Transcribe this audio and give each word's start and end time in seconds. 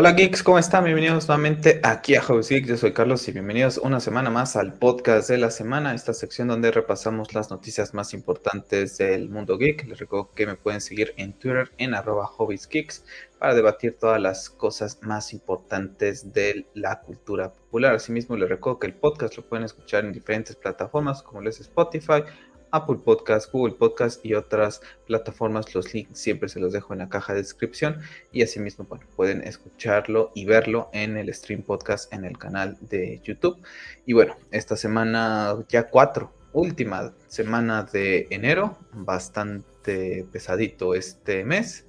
Hola 0.00 0.12
geeks, 0.12 0.42
¿cómo 0.42 0.58
están? 0.58 0.84
Bienvenidos 0.84 1.28
nuevamente 1.28 1.78
aquí 1.82 2.14
a 2.14 2.22
Hobbies 2.22 2.48
Geeks. 2.48 2.68
Yo 2.68 2.76
soy 2.78 2.94
Carlos 2.94 3.28
y 3.28 3.32
bienvenidos 3.32 3.76
una 3.76 4.00
semana 4.00 4.30
más 4.30 4.56
al 4.56 4.72
podcast 4.72 5.28
de 5.28 5.36
la 5.36 5.50
semana, 5.50 5.94
esta 5.94 6.14
sección 6.14 6.48
donde 6.48 6.70
repasamos 6.70 7.34
las 7.34 7.50
noticias 7.50 7.92
más 7.92 8.14
importantes 8.14 8.96
del 8.96 9.28
mundo 9.28 9.58
geek. 9.58 9.86
Les 9.86 9.98
recuerdo 9.98 10.30
que 10.34 10.46
me 10.46 10.54
pueden 10.54 10.80
seguir 10.80 11.12
en 11.18 11.34
Twitter 11.34 11.70
en 11.76 11.92
arroba 11.92 12.30
Geeks 12.70 13.04
para 13.38 13.54
debatir 13.54 13.98
todas 13.98 14.18
las 14.22 14.48
cosas 14.48 15.02
más 15.02 15.34
importantes 15.34 16.32
de 16.32 16.64
la 16.72 17.02
cultura 17.02 17.52
popular. 17.52 17.94
Asimismo, 17.94 18.38
les 18.38 18.48
recuerdo 18.48 18.78
que 18.78 18.86
el 18.86 18.94
podcast 18.94 19.36
lo 19.36 19.46
pueden 19.46 19.66
escuchar 19.66 20.06
en 20.06 20.14
diferentes 20.14 20.56
plataformas 20.56 21.22
como 21.22 21.42
les 21.42 21.60
Spotify, 21.60 22.24
Apple 22.72 22.98
Podcast, 23.04 23.50
Google 23.52 23.74
Podcast 23.74 24.24
y 24.24 24.34
otras 24.34 24.80
plataformas. 25.06 25.74
Los 25.74 25.92
links 25.94 26.18
siempre 26.18 26.48
se 26.48 26.60
los 26.60 26.72
dejo 26.72 26.92
en 26.92 27.00
la 27.00 27.08
caja 27.08 27.32
de 27.32 27.40
descripción 27.40 28.00
y 28.32 28.42
asimismo 28.42 28.84
bueno, 28.84 29.06
pueden 29.16 29.42
escucharlo 29.42 30.32
y 30.34 30.44
verlo 30.44 30.90
en 30.92 31.16
el 31.16 31.32
stream 31.34 31.62
podcast 31.62 32.12
en 32.12 32.24
el 32.24 32.38
canal 32.38 32.76
de 32.80 33.20
YouTube. 33.22 33.58
Y 34.06 34.12
bueno, 34.12 34.36
esta 34.50 34.76
semana 34.76 35.56
ya 35.68 35.88
cuatro, 35.88 36.32
última 36.52 37.12
semana 37.28 37.84
de 37.84 38.26
enero, 38.30 38.78
bastante 38.92 40.26
pesadito 40.32 40.94
este 40.94 41.44
mes, 41.44 41.84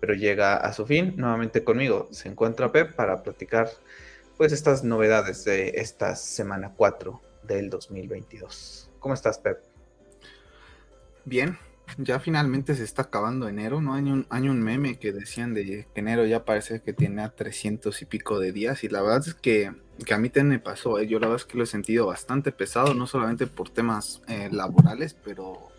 pero 0.00 0.14
llega 0.14 0.56
a 0.56 0.72
su 0.72 0.86
fin. 0.86 1.14
Nuevamente 1.16 1.64
conmigo 1.64 2.08
se 2.10 2.28
encuentra 2.28 2.72
Pep 2.72 2.94
para 2.94 3.22
platicar 3.22 3.68
pues 4.36 4.52
estas 4.52 4.82
novedades 4.84 5.44
de 5.44 5.68
esta 5.76 6.16
semana 6.16 6.72
4 6.76 7.20
del 7.44 7.70
2022. 7.70 8.90
¿Cómo 8.98 9.14
estás, 9.14 9.38
Pep? 9.38 9.73
Bien, 11.24 11.58
ya 11.98 12.20
finalmente 12.20 12.74
se 12.74 12.84
está 12.84 13.02
acabando 13.02 13.48
enero, 13.48 13.80
¿no? 13.80 13.94
Hay 13.94 14.02
un, 14.02 14.26
hay 14.28 14.48
un 14.48 14.60
meme 14.60 14.98
que 14.98 15.12
decían 15.12 15.54
de 15.54 15.86
que 15.94 16.00
enero 16.00 16.26
ya 16.26 16.44
parece 16.44 16.82
que 16.82 16.92
tiene 16.92 17.22
a 17.22 17.30
300 17.34 18.02
y 18.02 18.04
pico 18.04 18.38
de 18.38 18.52
días 18.52 18.84
y 18.84 18.88
la 18.88 19.00
verdad 19.00 19.22
es 19.26 19.34
que, 19.34 19.68
a 19.68 20.18
mí 20.18 20.28
también 20.28 20.48
me 20.48 20.58
pasó, 20.58 20.98
¿eh? 20.98 21.06
yo 21.06 21.18
la 21.18 21.28
verdad 21.28 21.42
es 21.42 21.50
que 21.50 21.56
lo 21.56 21.64
he 21.64 21.66
sentido 21.66 22.06
bastante 22.06 22.52
pesado, 22.52 22.94
no 22.94 23.06
solamente 23.06 23.46
por 23.46 23.70
temas 23.70 24.22
eh, 24.28 24.48
laborales, 24.50 25.14
pero 25.14 25.70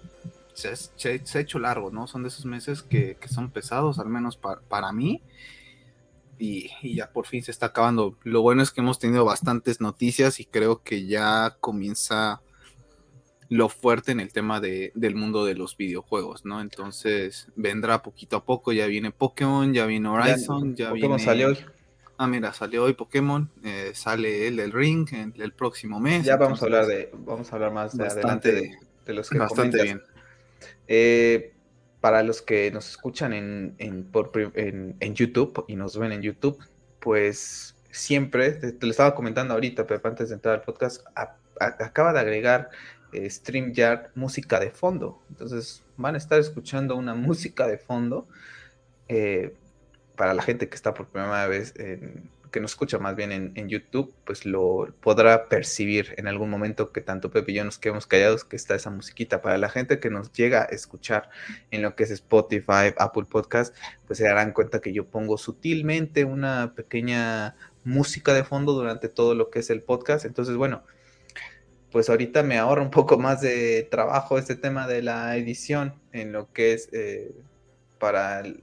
se, 0.53 0.69
ha 0.69 1.39
hecho 1.39 1.59
largo, 1.59 1.91
¿no? 1.91 2.07
Son 2.07 2.23
de 2.23 2.29
esos 2.29 2.45
meses 2.45 2.81
que, 2.81 3.17
son 3.29 3.51
pesados, 3.51 3.99
al 3.99 4.07
menos 4.07 4.37
para 4.37 4.91
mí. 4.93 5.21
Y, 6.37 6.69
y, 6.81 6.95
ya 6.95 7.11
por 7.11 7.27
fin 7.27 7.43
se 7.43 7.51
está 7.51 7.67
acabando. 7.67 8.17
Lo 8.23 8.41
bueno 8.41 8.61
es 8.61 8.71
que 8.71 8.81
hemos 8.81 8.99
tenido 8.99 9.25
bastantes 9.25 9.79
noticias 9.79 10.39
y 10.39 10.45
creo 10.45 10.81
que 10.81 11.05
ya 11.05 11.57
comienza 11.59 12.41
lo 13.49 13.69
fuerte 13.69 14.11
en 14.11 14.19
el 14.19 14.31
tema 14.33 14.59
de, 14.59 14.91
del 14.95 15.15
mundo 15.15 15.45
de 15.45 15.55
los 15.55 15.77
videojuegos, 15.77 16.45
¿no? 16.45 16.61
Entonces 16.61 17.47
vendrá 17.55 18.01
poquito 18.01 18.37
a 18.37 18.45
poco, 18.45 18.71
ya 18.73 18.87
viene 18.87 19.11
Pokémon, 19.11 19.73
ya 19.73 19.85
viene 19.85 20.09
Horizon, 20.09 20.75
ya, 20.75 20.89
Pokémon 20.89 21.19
salió 21.19 21.49
hoy. 21.49 21.57
Ah, 22.17 22.27
mira, 22.27 22.53
salió 22.53 22.83
hoy 22.85 22.93
Pokémon, 22.93 23.49
eh, 23.63 23.91
sale 23.93 24.47
el 24.47 24.55
del 24.55 24.71
Ring 24.71 25.07
el, 25.35 25.51
próximo 25.51 25.99
mes. 25.99 26.23
Ya 26.23 26.37
vamos 26.37 26.61
a 26.61 26.65
hablar 26.65 26.85
de, 26.85 27.11
vamos 27.13 27.51
a 27.51 27.55
hablar 27.55 27.73
más 27.73 27.97
de 27.97 28.07
adelante 28.07 28.77
de, 29.05 29.13
los 29.13 29.29
que 29.29 29.37
Bastante 29.37 29.83
bien. 29.83 30.01
Eh, 30.87 31.53
para 31.99 32.23
los 32.23 32.41
que 32.41 32.71
nos 32.71 32.89
escuchan 32.89 33.33
en, 33.33 33.75
en, 33.79 34.95
en, 34.99 35.15
YouTube 35.15 35.65
y 35.67 35.75
nos 35.75 35.97
ven 35.97 36.11
en 36.11 36.21
YouTube, 36.21 36.57
pues 36.99 37.75
siempre, 37.91 38.51
te, 38.51 38.85
lo 38.85 38.91
estaba 38.91 39.15
comentando 39.15 39.55
ahorita, 39.55 39.87
pero 39.87 39.99
antes 40.03 40.29
de 40.29 40.35
entrar 40.35 40.55
al 40.55 40.61
podcast, 40.61 41.03
acaba 41.59 42.13
de 42.13 42.19
agregar 42.19 42.69
eh, 43.15 43.29
StreamYard 43.29 44.09
música 44.15 44.59
de 44.59 44.71
fondo. 44.71 45.21
Entonces 45.29 45.83
van 45.97 46.15
a 46.15 46.17
estar 46.17 46.39
escuchando 46.39 46.95
una 46.95 47.15
música 47.15 47.67
de 47.67 47.77
fondo 47.77 48.27
eh, 49.07 49.55
para 50.15 50.33
la 50.33 50.41
gente 50.41 50.69
que 50.69 50.75
está 50.75 50.93
por 50.93 51.07
primera 51.07 51.47
vez, 51.47 51.73
que 52.55 52.61
nos 52.61 52.71
escucha 52.71 52.99
más 52.99 53.17
bien 53.17 53.33
en, 53.33 53.67
YouTube, 53.67 54.13
pues 54.23 54.45
lo 54.45 54.87
podrá 55.01 55.49
percibir 55.49 56.15
en 56.15 56.25
algún 56.29 56.49
momento 56.49 56.93
que 56.93 57.01
tanto 57.01 57.29
Pepe 57.29 57.51
y 57.51 57.55
yo 57.55 57.65
nos 57.65 57.77
quedemos 57.77 58.07
callados 58.07 58.45
que 58.45 58.55
está 58.55 58.75
esa 58.75 58.89
musiquita. 58.89 59.41
Para 59.41 59.57
la 59.57 59.67
gente 59.67 59.99
que 59.99 60.09
nos 60.09 60.31
llega 60.31 60.61
a 60.61 60.65
escuchar 60.67 61.29
en 61.71 61.81
lo 61.81 61.97
que 61.97 62.05
es 62.05 62.11
Spotify, 62.11 62.93
Apple 62.97 63.25
Podcast, 63.29 63.75
pues 64.07 64.19
se 64.19 64.23
darán 64.23 64.53
cuenta 64.53 64.79
que 64.79 64.93
yo 64.93 65.05
pongo 65.05 65.37
sutilmente 65.37 66.23
una 66.23 66.73
pequeña 66.75 67.57
música 67.83 68.33
de 68.33 68.45
fondo 68.45 68.71
durante 68.71 69.09
todo 69.09 69.35
lo 69.35 69.49
que 69.49 69.59
es 69.59 69.69
el 69.69 69.81
podcast. 69.81 70.23
Entonces, 70.23 70.55
bueno, 70.55 70.83
pues 71.95 72.09
ahorita 72.09 72.43
me 72.43 72.57
ahorra 72.57 72.81
un 72.81 72.91
poco 72.91 73.17
más 73.17 73.39
de 73.39 73.87
trabajo 73.89 74.37
este 74.37 74.57
tema 74.57 74.85
de 74.85 75.01
la 75.01 75.37
edición 75.37 75.93
en 76.11 76.33
lo 76.33 76.51
que 76.51 76.73
es 76.73 76.89
eh, 76.91 77.33
para 77.99 78.41
eh, 78.41 78.55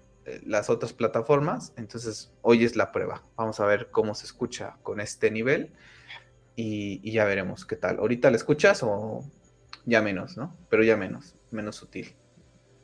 las 0.44 0.68
otras 0.68 0.92
plataformas. 0.92 1.72
Entonces, 1.78 2.30
hoy 2.42 2.62
es 2.62 2.76
la 2.76 2.92
prueba. 2.92 3.24
Vamos 3.36 3.58
a 3.58 3.64
ver 3.64 3.88
cómo 3.90 4.14
se 4.14 4.26
escucha 4.26 4.76
con 4.82 5.00
este 5.00 5.30
nivel 5.30 5.72
y, 6.56 7.10
ya 7.10 7.24
veremos 7.24 7.64
qué 7.64 7.76
tal. 7.76 8.00
¿Ahorita 8.00 8.30
la 8.30 8.36
escuchas 8.36 8.82
o 8.82 9.24
ya 9.86 10.02
menos, 10.02 10.36
no? 10.36 10.54
Pero 10.68 10.84
ya 10.84 10.98
menos, 10.98 11.34
menos 11.50 11.76
sutil. 11.76 12.14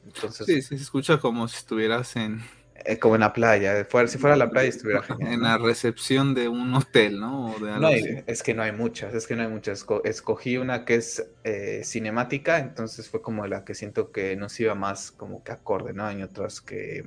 Entonces, 0.06 0.47
sí, 0.47 0.62
sí, 0.62 0.78
se 0.78 0.82
escucha 0.82 1.19
como 1.19 1.47
si 1.47 1.59
estuvieras 1.59 2.16
en, 2.16 2.41
eh, 2.84 2.99
como 2.99 3.15
en 3.16 3.22
la 3.22 3.33
playa, 3.33 3.87
si 4.06 4.19
fuera 4.19 4.37
la 4.37 4.50
playa 4.50 4.69
estuviera 4.69 5.03
En 5.21 5.43
la 5.43 5.59
recepción 5.59 6.34
de 6.34 6.49
un 6.49 6.75
hotel, 6.75 7.19
¿no? 7.19 7.56
no 7.59 7.89
es 7.89 8.43
que 8.43 8.55
no 8.55 8.62
hay 8.62 8.72
muchas, 8.72 9.15
es 9.15 9.27
que 9.27 9.37
no 9.37 9.43
hay 9.43 9.49
muchas. 9.49 9.84
Escogí 10.05 10.56
una 10.56 10.84
que 10.84 10.97
es 10.97 11.27
eh, 11.44 11.83
cinemática, 11.84 12.59
entonces 12.59 13.09
fue 13.09 13.22
como 13.22 13.47
la 13.47 13.65
que 13.65 13.75
siento 13.75 14.12
que 14.12 14.37
nos 14.37 14.59
iba 14.61 14.75
más 14.75 15.11
como 15.11 15.43
que 15.43 15.53
acorde, 15.53 15.93
¿no? 15.93 16.05
Hay 16.05 16.22
otras 16.22 16.61
que, 16.61 17.05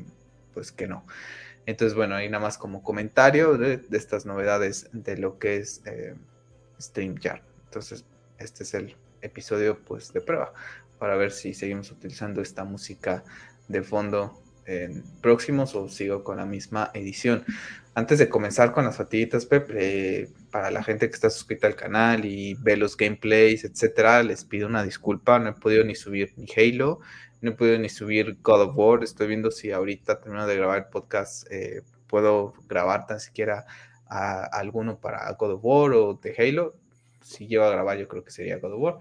pues 0.54 0.72
que 0.72 0.88
no. 0.88 1.06
Entonces, 1.66 1.96
bueno, 1.96 2.16
ahí 2.16 2.28
nada 2.28 2.44
más 2.44 2.58
como 2.58 2.84
comentario 2.84 3.58
de, 3.58 3.82
estas 3.92 4.26
novedades 4.26 4.90
de 4.94 5.18
lo 5.18 5.38
que 5.38 5.58
es 5.58 5.82
eh, 5.86 6.16
StreamYard. 6.80 7.42
Entonces, 7.66 8.06
este 8.40 8.64
es 8.64 8.74
el 8.74 8.96
episodio, 9.22 9.80
pues, 9.80 10.12
de 10.12 10.22
prueba 10.22 10.53
para 11.02 11.16
ver 11.16 11.32
si 11.32 11.56
seguimos 11.56 11.90
utilizando 11.90 12.42
esta 12.42 12.64
música 12.64 13.24
de 13.68 13.82
fondo 13.82 14.41
próximos 15.22 15.75
o 15.75 15.89
sigo 15.89 16.23
con 16.23 16.38
la 16.38 16.45
misma 16.45 16.91
edición. 16.94 17.44
Antes 17.94 18.19
de 18.19 18.29
comenzar 18.29 18.72
con 18.72 18.85
las 18.85 18.95
fatiguitas, 18.95 19.45
Pepe, 19.45 20.29
para 20.49 20.72
la 20.72 20.81
gente 20.81 21.09
que 21.09 21.16
está 21.16 21.29
suscrita 21.29 21.67
al 21.67 21.75
canal 21.75 22.23
y 22.23 22.53
ve 22.53 22.77
los 22.77 22.95
gameplays, 22.95 23.66
etcétera, 23.66 24.23
les 24.23 24.45
pido 24.45 24.67
una 24.67 24.83
disculpa. 24.83 25.39
No 25.39 25.49
he 25.49 25.53
podido 25.53 25.83
ni 25.83 25.95
subir 25.95 26.33
ni 26.38 26.47
Halo, 26.55 27.01
no 27.41 27.51
he 27.51 27.53
podido 27.53 27.77
ni 27.79 27.89
subir 27.89 28.38
God 28.41 28.61
of 28.61 28.77
War. 28.77 29.03
Estoy 29.03 29.27
viendo 29.27 29.51
si 29.51 29.72
ahorita 29.72 30.22
termino 30.22 30.47
de 30.47 30.55
grabar 30.55 30.78
el 30.78 30.85
podcast, 30.85 31.51
eh, 31.51 31.81
puedo 32.07 32.53
grabar 32.69 33.07
tan 33.07 33.19
siquiera 33.19 33.66
a, 34.07 34.43
alguno 34.45 34.99
para 34.99 35.29
God 35.33 35.53
of 35.53 35.59
War 35.63 35.91
o 35.91 36.13
de 36.13 36.33
Halo. 36.38 36.75
Si 37.22 37.47
llevo 37.47 37.66
a 37.66 37.72
grabar, 37.72 37.97
yo 37.97 38.07
creo 38.07 38.23
que 38.23 38.31
sería 38.31 38.59
God 38.59 38.73
of 38.73 38.79
War. 38.79 38.99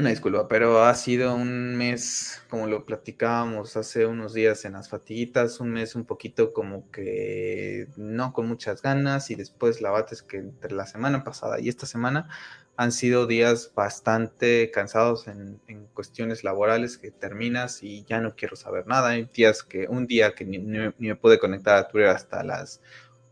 Una 0.00 0.08
disculpa, 0.08 0.48
pero 0.48 0.82
ha 0.82 0.94
sido 0.94 1.34
un 1.34 1.76
mes, 1.76 2.42
como 2.48 2.66
lo 2.66 2.86
platicábamos 2.86 3.76
hace 3.76 4.06
unos 4.06 4.32
días 4.32 4.64
en 4.64 4.72
las 4.72 4.88
fatiguitas, 4.88 5.60
un 5.60 5.72
mes 5.72 5.94
un 5.94 6.06
poquito 6.06 6.54
como 6.54 6.90
que 6.90 7.86
no 7.98 8.32
con 8.32 8.48
muchas 8.48 8.80
ganas 8.80 9.30
y 9.30 9.34
después 9.34 9.82
la 9.82 9.90
bates 9.90 10.22
que 10.22 10.38
entre 10.38 10.72
la 10.72 10.86
semana 10.86 11.22
pasada 11.22 11.60
y 11.60 11.68
esta 11.68 11.84
semana 11.84 12.30
han 12.78 12.92
sido 12.92 13.26
días 13.26 13.72
bastante 13.74 14.70
cansados 14.70 15.28
en, 15.28 15.60
cuestiones 15.92 16.44
laborales 16.44 16.96
que 16.96 17.10
terminas 17.10 17.82
y 17.82 18.04
ya 18.04 18.22
no 18.22 18.34
quiero 18.34 18.56
saber 18.56 18.86
nada. 18.86 19.10
Hay 19.10 19.28
días 19.34 19.62
que, 19.62 19.86
un 19.86 20.06
día 20.06 20.34
que 20.34 20.46
ni, 20.46 20.60
me 20.60 21.16
pude 21.16 21.38
conectar 21.38 21.76
a 21.76 21.88
Twitter 21.88 22.08
hasta 22.08 22.42
las 22.42 22.80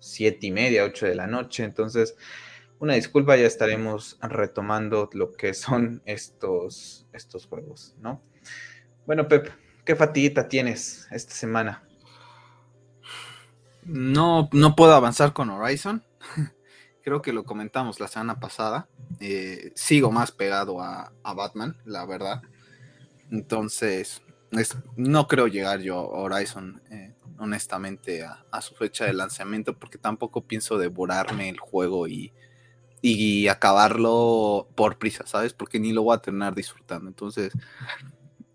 siete 0.01 0.49
y 0.49 0.51
media, 0.51 0.85
ocho 0.85 1.07
de 1.07 1.15
la 1.15 1.27
noche, 1.27 1.65
entonces 1.65 2.15
una 2.81 2.95
disculpa, 2.95 3.37
ya 3.37 3.47
estaremos 3.47 4.19
retomando 4.21 5.11
lo 5.13 5.33
que 5.33 5.55
son 5.55 6.03
estos, 6.05 7.07
estos 7.13 7.47
juegos, 7.47 7.95
¿no? 8.01 8.23
Bueno, 9.07 9.27
Pep, 9.27 9.51
¿qué 9.85 9.97
fatiguita 9.97 10.49
tienes 10.49 11.09
esta 11.11 11.35
semana? 11.35 11.83
No, 13.83 14.49
no 14.53 14.77
puedo 14.77 14.93
avanzar 14.95 15.33
con 15.33 15.51
Horizon. 15.51 16.05
Creo 17.03 17.23
que 17.23 17.33
lo 17.33 17.45
comentamos 17.45 18.01
la 18.01 18.07
semana 18.07 18.39
pasada. 18.39 18.87
Eh, 19.19 19.73
sigo 19.75 20.13
más 20.13 20.31
pegado 20.31 20.81
a, 20.83 21.11
Batman, 21.35 21.77
la 21.85 22.05
verdad. 22.05 22.43
Entonces, 23.31 24.23
no 24.97 25.27
creo 25.27 25.47
llegar 25.47 25.81
yo 25.81 25.97
a 25.97 26.21
Horizon, 26.21 26.83
eh, 26.91 27.15
honestamente, 27.39 28.25
a, 28.25 28.45
a, 28.51 28.61
su 28.61 28.75
fecha 28.75 29.07
de 29.07 29.15
lanzamiento, 29.15 29.79
porque 29.79 29.97
tampoco 29.97 30.43
pienso 30.43 30.77
devorarme 30.77 31.49
el 31.49 31.59
juego 31.59 32.07
y 32.09 32.33
y 33.03 33.49
acabarlo 33.49 34.69
por 34.75 34.99
prisa, 34.99 35.27
¿sabes? 35.27 35.53
Porque 35.53 35.79
ni 35.79 35.93
lo 35.93 36.03
voy 36.03 36.17
a 36.17 36.19
terminar 36.19 36.55
disfrutando. 36.55 37.09
Entonces, 37.09 37.53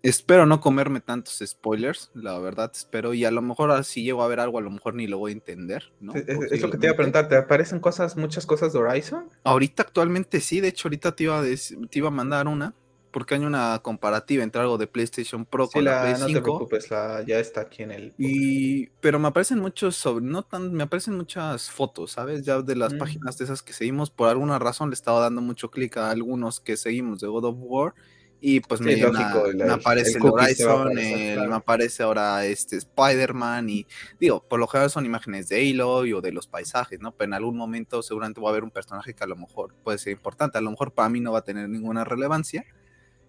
espero 0.04 0.44
no 0.44 0.60
comerme 0.60 1.00
tantos 1.00 1.42
spoilers, 1.44 2.10
la 2.14 2.38
verdad, 2.38 2.70
espero. 2.72 3.14
Y 3.14 3.24
a 3.24 3.30
lo 3.30 3.42
mejor 3.42 3.84
si 3.84 4.02
llego 4.02 4.22
a 4.22 4.28
ver 4.28 4.38
algo, 4.38 4.58
a 4.58 4.62
lo 4.62 4.70
mejor 4.70 4.94
ni 4.94 5.06
lo 5.06 5.18
voy 5.18 5.32
a 5.32 5.34
entender, 5.34 5.92
¿no? 5.98 6.14
Es, 6.14 6.60
lo 6.60 6.70
que 6.70 6.78
te 6.78 6.86
iba 6.86 6.92
a 6.92 6.96
preguntar, 6.96 7.28
¿te 7.28 7.36
aparecen 7.36 7.80
cosas, 7.80 8.16
muchas 8.16 8.44
cosas 8.46 8.72
de 8.72 8.78
Horizon? 8.78 9.30
Ahorita 9.42 9.82
actualmente 9.82 10.40
sí, 10.40 10.60
de 10.60 10.68
hecho 10.68 10.88
ahorita 10.88 11.16
te 11.16 11.24
iba 11.24 11.40
a, 11.40 11.42
te 11.42 11.98
iba 11.98 12.08
a 12.08 12.12
mandar 12.12 12.46
una. 12.46 12.74
Porque 13.14 13.36
hay 13.36 13.44
una 13.44 13.78
comparativa 13.80 14.42
entre 14.42 14.60
algo 14.60 14.76
de 14.76 14.88
PlayStation 14.88 15.46
Pro 15.46 15.68
con 15.68 15.84
la, 15.84 16.02
Play 16.02 16.14
5. 16.16 16.28
No 16.28 16.34
te 16.34 16.42
preocupes, 16.42 16.88
ya 16.88 17.38
está 17.38 17.60
aquí 17.60 17.84
en 17.84 17.92
el. 17.92 18.12
Y, 18.18 18.88
pero 19.00 19.20
me 19.20 19.28
aparecen 19.28 19.60
muchos, 19.60 19.94
sobre, 19.94 20.24
no 20.24 20.42
tan, 20.42 20.72
me 20.72 20.82
aparecen 20.82 21.16
muchas 21.16 21.70
fotos, 21.70 22.10
¿sabes? 22.10 22.42
Ya 22.42 22.60
de 22.60 22.74
las 22.74 22.94
mm. 22.94 22.98
páginas 22.98 23.38
de 23.38 23.44
esas 23.44 23.62
que 23.62 23.72
seguimos, 23.72 24.10
por 24.10 24.30
alguna 24.30 24.58
razón 24.58 24.90
le 24.90 24.94
estaba 24.94 25.20
dando 25.20 25.40
mucho 25.42 25.70
clic 25.70 25.96
a 25.96 26.10
algunos 26.10 26.58
que 26.58 26.76
seguimos 26.76 27.20
de 27.20 27.28
God 27.28 27.44
of 27.44 27.56
War 27.60 27.94
y 28.40 28.58
pues 28.58 28.80
me, 28.80 29.00
aparece 29.00 30.18
el, 30.18 30.24
Horizon, 30.24 30.92
me 30.92 31.54
aparece 31.54 32.02
ahora 32.02 32.44
este 32.44 32.78
Spider-Man 32.78 33.70
y 33.70 33.86
digo, 34.18 34.42
por 34.42 34.58
lo 34.58 34.66
general 34.66 34.90
son 34.90 35.06
imágenes 35.06 35.48
de 35.48 35.70
Aloy 35.70 36.14
o 36.14 36.20
de 36.20 36.32
los 36.32 36.48
paisajes, 36.48 36.98
¿no? 36.98 37.12
Pero 37.12 37.28
en 37.28 37.34
algún 37.34 37.56
momento 37.56 38.02
seguramente 38.02 38.40
va 38.40 38.48
a 38.48 38.50
haber 38.50 38.64
un 38.64 38.72
personaje 38.72 39.14
que 39.14 39.22
a 39.22 39.28
lo 39.28 39.36
mejor 39.36 39.72
puede 39.84 39.98
ser 39.98 40.14
importante, 40.14 40.58
a 40.58 40.60
lo 40.60 40.72
mejor 40.72 40.90
para 40.90 41.08
mí 41.08 41.20
no 41.20 41.30
va 41.30 41.38
a 41.38 41.44
tener 41.44 41.68
ninguna 41.68 42.02
relevancia 42.02 42.66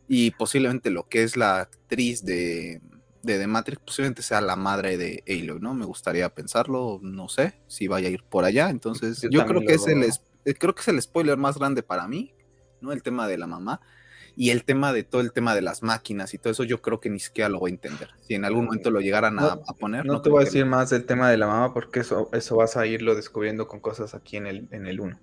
y 0.08 0.32
posiblemente 0.32 0.90
lo 0.90 1.08
que 1.08 1.24
es 1.24 1.36
la 1.38 1.62
actriz 1.62 2.24
de, 2.24 2.82
de 3.24 3.40
The 3.40 3.48
Matrix 3.48 3.82
posiblemente 3.84 4.22
sea 4.22 4.42
la 4.42 4.56
madre 4.56 4.98
de 4.98 5.24
Aloy, 5.28 5.60
¿no? 5.60 5.74
Me 5.74 5.86
gustaría 5.86 6.30
pensarlo, 6.34 7.00
no 7.02 7.28
sé 7.28 7.60
si 7.68 7.88
vaya 7.88 8.08
a 8.08 8.12
ir 8.12 8.24
por 8.24 8.46
allá, 8.46 8.70
entonces 8.70 9.26
yo, 9.30 9.46
creo 9.46 9.62
que 9.62 9.74
es 9.74 9.88
el 9.88 10.06
creo 10.58 10.76
que 10.76 10.82
es 10.82 10.88
el 10.88 11.02
spoiler 11.02 11.38
más 11.38 11.58
grande 11.58 11.82
para 11.82 12.08
mí, 12.08 12.34
¿no? 12.82 12.92
El 12.92 13.02
tema 13.02 13.28
de 13.28 13.38
la 13.38 13.48
mamá 13.48 13.82
y 14.36 14.50
el 14.50 14.64
tema 14.64 14.92
de 14.92 15.04
todo 15.04 15.22
el 15.22 15.32
tema 15.32 15.56
de 15.56 15.62
las 15.62 15.82
máquinas 15.82 16.34
y 16.34 16.38
todo 16.38 16.52
eso, 16.52 16.64
yo 16.64 16.82
creo 16.82 17.00
que 17.00 17.10
ni 17.10 17.20
siquiera 17.20 17.50
lo 17.50 17.60
voy 17.60 17.72
a 17.72 17.74
entender. 17.76 18.10
Si 18.28 18.36
en 18.36 18.44
algún 18.44 18.66
momento 18.66 18.92
lo 18.92 19.00
llegaran 19.00 19.40
a, 19.40 19.58
poner. 19.80 20.06
No, 20.06 20.22
te 20.22 20.30
voy 20.30 20.42
a 20.42 20.46
decir 20.46 20.66
más 20.66 20.90
del 20.90 21.06
tema 21.06 21.30
de 21.30 21.38
la 21.38 21.48
mamá 21.48 21.74
porque 21.74 22.02
eso, 22.02 22.30
eso 22.34 22.58
vas 22.58 22.76
a 22.76 22.86
irlo 22.86 23.16
descubriendo 23.16 23.68
con 23.68 23.80
cosas 23.80 24.14
aquí 24.14 24.38
en 24.38 24.48
el, 24.48 24.68
en 24.72 24.88
el 24.88 25.00
1. 25.00 25.20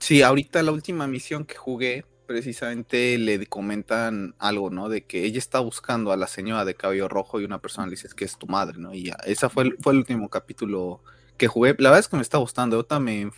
Sí, 0.00 0.22
ahorita 0.22 0.62
la 0.62 0.72
última 0.72 1.06
misión 1.06 1.44
que 1.44 1.56
jugué, 1.56 2.04
precisamente 2.26 3.18
le 3.18 3.46
comentan 3.46 4.34
algo, 4.38 4.70
¿no? 4.70 4.88
De 4.88 5.04
que 5.04 5.24
ella 5.24 5.38
está 5.38 5.60
buscando 5.60 6.12
a 6.12 6.16
la 6.16 6.26
señora 6.26 6.64
de 6.64 6.74
cabello 6.74 7.08
rojo 7.08 7.40
y 7.40 7.44
una 7.44 7.60
persona 7.60 7.86
le 7.86 7.92
dice 7.92 8.08
que 8.16 8.24
es 8.24 8.38
tu 8.38 8.46
madre, 8.46 8.78
¿no? 8.78 8.94
Y 8.94 9.04
ya, 9.04 9.16
esa 9.24 9.48
fue 9.48 9.64
el, 9.64 9.76
fue 9.80 9.92
el 9.92 9.98
último 9.98 10.28
capítulo 10.28 11.02
que 11.36 11.48
jugué. 11.48 11.74
La 11.78 11.90
verdad 11.90 12.00
es 12.00 12.08
que 12.08 12.16
me 12.16 12.22
está 12.22 12.38
gustando. 12.38 12.76
Yo 12.76 12.84
también 12.84 13.32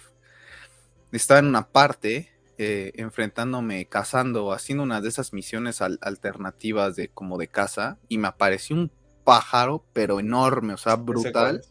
estaba 1.13 1.41
en 1.41 1.47
una 1.47 1.69
parte 1.69 2.31
eh, 2.59 2.93
enfrentándome, 2.97 3.87
cazando, 3.87 4.53
haciendo 4.53 4.83
una 4.83 5.01
de 5.01 5.09
esas 5.09 5.33
misiones 5.33 5.83
alternativas 5.83 6.97
de 6.97 7.09
como 7.09 7.37
de 7.39 7.49
caza 7.49 7.99
y 8.09 8.19
me 8.19 8.29
apareció 8.29 8.77
un 8.77 8.91
pájaro, 9.25 9.85
pero 9.93 10.21
enorme, 10.21 10.73
o 10.73 10.79
sea, 10.79 10.97
brutal. 10.97 11.63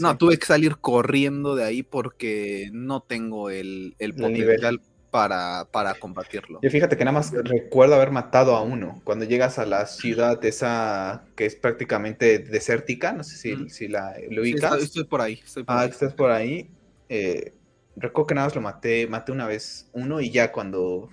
no, 0.00 0.16
tuve 0.16 0.38
que 0.38 0.46
salir 0.46 0.78
corriendo 0.78 1.54
de 1.54 1.64
ahí 1.64 1.82
porque 1.82 2.70
no 2.72 3.02
tengo 3.02 3.50
el, 3.50 3.94
el 3.98 4.14
potencial 4.14 4.80
para, 5.12 5.66
para 5.70 5.92
combatirlo. 5.94 6.58
Yo 6.62 6.70
fíjate 6.70 6.96
que 6.96 7.04
nada 7.04 7.18
más 7.18 7.32
recuerdo 7.32 7.96
haber 7.96 8.10
matado 8.10 8.56
a 8.56 8.62
uno. 8.62 9.02
Cuando 9.04 9.26
llegas 9.26 9.58
a 9.58 9.66
la 9.66 9.86
ciudad 9.86 10.42
esa 10.42 11.26
que 11.36 11.44
es 11.44 11.54
prácticamente 11.54 12.38
desértica, 12.38 13.12
no 13.12 13.22
sé 13.22 13.36
si, 13.36 13.68
si 13.68 13.88
la 13.88 14.16
lo 14.30 14.40
ubicas. 14.40 14.82
estoy, 14.82 15.04
por 15.04 15.20
ahí. 15.20 15.38
ah, 15.66 15.84
estás 15.84 16.14
por 16.14 16.30
ahí. 16.30 16.70
Eh, 17.10 17.52
recuerdo 17.94 18.26
que 18.28 18.34
nada 18.34 18.46
más 18.46 18.54
lo 18.54 18.62
maté, 18.62 19.06
maté 19.06 19.32
una 19.32 19.46
vez 19.46 19.90
uno 19.92 20.22
y 20.22 20.30
ya 20.30 20.50
cuando 20.50 21.10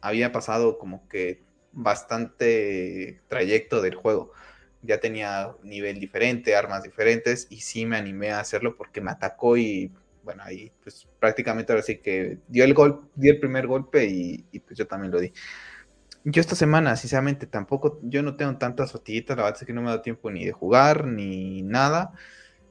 había 0.00 0.30
pasado 0.30 0.78
como 0.78 1.08
que 1.08 1.42
bastante 1.72 3.20
trayecto 3.26 3.82
del 3.82 3.96
juego, 3.96 4.30
ya 4.82 5.00
tenía 5.00 5.56
nivel 5.64 5.98
diferente, 5.98 6.54
armas 6.54 6.84
diferentes 6.84 7.48
y 7.50 7.62
sí 7.62 7.84
me 7.84 7.96
animé 7.96 8.30
a 8.30 8.38
hacerlo 8.38 8.76
porque 8.76 9.00
me 9.00 9.10
atacó 9.10 9.56
y 9.56 9.90
bueno, 10.22 10.42
ahí 10.44 10.72
pues 10.82 11.08
prácticamente 11.18 11.72
ahora 11.72 11.82
sí 11.82 11.98
que 11.98 12.38
dio 12.48 12.64
el 12.64 12.74
gol, 12.74 13.08
dio 13.14 13.32
el 13.32 13.40
primer 13.40 13.66
golpe 13.66 14.06
y, 14.06 14.44
pues 14.60 14.78
yo 14.78 14.86
también 14.86 15.12
lo 15.12 15.20
di. 15.20 15.32
Yo 16.24 16.40
esta 16.40 16.54
semana, 16.54 16.96
sinceramente, 16.96 17.46
tampoco, 17.46 17.98
yo 18.02 18.22
no 18.22 18.36
tengo 18.36 18.56
tantas 18.58 18.92
fatiguitas, 18.92 19.36
la 19.36 19.44
verdad 19.44 19.62
es 19.62 19.66
que 19.66 19.72
no 19.72 19.82
me 19.82 19.90
da 19.90 20.02
tiempo 20.02 20.30
ni 20.30 20.44
de 20.44 20.52
jugar 20.52 21.06
ni 21.06 21.62
nada. 21.62 22.12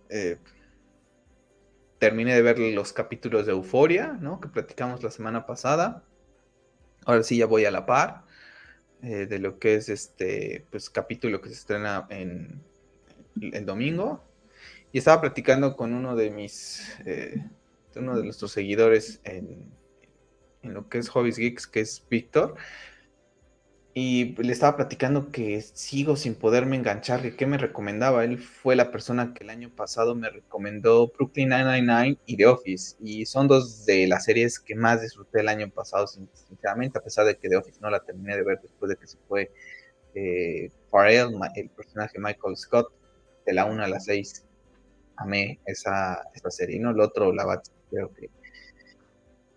Eh, 0.10 0.38
terminé 1.98 2.34
de 2.34 2.42
ver 2.42 2.60
los 2.60 2.94
capítulos 2.94 3.46
de 3.46 3.52
Euforia, 3.52 4.18
¿no? 4.20 4.40
Que 4.40 4.48
platicamos 4.48 5.04
la 5.04 5.12
semana 5.12 5.46
pasada. 5.46 6.04
Ahora 7.06 7.24
sí 7.24 7.38
ya 7.38 7.46
voy 7.46 7.66
a 7.66 7.72
la 7.72 7.86
par 7.86 8.24
eh, 9.02 9.26
de 9.26 9.40
lo 9.40 9.60
que 9.60 9.76
es 9.76 9.90
este, 9.90 10.66
pues, 10.70 10.90
capítulo 10.90 11.42
que 11.42 11.50
se 11.50 11.56
estrena 11.56 12.08
en 12.10 12.62
el 13.42 13.66
domingo. 13.66 14.29
Y 14.92 14.98
estaba 14.98 15.22
platicando 15.22 15.76
con 15.76 15.94
uno 15.94 16.16
de 16.16 16.32
mis, 16.32 16.98
eh, 17.06 17.36
uno 17.96 18.18
de 18.18 18.24
nuestros 18.24 18.52
seguidores 18.52 19.22
en, 19.24 19.72
en 20.64 20.74
lo 20.74 20.90
que 20.90 20.98
es 20.98 21.10
Hobbies 21.10 21.38
Geeks, 21.38 21.68
que 21.68 21.82
es 21.82 22.06
Víctor. 22.10 22.56
Y 23.94 24.36
le 24.42 24.54
estaba 24.54 24.78
platicando 24.78 25.32
que 25.32 25.62
sigo 25.62 26.16
sin 26.16 26.36
poderme 26.36 26.76
enganchar, 26.76 27.22
que 27.22 27.36
qué 27.36 27.46
me 27.46 27.58
recomendaba. 27.58 28.24
Él 28.24 28.38
fue 28.38 28.76
la 28.76 28.92
persona 28.92 29.34
que 29.34 29.44
el 29.44 29.50
año 29.50 29.72
pasado 29.76 30.16
me 30.16 30.30
recomendó 30.30 31.08
Brooklyn 31.10 31.50
999 31.50 32.18
y 32.26 32.38
The 32.38 32.46
Office. 32.46 32.96
Y 33.02 33.26
son 33.26 33.48
dos 33.48 33.86
de 33.86 34.08
las 34.08 34.26
series 34.26 34.60
que 34.60 34.76
más 34.76 35.02
disfruté 35.02 35.42
el 35.42 35.50
año 35.50 35.70
pasado, 35.70 36.08
sinceramente, 36.08 37.00
a 37.00 37.02
pesar 37.02 37.26
de 37.26 37.38
que 37.38 37.50
The 37.50 37.58
Office 37.58 37.80
no 37.82 37.90
la 37.90 38.00
terminé 38.00 38.36
de 38.38 38.44
ver 38.44 38.60
después 38.62 38.90
de 38.90 38.96
que 38.96 39.08
se 39.08 39.18
fue 39.28 39.52
eh, 40.16 40.72
Farrell, 40.90 41.32
el 41.56 41.70
personaje 41.70 42.20
Michael 42.20 42.58
Scott, 42.58 42.94
de 43.46 43.54
la 43.54 43.66
1 43.66 43.84
a 43.84 43.88
la 43.88 44.00
6. 44.00 44.46
Amé 45.20 45.60
esa, 45.66 46.24
esa 46.34 46.50
serie. 46.50 46.80
No, 46.80 46.92
el 46.92 47.00
otro, 47.00 47.34
la 47.34 47.46
bat, 47.46 47.66
creo 47.90 48.12
que 48.14 48.30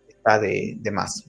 está 0.08 0.38
de, 0.38 0.76
de 0.78 0.90
más. 0.90 1.28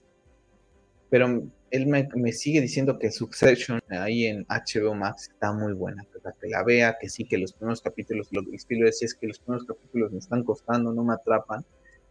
Pero 1.10 1.46
él 1.74 1.88
me, 1.88 2.32
sigue 2.32 2.60
diciendo 2.60 3.00
que 3.00 3.10
Succession 3.10 3.80
ahí 3.88 4.26
en 4.26 4.46
HBO 4.48 4.94
Max 4.94 5.28
está 5.32 5.52
muy 5.52 5.72
buena, 5.72 6.04
que 6.40 6.48
la 6.48 6.62
vea, 6.62 6.96
que 7.00 7.08
sí, 7.08 7.24
que 7.24 7.36
los 7.36 7.52
primeros 7.52 7.80
capítulos, 7.80 8.28
lo 8.30 8.42
que 8.44 8.76
le 8.76 8.84
decía 8.84 9.06
es 9.06 9.14
que 9.16 9.26
los 9.26 9.40
primeros 9.40 9.66
capítulos 9.66 10.12
me 10.12 10.18
están 10.18 10.44
costando, 10.44 10.92
no 10.92 11.02
me 11.02 11.14
atrapan, 11.14 11.64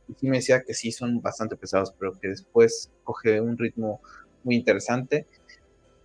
y 0.09 0.15
sí 0.15 0.27
me 0.27 0.37
decía 0.37 0.63
que 0.63 0.73
sí 0.73 0.91
son 0.91 1.21
bastante 1.21 1.55
pesados, 1.55 1.93
pero 1.97 2.11
que 2.19 2.27
después 2.27 2.91
coge 3.05 3.39
un 3.39 3.57
ritmo 3.57 4.01
muy 4.43 4.55
interesante. 4.55 5.27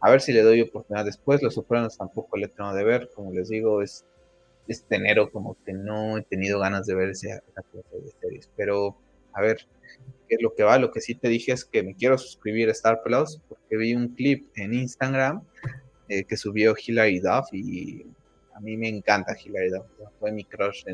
A 0.00 0.08
ver 0.08 0.20
si 0.20 0.32
le 0.32 0.42
doy 0.42 0.60
oportunidad 0.60 1.04
después, 1.04 1.42
Los 1.42 1.54
Sopranos 1.54 1.98
tampoco 1.98 2.36
le 2.36 2.46
tengo 2.46 2.72
de 2.72 2.84
ver, 2.84 3.10
como 3.12 3.32
les 3.32 3.48
digo, 3.48 3.82
es 3.82 4.04
este 4.68 4.96
enero 4.96 5.30
como 5.30 5.56
que 5.64 5.72
no 5.72 6.18
he 6.18 6.22
tenido 6.22 6.60
ganas 6.60 6.86
de 6.86 6.94
ver 6.94 7.10
esa, 7.10 7.40
clase 7.72 7.98
de 8.04 8.12
series, 8.20 8.50
pero 8.56 8.96
a 9.32 9.40
ver, 9.40 9.66
que 10.28 10.36
es 10.36 10.42
lo 10.42 10.54
que 10.54 10.62
va. 10.62 10.78
Lo 10.78 10.90
que 10.90 11.00
sí 11.00 11.14
te 11.14 11.28
dije 11.28 11.52
es 11.52 11.64
que 11.64 11.82
me 11.82 11.94
quiero 11.94 12.18
suscribir 12.18 12.68
a 12.68 12.72
Star 12.72 13.02
Plus 13.02 13.40
porque 13.48 13.76
vi 13.76 13.94
un 13.94 14.08
clip 14.08 14.48
en 14.56 14.74
Instagram 14.74 15.42
eh, 16.08 16.24
que 16.24 16.36
subió 16.36 16.74
Hilary 16.76 17.20
Duff 17.20 17.52
y 17.52 18.04
a 18.54 18.60
mí 18.60 18.76
me 18.76 18.88
encanta 18.88 19.36
Hilary 19.38 19.70
Duff. 19.70 19.86
Fue 20.20 20.32
mi 20.32 20.44
crush 20.44 20.84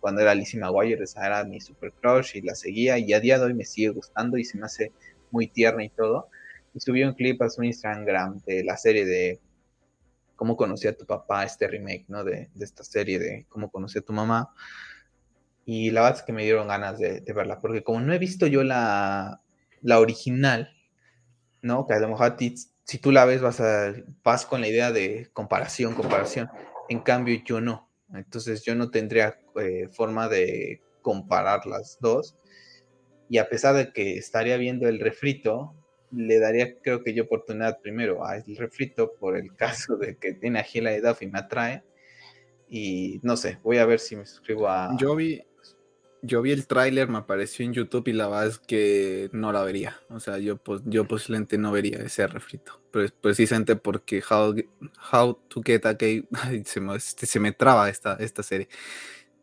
cuando 0.00 0.20
era 0.20 0.34
Lizzie 0.34 0.60
McGuire, 0.60 1.02
esa 1.02 1.26
era 1.26 1.44
mi 1.44 1.60
super 1.60 1.92
crush 1.92 2.36
y 2.36 2.40
la 2.40 2.54
seguía 2.54 2.98
y 2.98 3.12
a 3.12 3.20
día 3.20 3.38
de 3.38 3.46
hoy 3.46 3.54
me 3.54 3.64
sigue 3.64 3.88
gustando 3.88 4.36
y 4.36 4.44
se 4.44 4.58
me 4.58 4.66
hace 4.66 4.92
muy 5.30 5.46
tierna 5.48 5.84
y 5.84 5.90
todo. 5.90 6.28
Y 6.74 6.80
subió 6.80 7.08
un 7.08 7.14
clip 7.14 7.40
a 7.42 7.50
su 7.50 7.62
Instagram 7.62 8.40
de 8.46 8.64
la 8.64 8.76
serie 8.76 9.04
de 9.04 9.40
cómo 10.36 10.56
conocí 10.56 10.86
a 10.86 10.96
tu 10.96 11.06
papá, 11.06 11.44
este 11.44 11.66
remake, 11.66 12.04
¿no? 12.08 12.22
De, 12.22 12.50
de 12.54 12.64
esta 12.64 12.84
serie 12.84 13.18
de 13.18 13.46
cómo 13.48 13.70
conocí 13.70 13.98
a 13.98 14.02
tu 14.02 14.12
mamá. 14.12 14.52
Y 15.68 15.90
la 15.90 16.02
verdad 16.02 16.20
es 16.20 16.24
que 16.24 16.32
me 16.32 16.44
dieron 16.44 16.68
ganas 16.68 16.96
de, 16.96 17.20
verla, 17.34 17.58
porque 17.58 17.82
como 17.82 18.00
no 18.00 18.14
he 18.14 18.18
visto 18.18 18.46
yo 18.46 18.62
la, 18.62 19.42
original, 19.82 20.72
¿no? 21.60 21.86
Que 21.88 21.94
a 21.94 21.98
lo 21.98 22.08
mejor 22.08 22.36
si 22.38 22.98
tú 22.98 23.10
la 23.10 23.24
ves 23.24 23.42
vas, 23.42 23.60
a, 23.60 23.92
vas 24.22 24.46
con 24.46 24.60
la 24.60 24.68
idea 24.68 24.92
de 24.92 25.28
comparación, 25.32 25.94
comparación. 25.94 26.48
En 26.88 27.00
cambio 27.00 27.42
yo 27.44 27.60
no. 27.60 27.90
Entonces 28.14 28.62
yo 28.62 28.76
no 28.76 28.92
tendría 28.92 29.40
eh, 29.60 29.88
forma 29.90 30.28
de 30.28 30.82
comparar 31.02 31.66
las 31.66 31.98
dos. 32.00 32.36
Y 33.28 33.38
a 33.38 33.48
pesar 33.48 33.74
de 33.74 33.92
que 33.92 34.16
estaría 34.18 34.56
viendo 34.58 34.88
el 34.88 35.00
refrito, 35.00 35.74
le 36.16 36.38
daría 36.38 36.78
creo 36.80 37.02
que 37.02 37.12
yo 37.12 37.24
oportunidad 37.24 37.80
primero 37.80 38.24
a 38.24 38.38
el 38.38 38.56
refrito 38.56 39.12
por 39.20 39.36
el 39.36 39.54
caso 39.54 39.96
de 39.96 40.16
que 40.16 40.32
tiene 40.32 40.58
a 40.58 40.62
Gila 40.62 40.90
de 40.90 41.00
Duff 41.02 41.22
y 41.22 41.26
me 41.26 41.38
atrae. 41.38 41.82
Y 42.68 43.20
no 43.22 43.36
sé, 43.36 43.58
voy 43.62 43.78
a 43.78 43.86
ver 43.86 44.00
si 44.00 44.16
me 44.16 44.26
suscribo 44.26 44.68
a... 44.68 44.96
Yo 44.98 45.14
vi, 45.14 45.42
yo 46.22 46.42
vi 46.42 46.50
el 46.50 46.66
tráiler, 46.66 47.08
me 47.08 47.18
apareció 47.18 47.64
en 47.64 47.74
YouTube 47.74 48.08
y 48.08 48.12
la 48.12 48.28
verdad 48.28 48.46
es 48.48 48.58
que 48.58 49.28
no 49.32 49.52
la 49.52 49.62
vería. 49.62 50.00
O 50.08 50.18
sea, 50.18 50.38
yo, 50.38 50.58
yo 50.84 51.06
posiblemente 51.06 51.58
no 51.58 51.70
vería 51.70 51.98
ese 51.98 52.26
refrito. 52.26 52.80
Pero 52.90 53.08
precisamente 53.20 53.76
porque 53.76 54.22
How, 54.28 54.56
How 55.12 55.34
to 55.48 55.62
Get 55.64 55.86
a 55.86 55.92
Gay 55.92 56.26
se 56.64 56.80
me, 56.80 56.96
este, 56.96 57.26
se 57.26 57.38
me 57.38 57.52
traba 57.52 57.88
esta, 57.88 58.14
esta 58.14 58.42
serie. 58.42 58.68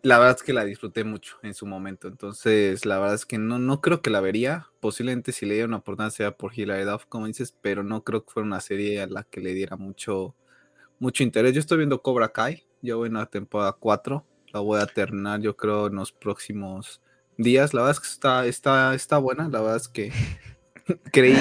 La 0.03 0.19
verdad 0.19 0.35
es 0.37 0.43
que 0.43 0.53
la 0.53 0.65
disfruté 0.65 1.03
mucho 1.03 1.37
en 1.41 1.53
su 1.53 1.65
momento. 1.65 2.07
Entonces, 2.07 2.85
la 2.85 2.99
verdad 2.99 3.15
es 3.15 3.25
que 3.25 3.37
no, 3.37 3.57
no 3.57 3.81
creo 3.81 4.01
que 4.01 4.09
la 4.09 4.21
vería. 4.21 4.67
Posiblemente 4.79 5.31
si 5.31 5.45
le 5.45 5.55
diera 5.55 5.67
una 5.67 5.77
oportunidad 5.77 6.11
sea 6.11 6.37
por 6.37 6.53
Hilary 6.53 6.83
Duff, 6.83 7.05
como 7.07 7.25
dices, 7.25 7.55
pero 7.61 7.83
no 7.83 8.03
creo 8.03 8.25
que 8.25 8.31
fuera 8.33 8.45
una 8.45 8.59
serie 8.59 9.01
a 9.01 9.07
la 9.07 9.23
que 9.23 9.39
le 9.39 9.53
diera 9.53 9.77
mucho, 9.77 10.35
mucho 10.99 11.23
interés. 11.23 11.53
Yo 11.53 11.61
estoy 11.61 11.77
viendo 11.77 12.01
Cobra 12.01 12.33
Kai. 12.33 12.65
Yo 12.81 12.97
voy 12.97 13.07
en 13.07 13.13
la 13.13 13.25
temporada 13.27 13.71
4 13.73 14.25
la 14.53 14.59
voy 14.59 14.79
a 14.79 14.85
terminar, 14.85 15.41
yo 15.41 15.57
creo, 15.57 15.87
en 15.87 15.95
los 15.95 16.11
próximos 16.11 17.01
días. 17.37 17.73
La 17.73 17.81
verdad 17.81 17.97
es 17.97 17.99
que 17.99 18.13
está, 18.13 18.45
está, 18.45 18.93
está 18.93 19.17
buena. 19.17 19.49
La 19.49 19.61
verdad 19.61 19.77
es 19.77 19.87
que 19.87 20.11
creí. 21.11 21.35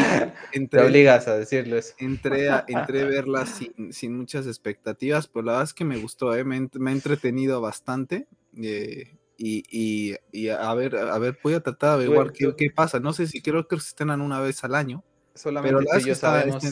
Te 0.70 0.80
obligas 0.80 1.28
a 1.28 1.36
decirlo 1.36 1.76
eso. 1.76 1.94
Entré 1.98 2.48
a, 2.48 2.64
entré 2.66 3.04
verla 3.04 3.44
sin, 3.44 3.92
sin 3.92 4.16
muchas 4.16 4.46
expectativas, 4.46 5.28
pero 5.28 5.44
la 5.44 5.52
verdad 5.52 5.64
es 5.64 5.74
que 5.74 5.84
me 5.84 5.98
gustó, 5.98 6.34
¿eh? 6.34 6.42
me, 6.42 6.68
me, 6.72 6.90
ha 6.90 6.94
entretenido 6.94 7.60
bastante. 7.60 8.26
Eh, 8.56 9.18
y, 9.36 9.64
y, 9.70 10.16
y, 10.30 10.48
a 10.48 10.72
ver, 10.74 10.96
a 10.96 11.18
ver, 11.18 11.38
voy 11.42 11.54
a 11.54 11.60
tratar 11.60 11.90
de 11.90 11.94
averiguar 12.04 12.32
qué, 12.32 12.54
qué, 12.56 12.70
pasa. 12.70 13.00
No 13.00 13.12
sé 13.12 13.26
si 13.26 13.42
creo 13.42 13.66
que 13.66 13.78
se 13.80 13.88
estrenan 13.88 14.20
una 14.20 14.40
vez 14.40 14.62
al 14.64 14.74
año. 14.74 15.02
Solamente 15.34 15.74
pero 15.74 15.90
tú 15.90 15.98
y 15.98 16.08
yo 16.08 16.14
sabemos. 16.14 16.62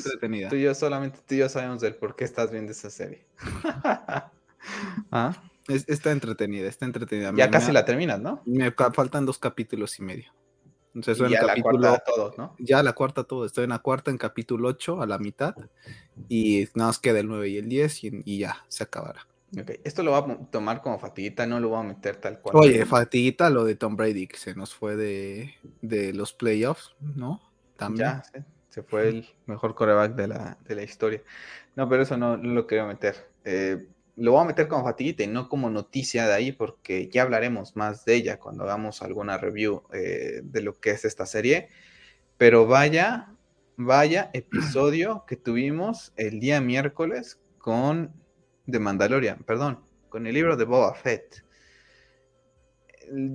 Tú 0.50 0.56
y 0.56 0.62
yo, 0.62 0.74
solamente 0.74 1.18
tú 1.26 1.34
y 1.34 1.38
yo 1.38 1.48
sabemos 1.48 1.80
del 1.80 1.94
por 1.94 2.14
qué 2.14 2.24
estás 2.24 2.50
viendo 2.50 2.72
esa 2.72 2.90
serie. 2.90 3.26
¿Ah? 5.10 5.42
Es, 5.66 5.88
está 5.88 6.12
entretenida, 6.12 6.68
está 6.68 6.84
entretenida. 6.84 7.32
Ya 7.34 7.46
me, 7.46 7.50
casi 7.50 7.68
me, 7.68 7.72
la 7.74 7.84
terminas, 7.84 8.20
¿no? 8.20 8.42
Me 8.44 8.70
faltan 8.72 9.24
dos 9.24 9.38
capítulos 9.38 9.98
y 9.98 10.02
medio. 10.02 10.32
Entonces, 10.94 11.26
y 11.28 11.32
ya 11.32 11.46
capítulo, 11.46 11.78
la 11.78 11.88
cuarta 11.88 12.04
todo, 12.04 12.34
¿no? 12.36 12.56
Ya 12.58 12.82
la 12.82 12.92
cuarta 12.92 13.24
todo. 13.24 13.46
Estoy 13.46 13.64
en 13.64 13.70
la 13.70 13.78
cuarta, 13.78 14.10
en 14.10 14.18
capítulo 14.18 14.68
8, 14.68 15.00
a 15.00 15.06
la 15.06 15.18
mitad. 15.18 15.54
Y 16.28 16.68
nada 16.74 16.88
más 16.88 16.98
queda 16.98 17.20
el 17.20 17.28
9 17.28 17.48
y 17.48 17.58
el 17.58 17.68
10 17.68 18.04
y, 18.04 18.22
y 18.24 18.38
ya, 18.40 18.64
se 18.68 18.82
acabará. 18.82 19.26
Okay. 19.58 19.80
Esto 19.82 20.04
lo 20.04 20.12
va 20.12 20.18
a 20.18 20.46
tomar 20.50 20.80
como 20.80 20.98
fatiguita, 20.98 21.44
no 21.44 21.58
lo 21.58 21.70
voy 21.70 21.80
a 21.80 21.82
meter 21.82 22.16
tal 22.16 22.40
cual. 22.40 22.56
Oye, 22.56 22.86
fatiguita 22.86 23.50
lo 23.50 23.64
de 23.64 23.74
Tom 23.74 23.96
Brady, 23.96 24.28
que 24.28 24.36
se 24.36 24.54
nos 24.54 24.74
fue 24.74 24.94
de, 24.94 25.54
de 25.82 26.12
los 26.12 26.32
playoffs, 26.32 26.94
¿no? 27.00 27.40
También. 27.76 28.08
Ya, 28.08 28.22
sí. 28.22 28.44
se 28.68 28.82
fue 28.84 29.08
el 29.08 29.28
mejor 29.46 29.74
coreback 29.74 30.14
de 30.14 30.28
la, 30.28 30.56
de 30.64 30.74
la 30.76 30.82
historia. 30.84 31.22
No, 31.74 31.88
pero 31.88 32.04
eso 32.04 32.16
no, 32.16 32.36
no 32.36 32.52
lo 32.52 32.66
quería 32.68 32.86
meter. 32.86 33.28
Eh, 33.44 33.88
lo 34.16 34.32
voy 34.32 34.42
a 34.42 34.46
meter 34.46 34.68
como 34.68 34.84
fatiguita 34.84 35.24
y 35.24 35.26
no 35.26 35.48
como 35.48 35.68
noticia 35.70 36.26
de 36.26 36.34
ahí, 36.34 36.52
porque 36.52 37.08
ya 37.08 37.22
hablaremos 37.22 37.74
más 37.74 38.04
de 38.04 38.14
ella 38.14 38.38
cuando 38.38 38.64
hagamos 38.64 39.02
alguna 39.02 39.38
review 39.38 39.82
eh, 39.92 40.42
de 40.44 40.62
lo 40.62 40.78
que 40.78 40.90
es 40.90 41.04
esta 41.04 41.26
serie. 41.26 41.68
Pero 42.36 42.66
vaya, 42.66 43.34
vaya 43.76 44.30
episodio 44.32 45.24
que 45.26 45.36
tuvimos 45.36 46.12
el 46.16 46.38
día 46.38 46.60
miércoles 46.60 47.40
con 47.58 48.12
de 48.70 48.78
Mandalorian, 48.78 49.38
perdón, 49.44 49.80
con 50.08 50.26
el 50.26 50.34
libro 50.34 50.56
de 50.56 50.64
Boba 50.64 50.94
Fett. 50.94 51.44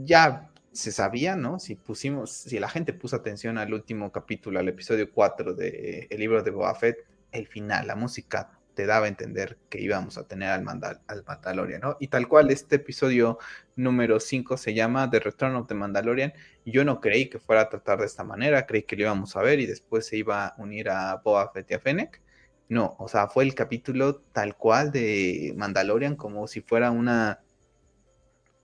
Ya 0.03 0.49
se 0.71 0.91
sabía, 0.91 1.35
¿no? 1.35 1.59
Si 1.59 1.75
pusimos, 1.75 2.31
si 2.31 2.59
la 2.59 2.69
gente 2.69 2.93
puso 2.93 3.15
atención 3.15 3.57
al 3.57 3.73
último 3.73 4.11
capítulo, 4.11 4.59
al 4.59 4.67
episodio 4.67 5.11
4 5.11 5.53
del 5.53 6.07
el 6.09 6.19
libro 6.19 6.43
de 6.43 6.51
Boba 6.51 6.75
Fett, 6.75 6.97
el 7.31 7.47
final, 7.47 7.87
la 7.87 7.95
música 7.95 8.51
te 8.75 8.85
daba 8.85 9.05
a 9.05 9.09
entender 9.09 9.57
que 9.69 9.81
íbamos 9.81 10.17
a 10.17 10.27
tener 10.27 10.49
al, 10.49 10.61
Mandal 10.63 11.01
al 11.07 11.23
Mandalorian, 11.25 11.81
¿no? 11.81 11.97
Y 11.99 12.09
tal 12.09 12.27
cual, 12.27 12.51
este 12.51 12.75
episodio 12.75 13.39
número 13.75 14.19
5 14.19 14.57
se 14.57 14.73
llama 14.73 15.09
The 15.09 15.21
Return 15.21 15.55
of 15.55 15.67
the 15.67 15.73
Mandalorian. 15.73 16.33
Yo 16.65 16.83
no 16.83 16.99
creí 16.99 17.29
que 17.29 17.39
fuera 17.39 17.61
a 17.61 17.69
tratar 17.69 17.99
de 17.99 18.05
esta 18.05 18.23
manera, 18.23 18.65
creí 18.65 18.83
que 18.83 18.95
lo 18.95 19.03
íbamos 19.03 19.35
a 19.35 19.41
ver 19.41 19.59
y 19.59 19.65
después 19.65 20.05
se 20.05 20.17
iba 20.17 20.47
a 20.47 20.55
unir 20.57 20.89
a 20.89 21.15
Boba 21.15 21.49
Fett 21.51 21.71
y 21.71 21.73
a 21.73 21.79
Fennec. 21.79 22.21
No, 22.67 22.95
o 22.99 23.07
sea, 23.07 23.27
fue 23.27 23.43
el 23.43 23.53
capítulo 23.53 24.15
tal 24.33 24.57
cual 24.57 24.91
de 24.91 25.53
Mandalorian 25.55 26.15
como 26.15 26.47
si 26.47 26.61
fuera 26.61 26.91
una 26.91 27.41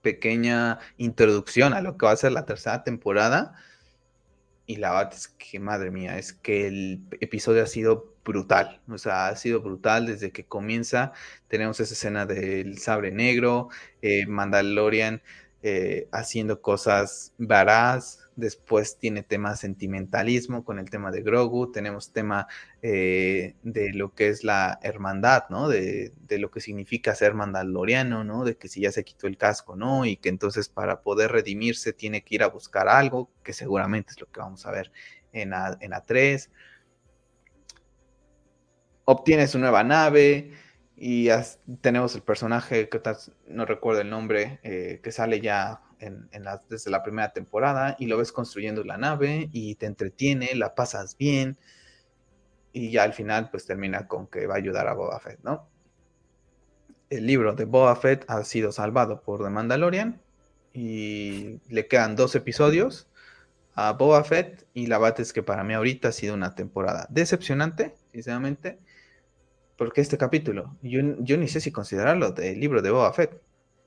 pequeña 0.02 0.80
introducción 0.96 1.72
a 1.72 1.80
lo 1.80 1.96
que 1.96 2.06
va 2.06 2.12
a 2.12 2.16
ser 2.16 2.32
la 2.32 2.44
tercera 2.44 2.82
temporada. 2.84 3.54
Y 4.66 4.76
la 4.76 4.92
verdad 4.92 5.14
es 5.14 5.28
que, 5.28 5.60
madre 5.60 5.90
mía, 5.90 6.18
es 6.18 6.32
que 6.32 6.66
el 6.66 7.02
episodio 7.20 7.62
ha 7.62 7.66
sido 7.66 8.14
brutal. 8.24 8.80
O 8.88 8.98
sea, 8.98 9.28
ha 9.28 9.36
sido 9.36 9.60
brutal 9.60 10.06
desde 10.06 10.32
que 10.32 10.44
comienza. 10.46 11.12
Tenemos 11.48 11.80
esa 11.80 11.94
escena 11.94 12.26
del 12.26 12.78
sabre 12.78 13.12
negro, 13.12 13.68
eh, 14.02 14.26
Mandalorian 14.26 15.22
eh, 15.62 16.08
haciendo 16.12 16.60
cosas 16.60 17.34
varaz, 17.38 18.21
después 18.36 18.98
tiene 18.98 19.22
tema 19.22 19.56
sentimentalismo 19.56 20.64
con 20.64 20.78
el 20.78 20.90
tema 20.90 21.10
de 21.10 21.22
Grogu, 21.22 21.70
tenemos 21.70 22.12
tema 22.12 22.46
eh, 22.82 23.54
de 23.62 23.92
lo 23.92 24.14
que 24.14 24.28
es 24.28 24.44
la 24.44 24.78
hermandad, 24.82 25.44
¿no? 25.50 25.68
De, 25.68 26.12
lo 26.30 26.50
que 26.50 26.60
significa 26.60 27.14
ser 27.14 27.34
mandaloriano, 27.34 28.24
¿no? 28.24 28.44
De 28.44 28.56
que 28.56 28.68
si 28.68 28.80
ya 28.80 28.92
se 28.92 29.04
quitó 29.04 29.26
el 29.26 29.36
casco, 29.36 29.76
¿no? 29.76 30.06
Y 30.06 30.16
que 30.16 30.30
entonces 30.30 30.68
para 30.68 31.02
poder 31.02 31.30
redimirse 31.32 31.92
tiene 31.92 32.22
que 32.22 32.36
ir 32.36 32.42
a 32.42 32.48
buscar 32.48 32.88
algo, 32.88 33.30
que 33.42 33.52
seguramente 33.52 34.12
es 34.12 34.20
lo 34.20 34.30
que 34.30 34.40
vamos 34.40 34.64
a 34.66 34.70
ver 34.70 34.92
en 35.32 35.50
A3. 35.50 36.48
Obtiene 39.04 39.46
su 39.46 39.58
nueva 39.58 39.84
nave, 39.84 40.52
y 41.04 41.28
tenemos 41.80 42.14
el 42.14 42.22
personaje 42.22 42.88
que 42.88 43.00
no 43.48 43.64
recuerdo 43.64 44.02
el 44.02 44.08
nombre, 44.10 44.60
eh, 44.62 45.00
que 45.02 45.10
sale 45.10 45.40
ya 45.40 45.80
en, 46.02 46.44
la, 46.44 46.60
desde 46.68 46.90
la 46.90 47.02
primera 47.02 47.32
temporada 47.32 47.96
y 47.98 48.06
lo 48.06 48.18
ves 48.18 48.32
construyendo 48.32 48.84
la 48.84 48.98
nave 48.98 49.48
y 49.52 49.76
te 49.76 49.86
entretiene, 49.86 50.54
la 50.54 50.74
pasas 50.74 51.16
bien 51.16 51.56
y 52.72 52.90
ya 52.90 53.04
al 53.04 53.12
final 53.12 53.50
pues 53.50 53.66
termina 53.66 54.08
con 54.08 54.26
que 54.26 54.46
va 54.46 54.54
a 54.54 54.58
ayudar 54.58 54.88
a 54.88 54.94
Boba 54.94 55.20
Fett, 55.20 55.40
¿no? 55.42 55.68
El 57.10 57.26
libro 57.26 57.54
de 57.54 57.66
Boba 57.66 57.94
Fett 57.96 58.24
ha 58.28 58.42
sido 58.44 58.72
salvado 58.72 59.20
por 59.20 59.42
The 59.44 59.50
Mandalorian 59.50 60.20
y 60.72 61.60
le 61.68 61.86
quedan 61.86 62.16
dos 62.16 62.34
episodios 62.34 63.08
a 63.74 63.92
Boba 63.92 64.24
Fett 64.24 64.66
y 64.74 64.86
la 64.86 64.98
verdad 64.98 65.20
es 65.20 65.32
que 65.32 65.42
para 65.42 65.62
mí 65.62 65.74
ahorita 65.74 66.08
ha 66.08 66.12
sido 66.12 66.34
una 66.34 66.54
temporada 66.54 67.06
decepcionante, 67.10 67.94
sinceramente, 68.10 68.78
porque 69.76 70.00
este 70.00 70.18
capítulo, 70.18 70.76
yo, 70.82 71.00
yo 71.18 71.36
ni 71.36 71.48
sé 71.48 71.60
si 71.60 71.70
considerarlo 71.70 72.32
del 72.32 72.58
libro 72.58 72.80
de 72.82 72.90
Boba 72.90 73.12
Fett, 73.12 73.40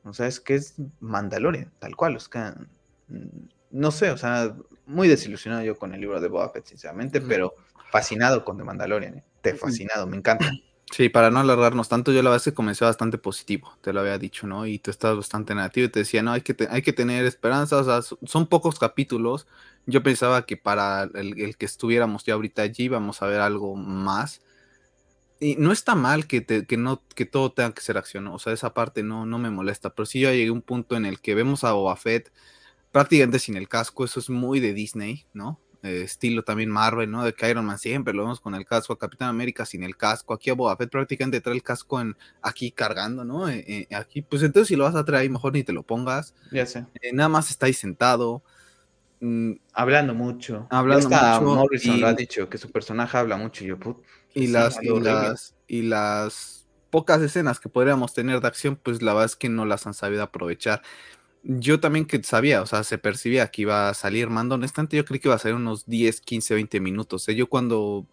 o 0.05 0.13
sea, 0.13 0.27
es 0.27 0.39
que 0.39 0.55
es 0.55 0.75
Mandalorian, 0.99 1.71
tal 1.79 1.95
cual. 1.95 2.15
Es 2.15 2.29
que, 2.29 2.39
mm, 2.39 3.47
no 3.71 3.91
sé, 3.91 4.11
o 4.11 4.17
sea, 4.17 4.55
muy 4.85 5.07
desilusionado 5.07 5.63
yo 5.63 5.77
con 5.77 5.93
el 5.93 6.01
libro 6.01 6.21
de 6.21 6.27
Boba 6.27 6.49
Fett, 6.51 6.67
sinceramente, 6.67 7.21
pero 7.21 7.55
fascinado 7.91 8.45
con 8.45 8.57
The 8.57 8.63
Mandalorian. 8.63 9.17
¿eh? 9.17 9.23
Te 9.41 9.55
fascinado, 9.55 10.07
me 10.07 10.17
encanta. 10.17 10.51
Sí, 10.91 11.09
para 11.09 11.31
no 11.31 11.39
alargarnos 11.39 11.89
tanto, 11.89 12.11
yo 12.11 12.21
la 12.21 12.29
verdad 12.29 12.43
es 12.47 12.51
que 12.51 12.53
comencé 12.53 12.85
bastante 12.85 13.17
positivo, 13.17 13.75
te 13.81 13.91
lo 13.91 14.01
había 14.01 14.19
dicho, 14.19 14.45
¿no? 14.45 14.67
Y 14.67 14.77
tú 14.77 14.91
estabas 14.91 15.17
bastante 15.17 15.55
negativo 15.55 15.87
y 15.87 15.89
te 15.89 15.99
decía, 15.99 16.21
no, 16.21 16.31
hay 16.31 16.41
que, 16.41 16.55
hay 16.69 16.83
que 16.83 16.93
tener 16.93 17.25
esperanza, 17.25 17.77
o 17.77 17.83
sea, 17.83 18.17
son 18.23 18.45
pocos 18.45 18.77
capítulos. 18.77 19.47
Yo 19.87 20.03
pensaba 20.03 20.45
que 20.45 20.57
para 20.57 21.09
el, 21.15 21.39
el 21.41 21.57
que 21.57 21.65
estuviéramos 21.65 22.23
ya 22.23 22.35
ahorita 22.35 22.61
allí 22.61 22.83
íbamos 22.83 23.23
a 23.23 23.27
ver 23.27 23.41
algo 23.41 23.75
más 23.75 24.41
y 25.39 25.55
no 25.57 25.71
está 25.71 25.95
mal 25.95 26.27
que, 26.27 26.41
te, 26.41 26.65
que, 26.65 26.77
no, 26.77 27.01
que 27.13 27.25
todo 27.25 27.51
tenga 27.51 27.73
que 27.73 27.81
ser 27.81 27.97
acción, 27.97 28.27
o 28.27 28.39
sea, 28.39 28.53
esa 28.53 28.73
parte 28.73 29.03
no, 29.03 29.25
no 29.25 29.37
me 29.37 29.49
molesta, 29.49 29.93
pero 29.93 30.05
sí 30.05 30.19
yo 30.19 30.31
llegué 30.31 30.47
a 30.47 30.53
un 30.53 30.61
punto 30.61 30.95
en 30.95 31.05
el 31.05 31.19
que 31.19 31.35
vemos 31.35 31.63
a 31.63 31.73
Boba 31.73 31.95
Fett 31.95 32.31
prácticamente 32.91 33.39
sin 33.39 33.57
el 33.57 33.67
casco, 33.67 34.05
eso 34.05 34.19
es 34.19 34.29
muy 34.29 34.59
de 34.59 34.73
Disney, 34.73 35.25
¿no? 35.33 35.59
Eh, 35.83 36.01
estilo 36.03 36.43
también 36.43 36.71
Marvel, 36.71 37.11
¿no? 37.11 37.23
De 37.23 37.33
que 37.33 37.47
Iron 37.49 37.65
Man 37.65 37.77
siempre 37.77 38.13
lo 38.13 38.23
vemos 38.23 38.39
con 38.39 38.55
el 38.55 38.65
casco, 38.65 38.93
a 38.93 38.97
Capitán 38.97 39.29
América 39.29 39.65
sin 39.65 39.83
el 39.83 39.97
casco, 39.97 40.33
aquí 40.33 40.49
a 40.49 40.53
Boba 40.53 40.75
Fett 40.77 40.89
prácticamente 40.89 41.41
trae 41.41 41.55
el 41.55 41.61
casco 41.61 41.99
en, 41.99 42.15
aquí 42.41 42.71
cargando, 42.71 43.25
¿no? 43.25 43.49
Eh, 43.49 43.65
eh, 43.67 43.95
aquí, 43.95 44.21
pues 44.21 44.41
entonces 44.41 44.69
si 44.69 44.75
lo 44.75 44.85
vas 44.85 44.95
a 44.95 45.03
traer 45.03 45.23
ahí, 45.23 45.29
mejor 45.29 45.53
ni 45.53 45.63
te 45.63 45.73
lo 45.73 45.83
pongas. 45.83 46.33
Ya 46.51 46.65
sé. 46.65 46.85
Nada 47.13 47.29
más 47.29 47.51
está 47.51 47.65
ahí 47.65 47.73
sentado. 47.73 48.41
Mm, 49.19 49.53
hablando 49.73 50.13
mucho. 50.15 50.67
Hablando 50.69 51.09
mucho. 51.09 51.41
Morrison 51.41 51.95
y... 51.97 51.99
lo 51.99 52.07
ha 52.07 52.13
dicho, 52.13 52.49
que 52.49 52.57
su 52.57 52.71
personaje 52.71 53.17
habla 53.17 53.37
mucho 53.37 53.63
y 53.63 53.67
yo, 53.67 53.77
put, 53.77 53.97
y, 54.35 54.47
las, 54.47 54.77
y, 54.83 54.99
las, 54.99 55.55
y 55.67 55.81
las 55.81 56.67
pocas 56.91 57.21
escenas 57.21 57.59
que 57.59 57.69
podríamos 57.69 58.13
tener 58.13 58.41
de 58.41 58.47
acción, 58.47 58.75
pues 58.75 59.01
la 59.01 59.13
verdad 59.13 59.25
es 59.25 59.35
que 59.35 59.49
no 59.49 59.65
las 59.65 59.87
han 59.87 59.93
sabido 59.93 60.23
aprovechar. 60.23 60.81
Yo 61.43 61.79
también 61.79 62.05
que 62.05 62.21
sabía, 62.23 62.61
o 62.61 62.65
sea, 62.65 62.83
se 62.83 62.97
percibía 62.97 63.47
que 63.47 63.63
iba 63.63 63.89
a 63.89 63.93
salir 63.93 64.29
Mando, 64.29 64.55
honestamente 64.55 64.97
yo 64.97 65.05
creí 65.05 65.19
que 65.19 65.29
iba 65.29 65.35
a 65.35 65.39
salir 65.39 65.55
unos 65.55 65.85
10, 65.85 66.21
15, 66.21 66.53
20 66.53 66.79
minutos. 66.79 67.27
¿eh? 67.29 67.35
Yo 67.35 67.47
cuando 67.47 68.07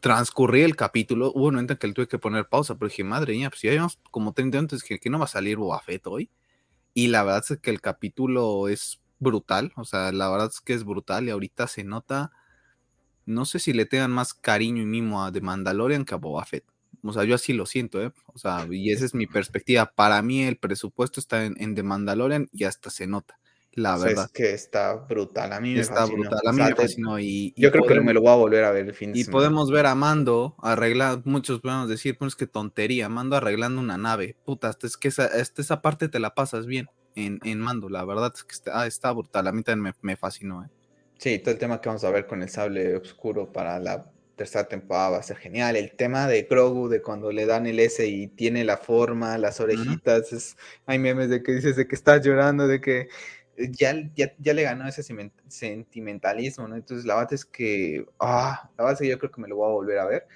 transcurrí 0.00 0.62
el 0.62 0.76
capítulo, 0.76 1.32
hubo 1.34 1.46
un 1.46 1.54
momento 1.54 1.72
en 1.72 1.78
que 1.78 1.86
le 1.86 1.94
tuve 1.94 2.08
que 2.08 2.18
poner 2.18 2.48
pausa, 2.48 2.76
pero 2.76 2.88
dije, 2.88 3.04
madre 3.04 3.34
mía, 3.34 3.50
pues 3.50 3.62
ya 3.62 3.70
llevamos 3.70 3.98
como 4.10 4.32
30 4.32 4.58
minutos, 4.58 4.82
que, 4.82 4.98
que 4.98 5.10
no 5.10 5.18
va 5.18 5.24
a 5.24 5.28
salir 5.28 5.56
Boba 5.56 5.80
Fett 5.80 6.06
hoy. 6.06 6.30
Y 6.94 7.08
la 7.08 7.22
verdad 7.22 7.44
es 7.48 7.58
que 7.58 7.70
el 7.70 7.80
capítulo 7.80 8.68
es 8.68 9.00
brutal, 9.18 9.72
o 9.76 9.84
sea, 9.84 10.12
la 10.12 10.28
verdad 10.30 10.50
es 10.52 10.60
que 10.60 10.74
es 10.74 10.84
brutal 10.84 11.26
y 11.26 11.30
ahorita 11.30 11.66
se 11.66 11.84
nota 11.84 12.32
no 13.28 13.44
sé 13.44 13.58
si 13.60 13.72
le 13.72 13.86
tengan 13.86 14.10
más 14.12 14.34
cariño 14.34 14.82
y 14.82 14.86
mimo 14.86 15.24
a 15.24 15.32
The 15.32 15.40
Mandalorian 15.40 16.04
que 16.04 16.14
a 16.14 16.18
Boba 16.18 16.44
Fett. 16.44 16.64
O 17.02 17.12
sea, 17.12 17.24
yo 17.24 17.34
así 17.36 17.52
lo 17.52 17.66
siento, 17.66 18.02
¿eh? 18.02 18.12
O 18.26 18.38
sea, 18.38 18.66
y 18.70 18.90
esa 18.92 19.04
es 19.04 19.14
mi 19.14 19.26
perspectiva. 19.26 19.92
Para 19.94 20.20
mí 20.22 20.42
el 20.44 20.56
presupuesto 20.58 21.20
está 21.20 21.44
en, 21.44 21.54
en 21.60 21.74
The 21.76 21.82
Mandalorian 21.84 22.48
y 22.52 22.64
hasta 22.64 22.90
se 22.90 23.06
nota, 23.06 23.38
la 23.72 23.94
o 23.94 23.98
sea, 23.98 24.10
verdad. 24.10 24.26
Es 24.26 24.30
que 24.32 24.52
está 24.54 24.94
brutal, 24.94 25.52
a 25.52 25.60
mí 25.60 25.74
me 25.74 25.80
está 25.80 26.06
fascinó. 26.06 26.28
brutal, 26.28 26.40
a 26.46 26.52
mí 26.52 26.62
O 26.62 26.64
sea, 26.64 26.66
me 26.66 26.74
fascinó. 26.74 27.18
Y, 27.20 27.54
y 27.56 27.62
Yo 27.62 27.70
creo 27.70 27.84
podemos, 27.84 27.94
que 27.94 28.00
me 28.00 28.14
lo 28.14 28.20
voy 28.22 28.30
a 28.30 28.34
volver 28.36 28.64
a 28.64 28.72
ver 28.72 28.86
el 28.86 28.94
fin 28.94 29.12
de 29.14 29.20
Y 29.20 29.24
semana. 29.24 29.48
podemos 29.48 29.70
ver 29.70 29.86
a 29.86 29.94
Mando 29.94 30.56
arreglar, 30.60 31.22
muchos 31.24 31.60
podemos 31.60 31.88
decir, 31.88 32.16
pues 32.18 32.36
que 32.36 32.46
tontería, 32.46 33.08
Mando 33.08 33.36
arreglando 33.36 33.80
una 33.80 33.98
nave. 33.98 34.36
Puta, 34.44 34.68
hasta 34.68 34.86
es 34.86 34.96
que 34.96 35.08
esa, 35.08 35.24
hasta 35.26 35.62
esa 35.62 35.82
parte 35.82 36.08
te 36.08 36.20
la 36.20 36.34
pasas 36.34 36.66
bien 36.66 36.90
en, 37.14 37.40
en 37.44 37.60
Mando, 37.60 37.88
la 37.88 38.04
verdad 38.04 38.32
es 38.34 38.44
que 38.44 38.54
está, 38.54 38.80
ah, 38.80 38.86
está 38.86 39.12
brutal, 39.12 39.46
a 39.48 39.52
mí 39.52 39.62
también 39.62 39.94
me, 40.02 40.10
me 40.12 40.16
fascinó, 40.16 40.64
¿eh? 40.64 40.70
Sí, 41.18 41.40
todo 41.40 41.50
el 41.52 41.58
tema 41.58 41.80
que 41.80 41.88
vamos 41.88 42.04
a 42.04 42.10
ver 42.10 42.26
con 42.26 42.42
el 42.42 42.48
sable 42.48 42.96
oscuro 42.96 43.52
para 43.52 43.80
la 43.80 44.10
tercera 44.36 44.68
temporada 44.68 45.10
va 45.10 45.18
a 45.18 45.22
ser 45.22 45.36
genial. 45.36 45.74
El 45.76 45.92
tema 45.96 46.28
de 46.28 46.44
Grogu, 46.44 46.88
de 46.88 47.02
cuando 47.02 47.32
le 47.32 47.44
dan 47.44 47.66
el 47.66 47.80
S 47.80 48.06
y 48.06 48.28
tiene 48.28 48.64
la 48.64 48.76
forma, 48.76 49.36
las 49.36 49.60
orejitas, 49.60 50.32
es, 50.32 50.56
hay 50.86 50.98
memes 51.00 51.28
de 51.28 51.42
que 51.42 51.52
dices 51.52 51.76
de 51.76 51.88
que 51.88 51.96
estás 51.96 52.24
llorando, 52.24 52.68
de 52.68 52.80
que 52.80 53.08
ya, 53.70 53.94
ya, 54.14 54.54
le 54.54 54.62
ganó 54.62 54.86
ese 54.86 55.02
sentimentalismo, 55.48 56.68
¿no? 56.68 56.76
Entonces 56.76 57.04
la 57.04 57.16
verdad 57.16 57.32
es 57.32 57.44
que, 57.44 58.06
ah, 58.20 58.70
la 58.78 58.94
que 58.94 59.08
yo 59.08 59.18
creo 59.18 59.32
que 59.32 59.40
me 59.40 59.48
lo 59.48 59.56
voy 59.56 59.68
a 59.68 59.72
volver 59.72 59.98
a 59.98 60.06
ver. 60.06 60.26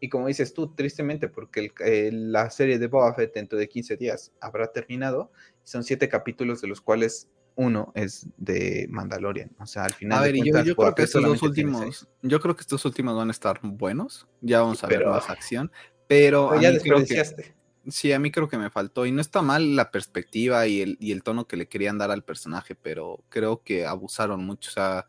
Y 0.00 0.08
como 0.08 0.28
dices 0.28 0.54
tú, 0.54 0.74
tristemente, 0.74 1.28
porque 1.28 1.70
la 2.10 2.50
serie 2.50 2.78
de 2.78 2.86
Boba 2.86 3.14
Fett 3.14 3.34
dentro 3.34 3.58
de 3.58 3.68
15 3.68 3.98
días 3.98 4.32
habrá 4.40 4.72
terminado, 4.72 5.30
son 5.64 5.84
siete 5.84 6.08
capítulos 6.08 6.62
de 6.62 6.68
los 6.68 6.80
cuales 6.80 7.28
uno 7.54 7.92
es 7.94 8.26
de 8.36 8.86
Mandalorian. 8.90 9.50
O 9.58 9.66
sea, 9.66 9.84
al 9.84 9.94
final. 9.94 10.18
A 10.18 10.22
ver, 10.22 10.36
yo, 10.36 10.76
creo 10.76 10.94
que 10.94 11.02
estos 11.02 11.22
dos 11.22 11.42
últimos, 11.42 12.08
yo 12.22 12.40
creo 12.40 12.56
que 12.56 12.62
estos 12.62 12.84
últimos 12.84 13.16
van 13.16 13.28
a 13.28 13.32
estar 13.32 13.60
buenos. 13.62 14.26
Ya 14.40 14.60
vamos 14.60 14.82
a 14.84 14.86
ver 14.86 15.06
más 15.06 15.28
acción. 15.30 15.70
Pero, 16.06 16.60
ya 16.60 16.72
desperdiciaste. 16.72 17.54
Sí, 17.88 18.12
a 18.12 18.18
mí 18.18 18.30
creo 18.30 18.48
que 18.48 18.58
me 18.58 18.70
faltó. 18.70 19.06
Y 19.06 19.12
no 19.12 19.20
está 19.20 19.42
mal 19.42 19.76
la 19.76 19.90
perspectiva 19.90 20.66
y 20.66 20.80
el, 20.80 20.96
y 21.00 21.12
el 21.12 21.22
tono 21.22 21.46
que 21.46 21.56
le 21.56 21.68
querían 21.68 21.98
dar 21.98 22.10
al 22.10 22.24
personaje, 22.24 22.74
pero 22.74 23.24
creo 23.28 23.62
que 23.62 23.86
abusaron 23.86 24.44
mucho. 24.44 24.70
O 24.70 24.72
sea, 24.72 25.06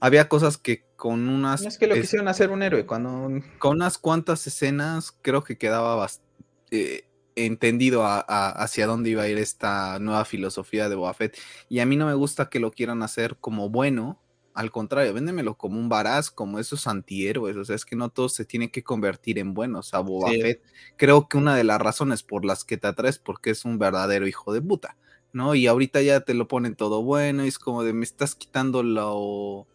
había 0.00 0.28
cosas 0.28 0.58
que 0.58 0.84
con 0.96 1.28
unas. 1.28 1.62
No 1.62 1.68
es 1.68 1.78
que 1.78 1.86
lo 1.86 1.94
quisieron 1.94 2.28
hacer 2.28 2.50
un 2.50 2.62
héroe 2.62 2.86
cuando. 2.86 3.42
Con 3.58 3.76
unas 3.76 3.98
cuantas 3.98 4.46
escenas, 4.46 5.12
creo 5.22 5.44
que 5.44 5.58
quedaba 5.58 5.94
bastante. 5.94 6.30
Eh, 6.70 7.09
entendido 7.46 8.04
hacia 8.04 8.86
dónde 8.86 9.10
iba 9.10 9.22
a 9.22 9.28
ir 9.28 9.38
esta 9.38 9.98
nueva 9.98 10.24
filosofía 10.24 10.88
de 10.88 10.96
Boba 10.96 11.16
Y 11.68 11.80
a 11.80 11.86
mí 11.86 11.96
no 11.96 12.06
me 12.06 12.14
gusta 12.14 12.48
que 12.48 12.60
lo 12.60 12.70
quieran 12.70 13.02
hacer 13.02 13.36
como 13.40 13.68
bueno, 13.68 14.20
al 14.54 14.70
contrario, 14.70 15.14
véndemelo 15.14 15.56
como 15.56 15.78
un 15.78 15.88
varaz, 15.88 16.30
como 16.30 16.58
esos 16.58 16.86
antihéroes. 16.86 17.56
O 17.56 17.64
sea, 17.64 17.76
es 17.76 17.84
que 17.84 17.96
no 17.96 18.08
todo 18.10 18.28
se 18.28 18.44
tiene 18.44 18.70
que 18.70 18.82
convertir 18.82 19.38
en 19.38 19.54
buenos. 19.54 19.94
A 19.94 20.00
Boba 20.00 20.30
Fett, 20.30 20.62
creo 20.96 21.28
que 21.28 21.38
una 21.38 21.56
de 21.56 21.64
las 21.64 21.80
razones 21.80 22.22
por 22.22 22.44
las 22.44 22.64
que 22.64 22.76
te 22.76 22.86
atraes, 22.88 23.18
porque 23.18 23.50
es 23.50 23.64
un 23.64 23.78
verdadero 23.78 24.26
hijo 24.26 24.52
de 24.52 24.60
puta, 24.60 24.96
¿no? 25.32 25.54
Y 25.54 25.66
ahorita 25.66 26.02
ya 26.02 26.20
te 26.20 26.34
lo 26.34 26.48
ponen 26.48 26.74
todo 26.74 27.02
bueno, 27.02 27.44
y 27.44 27.48
es 27.48 27.58
como 27.58 27.84
de 27.84 27.92
me 27.92 28.04
estás 28.04 28.34
quitando 28.34 28.82
lo, 28.82 29.66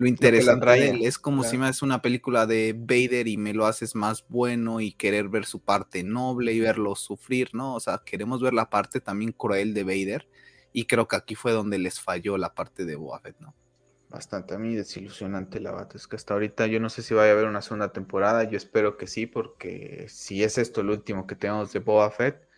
lo 0.00 0.08
interesante 0.08 0.70
de 0.70 0.90
él. 0.90 1.04
Es 1.04 1.18
como 1.18 1.44
si 1.44 1.58
me 1.58 1.66
haces 1.66 1.82
una 1.82 2.00
película 2.00 2.46
de 2.46 2.74
Vader 2.76 3.28
y 3.28 3.36
me 3.36 3.52
lo 3.52 3.66
haces 3.66 3.94
más 3.94 4.24
bueno 4.28 4.80
y 4.80 4.92
querer 4.92 5.28
ver 5.28 5.44
su 5.44 5.60
parte 5.60 6.02
noble 6.02 6.54
y 6.54 6.60
verlo 6.60 6.96
sufrir, 6.96 7.50
¿no? 7.52 7.74
O 7.74 7.80
sea, 7.80 8.02
queremos 8.04 8.40
ver 8.40 8.54
la 8.54 8.70
parte 8.70 9.00
también 9.00 9.32
cruel 9.32 9.74
de 9.74 9.84
Vader. 9.84 10.26
Y 10.72 10.86
creo 10.86 11.06
que 11.06 11.16
aquí 11.16 11.34
fue 11.34 11.52
donde 11.52 11.78
les 11.78 12.00
falló 12.00 12.38
la 12.38 12.54
parte 12.54 12.86
de 12.86 12.96
Boba 12.96 13.20
Fett, 13.20 13.38
¿no? 13.40 13.54
bastante 14.08 14.54
a 14.54 14.58
mí 14.58 14.74
desilusionante 14.74 15.60
la 15.60 15.70
bata. 15.70 15.96
Es 15.96 16.08
que 16.08 16.16
hasta 16.16 16.34
ahorita 16.34 16.66
yo 16.66 16.80
no 16.80 16.88
sé 16.88 17.02
si 17.02 17.14
vaya 17.14 17.30
a 17.30 17.34
haber 17.34 17.46
una 17.46 17.62
segunda 17.62 17.92
temporada. 17.92 18.44
Yo 18.44 18.56
espero 18.56 18.96
que 18.96 19.06
sí, 19.06 19.26
porque 19.26 20.06
si 20.08 20.42
es 20.42 20.58
esto 20.58 20.80
el 20.80 20.90
último 20.90 21.26
que 21.26 21.36
tenemos 21.36 21.72
de 21.72 21.78
Boba 21.78 22.10
Fett, 22.10 22.48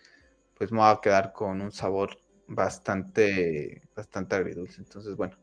pues 0.54 0.72
me 0.72 0.78
va 0.78 0.92
a 0.92 1.00
quedar 1.00 1.32
con 1.32 1.60
un 1.60 1.72
sabor 1.72 2.18
bastante, 2.46 3.82
bastante 3.94 4.36
agridulce. 4.36 4.80
Entonces, 4.80 5.16
bueno, 5.16 5.36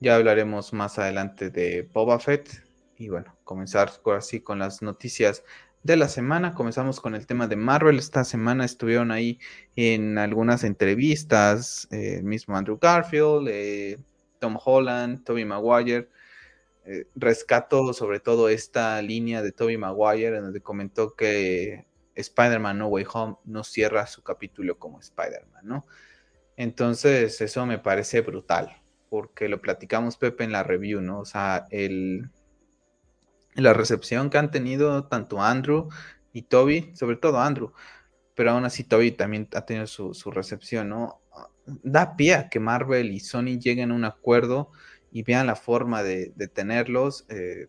ya 0.00 0.16
hablaremos 0.16 0.72
más 0.72 0.98
adelante 0.98 1.50
de 1.50 1.82
Boba 1.92 2.18
Fett. 2.18 2.64
Y 2.96 3.08
bueno, 3.08 3.36
comenzar 3.44 3.92
así 4.16 4.40
con 4.40 4.58
las 4.58 4.82
noticias 4.82 5.44
de 5.82 5.96
la 5.96 6.08
semana. 6.08 6.54
Comenzamos 6.54 7.00
con 7.00 7.14
el 7.14 7.26
tema 7.26 7.46
de 7.46 7.56
Marvel. 7.56 7.98
Esta 7.98 8.24
semana 8.24 8.64
estuvieron 8.64 9.10
ahí 9.10 9.38
en 9.76 10.18
algunas 10.18 10.64
entrevistas, 10.64 11.88
eh, 11.90 12.20
mismo 12.22 12.56
Andrew 12.56 12.78
Garfield, 12.80 13.48
eh, 13.48 13.98
Tom 14.38 14.58
Holland, 14.62 15.24
Toby 15.24 15.44
Maguire. 15.44 16.08
Eh, 16.84 17.06
rescato 17.14 17.92
sobre 17.92 18.18
todo 18.18 18.48
esta 18.48 19.02
línea 19.02 19.42
de 19.42 19.52
Toby 19.52 19.76
Maguire 19.76 20.38
en 20.38 20.44
donde 20.44 20.62
comentó 20.62 21.14
que 21.14 21.86
Spider-Man 22.14 22.78
No 22.78 22.86
Way 22.88 23.04
Home 23.12 23.36
no 23.44 23.62
cierra 23.62 24.06
su 24.06 24.22
capítulo 24.22 24.78
como 24.78 24.98
Spider-Man, 24.98 25.66
¿no? 25.66 25.86
Entonces, 26.56 27.40
eso 27.42 27.66
me 27.66 27.78
parece 27.78 28.22
brutal, 28.22 28.74
porque 29.08 29.48
lo 29.48 29.60
platicamos, 29.60 30.16
Pepe, 30.16 30.44
en 30.44 30.52
la 30.52 30.62
review, 30.62 31.00
¿no? 31.00 31.20
O 31.20 31.24
sea, 31.24 31.66
el, 31.70 32.30
la 33.54 33.72
recepción 33.72 34.30
que 34.30 34.38
han 34.38 34.50
tenido 34.50 35.04
tanto 35.04 35.42
Andrew 35.42 35.88
y 36.32 36.42
Toby, 36.42 36.92
sobre 36.94 37.16
todo 37.16 37.40
Andrew, 37.40 37.72
pero 38.34 38.52
aún 38.52 38.64
así 38.64 38.84
Toby 38.84 39.12
también 39.12 39.48
ha 39.54 39.62
tenido 39.62 39.86
su, 39.86 40.14
su 40.14 40.30
recepción, 40.30 40.88
¿no? 40.88 41.20
da 41.82 42.16
pie 42.16 42.34
a 42.34 42.48
que 42.48 42.60
Marvel 42.60 43.12
y 43.12 43.20
Sony 43.20 43.58
lleguen 43.58 43.90
a 43.90 43.94
un 43.94 44.04
acuerdo 44.04 44.70
y 45.10 45.22
vean 45.22 45.46
la 45.46 45.56
forma 45.56 46.02
de, 46.02 46.30
tenerlos. 46.52 47.26
Eh, 47.28 47.68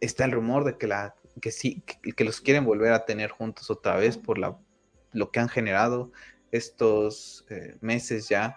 está 0.00 0.24
el 0.24 0.32
rumor 0.32 0.64
de 0.64 0.76
que, 0.78 0.86
la, 0.86 1.14
que 1.40 1.50
sí, 1.50 1.82
que, 2.16 2.24
los 2.24 2.40
quieren 2.40 2.64
volver 2.64 2.92
a 2.92 3.04
tener 3.04 3.30
juntos 3.30 3.70
otra 3.70 3.96
vez 3.96 4.16
por 4.16 4.38
lo 4.38 5.30
que 5.30 5.40
han 5.40 5.48
generado 5.48 6.12
estos 6.50 7.44
eh, 7.50 7.76
meses 7.80 8.28
ya. 8.28 8.56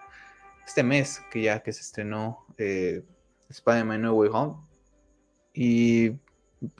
Este 0.66 0.82
mes 0.82 1.20
que 1.30 1.42
ya 1.42 1.62
que 1.62 1.72
se 1.72 1.80
estrenó 1.80 2.46
eh, 2.58 3.02
Spider-Man 3.48 4.02
No 4.02 4.14
Way 4.14 4.30
Home. 4.32 4.54
Y 5.54 6.12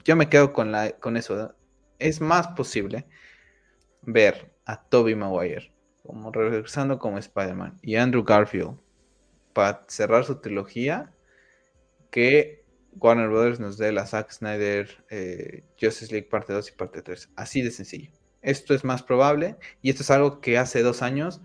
yo 0.03 0.15
me 0.15 0.29
quedo 0.29 0.53
con, 0.53 0.71
la, 0.71 0.91
con 0.93 1.17
eso. 1.17 1.55
Es 1.99 2.21
más 2.21 2.47
posible 2.49 3.05
ver 4.01 4.53
a 4.65 4.81
Toby 4.81 5.15
Maguire 5.15 5.73
como 6.03 6.31
regresando 6.31 6.99
como 6.99 7.17
Spider-Man, 7.17 7.79
y 7.81 7.95
Andrew 7.95 8.23
Garfield 8.23 8.77
para 9.53 9.85
cerrar 9.87 10.25
su 10.25 10.41
trilogía, 10.41 11.13
que 12.11 12.63
Warner 12.99 13.29
Brothers 13.29 13.59
nos 13.59 13.77
dé 13.77 13.91
la 13.91 14.05
Zack 14.05 14.31
Snyder 14.31 15.03
eh, 15.09 15.63
Justice 15.79 16.11
League 16.11 16.27
parte 16.29 16.53
2 16.53 16.69
y 16.69 16.71
parte 16.73 17.01
3. 17.01 17.29
Así 17.35 17.61
de 17.61 17.71
sencillo. 17.71 18.11
Esto 18.41 18.73
es 18.73 18.83
más 18.83 19.01
probable 19.01 19.55
y 19.81 19.89
esto 19.89 20.03
es 20.03 20.11
algo 20.11 20.41
que 20.41 20.57
hace 20.57 20.81
dos 20.83 21.01
años 21.01 21.41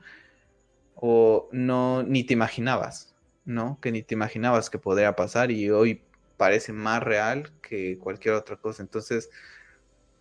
o 1.00 1.48
no 1.52 2.02
ni 2.02 2.24
te 2.24 2.34
imaginabas, 2.34 3.14
¿no? 3.44 3.78
Que 3.80 3.92
ni 3.92 4.02
te 4.02 4.14
imaginabas 4.14 4.70
que 4.70 4.78
podría 4.78 5.14
pasar 5.16 5.50
y 5.50 5.70
hoy 5.70 6.02
parece 6.37 6.72
más 6.72 7.02
real 7.02 7.52
que 7.62 7.98
cualquier 7.98 8.34
otra 8.34 8.56
cosa. 8.56 8.82
Entonces, 8.82 9.30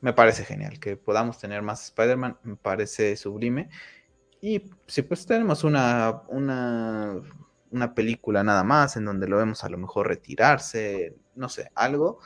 me 0.01 0.13
parece 0.13 0.45
genial 0.45 0.79
que 0.79 0.97
podamos 0.97 1.39
tener 1.39 1.61
más 1.61 1.85
Spider-Man, 1.85 2.37
me 2.43 2.55
parece 2.55 3.15
sublime. 3.15 3.69
Y 4.41 4.63
si 4.87 5.01
pues 5.01 5.25
tenemos 5.25 5.63
una, 5.63 6.23
una, 6.27 7.21
una 7.71 7.95
película 7.95 8.43
nada 8.43 8.63
más 8.63 8.97
en 8.97 9.05
donde 9.05 9.27
lo 9.27 9.37
vemos 9.37 9.63
a 9.63 9.69
lo 9.69 9.77
mejor 9.79 10.07
retirarse, 10.07 11.15
no 11.35 11.49
sé, 11.49 11.71
algo, 11.73 12.19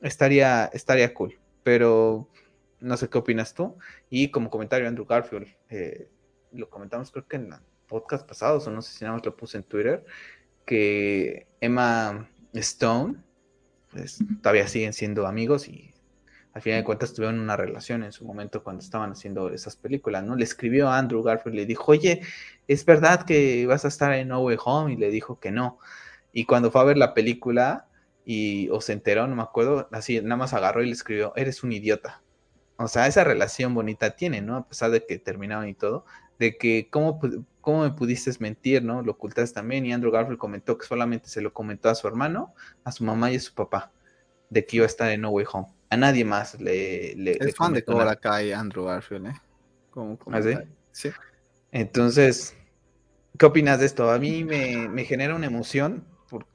estaría, 0.00 0.66
estaría 0.66 1.12
cool. 1.14 1.40
Pero 1.64 2.28
no 2.80 2.96
sé 2.96 3.08
qué 3.08 3.18
opinas 3.18 3.54
tú. 3.54 3.76
Y 4.08 4.30
como 4.30 4.50
comentario, 4.50 4.86
Andrew 4.86 5.06
Garfield, 5.06 5.48
eh, 5.68 6.08
lo 6.52 6.68
comentamos 6.70 7.10
creo 7.10 7.26
que 7.26 7.36
en 7.36 7.52
el 7.52 7.60
podcast 7.86 8.26
pasado, 8.26 8.58
o 8.58 8.70
no 8.70 8.82
sé 8.82 8.92
si 8.92 9.04
nada 9.04 9.16
más 9.16 9.24
lo 9.24 9.36
puse 9.36 9.58
en 9.58 9.64
Twitter, 9.64 10.04
que 10.64 11.46
Emma 11.60 12.28
Stone, 12.52 13.16
pues 13.92 14.18
todavía 14.42 14.68
siguen 14.68 14.92
siendo 14.92 15.26
amigos 15.26 15.68
y 15.68 15.94
al 16.52 16.62
final 16.62 16.80
de 16.80 16.84
cuentas 16.84 17.12
tuvieron 17.12 17.38
una 17.38 17.54
relación 17.54 18.02
en 18.02 18.12
su 18.12 18.24
momento 18.24 18.64
cuando 18.64 18.82
estaban 18.82 19.12
haciendo 19.12 19.50
esas 19.50 19.76
películas, 19.76 20.24
¿no? 20.24 20.36
Le 20.36 20.44
escribió 20.44 20.88
a 20.88 20.96
Andrew 20.96 21.22
Garfield 21.22 21.54
y 21.54 21.58
le 21.58 21.66
dijo, 21.66 21.92
oye, 21.92 22.22
¿es 22.66 22.84
verdad 22.86 23.26
que 23.26 23.66
vas 23.66 23.84
a 23.84 23.88
estar 23.88 24.12
en 24.14 24.28
No 24.28 24.40
Way 24.40 24.56
Home? 24.64 24.94
Y 24.94 24.96
le 24.96 25.10
dijo 25.10 25.38
que 25.38 25.50
no. 25.50 25.78
Y 26.32 26.46
cuando 26.46 26.70
fue 26.70 26.80
a 26.80 26.84
ver 26.84 26.96
la 26.96 27.12
película 27.12 27.88
y 28.24 28.70
o 28.70 28.80
se 28.80 28.94
enteró, 28.94 29.26
no 29.26 29.36
me 29.36 29.42
acuerdo, 29.42 29.86
así 29.92 30.18
nada 30.22 30.36
más 30.36 30.54
agarró 30.54 30.82
y 30.82 30.86
le 30.86 30.92
escribió, 30.92 31.34
eres 31.36 31.62
un 31.62 31.72
idiota. 31.72 32.22
O 32.78 32.88
sea, 32.88 33.06
esa 33.06 33.22
relación 33.22 33.74
bonita 33.74 34.16
tiene, 34.16 34.40
¿no? 34.40 34.56
A 34.56 34.66
pesar 34.66 34.90
de 34.90 35.04
que 35.04 35.18
terminaron 35.18 35.68
y 35.68 35.74
todo, 35.74 36.06
de 36.38 36.56
que 36.56 36.88
cómo, 36.90 37.20
cómo 37.60 37.82
me 37.82 37.90
pudiste 37.90 38.30
mentir, 38.40 38.82
¿no? 38.82 39.02
Lo 39.02 39.12
ocultaste 39.12 39.54
también 39.54 39.86
y 39.86 39.92
Andrew 39.92 40.12
Garfield 40.12 40.38
comentó 40.38 40.76
que 40.78 40.86
solamente 40.86 41.28
se 41.28 41.40
lo 41.40 41.52
comentó 41.52 41.88
a 41.88 41.94
su 41.94 42.06
hermano, 42.06 42.54
a 42.84 42.92
su 42.92 43.04
mamá 43.04 43.30
y 43.30 43.36
a 43.36 43.40
su 43.40 43.54
papá, 43.54 43.92
de 44.50 44.66
que 44.66 44.76
iba 44.76 44.84
a 44.84 44.86
estar 44.86 45.10
en 45.10 45.22
No 45.22 45.30
Way 45.30 45.46
Home 45.52 45.76
a 45.90 45.96
nadie 45.96 46.24
más 46.24 46.60
le. 46.60 47.14
le 47.16 47.32
es 47.32 47.54
fan 47.54 47.72
de 47.72 47.84
Cobra 47.84 48.16
Kai 48.16 48.52
Andrew 48.52 48.84
Garfield, 48.84 49.26
¿eh? 49.26 49.34
¿Ah, 50.30 50.40
sí? 50.92 51.10
Entonces, 51.72 52.54
¿qué 53.38 53.46
opinas 53.46 53.80
de 53.80 53.86
esto? 53.86 54.10
A 54.10 54.18
mí 54.18 54.44
me, 54.44 55.04
genera 55.04 55.34
una 55.34 55.46
emoción 55.46 56.04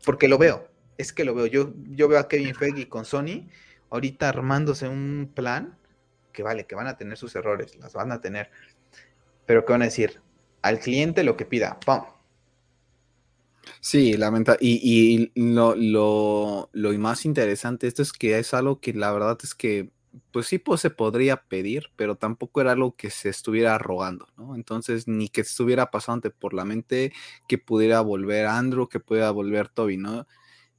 porque 0.05 0.27
lo 0.27 0.37
veo. 0.37 0.67
Es 0.97 1.11
que 1.11 1.25
lo 1.25 1.33
veo. 1.33 1.47
Yo, 1.47 1.73
yo 1.89 2.07
veo 2.07 2.19
a 2.19 2.27
Kevin 2.27 2.53
Feige 2.53 2.87
con 2.87 3.05
Sony 3.05 3.49
ahorita 3.89 4.29
armándose 4.29 4.87
un 4.87 5.31
plan 5.33 5.77
que 6.31 6.43
vale, 6.43 6.65
que 6.65 6.75
van 6.75 6.87
a 6.87 6.97
tener 6.97 7.17
sus 7.17 7.35
errores, 7.35 7.75
las 7.77 7.93
van 7.93 8.11
a 8.11 8.21
tener. 8.21 8.51
Pero 9.45 9.65
¿qué 9.65 9.73
van 9.73 9.81
a 9.81 9.85
decir? 9.85 10.21
Al 10.61 10.79
cliente 10.79 11.23
lo 11.23 11.37
que 11.37 11.45
pida, 11.45 11.79
¡pum! 11.79 12.03
Sí, 13.79 14.13
lamenta. 14.17 14.57
Y, 14.59 15.31
lo, 15.35 15.75
lo, 16.71 16.99
más 16.99 17.25
interesante 17.25 17.87
esto 17.87 18.01
es 18.01 18.13
que 18.13 18.37
es 18.37 18.53
algo 18.53 18.79
que 18.79 18.93
la 18.93 19.11
verdad 19.11 19.37
es 19.43 19.55
que, 19.55 19.91
pues 20.31 20.47
sí, 20.47 20.59
pues 20.59 20.81
se 20.81 20.89
podría 20.89 21.37
pedir, 21.43 21.91
pero 21.95 22.15
tampoco 22.15 22.61
era 22.61 22.73
algo 22.73 22.95
que 22.95 23.09
se 23.09 23.29
estuviera 23.29 23.77
rogando, 23.77 24.27
¿no? 24.37 24.55
Entonces, 24.55 25.07
ni 25.07 25.29
que 25.29 25.41
estuviera 25.41 25.89
pasando 25.91 26.29
por 26.31 26.53
la 26.53 26.65
mente 26.65 27.13
que 27.47 27.57
pudiera 27.57 28.01
volver 28.01 28.45
Andrew, 28.45 28.87
que 28.87 28.99
pudiera 28.99 29.31
volver 29.31 29.69
Toby, 29.69 29.97
¿no? 29.97 30.27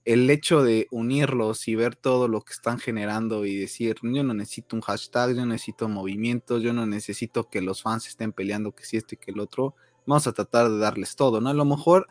El 0.05 0.29
hecho 0.31 0.63
de 0.63 0.89
unirlos 0.91 1.69
y 1.69 1.77
ver 1.77 1.95
todo 1.95 2.27
lo 2.27 2.41
que 2.43 2.53
están 2.53 2.79
generando 2.79 3.47
y 3.47 3.57
decir, 3.57 3.97
yo 4.03 4.25
no 4.25 4.35
necesito 4.35 4.75
un 4.75 4.83
hashtag, 4.83 5.37
yo 5.37 5.47
necesito 5.47 5.89
movimientos, 5.89 6.63
yo 6.63 6.73
no 6.73 6.87
necesito 6.87 7.49
que 7.49 7.61
los 7.61 7.83
fans 7.83 8.09
estén 8.09 8.33
peleando 8.33 8.75
que 8.75 8.85
si 8.85 8.97
esto 8.97 9.15
y 9.15 9.19
que 9.19 9.31
el 9.31 9.39
otro, 9.39 9.77
vamos 10.07 10.27
a 10.27 10.33
tratar 10.33 10.71
de 10.71 10.79
darles 10.79 11.15
todo, 11.15 11.41
¿no? 11.41 11.51
A 11.51 11.55
lo 11.55 11.65
mejor 11.65 12.09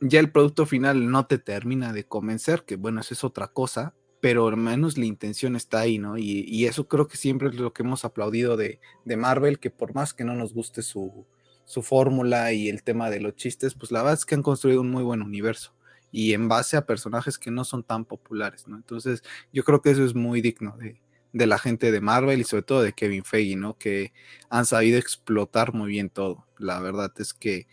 ya 0.00 0.20
el 0.20 0.32
producto 0.32 0.66
final 0.66 1.10
no 1.10 1.26
te 1.26 1.38
termina 1.38 1.92
de 1.92 2.04
convencer, 2.04 2.64
que 2.64 2.76
bueno, 2.76 3.00
eso 3.00 3.14
es 3.14 3.24
otra 3.24 3.48
cosa, 3.48 3.94
pero 4.20 4.48
al 4.48 4.56
menos 4.56 4.98
la 4.98 5.04
intención 5.04 5.56
está 5.56 5.80
ahí, 5.80 5.98
¿no? 5.98 6.16
Y, 6.16 6.64
eso 6.66 6.88
creo 6.88 7.08
que 7.08 7.16
siempre 7.16 7.48
es 7.48 7.56
lo 7.56 7.72
que 7.72 7.82
hemos 7.82 8.04
aplaudido 8.04 8.56
de, 8.56 8.80
Marvel, 9.04 9.58
que 9.58 9.70
por 9.70 9.94
más 9.94 10.14
que 10.14 10.24
no 10.24 10.34
nos 10.34 10.54
guste 10.54 10.82
su, 10.82 11.26
su 11.64 11.82
fórmula 11.82 12.52
y 12.52 12.68
el 12.68 12.82
tema 12.82 13.10
de 13.10 13.20
los 13.20 13.34
chistes, 13.34 13.74
pues 13.74 13.92
la 13.92 14.00
verdad 14.00 14.18
es 14.18 14.24
que 14.24 14.34
han 14.34 14.42
construido 14.42 14.80
un 14.80 14.90
muy 14.90 15.02
buen 15.02 15.22
universo 15.22 15.74
y 16.12 16.34
en 16.34 16.48
base 16.48 16.76
a 16.76 16.86
personajes 16.86 17.38
que 17.38 17.50
no 17.50 17.64
son 17.64 17.82
tan 17.82 18.04
populares, 18.04 18.68
¿no? 18.68 18.76
Entonces, 18.76 19.24
yo 19.52 19.64
creo 19.64 19.82
que 19.82 19.90
eso 19.90 20.04
es 20.04 20.14
muy 20.14 20.42
digno 20.42 20.76
de, 20.76 21.00
de 21.32 21.46
la 21.46 21.58
gente 21.58 21.90
de 21.90 22.00
Marvel 22.00 22.40
y 22.40 22.44
sobre 22.44 22.62
todo 22.62 22.82
de 22.82 22.92
Kevin 22.92 23.24
Feige, 23.24 23.56
¿no? 23.56 23.76
Que 23.78 24.12
han 24.50 24.66
sabido 24.66 24.98
explotar 24.98 25.74
muy 25.74 25.90
bien 25.90 26.10
todo. 26.10 26.46
La 26.58 26.80
verdad 26.80 27.12
es 27.18 27.34
que 27.34 27.66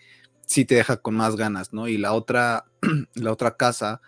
sí 0.45 0.65
te 0.65 0.75
deja 0.75 0.97
con 0.97 1.15
más 1.15 1.36
ganas, 1.36 1.73
¿no? 1.73 1.88
Y 1.88 1.97
la 1.97 2.13
otra, 2.13 2.65
la 3.13 3.32
otra 3.32 3.58
casa, 3.58 4.02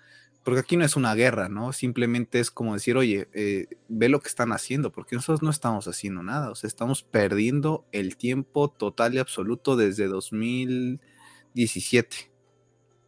porque 0.44 0.62
aquí 0.62 0.78
no 0.78 0.86
es 0.86 0.96
una 0.96 1.14
guerra, 1.14 1.50
¿no? 1.50 1.74
Simplemente 1.74 2.40
es 2.40 2.50
como 2.50 2.74
decir, 2.74 2.98
oye, 2.98 3.30
eh, 3.34 3.68
ve 3.90 4.10
lo 4.10 4.22
que 4.22 4.30
están 4.30 4.52
haciendo, 4.54 4.92
porque 4.92 5.16
nosotros 5.16 5.44
no 5.44 5.52
estamos 5.52 5.88
haciendo 5.88 6.24
nada, 6.24 6.50
o 6.50 6.56
sea, 6.56 6.68
estamos 6.68 7.04
perdiendo 7.04 7.86
el 7.92 8.18
tiempo 8.18 8.72
total 8.72 9.14
y 9.14 9.20
absoluto 9.20 9.76
desde 9.76 10.08
2017, 10.08 12.32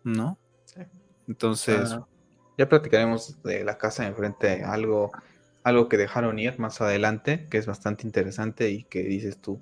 ¿no? 0.03 0.37
Entonces... 1.27 1.97
ya 2.57 2.69
platicaremos 2.69 3.41
de 3.43 3.63
la 3.63 3.77
casa 3.77 4.03
de 4.03 4.09
enfrente, 4.09 4.63
algo, 4.63 5.11
algo 5.63 5.89
que 5.89 5.97
dejaron 5.97 6.37
ir 6.37 6.59
más 6.59 6.81
adelante, 6.81 7.47
que 7.49 7.57
es 7.57 7.65
bastante 7.65 8.05
interesante 8.05 8.69
y 8.69 8.83
que 8.83 9.03
dices 9.03 9.39
tú, 9.39 9.61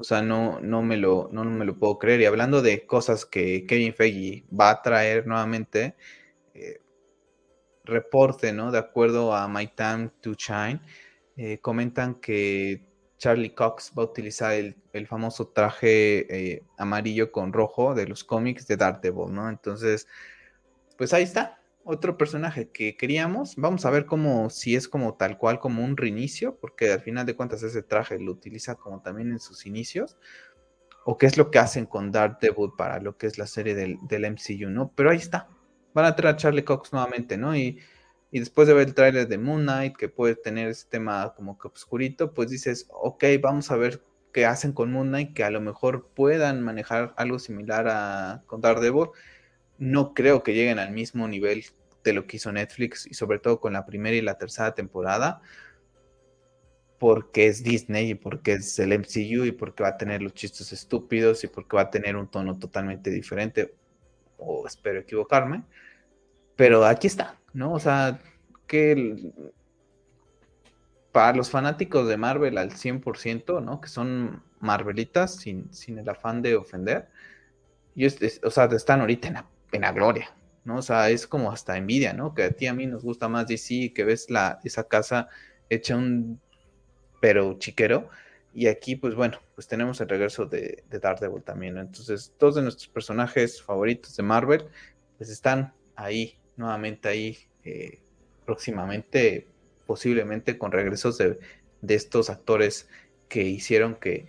o 0.00 0.04
sea, 0.04 0.22
no, 0.22 0.60
no, 0.60 0.82
me 0.82 0.96
lo, 0.96 1.28
no 1.30 1.44
me 1.44 1.66
lo 1.66 1.78
puedo 1.78 1.98
creer. 1.98 2.22
Y 2.22 2.24
hablando 2.24 2.62
de 2.62 2.86
cosas 2.86 3.26
que 3.26 3.66
Kevin 3.66 3.94
Feige 3.94 4.44
va 4.50 4.70
a 4.70 4.82
traer 4.82 5.26
nuevamente, 5.26 5.94
eh, 6.54 6.80
reporte, 7.84 8.52
¿no? 8.52 8.70
De 8.70 8.78
acuerdo 8.78 9.34
a 9.34 9.46
My 9.46 9.66
Time 9.66 10.10
to 10.22 10.32
Shine, 10.32 10.80
eh, 11.36 11.58
comentan 11.58 12.14
que 12.14 12.86
Charlie 13.18 13.54
Cox 13.54 13.92
va 13.96 14.02
a 14.04 14.06
utilizar 14.06 14.54
el, 14.54 15.06
famoso 15.06 15.48
traje 15.48 16.54
eh, 16.54 16.62
amarillo 16.78 17.30
con 17.30 17.52
rojo 17.52 17.94
de 17.94 18.06
los 18.06 18.24
cómics 18.24 18.66
de 18.66 18.78
Daredevil, 18.78 19.34
¿no? 19.34 19.50
Entonces, 19.50 20.08
pues 21.00 21.14
ahí 21.14 21.22
está, 21.22 21.58
otro 21.82 22.18
personaje 22.18 22.68
que 22.68 22.94
queríamos. 22.94 23.56
Vamos 23.56 23.86
a 23.86 23.90
ver 23.90 24.04
cómo, 24.04 24.50
si 24.50 24.76
es 24.76 24.86
como 24.86 25.14
tal 25.14 25.38
cual, 25.38 25.58
como 25.58 25.82
un 25.82 25.96
reinicio, 25.96 26.58
porque 26.60 26.92
al 26.92 27.00
final 27.00 27.24
de 27.24 27.34
cuentas 27.34 27.62
ese 27.62 27.82
traje 27.82 28.18
lo 28.18 28.32
utiliza 28.32 28.74
como 28.74 29.00
también 29.00 29.30
en 29.30 29.40
sus 29.40 29.64
inicios. 29.64 30.18
O 31.06 31.16
qué 31.16 31.24
es 31.24 31.38
lo 31.38 31.50
que 31.50 31.58
hacen 31.58 31.86
con 31.86 32.12
Daredevil 32.12 32.72
para 32.76 33.00
lo 33.00 33.16
que 33.16 33.28
es 33.28 33.38
la 33.38 33.46
serie 33.46 33.74
del, 33.74 33.96
del 34.08 34.30
MCU, 34.30 34.68
¿no? 34.68 34.92
Pero 34.94 35.10
ahí 35.10 35.16
está. 35.16 35.48
Van 35.94 36.04
a 36.04 36.14
traer 36.14 36.34
a 36.34 36.36
Charlie 36.36 36.64
Cox 36.64 36.92
nuevamente, 36.92 37.38
¿no? 37.38 37.56
Y, 37.56 37.78
y 38.30 38.38
después 38.38 38.68
de 38.68 38.74
ver 38.74 38.88
el 38.88 38.94
tráiler 38.94 39.26
de 39.26 39.38
Moon 39.38 39.62
Knight, 39.62 39.96
que 39.96 40.10
puede 40.10 40.34
tener 40.34 40.68
ese 40.68 40.86
tema 40.86 41.32
como 41.34 41.58
que 41.58 41.66
obscurito, 41.66 42.34
pues 42.34 42.50
dices, 42.50 42.88
ok, 42.90 43.24
vamos 43.40 43.70
a 43.70 43.76
ver 43.76 44.04
qué 44.34 44.44
hacen 44.44 44.72
con 44.72 44.92
Moon 44.92 45.08
Knight, 45.08 45.32
que 45.32 45.44
a 45.44 45.50
lo 45.50 45.62
mejor 45.62 46.10
puedan 46.14 46.60
manejar 46.60 47.14
algo 47.16 47.38
similar 47.38 47.88
a 47.88 48.42
con 48.46 48.60
Daredevil 48.60 49.08
no 49.80 50.14
creo 50.14 50.44
que 50.44 50.54
lleguen 50.54 50.78
al 50.78 50.92
mismo 50.92 51.26
nivel 51.26 51.64
de 52.04 52.12
lo 52.12 52.28
que 52.28 52.36
hizo 52.36 52.52
Netflix 52.52 53.08
y 53.08 53.14
sobre 53.14 53.40
todo 53.40 53.58
con 53.58 53.72
la 53.72 53.84
primera 53.84 54.16
y 54.16 54.22
la 54.22 54.38
tercera 54.38 54.72
temporada 54.72 55.40
porque 56.98 57.46
es 57.46 57.64
Disney 57.64 58.10
y 58.10 58.14
porque 58.14 58.52
es 58.52 58.78
el 58.78 58.96
MCU 58.96 59.44
y 59.44 59.52
porque 59.52 59.82
va 59.82 59.88
a 59.88 59.96
tener 59.96 60.22
los 60.22 60.34
chistes 60.34 60.72
estúpidos 60.72 61.42
y 61.42 61.48
porque 61.48 61.76
va 61.76 61.82
a 61.82 61.90
tener 61.90 62.14
un 62.14 62.30
tono 62.30 62.58
totalmente 62.58 63.10
diferente 63.10 63.74
o 64.38 64.66
espero 64.66 65.00
equivocarme 65.00 65.64
pero 66.60 66.84
aquí 66.84 67.06
está, 67.06 67.38
¿no? 67.54 67.72
O 67.72 67.80
sea, 67.80 68.20
que 68.66 69.32
para 71.10 71.34
los 71.34 71.48
fanáticos 71.48 72.06
de 72.06 72.18
Marvel 72.18 72.58
al 72.58 72.72
100%, 72.72 73.64
¿no? 73.64 73.80
Que 73.80 73.88
son 73.88 74.42
Marvelitas 74.60 75.36
sin, 75.36 75.72
sin 75.72 75.98
el 75.98 76.06
afán 76.06 76.42
de 76.42 76.56
ofender, 76.56 77.08
y 77.94 78.06
o 78.06 78.50
sea, 78.50 78.66
están 78.66 79.00
ahorita 79.00 79.28
en 79.28 79.34
la 79.34 79.46
en 79.72 79.82
la 79.82 79.92
gloria, 79.92 80.32
¿no? 80.64 80.78
O 80.78 80.82
sea, 80.82 81.10
es 81.10 81.26
como 81.26 81.52
hasta 81.52 81.76
envidia, 81.76 82.12
¿no? 82.12 82.34
Que 82.34 82.44
a 82.44 82.50
ti 82.50 82.66
a 82.66 82.74
mí 82.74 82.86
nos 82.86 83.02
gusta 83.02 83.28
más 83.28 83.46
DC, 83.46 83.92
que 83.94 84.04
ves 84.04 84.30
la, 84.30 84.60
esa 84.64 84.84
casa 84.84 85.28
hecha 85.68 85.96
un 85.96 86.40
pero 87.20 87.58
chiquero. 87.58 88.08
Y 88.52 88.66
aquí, 88.66 88.96
pues 88.96 89.14
bueno, 89.14 89.38
pues 89.54 89.68
tenemos 89.68 90.00
el 90.00 90.08
regreso 90.08 90.46
de, 90.46 90.82
de 90.90 90.98
Daredevil 90.98 91.42
también. 91.42 91.78
Entonces, 91.78 92.32
todos 92.38 92.56
de 92.56 92.62
nuestros 92.62 92.88
personajes 92.88 93.62
favoritos 93.62 94.16
de 94.16 94.22
Marvel, 94.24 94.64
pues 95.18 95.30
están 95.30 95.72
ahí, 95.94 96.36
nuevamente 96.56 97.08
ahí, 97.08 97.38
eh, 97.64 98.00
próximamente, 98.44 99.46
posiblemente 99.86 100.58
con 100.58 100.72
regresos 100.72 101.18
de, 101.18 101.38
de 101.82 101.94
estos 101.94 102.30
actores 102.30 102.88
que 103.28 103.44
hicieron 103.44 103.94
que, 103.94 104.26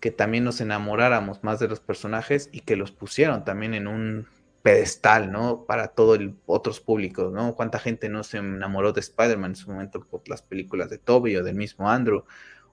que 0.00 0.10
también 0.10 0.44
nos 0.44 0.60
enamoráramos 0.60 1.44
más 1.44 1.60
de 1.60 1.68
los 1.68 1.80
personajes 1.80 2.48
y 2.52 2.60
que 2.60 2.76
los 2.76 2.90
pusieron 2.90 3.44
también 3.44 3.74
en 3.74 3.86
un 3.86 4.26
pedestal, 4.62 5.30
¿no? 5.30 5.64
Para 5.66 5.88
todos 5.88 6.18
otros 6.46 6.80
públicos, 6.80 7.32
¿no? 7.32 7.54
¿Cuánta 7.54 7.78
gente 7.78 8.08
no 8.08 8.24
se 8.24 8.38
enamoró 8.38 8.92
de 8.92 9.00
Spider-Man 9.00 9.52
en 9.52 9.56
su 9.56 9.70
momento 9.70 10.00
por 10.00 10.28
las 10.28 10.42
películas 10.42 10.90
de 10.90 10.98
Toby 10.98 11.36
o 11.36 11.44
del 11.44 11.54
mismo 11.54 11.90
Andrew? 11.90 12.24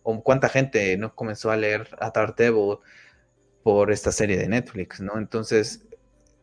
¿O 0.04 0.24
cuánta 0.24 0.50
gente 0.50 0.98
no 0.98 1.14
comenzó 1.16 1.52
a 1.52 1.58
leer 1.58 1.90
a 2.00 2.12
Daredevil 2.12 2.78
por 3.64 3.92
esta 3.92 4.12
serie 4.12 4.38
de 4.38 4.48
Netflix, 4.48 5.02
¿no? 5.02 5.18
Entonces, 5.18 5.86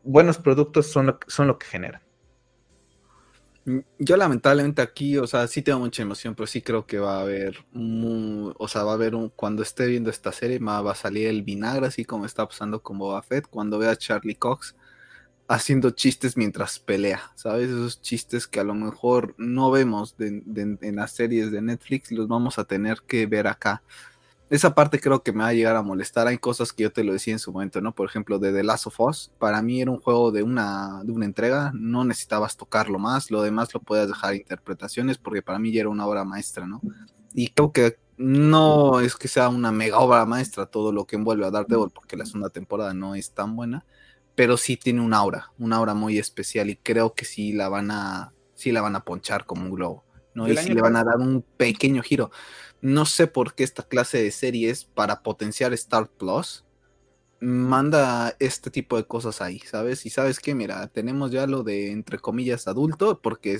buenos 0.03 0.39
productos 0.39 0.91
son 0.91 1.19
son 1.27 1.47
lo 1.47 1.59
que 1.59 1.67
generan. 1.67 2.04
Mm, 3.67 3.79
yo 3.99 4.17
lamentablemente 4.17 4.83
aquí, 4.83 5.17
o 5.17 5.27
sea, 5.27 5.47
sí 5.47 5.63
tengo 5.63 5.79
mucha 5.81 6.03
emoción, 6.03 6.35
pero 6.35 6.47
sí 6.47 6.61
creo 6.63 6.87
que 6.87 6.99
va 6.99 7.19
a 7.19 7.21
haber, 7.23 7.65
o 7.73 8.69
sea, 8.69 8.85
va 8.85 8.93
a 8.93 8.95
haber 8.95 9.15
un, 9.15 9.31
cuando 9.31 9.63
esté 9.63 9.87
viendo 9.87 10.11
esta 10.11 10.33
serie, 10.33 10.59
va 10.59 10.91
a 10.91 10.95
salir 10.95 11.29
el 11.29 11.43
vinagre, 11.43 11.87
así 11.87 12.05
como 12.05 12.27
está 12.27 12.47
pasando 12.47 12.83
con 12.83 12.99
Boba 12.99 13.23
Fett, 13.23 13.47
cuando 13.49 13.79
vea 13.79 13.91
a 13.93 13.97
Charlie 13.97 14.37
Cox 14.37 14.77
haciendo 15.49 15.91
chistes 15.91 16.37
mientras 16.37 16.79
pelea, 16.79 17.33
¿sabes? 17.37 17.69
Esos 17.71 18.01
chistes 18.01 18.47
que 18.47 18.61
a 18.61 18.65
lo 18.65 18.75
mejor 18.75 19.35
no 19.39 19.71
vemos 19.71 20.15
en 20.19 20.97
las 20.97 21.13
series 21.13 21.51
de 21.53 21.63
Netflix, 21.63 22.13
los 22.13 22.29
vamos 22.29 22.59
a 22.59 22.65
tener 22.65 23.03
que 23.07 23.27
ver 23.27 23.47
acá 23.47 23.83
esa 24.51 24.75
parte 24.75 25.01
creo 25.01 25.23
que 25.23 25.33
me 25.33 25.43
va 25.43 25.49
a 25.49 25.53
llegar 25.55 25.77
a 25.77 25.83
molestar. 25.83 26.27
Hay 26.27 26.39
cosas 26.39 26.73
que 26.73 26.85
yo 26.85 26.93
te 26.93 27.03
lo 27.03 27.13
decía 27.13 27.33
en 27.33 27.39
su 27.39 27.53
momento, 27.53 27.81
¿no? 27.81 27.95
Por 27.95 28.09
ejemplo, 28.09 28.39
de 28.39 28.53
The 28.53 28.63
Last 28.63 28.87
of 28.87 29.01
Us, 29.01 29.33
para 29.39 29.63
mí 29.63 29.81
era 29.81 29.91
un 29.91 30.01
juego 30.01 30.31
de 30.33 30.43
una, 30.43 31.03
de 31.05 31.13
una 31.13 31.25
entrega, 31.25 31.73
no 31.75 32.05
necesitabas 32.05 32.57
tocarlo 32.57 32.99
más, 32.99 33.31
lo 33.31 33.43
demás 33.43 33.73
lo 33.73 33.81
puedes 33.81 34.07
dejar 34.07 34.35
interpretaciones, 34.35 35.19
porque 35.19 35.43
para 35.43 35.59
mí 35.59 35.73
ya 35.73 35.81
era 35.81 35.89
una 35.89 36.07
obra 36.07 36.25
maestra, 36.25 36.67
¿no? 36.67 36.81
Y 37.33 37.49
creo 37.49 37.73
que 37.73 37.99
no 38.17 39.01
es 39.01 39.17
que 39.17 39.29
sea 39.29 39.49
una 39.49 39.73
mega 39.73 39.99
obra 39.99 40.25
maestra 40.25 40.67
todo 40.67 40.93
lo 40.93 41.07
que 41.07 41.17
envuelve 41.17 41.47
a 41.47 41.51
Daredevil, 41.51 41.91
porque 41.93 42.17
la 42.17 42.27
segunda 42.27 42.51
temporada 42.51 42.95
no 42.95 43.15
es 43.15 43.33
tan 43.33 43.57
buena, 43.57 43.85
pero 44.35 44.57
sí 44.57 44.77
tiene 44.77 45.01
una 45.01 45.19
aura, 45.19 45.53
una 45.59 45.77
aura 45.77 45.95
muy 45.95 46.19
especial, 46.19 46.71
y 46.71 46.77
creo 46.77 47.15
que 47.15 47.25
sí 47.25 47.53
la 47.53 47.69
van 47.69 47.91
a, 47.91 48.33
sí 48.55 48.73
la 48.73 48.83
van 48.83 48.95
a 48.95 49.05
ponchar 49.05 49.47
como 49.47 49.65
un 49.65 49.71
globo, 49.71 50.05
¿no? 50.35 50.49
Y 50.49 50.57
sí 50.57 50.73
le 50.73 50.83
van 50.83 50.97
a 50.97 51.05
dar 51.05 51.17
un 51.17 51.45
pequeño 51.57 52.03
giro. 52.03 52.31
No 52.85 53.07
sé 53.07 53.27
por 53.29 53.55
qué 53.55 53.65
esta 53.65 53.83
clase 53.83 54.23
de 54.23 54.31
series 54.31 54.85
para 54.85 55.23
potenciar 55.23 55.73
Star 55.73 56.07
Plus 56.07 56.67
manda 57.41 58.37
este 58.39 58.71
tipo 58.71 58.99
de 58.99 59.07
cosas 59.07 59.41
ahí, 59.41 59.59
¿sabes? 59.61 60.05
Y 60.05 60.11
sabes 60.11 60.39
qué, 60.39 60.55
mira, 60.55 60.87
tenemos 60.89 61.31
ya 61.31 61.47
lo 61.47 61.63
de 61.63 61.93
entre 61.93 62.19
comillas 62.19 62.69
adulto, 62.69 63.23
porque 63.23 63.59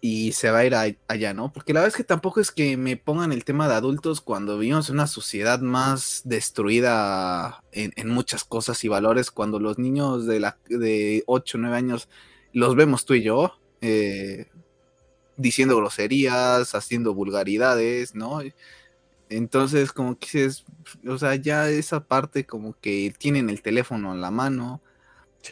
y 0.00 0.32
se 0.32 0.50
va 0.50 0.60
a 0.60 0.66
ir 0.66 0.98
allá, 1.08 1.34
¿no? 1.34 1.52
Porque 1.52 1.74
la 1.74 1.80
verdad 1.80 1.92
es 1.92 1.96
que 1.98 2.04
tampoco 2.04 2.40
es 2.40 2.50
que 2.50 2.78
me 2.78 2.96
pongan 2.96 3.32
el 3.32 3.44
tema 3.44 3.68
de 3.68 3.74
adultos 3.74 4.22
cuando 4.22 4.58
vivimos 4.58 4.88
una 4.88 5.06
sociedad 5.06 5.60
más 5.60 6.22
destruida 6.24 7.64
en, 7.72 8.08
muchas 8.08 8.44
cosas 8.44 8.82
y 8.82 8.88
valores, 8.88 9.30
cuando 9.30 9.60
los 9.60 9.78
niños 9.78 10.24
de, 10.24 10.40
la, 10.40 10.56
de 10.70 11.22
8 11.26 11.58
o 11.58 11.60
9 11.60 11.76
años 11.76 12.08
los 12.54 12.76
vemos 12.76 13.04
tú 13.04 13.12
y 13.12 13.24
yo, 13.24 13.58
eh, 13.82 14.46
diciendo 15.36 15.76
groserías, 15.76 16.74
haciendo 16.74 17.14
vulgaridades, 17.14 18.14
¿no? 18.14 18.40
Entonces, 19.28 19.92
como 19.92 20.18
que 20.18 20.26
dices, 20.26 20.64
o 21.06 21.18
sea, 21.18 21.34
ya 21.34 21.68
esa 21.68 22.04
parte 22.04 22.46
como 22.46 22.78
que 22.80 23.12
tienen 23.18 23.50
el 23.50 23.62
teléfono 23.62 24.12
en 24.12 24.20
la 24.20 24.30
mano. 24.30 24.80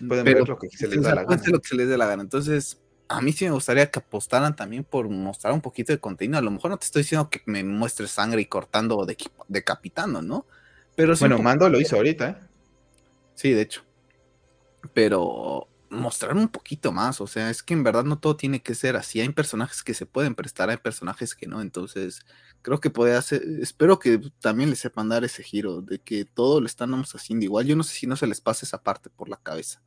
pueden 0.07 0.25
ver 0.25 0.49
lo 0.49 0.59
que 0.59 0.69
se 0.71 0.89
les 0.89 1.03
da 1.03 1.15
la 1.15 1.25
gana. 1.25 1.43
Lo 1.47 1.61
que 1.61 1.69
se 1.69 1.75
les 1.75 1.89
dé 1.89 1.99
la 1.99 2.07
gana. 2.07 2.23
Entonces, 2.23 2.81
a 3.09 3.21
mí 3.21 3.33
sí 3.33 3.45
me 3.45 3.51
gustaría 3.51 3.91
que 3.91 3.99
apostaran 3.99 4.55
también 4.57 4.85
por 4.85 5.09
mostrar 5.09 5.53
un 5.53 5.61
poquito 5.61 5.93
de 5.93 5.99
contenido. 5.99 6.39
A 6.39 6.43
lo 6.43 6.51
mejor 6.51 6.71
no 6.71 6.79
te 6.79 6.87
estoy 6.87 7.03
diciendo 7.03 7.29
que 7.29 7.43
me 7.47 7.65
muestres 7.65 8.11
sangre 8.11 8.41
y 8.41 8.47
cortando 8.47 8.97
o 8.97 9.07
decapitando, 9.49 10.23
¿no? 10.23 10.47
Pero 10.95 11.15
bueno, 11.19 11.39
Mando 11.39 11.69
lo 11.69 11.81
hizo 11.81 11.97
ahorita, 11.97 12.29
¿eh? 12.31 12.37
Sí, 13.35 13.51
de 13.51 13.63
hecho. 13.63 13.83
Pero 14.93 15.67
mostrar 15.95 16.37
un 16.37 16.49
poquito 16.49 16.93
más, 16.93 17.21
o 17.21 17.27
sea, 17.27 17.51
es 17.51 17.63
que 17.63 17.75
en 17.75 17.83
verdad 17.83 18.05
no 18.05 18.19
todo 18.19 18.37
tiene 18.37 18.63
que 18.63 18.75
ser 18.75 18.97
así, 18.97 19.21
hay 19.21 19.29
personajes 19.31 19.83
que 19.83 19.95
se 19.95 20.07
pueden 20.07 20.35
prestar, 20.35 20.71
hay 20.71 20.77
personajes 20.77 21.35
que 21.35 21.47
no, 21.47 21.61
entonces 21.61 22.21
creo 22.63 22.81
que 22.81 22.91
puede 22.91 23.15
hacer, 23.15 23.43
espero 23.61 23.99
que 23.99 24.21
también 24.41 24.71
les 24.71 24.81
sepan 24.81 25.09
dar 25.09 25.25
ese 25.25 25.43
giro, 25.43 25.81
de 25.83 26.01
que 26.01 26.25
todo 26.25 26.61
lo 26.61 26.67
estamos 26.67 27.15
haciendo 27.15 27.45
igual, 27.45 27.67
yo 27.67 27.77
no 27.77 27.83
sé 27.83 27.95
si 27.95 28.07
no 28.07 28.17
se 28.17 28.27
les 28.27 28.41
pasa 28.41 28.67
esa 28.67 28.83
parte 28.83 29.11
por 29.11 29.29
la 29.29 29.37
cabeza, 29.37 29.83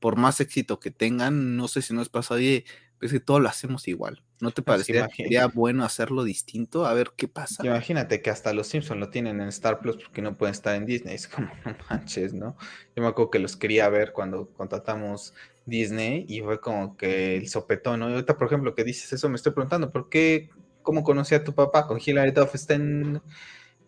por 0.00 0.16
más 0.16 0.40
éxito 0.40 0.80
que 0.80 0.90
tengan, 0.90 1.56
no 1.56 1.68
sé 1.68 1.82
si 1.82 1.94
nos 1.94 2.08
pasa, 2.08 2.34
oye, 2.34 2.64
es 3.00 3.12
que 3.12 3.20
todo 3.20 3.40
lo 3.40 3.48
hacemos 3.48 3.88
igual. 3.88 4.22
¿No 4.40 4.50
te 4.50 4.62
parecería 4.62 5.08
sería 5.08 5.46
bueno 5.46 5.84
hacerlo 5.84 6.24
distinto? 6.24 6.86
A 6.86 6.94
ver 6.94 7.12
qué 7.16 7.28
pasa. 7.28 7.64
Imagínate 7.66 8.22
que 8.22 8.30
hasta 8.30 8.52
los 8.52 8.68
Simpsons 8.68 9.00
lo 9.00 9.10
tienen 9.10 9.40
en 9.40 9.48
Star 9.48 9.80
Plus 9.80 9.96
porque 9.96 10.22
no 10.22 10.36
pueden 10.36 10.52
estar 10.52 10.74
en 10.74 10.86
Disney. 10.86 11.14
Es 11.14 11.28
como, 11.28 11.48
no 11.64 11.76
manches, 11.88 12.34
¿no? 12.34 12.56
Yo 12.94 13.02
me 13.02 13.08
acuerdo 13.08 13.30
que 13.30 13.38
los 13.38 13.56
quería 13.56 13.88
ver 13.88 14.12
cuando 14.12 14.50
contratamos 14.52 15.34
Disney 15.66 16.24
y 16.28 16.40
fue 16.40 16.60
como 16.60 16.96
que 16.96 17.36
el 17.36 17.48
sopetón, 17.48 18.00
¿no? 18.00 18.08
Y 18.08 18.12
ahorita, 18.12 18.36
por 18.36 18.46
ejemplo, 18.46 18.74
que 18.74 18.84
dices 18.84 19.12
eso, 19.12 19.28
me 19.28 19.36
estoy 19.36 19.52
preguntando, 19.52 19.90
¿por 19.90 20.08
qué, 20.08 20.50
cómo 20.82 21.02
conocí 21.02 21.34
a 21.34 21.44
tu 21.44 21.54
papá 21.54 21.86
con 21.86 22.00
Hilary 22.04 22.32
Duff? 22.32 22.54
Está 22.54 22.74
en, 22.74 23.20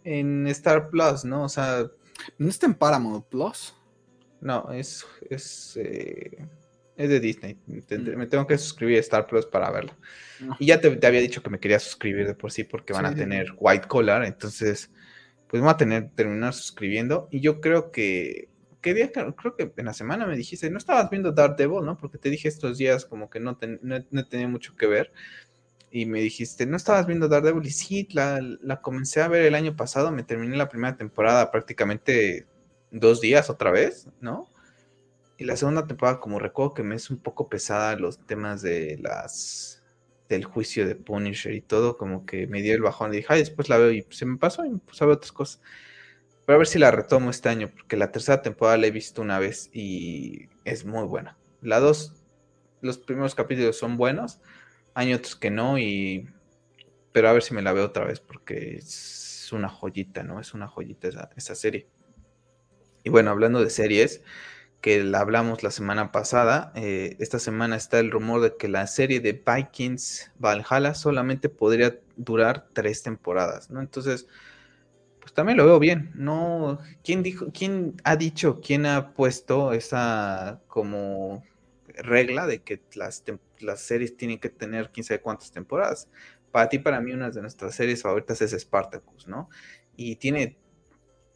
en 0.05 0.47
Star 0.49 0.91
Plus, 0.91 1.25
¿no? 1.25 1.45
O 1.45 1.49
sea... 1.49 1.87
¿No 2.39 2.49
está 2.49 2.67
en 2.67 2.75
Paramount 2.75 3.27
Plus? 3.27 3.75
No, 4.41 4.71
es, 4.73 5.07
es, 5.31 5.77
eh, 5.77 6.47
es 6.97 7.09
de 7.09 7.21
Disney. 7.21 7.57
Mm. 7.67 8.17
Me 8.17 8.27
tengo 8.27 8.47
que 8.47 8.59
suscribir 8.59 8.99
a 8.99 9.01
Star 9.01 9.27
Plus 9.27 9.47
para 9.47 9.71
verlo. 9.71 9.95
Ah. 10.49 10.57
Y 10.59 10.67
ya 10.67 10.81
te, 10.81 10.89
había 11.07 11.21
dicho 11.21 11.43
que 11.43 11.51
me 11.51 11.61
quería 11.61 11.79
suscribir 11.79 12.27
de 12.27 12.35
por 12.35 12.51
sí 12.53 12.65
porque 12.65 12.93
van 12.93 13.07
a 13.07 13.15
tener 13.15 13.55
White 13.57 13.89
Collar. 13.89 14.25
Entonces, 14.25 14.91
pues 15.49 15.63
voy 15.63 15.71
a 15.71 15.77
tener, 15.77 16.11
terminar 16.15 16.55
suscribiendo. 16.55 17.29
Y 17.31 17.41
yo 17.41 17.61
creo 17.61 17.93
que, 17.93 18.49
¿qué 18.83 18.95
día? 18.95 19.11
Creo 19.13 19.57
que 19.57 19.73
en 19.77 19.87
la 19.87 19.95
semana 19.95 20.27
me 20.27 20.37
dijiste, 20.37 20.71
no 20.71 20.79
estabas 20.79 21.09
viendo 21.09 21.33
Daredevil, 21.33 21.85
¿no? 21.85 21.97
Porque 21.97 22.19
te 22.19 22.29
dije 22.29 22.49
estos 22.49 22.79
días 22.79 23.07
como 23.07 23.31
que 23.31 23.41
no, 23.41 23.59
no, 23.83 24.27
tenía 24.27 24.49
mucho 24.49 24.77
que 24.77 24.87
ver. 24.87 25.13
Y 25.91 26.07
me 26.07 26.21
dijiste, 26.21 26.67
¿no 26.67 26.77
estabas 26.77 27.07
viendo 27.07 27.29
Daredevil? 27.29 27.67
Y 27.67 27.71
sí, 27.71 28.09
la, 28.13 28.41
la 28.41 28.83
comencé 28.83 29.23
a 29.23 29.29
ver 29.29 29.43
el 29.47 29.55
año 29.55 29.77
pasado. 29.77 30.11
Me 30.13 30.25
terminé 30.25 30.57
la 30.57 30.69
primera 30.69 30.97
temporada 30.97 31.51
prácticamente 31.51 32.47
dos 32.91 33.21
días 33.21 33.49
otra 33.51 33.71
vez, 33.71 34.09
¿no? 34.21 34.51
Y 35.39 35.45
la 35.45 35.57
segunda 35.57 35.87
temporada, 35.87 36.21
como 36.21 36.39
recuerdo 36.39 36.75
que 36.75 36.83
me 36.83 36.95
es 36.95 37.11
un 37.11 37.19
poco 37.19 37.49
pesada 37.49 37.97
los 37.97 38.19
temas 38.27 38.63
de 38.63 38.99
las 39.01 39.83
del 40.29 40.45
juicio 40.45 40.87
de 40.87 40.95
Punisher 40.95 41.53
y 41.53 41.61
todo, 41.61 41.97
como 41.99 42.25
que 42.27 42.47
me 42.47 42.63
dio 42.63 42.75
el 42.75 42.83
bajón 42.83 43.13
y 43.13 43.19
dije, 43.19 43.29
ay, 43.31 43.41
después 43.41 43.69
la 43.69 43.79
veo 43.79 43.93
y 43.93 44.07
se 44.11 44.25
me 44.25 44.39
pasó 44.39 44.65
y 44.65 44.71
me 44.71 44.79
puse 44.79 45.05
otras 45.05 45.33
cosas. 45.33 45.61
Pero 46.47 46.57
a 46.57 46.59
ver 46.59 46.67
si 46.67 46.79
la 46.79 46.91
retomo 46.91 47.31
este 47.31 47.49
año, 47.49 47.71
porque 47.71 47.97
la 47.97 48.11
tercera 48.11 48.43
temporada 48.43 48.77
la 48.77 48.87
he 48.87 48.91
visto 48.91 49.23
una 49.23 49.39
vez 49.39 49.71
y 49.73 50.49
es 50.65 50.85
muy 50.85 51.05
buena. 51.05 51.39
La 51.61 51.79
dos, 51.79 52.15
los 52.81 52.99
primeros 52.99 53.35
capítulos 53.35 53.77
son 53.79 53.97
buenos, 53.97 54.41
hay 54.95 55.15
otros 55.15 55.37
que 55.37 55.51
no, 55.51 55.79
y 55.79 56.29
pero 57.13 57.29
a 57.29 57.33
ver 57.33 57.43
si 57.43 57.55
me 57.55 57.63
la 57.63 57.73
veo 57.73 57.85
otra 57.85 58.05
vez, 58.05 58.21
porque 58.21 58.77
es 58.77 59.51
una 59.53 59.69
joyita, 59.69 60.23
¿no? 60.23 60.41
Es 60.41 60.55
una 60.55 60.67
joyita 60.67 61.09
esa, 61.09 61.31
esa 61.37 61.55
serie. 61.55 61.87
Y 63.05 63.11
bueno, 63.11 63.31
hablando 63.31 63.63
de 63.63 63.71
series, 63.71 64.23
que 64.81 65.05
la 65.05 65.21
hablamos 65.21 65.63
la 65.63 65.71
semana 65.71 66.11
pasada, 66.11 66.73
eh, 66.75 67.17
esta 67.21 67.39
semana 67.39 67.77
está 67.77 68.01
el 68.01 68.11
rumor 68.11 68.41
de 68.41 68.57
que 68.57 68.69
la 68.69 68.87
serie 68.87 69.21
de 69.21 69.33
Vikings 69.33 70.33
Valhalla 70.39 70.95
solamente 70.95 71.49
podría 71.49 72.01
durar 72.17 72.67
tres 72.73 73.03
temporadas, 73.03 73.71
¿no? 73.71 73.81
Entonces, 73.81 74.27
pues 75.23 75.33
también 75.35 75.57
lo 75.57 75.65
veo 75.65 75.79
bien, 75.79 76.11
¿no? 76.15 76.81
¿Quién 77.05 77.23
dijo, 77.23 77.47
quién 77.55 77.95
ha 78.03 78.17
dicho, 78.17 78.61
quién 78.61 78.87
ha 78.87 79.15
puesto 79.15 79.73
esa 79.73 80.61
como 80.67 81.45
regla 81.87 82.47
de 82.49 82.63
que 82.63 82.83
las, 82.95 83.23
las 83.61 83.81
series 83.81 84.17
tienen 84.17 84.41
que 84.41 84.49
tener 84.49 84.91
quién 84.91 85.05
sabe 85.05 85.21
cuántas 85.21 85.53
temporadas? 85.53 86.09
Para 86.51 86.69
ti, 86.69 86.81
para 86.81 87.01
mí, 87.01 87.13
una 87.13 87.31
de 87.31 87.41
nuestras 87.41 87.77
series 87.77 88.03
favoritas 88.03 88.43
es 88.43 88.51
Spartacus, 88.51 89.29
¿no? 89.29 89.49
Y 89.97 90.17
tiene 90.17 90.59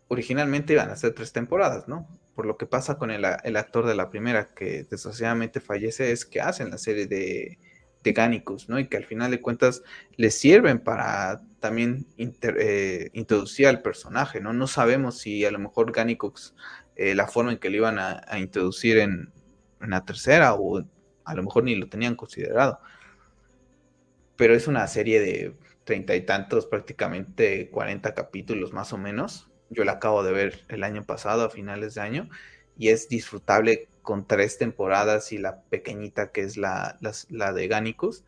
originalmente 0.09 0.73
iban 0.73 0.91
a 0.91 0.97
ser 0.97 1.15
tres 1.15 1.33
temporadas, 1.33 1.87
¿no? 1.87 2.09
Por 2.35 2.47
lo 2.47 2.57
que 2.57 2.67
pasa 2.67 2.99
con 2.99 3.13
el, 3.13 3.25
actor 3.25 3.87
de 3.87 3.95
la 3.95 4.11
primera, 4.11 4.53
que 4.53 4.85
desgraciadamente 4.91 5.61
fallece, 5.61 6.11
es 6.11 6.27
que 6.27 6.41
hacen 6.41 6.71
la 6.71 6.79
serie 6.79 7.07
de, 7.07 7.59
de 8.07 8.13
Gannicus, 8.13 8.69
¿no? 8.69 8.79
Y 8.79 8.87
que 8.87 8.97
al 8.97 9.05
final 9.05 9.33
de 9.33 9.41
cuentas 9.41 9.83
les 10.17 10.39
sirven 10.39 10.79
para 10.79 11.43
también 11.59 12.07
eh, 12.17 13.11
introducir 13.13 13.67
al 13.67 13.83
personaje, 13.83 14.41
¿no? 14.41 14.53
No 14.53 14.69
sabemos 14.69 15.19
si 15.19 15.45
a 15.45 15.51
lo 15.51 15.59
mejor 15.59 15.91
Gannicus, 15.93 16.55
eh, 16.95 17.15
la 17.17 17.27
forma 17.27 17.53
en 17.53 17.59
que 17.59 17.69
lo 17.69 17.77
iban 17.77 17.99
a, 17.99 18.39
introducir 18.39 18.99
en, 18.99 19.33
en, 19.81 19.91
la 19.91 20.05
tercera, 20.05 20.55
o 20.55 20.85
a 21.25 21.35
lo 21.35 21.43
mejor 21.43 21.65
ni 21.65 21.75
lo 21.75 21.89
tenían 21.89 22.15
considerado. 22.15 22.79
Pero 24.37 24.55
es 24.55 24.69
una 24.69 24.87
serie 24.87 25.21
de 25.21 25.57
treinta 25.83 26.15
y 26.15 26.21
tantos, 26.21 26.67
prácticamente 26.67 27.71
cuarenta 27.71 28.15
capítulos 28.15 28.73
más 28.73 28.93
o 28.93 28.99
menos, 28.99 29.51
yo 29.69 29.85
la 29.85 29.93
acabo 29.93 30.23
de 30.23 30.33
ver 30.33 30.61
el 30.69 30.85
año 30.85 31.05
pasado, 31.05 31.45
a 31.45 31.51
finales 31.51 31.95
de 31.95 32.03
año, 32.03 32.29
y 32.79 32.89
es 32.89 33.09
disfrutable 33.09 33.89
con 34.07 34.25
tres 34.25 34.57
temporadas 34.57 35.33
y 35.33 35.39
la 35.39 35.63
pequeñita 35.63 36.31
que 36.31 36.43
es 36.43 36.57
la, 36.57 36.97
la, 37.29 37.53
de 37.53 37.67
Gannicus, 37.67 38.23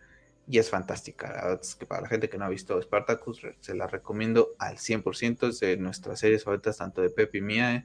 y 0.49 0.59
es 0.59 0.71
fantástica. 0.71 1.57
que 1.79 1.87
para 1.87 2.03
la 2.03 2.09
gente 2.09 2.29
que 2.29 2.37
no 2.37 2.47
ha 2.47 2.49
visto 2.49 2.83
Spartacus, 2.83 3.43
se 3.61 3.75
la 3.77 3.87
recomiendo 3.87 4.57
al 4.59 4.79
100%, 4.79 5.49
es 5.49 5.61
de 5.61 5.77
nuestras 5.77 6.19
series 6.19 6.43
favoritas, 6.43 6.79
tanto 6.79 7.01
de 7.01 7.11
Pepe 7.11 7.39
y 7.39 7.43
mía, 7.43 7.85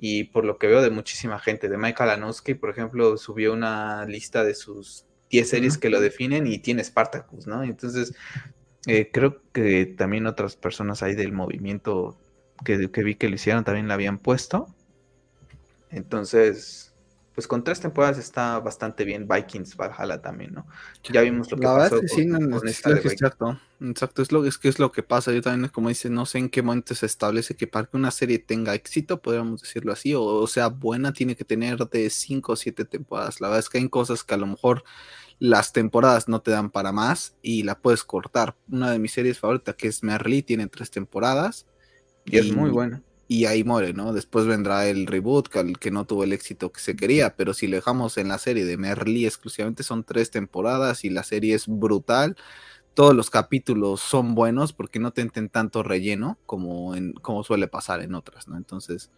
y 0.00 0.24
por 0.24 0.44
lo 0.44 0.58
que 0.58 0.66
veo 0.66 0.82
de 0.82 0.90
muchísima 0.90 1.38
gente, 1.38 1.68
de 1.68 1.78
Michael 1.78 2.10
Anowski, 2.10 2.54
por 2.54 2.70
ejemplo, 2.70 3.16
subió 3.16 3.52
una 3.52 4.04
lista 4.04 4.42
de 4.42 4.56
sus 4.56 5.06
10 5.30 5.48
series 5.48 5.78
que 5.78 5.90
lo 5.90 6.00
definen 6.00 6.48
y 6.48 6.58
tiene 6.58 6.82
Spartacus, 6.82 7.46
¿no? 7.46 7.62
Entonces, 7.62 8.14
eh, 8.88 9.10
creo 9.12 9.40
que 9.52 9.86
también 9.86 10.26
otras 10.26 10.56
personas 10.56 11.04
ahí 11.04 11.14
del 11.14 11.30
movimiento 11.30 12.18
que, 12.64 12.76
vi 12.76 13.14
que 13.14 13.28
lo 13.28 13.36
hicieron 13.36 13.62
también 13.62 13.86
la 13.86 13.94
habían 13.94 14.18
puesto. 14.18 14.74
Entonces, 15.90 16.87
pues 17.38 17.46
con 17.46 17.62
tres 17.62 17.78
temporadas 17.78 18.18
está 18.18 18.58
bastante 18.58 19.04
bien. 19.04 19.28
Vikings, 19.28 19.76
Valhalla 19.76 20.20
también, 20.20 20.54
¿no? 20.54 20.66
Ya 21.04 21.20
vimos 21.20 21.48
lo 21.52 21.56
que 21.56 21.62
pasó. 21.62 22.00
sí, 22.08 22.22
exacto, 23.12 23.60
exacto, 23.80 24.22
es 24.22 24.32
lo 24.32 24.44
es 24.44 24.58
que 24.58 24.68
es 24.68 24.80
lo 24.80 24.90
que 24.90 25.04
pasa. 25.04 25.30
Yo 25.30 25.40
también, 25.40 25.70
como 25.70 25.88
dice, 25.88 26.10
no 26.10 26.26
sé 26.26 26.38
en 26.38 26.48
qué 26.48 26.62
momento 26.62 26.96
se 26.96 27.06
establece 27.06 27.54
que 27.54 27.68
para 27.68 27.86
que 27.86 27.96
una 27.96 28.10
serie 28.10 28.40
tenga 28.40 28.74
éxito, 28.74 29.22
podríamos 29.22 29.62
decirlo 29.62 29.92
así, 29.92 30.14
o, 30.16 30.44
sea 30.48 30.66
buena, 30.66 31.12
tiene 31.12 31.36
que 31.36 31.44
tener 31.44 31.78
de 31.78 32.10
cinco 32.10 32.54
o 32.54 32.56
siete 32.56 32.84
temporadas. 32.84 33.40
La 33.40 33.46
verdad 33.46 33.60
es 33.60 33.68
que 33.68 33.78
hay 33.78 33.88
cosas 33.88 34.24
que 34.24 34.34
a 34.34 34.38
lo 34.38 34.48
mejor 34.48 34.82
las 35.38 35.72
temporadas 35.72 36.26
no 36.26 36.42
te 36.42 36.50
dan 36.50 36.70
para 36.70 36.90
más 36.90 37.36
y 37.40 37.62
la 37.62 37.78
puedes 37.78 38.02
cortar. 38.02 38.56
Una 38.68 38.90
de 38.90 38.98
mis 38.98 39.12
series 39.12 39.38
favoritas, 39.38 39.76
que 39.76 39.86
es 39.86 40.02
Merly, 40.02 40.42
tiene 40.42 40.66
tres 40.66 40.90
temporadas 40.90 41.68
y, 42.24 42.38
es 42.38 42.52
muy 42.52 42.70
bueno. 42.70 43.00
Y 43.30 43.44
ahí 43.44 43.62
muere, 43.62 43.92
¿no? 43.92 44.14
Después 44.14 44.46
vendrá 44.46 44.88
el 44.88 45.06
reboot, 45.06 45.48
que, 45.48 45.74
que 45.74 45.90
no 45.90 46.06
tuvo 46.06 46.24
el 46.24 46.32
éxito 46.32 46.72
que 46.72 46.80
se 46.80 46.96
quería, 46.96 47.36
pero 47.36 47.52
si 47.52 47.66
lo 47.66 47.76
dejamos 47.76 48.16
en 48.16 48.28
la 48.28 48.38
serie 48.38 48.64
de 48.64 48.78
Merly 48.78 49.26
exclusivamente, 49.26 49.82
son 49.82 50.02
tres 50.02 50.30
temporadas 50.30 51.04
y 51.04 51.10
la 51.10 51.22
serie 51.22 51.54
es 51.54 51.66
brutal. 51.68 52.36
Todos 52.94 53.14
los 53.14 53.28
capítulos 53.30 54.00
son 54.00 54.34
buenos 54.34 54.72
porque 54.72 54.98
no 54.98 55.12
tenten 55.12 55.50
tanto 55.50 55.82
relleno 55.82 56.38
como, 56.46 56.96
en, 56.96 57.12
como 57.12 57.44
suele 57.44 57.68
pasar 57.68 58.00
en 58.00 58.14
otras, 58.14 58.48
¿no? 58.48 58.56
Entonces, 58.56 59.10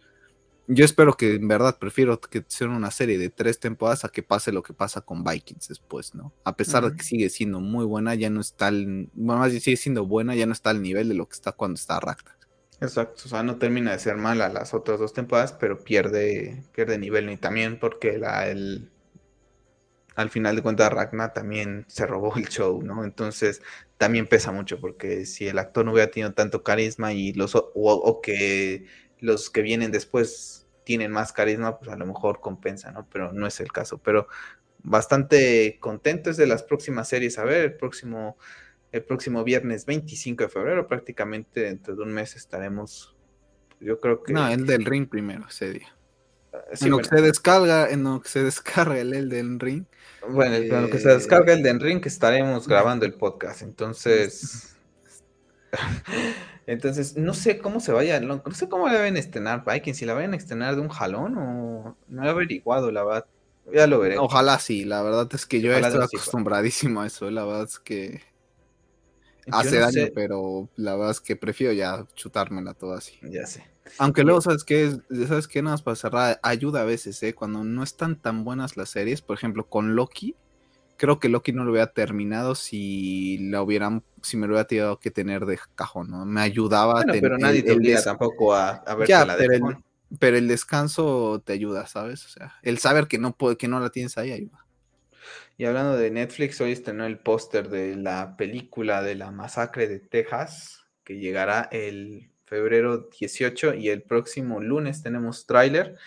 yo 0.67 0.85
espero 0.85 1.15
que 1.15 1.35
en 1.35 1.47
verdad 1.47 1.77
prefiero 1.79 2.19
que 2.19 2.45
sea 2.47 2.67
una 2.67 2.91
serie 2.91 3.17
de 3.17 3.29
tres 3.29 3.59
temporadas 3.59 4.05
a 4.05 4.09
que 4.09 4.23
pase 4.23 4.51
lo 4.51 4.61
que 4.61 4.73
pasa 4.73 5.01
con 5.01 5.23
Vikings 5.23 5.69
después, 5.69 6.15
¿no? 6.15 6.33
A 6.43 6.55
pesar 6.55 6.89
de 6.89 6.95
que 6.95 7.03
sigue 7.03 7.29
siendo 7.29 7.59
muy 7.59 7.85
buena, 7.85 8.15
ya 8.15 8.29
no 8.29 8.41
está 8.41 8.67
al, 8.67 9.09
bueno, 9.13 9.41
más 9.41 9.51
sigue 9.53 9.77
siendo 9.77 10.05
buena, 10.05 10.35
ya 10.35 10.45
no 10.45 10.53
está 10.53 10.69
al 10.69 10.81
nivel 10.81 11.09
de 11.09 11.15
lo 11.15 11.27
que 11.27 11.35
está 11.35 11.53
cuando 11.53 11.75
está 11.75 11.99
Ragnar. 11.99 12.40
Exacto, 12.81 13.21
o 13.25 13.29
sea, 13.29 13.43
no 13.43 13.57
termina 13.57 13.91
de 13.93 13.99
ser 13.99 14.17
mala 14.17 14.49
las 14.49 14.73
otras 14.73 14.99
dos 14.99 15.13
temporadas, 15.13 15.53
pero 15.53 15.83
pierde, 15.85 16.63
pierde 16.73 16.97
nivel 16.97 17.29
y 17.29 17.37
también 17.37 17.79
porque 17.79 18.17
la, 18.17 18.47
el, 18.49 18.89
al 20.15 20.29
final 20.29 20.55
de 20.55 20.61
cuentas 20.61 20.91
Ragnar 20.91 21.33
también 21.33 21.85
se 21.87 22.05
robó 22.05 22.35
el 22.35 22.47
show, 22.49 22.81
¿no? 22.83 23.03
Entonces 23.03 23.61
también 23.97 24.27
pesa 24.27 24.51
mucho 24.51 24.79
porque 24.79 25.25
si 25.25 25.47
el 25.47 25.57
actor 25.59 25.85
no 25.85 25.93
hubiera 25.93 26.11
tenido 26.11 26.33
tanto 26.33 26.63
carisma 26.63 27.13
y 27.13 27.33
los 27.33 27.53
o, 27.55 28.21
que 28.21 28.85
los 29.19 29.49
que 29.49 29.61
vienen 29.61 29.91
después 29.91 30.67
tienen 30.83 31.11
más 31.11 31.31
carisma, 31.31 31.77
pues 31.79 31.91
a 31.91 31.95
lo 31.95 32.05
mejor 32.05 32.41
compensa, 32.41 32.91
¿no? 32.91 33.07
Pero 33.11 33.31
no 33.31 33.47
es 33.47 33.59
el 33.61 33.71
caso. 33.71 33.99
Pero 33.99 34.27
bastante 34.83 35.77
contento 35.79 36.29
es 36.31 36.37
de 36.37 36.47
las 36.47 36.63
próximas 36.63 37.07
series. 37.09 37.37
A 37.37 37.43
ver, 37.45 37.61
el 37.65 37.73
próximo 37.77 38.37
el 38.91 39.03
próximo 39.03 39.43
viernes 39.43 39.85
25 39.85 40.43
de 40.43 40.49
febrero, 40.49 40.87
prácticamente 40.87 41.61
dentro 41.61 41.95
de 41.95 42.03
un 42.03 42.11
mes 42.11 42.35
estaremos, 42.35 43.15
yo 43.79 43.99
creo 43.99 44.21
que... 44.21 44.33
No, 44.33 44.47
el 44.47 44.65
del 44.65 44.85
ring 44.85 45.07
primero, 45.07 45.45
ese 45.49 45.71
día. 45.71 45.95
Ah, 46.53 46.59
en 46.79 46.89
lo 46.89 46.97
que 46.97 47.05
se 47.05 47.21
descarga, 47.21 47.89
en 47.89 48.03
lo 48.03 48.21
que 48.21 48.29
se 48.29 48.43
descarga 48.43 48.99
el 48.99 49.13
Elden 49.13 49.59
Ring. 49.59 49.85
Bueno, 50.27 50.55
en 50.55 50.81
lo 50.81 50.89
que 50.89 50.99
se 50.99 51.09
descarga 51.09 51.53
el 51.53 51.59
Elden 51.59 51.79
Ring 51.79 52.01
estaremos 52.05 52.67
grabando 52.67 53.05
el 53.05 53.13
podcast, 53.13 53.61
entonces... 53.61 54.75
entonces, 56.67 57.15
no 57.15 57.33
sé 57.33 57.59
cómo 57.59 57.79
se 57.79 57.93
vaya, 57.93 58.19
no, 58.19 58.43
sé 58.53 58.67
cómo 58.67 58.89
le 58.89 58.97
deben 58.97 59.15
estrenar 59.15 59.63
Vikings, 59.65 59.97
si 59.97 60.05
la 60.05 60.13
vayan 60.13 60.33
a 60.33 60.37
estrenar 60.37 60.75
de 60.75 60.81
un 60.81 60.89
jalón 60.89 61.37
o 61.37 61.97
no 62.09 62.25
he 62.25 62.29
averiguado, 62.29 62.91
la 62.91 63.05
verdad. 63.05 63.25
Ya 63.71 63.87
lo 63.87 63.99
veré. 63.99 64.17
Ojalá 64.17 64.59
sí, 64.59 64.83
la 64.83 65.01
verdad 65.01 65.29
es 65.31 65.45
que 65.45 65.61
yo 65.61 65.71
estoy 65.71 66.01
acostumbradísimo 66.03 67.01
a 67.01 67.07
eso, 67.07 67.31
la 67.31 67.45
verdad 67.45 67.63
es 67.63 67.79
que 67.79 68.30
hace 69.51 69.79
daño, 69.79 70.07
pero 70.13 70.69
la 70.75 70.95
verdad 70.95 71.11
es 71.11 71.21
que 71.21 71.35
prefiero 71.35 71.73
ya 71.73 72.05
chutármela 72.15 72.73
todo 72.73 72.93
así. 72.93 73.19
Ya 73.23 73.45
sé. 73.45 73.63
Aunque 73.97 74.23
luego, 74.23 74.41
¿sabes 74.41 74.63
qué? 74.63 74.95
¿Sabes 75.27 75.47
qué? 75.47 75.61
Nada 75.61 75.73
más 75.73 75.81
para 75.81 75.95
cerrar, 75.95 76.39
ayuda 76.43 76.81
a 76.81 76.85
veces, 76.85 77.21
¿eh? 77.23 77.33
Cuando 77.33 77.63
no 77.63 77.83
están 77.83 78.15
tan 78.15 78.43
buenas 78.43 78.77
las 78.77 78.89
series, 78.89 79.21
por 79.21 79.37
ejemplo, 79.37 79.65
con 79.67 79.95
Loki, 79.95 80.35
creo 80.97 81.19
que 81.19 81.29
Loki 81.29 81.51
no 81.51 81.63
lo 81.63 81.71
hubiera 81.71 81.91
terminado 81.91 82.53
si 82.55 83.39
la 83.49 83.61
hubieran, 83.63 84.03
si 84.21 84.37
me 84.37 84.45
lo 84.47 84.53
hubiera 84.53 84.67
tenido 84.67 84.99
que 84.99 85.11
tener 85.11 85.45
de 85.45 85.59
cajón, 85.75 86.11
¿no? 86.11 86.25
Me 86.25 86.41
ayudaba 86.41 86.99
a 86.99 87.03
tener, 87.03 87.21
pero 87.21 87.37
nadie 87.37 87.63
te 87.63 87.71
obliga 87.71 88.01
tampoco 88.03 88.53
a, 88.53 88.69
a 88.69 88.95
ver 88.95 89.09
la 89.09 89.35
pero 89.35 89.53
el, 89.53 89.77
pero 90.19 90.37
el 90.37 90.47
descanso 90.47 91.41
te 91.43 91.53
ayuda, 91.53 91.87
¿sabes? 91.87 92.25
O 92.25 92.29
sea, 92.29 92.53
el 92.61 92.77
saber 92.77 93.07
que 93.07 93.17
no, 93.17 93.35
puede, 93.35 93.57
que 93.57 93.67
no 93.67 93.79
la 93.79 93.89
tienes 93.89 94.17
ahí 94.17 94.31
ayuda. 94.31 94.65
Y 95.61 95.65
hablando 95.65 95.95
de 95.95 96.09
Netflix, 96.09 96.59
hoy 96.59 96.71
estrenó 96.71 97.05
el 97.05 97.19
póster 97.19 97.69
de 97.69 97.95
la 97.95 98.35
película 98.35 99.03
de 99.03 99.13
la 99.13 99.29
masacre 99.29 99.87
de 99.87 99.99
Texas, 99.99 100.87
que 101.03 101.19
llegará 101.19 101.69
el 101.71 102.31
febrero 102.45 103.09
18 103.19 103.75
y 103.75 103.89
el 103.89 104.01
próximo 104.01 104.59
lunes 104.59 105.03
tenemos 105.03 105.45
tráiler. 105.45 105.97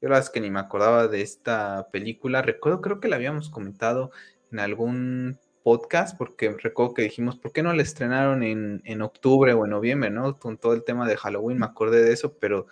Yo 0.00 0.08
la 0.08 0.14
verdad 0.14 0.24
es 0.24 0.30
que 0.30 0.40
ni 0.40 0.50
me 0.50 0.60
acordaba 0.60 1.08
de 1.08 1.20
esta 1.20 1.88
película. 1.92 2.40
Recuerdo, 2.40 2.80
creo 2.80 3.00
que 3.00 3.08
la 3.08 3.16
habíamos 3.16 3.50
comentado 3.50 4.12
en 4.50 4.60
algún 4.60 5.38
podcast, 5.62 6.16
porque 6.16 6.56
recuerdo 6.56 6.94
que 6.94 7.02
dijimos, 7.02 7.36
¿por 7.36 7.52
qué 7.52 7.62
no 7.62 7.74
la 7.74 7.82
estrenaron 7.82 8.42
en, 8.42 8.80
en 8.86 9.02
octubre 9.02 9.52
o 9.52 9.66
en 9.66 9.72
noviembre, 9.72 10.08
no? 10.08 10.38
Con 10.38 10.56
todo 10.56 10.72
el 10.72 10.84
tema 10.84 11.06
de 11.06 11.18
Halloween, 11.18 11.58
me 11.58 11.66
acordé 11.66 12.02
de 12.02 12.14
eso, 12.14 12.38
pero 12.38 12.66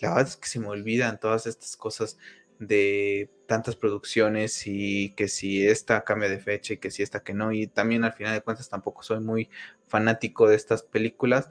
la 0.00 0.08
verdad 0.08 0.26
es 0.26 0.36
que 0.36 0.48
se 0.48 0.58
me 0.58 0.66
olvidan 0.66 1.20
todas 1.20 1.46
estas 1.46 1.76
cosas 1.76 2.18
de 2.58 3.30
tantas 3.46 3.76
producciones 3.76 4.66
y 4.66 5.10
que 5.14 5.28
si 5.28 5.66
esta 5.66 6.02
cambia 6.04 6.28
de 6.28 6.38
fecha 6.38 6.74
y 6.74 6.76
que 6.78 6.90
si 6.90 7.02
esta 7.02 7.22
que 7.22 7.34
no, 7.34 7.52
y 7.52 7.66
también 7.66 8.04
al 8.04 8.12
final 8.12 8.34
de 8.34 8.40
cuentas 8.40 8.68
tampoco 8.68 9.02
soy 9.02 9.20
muy 9.20 9.50
fanático 9.86 10.48
de 10.48 10.56
estas 10.56 10.82
películas. 10.82 11.50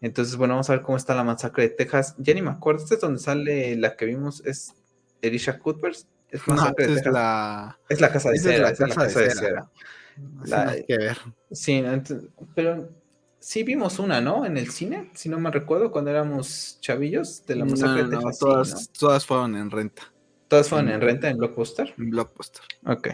Entonces, 0.00 0.36
bueno, 0.36 0.54
vamos 0.54 0.68
a 0.70 0.74
ver 0.74 0.82
cómo 0.82 0.96
está 0.96 1.14
la 1.14 1.24
masacre 1.24 1.64
de 1.64 1.68
Texas. 1.70 2.14
Ya 2.18 2.34
ni 2.34 2.42
me 2.42 2.50
acuerdo, 2.50 2.82
esta 2.82 2.94
es 2.94 3.00
donde 3.00 3.20
sale 3.20 3.76
la 3.76 3.96
que 3.96 4.04
vimos, 4.04 4.44
es 4.44 4.74
Elisha 5.22 5.58
Cuthbert. 5.58 5.96
Es, 6.30 6.42
es 6.78 7.06
la... 7.06 7.78
es 7.88 8.00
la 8.00 8.12
casa 8.12 8.30
de 8.30 8.38
cera. 8.38 8.70
Es 8.70 8.80
la 8.80 8.88
casa, 8.88 9.20
de, 9.20 9.30
cera. 9.30 9.70
que 10.86 10.98
ver. 10.98 11.18
Sí, 11.52 11.82
pero 12.54 12.88
sí 13.38 13.62
vimos 13.62 13.98
una, 13.98 14.20
¿no? 14.20 14.44
En 14.44 14.56
el 14.56 14.70
cine, 14.70 15.10
si 15.14 15.28
no 15.28 15.38
me 15.38 15.50
recuerdo, 15.50 15.92
cuando 15.92 16.10
éramos 16.10 16.78
chavillos 16.80 17.46
de 17.46 17.56
la 17.56 17.64
masacre 17.64 18.04
de 18.04 18.16
Texas. 18.16 18.38
todas, 18.38 18.90
todas 18.90 19.24
fueron 19.24 19.54
en 19.56 19.70
renta. 19.70 20.13
¿Todas 20.48 20.68
fueron 20.68 20.90
en 20.90 21.00
renta 21.00 21.28
en 21.28 21.38
Blockbuster? 21.38 21.94
En 21.98 22.10
Blockbuster. 22.10 22.62
Ok. 22.86 23.08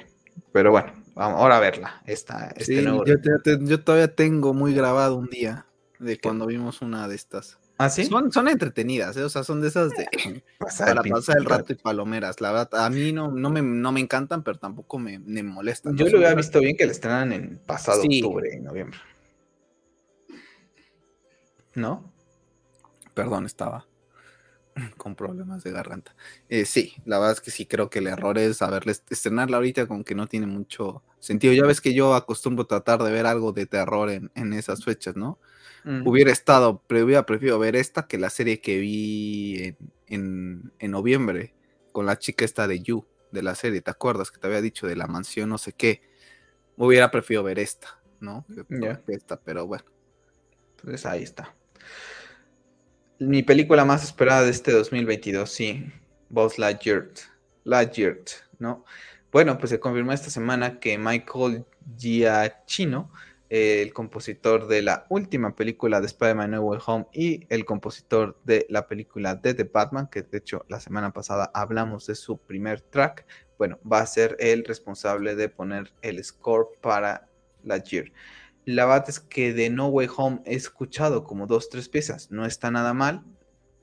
Pero 0.53 0.71
bueno, 0.71 0.93
vamos 1.15 1.41
ahora 1.41 1.59
a 1.59 1.61
verla. 1.61 2.03
Esta, 2.07 2.53
este 2.57 2.85
yo, 2.85 3.85
todavía 3.85 4.15
tengo 4.15 4.55
muy 4.55 4.75
grabado 4.75 5.17
un 5.17 5.29
día 5.29 5.67
de 5.99 6.19
cuando 6.19 6.47
vimos 6.47 6.83
una 6.83 7.09
de 7.09 7.15
estas. 7.15 7.59
¿Ah, 7.79 7.89
sí? 7.89 8.05
Son, 8.05 8.49
entretenidas, 8.49 9.17
¿eh? 9.17 9.23
o 9.23 9.31
sea, 9.31 9.43
son 9.43 9.63
de 9.63 9.69
esas 9.69 9.91
de 9.91 10.07
para 10.59 11.03
pasar 11.03 11.39
el 11.39 11.45
rato 11.47 11.73
y 11.73 11.77
palomeras. 11.77 12.41
La 12.41 12.53
verdad, 12.53 12.85
a 12.85 12.91
mí 12.91 13.13
no, 13.13 13.31
no, 13.31 13.49
me, 13.49 13.63
no 13.63 13.91
me 13.91 14.01
encantan, 14.01 14.43
pero 14.43 14.59
tampoco 14.59 14.99
me, 14.99 15.19
me 15.19 15.43
molestan. 15.43 15.97
Yo 15.97 16.07
lo 16.09 16.19
había 16.19 16.35
visto 16.35 16.61
bien 16.61 16.77
que 16.77 16.85
la 16.85 16.93
estrenan 16.93 17.33
en 17.33 17.59
pasado 17.65 18.03
octubre 18.03 18.51
y 18.55 18.61
noviembre. 18.61 18.99
¿no? 21.75 22.13
Perdón, 23.15 23.47
estaba 23.47 23.87
con 24.97 25.15
problemas 25.15 25.63
de 25.65 25.73
garganta. 25.73 26.15
Eh, 26.49 26.65
sí, 26.65 26.95
la 27.05 27.19
verdad 27.19 27.35
es 27.35 27.41
que 27.41 27.51
sí 27.51 27.67
creo 27.67 27.91
que 27.91 27.99
el 27.99 28.07
error 28.07 28.39
es 28.39 28.63
haberle 28.63 28.93
estrenarla 28.93 29.57
ahorita 29.57 29.87
con 29.87 30.05
que 30.05 30.15
no 30.15 30.27
tiene 30.27 30.47
mucho 30.47 31.03
sentido. 31.19 31.53
Ya 31.53 31.65
ves 31.65 31.81
que 31.81 31.95
yo 31.95 32.15
acostumbro 32.15 32.67
tratar 32.67 33.03
de 33.03 33.13
ver 33.13 33.27
algo 33.27 33.53
de 33.53 33.67
terror 33.67 34.11
en, 34.11 34.53
esas 34.53 34.85
fechas, 34.85 35.17
¿no? 35.17 35.39
Hubiera 36.05 36.31
estado, 36.31 36.83
pero 36.87 37.07
hubiera 37.07 37.25
preferido 37.25 37.59
ver 37.59 37.75
esta 37.75 38.07
que 38.07 38.19
la 38.19 38.29
serie 38.29 38.61
que 38.61 38.79
vi 38.79 39.75
en, 40.09 40.73
noviembre 40.79 41.55
con 41.93 42.05
la 42.05 42.19
chica 42.19 42.45
esta 42.45 42.69
de 42.69 42.81
You, 42.81 43.07
de 43.33 43.43
la 43.43 43.55
serie, 43.55 43.81
¿te 43.81 43.91
acuerdas? 43.91 44.31
Que 44.31 44.39
te 44.39 44.47
había 44.47 44.61
dicho 44.61 44.87
de 44.87 44.97
la 44.97 45.07
mansión, 45.07 45.49
no 45.49 45.57
sé 45.57 45.73
qué. 45.73 46.03
Hubiera 46.77 47.11
preferido 47.11 47.43
ver 47.43 47.59
esta, 47.59 47.99
¿no? 48.21 48.45
Esta, 49.09 49.41
pero 49.41 49.67
bueno. 49.67 49.85
Entonces 50.77 51.07
ahí 51.07 51.23
está. 51.23 51.55
Mi 53.21 53.43
película 53.43 53.85
más 53.85 54.03
esperada 54.03 54.45
de 54.45 54.51
este 54.51 54.73
2022, 54.73 55.53
sí, 55.53 55.93
Buzz 56.31 56.59
Lightyear, 56.59 57.07
Lightyear, 57.65 58.17
¿no? 58.59 58.87
Bueno, 59.31 59.59
pues 59.59 59.69
se 59.69 59.79
confirmó 59.79 60.13
esta 60.15 60.31
semana 60.31 60.81
que 60.81 60.97
Michael 60.97 61.67
Giacchino, 61.99 63.13
el 63.51 63.93
compositor 63.93 64.69
de 64.69 64.81
la 64.81 65.05
última 65.11 65.55
película 65.55 66.01
de 66.01 66.07
Spider-Man 66.07 66.53
No 66.53 66.63
Way 66.63 66.81
Home 66.87 67.07
y 67.13 67.47
el 67.51 67.67
compositor 67.67 68.41
de 68.45 68.65
la 68.71 68.89
película 68.89 69.35
de 69.35 69.53
The 69.53 69.65
Batman, 69.65 70.09
que 70.11 70.23
de 70.23 70.39
hecho 70.39 70.65
la 70.71 70.81
semana 70.81 71.13
pasada 71.13 71.51
hablamos 71.53 72.07
de 72.07 72.15
su 72.15 72.39
primer 72.39 72.81
track, 72.81 73.27
bueno, 73.59 73.79
va 73.81 73.99
a 73.99 74.07
ser 74.07 74.35
el 74.41 74.65
responsable 74.65 75.37
de 75.37 75.51
poner 75.51 75.93
el 76.01 76.25
score 76.25 76.69
para 76.81 77.29
Lightyear. 77.65 78.07
La 78.71 78.87
verdad 78.87 79.09
es 79.09 79.19
que 79.19 79.53
de 79.53 79.69
No 79.69 79.89
Way 79.89 80.09
Home 80.17 80.43
he 80.45 80.55
escuchado 80.55 81.25
como 81.25 81.49
dos, 81.49 81.71
tres 81.71 81.89
piezas. 81.89 82.31
No 82.31 82.47
está 82.47 82.71
nada 82.71 82.95
mal. 82.95 83.25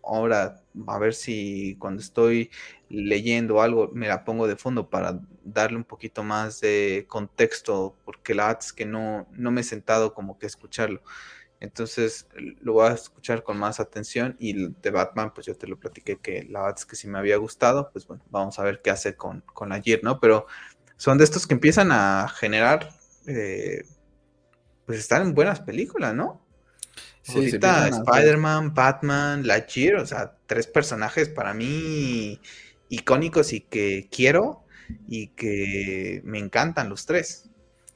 Ahora, 0.02 0.64
a 0.88 0.98
ver 0.98 1.14
si 1.14 1.76
cuando 1.78 2.02
estoy 2.02 2.52
leyendo 2.88 3.62
algo 3.62 3.92
me 3.94 4.08
la 4.08 4.24
pongo 4.24 4.48
de 4.48 4.56
fondo 4.56 4.90
para 4.90 5.20
darle 5.44 5.76
un 5.78 5.84
poquito 5.84 6.24
más 6.24 6.62
de 6.62 7.06
contexto, 7.10 7.98
porque 8.06 8.34
la 8.34 8.48
verdad 8.48 8.64
es 8.64 8.72
que 8.72 8.86
no, 8.86 9.28
no 9.34 9.52
me 9.52 9.60
he 9.60 9.64
sentado 9.66 10.14
como 10.14 10.40
que 10.40 10.46
a 10.46 10.48
escucharlo. 10.48 11.02
Entonces 11.60 12.30
lo 12.62 12.74
voy 12.74 12.88
a 12.88 12.94
escuchar 12.94 13.44
con 13.44 13.58
más 13.58 13.82
atención 13.82 14.38
y 14.40 14.70
de 14.70 14.90
Batman, 14.90 15.34
pues 15.34 15.48
yo 15.48 15.58
te 15.58 15.68
lo 15.68 15.78
platiqué 15.78 16.18
que 16.18 16.44
la 16.50 16.62
verdad 16.62 16.78
es 16.78 16.86
que 16.86 16.96
si 16.96 17.10
me 17.10 17.20
había 17.20 17.36
gustado, 17.36 17.90
pues 17.92 18.08
bueno, 18.08 18.24
vamos 18.30 18.58
a 18.58 18.64
ver 18.64 18.82
qué 18.82 18.92
hace 18.92 19.18
con, 19.18 19.42
con 19.54 19.74
Ayer, 19.74 20.02
¿no? 20.02 20.22
Pero 20.22 20.48
son 20.96 21.18
de 21.18 21.26
estos 21.26 21.46
que 21.46 21.56
empiezan 21.56 21.92
a 21.92 22.30
generar 22.30 22.90
eh, 23.28 23.84
pues 24.88 25.00
están 25.00 25.22
en 25.22 25.36
buenas 25.36 25.60
películas, 25.60 26.16
¿no? 26.16 26.42
Sí, 27.22 27.36
Ahorita 27.36 27.90
Spider-Man, 27.90 28.74
Batman, 28.74 29.46
Lightyear, 29.46 29.98
o 29.98 30.06
sea, 30.06 30.34
tres 30.48 30.66
personajes 30.66 31.28
para 31.28 31.54
mí 31.54 32.40
icónicos 32.88 33.52
y 33.52 33.60
que 33.60 34.08
quiero 34.10 34.64
y 35.10 35.28
que 35.28 36.22
me 36.24 36.40
encantan 36.40 36.88
los 36.88 37.06
tres. 37.06 37.47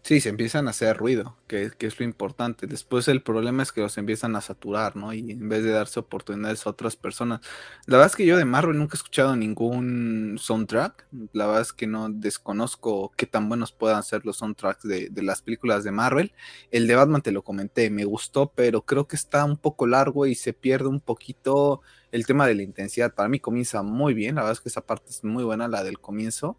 Sí, 0.04 0.20
se 0.20 0.30
empiezan 0.30 0.68
a 0.68 0.72
hacer 0.72 0.98
ruido, 0.98 1.38
que, 1.48 1.72
es 1.80 2.00
lo 2.00 2.06
importante. 2.06 2.66
Después 2.66 3.08
el 3.08 3.22
problema 3.22 3.62
es 3.62 3.72
que 3.72 3.82
los 3.82 3.98
empiezan 4.00 4.36
a 4.36 4.42
saturar, 4.42 4.96
¿no? 4.96 5.14
Y 5.14 5.32
en 5.32 5.48
vez 5.48 5.64
de 5.64 5.70
darse 5.72 6.00
oportunidades 6.00 6.66
a 6.66 6.72
otras 6.72 6.96
personas. 6.96 7.42
La 7.86 7.98
verdad 7.98 8.08
es 8.08 8.16
que 8.16 8.26
yo 8.26 8.36
de 8.36 8.44
Marvel 8.46 8.80
nunca 8.80 8.96
he 8.96 8.98
escuchado 8.98 9.36
ningún 9.36 10.38
soundtrack. 10.40 11.06
La 11.34 11.46
verdad 11.46 11.62
es 11.62 11.72
que 11.72 11.86
no 11.86 12.10
desconozco 12.10 13.12
qué 13.16 13.28
tan 13.28 13.48
buenos 13.48 13.72
puedan 13.74 14.02
ser 14.02 14.26
los 14.26 14.38
soundtracks 14.38 14.84
de, 14.84 15.10
de 15.10 15.22
las 15.22 15.44
películas 15.44 15.84
de 15.84 15.92
Marvel. 15.92 16.34
El 16.72 16.88
de 16.88 16.96
Batman 16.96 17.22
te 17.22 17.32
lo 17.32 17.44
comenté, 17.44 17.92
me 17.92 18.04
gustó, 18.04 18.52
pero 18.56 18.82
creo 18.84 19.08
que 19.08 19.16
está 19.16 19.46
un 19.46 19.58
poco 19.58 19.86
largo 19.86 20.26
y 20.26 20.34
se 20.34 20.54
pierde 20.54 20.88
un 20.88 21.00
poquito 21.00 21.82
el 22.12 22.26
tema 22.26 22.48
de 22.48 22.56
la 22.56 22.64
intensidad. 22.64 23.14
Para 23.14 23.30
mí 23.30 23.40
comienza 23.40 23.84
muy 23.84 24.16
bien, 24.16 24.36
la 24.36 24.42
verdad 24.42 24.54
es 24.54 24.62
que 24.62 24.70
esa 24.70 24.82
parte 24.82 25.12
es 25.12 25.24
muy 25.24 25.44
buena, 25.44 25.68
la 25.68 25.84
del 25.84 26.00
comienzo, 26.00 26.58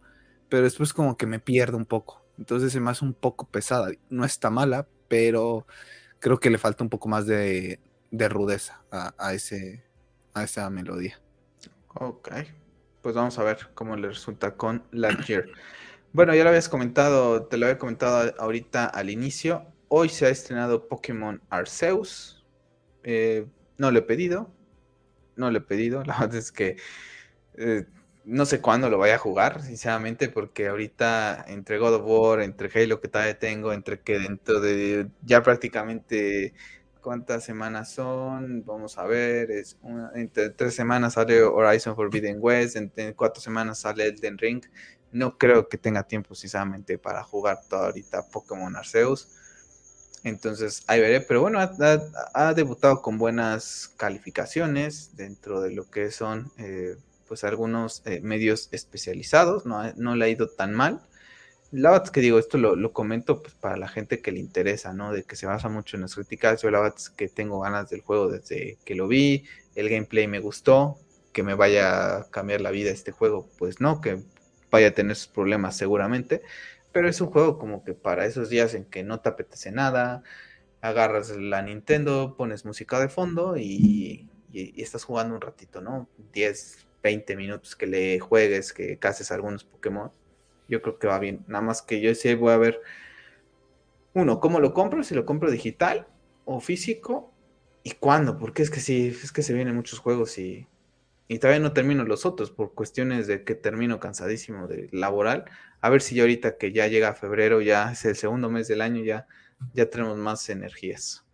pero 0.49 0.63
después 0.63 0.93
como 0.93 1.17
que 1.17 1.27
me 1.27 1.41
pierde 1.41 1.77
un 1.77 1.87
poco 1.87 2.22
entonces 2.43 2.73
se 2.73 2.81
me 2.81 2.91
hace 2.91 3.05
un 3.05 3.15
poco 3.15 3.47
pesada. 3.47 3.93
No 4.11 4.25
está 4.25 4.51
mala, 4.51 4.89
pero 5.07 5.65
creo 6.19 6.41
que 6.41 6.51
le 6.51 6.59
falta 6.59 6.83
un 6.83 6.91
poco 6.91 7.09
más 7.09 7.25
de, 7.25 7.79
rudeza 8.11 8.83
a, 8.91 9.33
esa 9.33 10.69
melodía. 10.69 11.21
Ok, 11.95 12.33
pues 13.01 13.15
vamos 13.15 13.39
a 13.39 13.45
ver 13.45 13.69
cómo 13.75 13.95
le 13.95 14.09
resulta 14.09 14.57
con 14.57 14.83
Lightyear. 14.91 15.47
bueno, 16.13 16.35
ya 16.35 16.43
lo 16.43 16.49
habías 16.49 16.69
comentado, 16.69 17.45
te 17.45 17.59
lo 17.59 17.67
había 17.67 17.79
comentado 17.79 18.35
ahorita 18.41 18.87
al 18.87 19.09
inicio. 19.09 19.65
Hoy 19.87 20.09
se 20.09 20.27
ha 20.27 20.29
estrenado 20.29 20.89
Pokémon 20.89 21.41
Arceus. 21.49 22.45
Eh, 23.05 23.47
no 23.79 23.93
lo 23.93 24.01
he 24.01 24.03
pedido, 24.03 24.53
no 25.37 25.49
lo 25.49 25.59
he 25.59 25.61
pedido. 25.61 26.03
La 26.07 26.19
verdad 26.19 26.35
es 26.35 26.51
que 26.51 26.77
eh, 27.55 27.87
no 28.25 28.47
sé 28.47 28.61
cuándo 28.61 28.89
lo 28.91 28.99
vaya 28.99 29.17
a 29.17 29.19
jugar, 29.19 29.63
sinceramente, 29.63 30.29
porque 30.29 30.69
ahorita 30.69 31.45
entre 31.49 31.79
God 31.79 31.95
of 31.95 32.03
War, 32.05 32.41
entre 32.41 32.71
Halo 32.75 33.01
que 33.01 33.09
todavía 33.09 33.39
tengo, 33.39 33.73
entre 33.73 34.01
que 34.01 34.19
dentro 34.19 34.61
de 34.61 35.09
ya 35.23 35.43
prácticamente 35.43 36.55
cuántas 37.01 37.45
semanas 37.45 37.93
son, 37.93 38.65
vamos 38.65 38.97
a 38.99 39.05
ver, 39.07 39.51
es 39.51 39.79
entre 40.15 40.51
tres 40.51 40.75
semanas 40.75 41.15
sale 41.15 41.43
Horizon 41.43 41.97
Forbidden 41.97 42.39
West, 42.41 42.77
entre 42.77 43.15
cuatro 43.15 43.43
semanas 43.43 43.81
sale 43.81 44.07
Elden 44.07 44.39
Ring. 44.39 44.63
No 45.11 45.37
creo 45.37 45.69
que 45.69 45.77
tenga 45.77 46.05
tiempo 46.05 46.35
sinceramente 46.35 46.99
para 46.99 47.23
jugar 47.23 47.61
todo 47.69 47.85
ahorita 47.85 48.29
Pokémon 48.31 48.75
Arceus. 48.77 49.29
Entonces 50.25 50.85
ahí 50.87 51.01
veré, 51.01 51.21
pero 51.21 51.41
bueno, 51.43 51.59
ha, 51.61 52.55
debutado 52.55 53.03
con 53.03 53.19
buenas 53.19 53.93
calificaciones 53.97 55.17
dentro 55.17 55.61
de 55.61 55.73
lo 55.73 55.91
que 55.91 56.13
son 56.13 56.53
eh, 56.59 56.97
pues 57.33 57.45
algunos 57.45 58.03
eh, 58.05 58.21
medios 58.21 58.69
especializados, 58.73 59.65
no, 59.65 59.91
no, 59.97 60.17
le 60.17 60.27
ha 60.27 60.29
ido 60.29 60.51
tan 60.51 60.75
mal. 60.75 61.01
la 61.71 61.93
verdad 61.93 62.13
que 62.13 62.21
digo, 62.21 62.39
esto 62.39 62.59
lo, 62.59 62.93
comento 62.93 63.41
pues, 63.41 63.55
para 63.55 63.79
la 63.79 63.89
gente 63.89 64.21
que 64.21 64.33
le 64.33 64.39
interesa, 64.39 64.93
¿no? 64.93 65.15
De 65.15 65.25
que 65.25 65.35
se 65.35 65.47
basa 65.47 65.71
mucho 65.71 65.97
en 65.97 66.03
las 66.03 66.15
críticas. 66.15 66.61
Yo 66.61 66.71
la 66.71 66.81
verdad 66.81 66.99
que 67.17 67.29
tengo 67.29 67.61
ganas 67.61 67.89
del 67.89 68.03
juego 68.03 68.29
desde 68.29 68.77
que 68.85 68.95
lo 68.95 69.09
vi, 69.09 69.47
el 69.77 69.89
gameplay 69.89 70.29
me 70.29 70.41
gustó, 70.41 70.99
que 71.33 71.43
me 71.43 71.55
vaya 71.55 72.19
a 72.19 72.31
cambiar 72.31 72.61
la 72.61 72.71
vida 72.71 72.91
este 72.91 73.13
juego, 73.13 73.49
pues 73.57 73.81
no, 73.81 74.03
que 74.03 74.23
vaya 74.71 74.89
a 74.89 74.91
tener 74.91 75.17
sus 75.17 75.29
problemas 75.29 75.75
seguramente, 75.75 76.43
pero 76.93 77.09
es 77.09 77.19
un 77.23 77.29
juego 77.31 77.59
como 77.59 77.83
que 77.83 77.95
para 77.95 78.27
esos 78.27 78.51
días 78.51 78.75
en 78.75 78.85
que 78.85 79.05
no 79.05 79.21
te 79.21 79.31
apetece 79.31 79.73
nada, 79.73 80.23
agarras 80.83 81.31
la 81.31 81.63
Nintendo, 81.63 82.35
pones 82.37 82.67
música 82.67 83.01
de 83.01 83.09
fondo 83.09 83.57
y, 83.57 84.29
estás 84.53 85.05
jugando 85.05 85.35
un 85.35 85.41
ratito, 85.41 85.81
¿no? 85.81 86.11
10, 86.35 86.92
20 87.03 87.37
minutos 87.37 87.77
que 87.77 87.87
le 87.87 88.21
juegues, 88.21 88.73
que 88.73 88.99
cases 88.99 89.33
algunos 89.33 89.65
Pokémon. 89.65 90.11
Yo 90.69 90.81
creo 90.83 90.99
que 90.99 91.07
va 91.07 91.19
bien. 91.19 91.45
Nada 91.49 91.63
más 91.63 91.83
que 91.83 92.01
yo 92.01 92.15
sí 92.15 92.35
voy 92.35 92.53
a 92.53 92.57
ver, 92.57 92.81
uno, 94.15 94.41
cómo 94.41 94.61
lo 94.61 94.73
compro, 94.75 95.03
si 95.03 95.15
lo 95.15 95.27
compro 95.27 95.51
digital 95.51 96.07
o 96.45 96.61
físico 96.61 97.33
y 97.83 97.93
cuándo, 97.93 98.39
porque 98.39 98.63
es 98.63 98.71
que 98.71 98.81
sí, 98.81 99.09
es 99.09 99.33
que 99.33 99.43
se 99.43 99.55
vienen 99.55 99.75
muchos 99.75 99.99
juegos 99.99 100.39
y, 100.39 100.67
y 101.29 101.39
todavía 101.39 101.61
no 101.61 101.73
termino 101.73 102.05
los 102.05 102.27
otros 102.27 102.51
por 102.51 102.75
cuestiones 102.75 103.27
de 103.27 103.45
que 103.45 103.55
termino 103.55 104.01
cansadísimo 104.01 104.69
de 104.69 104.89
laboral. 104.93 105.45
A 105.81 105.91
ver 105.91 106.03
si 106.03 106.15
ya 106.15 106.23
ahorita 106.23 106.59
que 106.59 106.73
ya 106.73 106.87
llega 106.87 107.15
febrero, 107.15 107.61
ya 107.61 107.93
es 107.93 108.05
el 108.05 108.17
segundo 108.17 108.51
mes 108.51 108.69
del 108.69 108.83
año, 108.83 109.03
ya, 109.03 109.27
ya 109.75 109.89
tenemos 109.89 110.17
más 110.17 110.49
energías. 110.49 111.25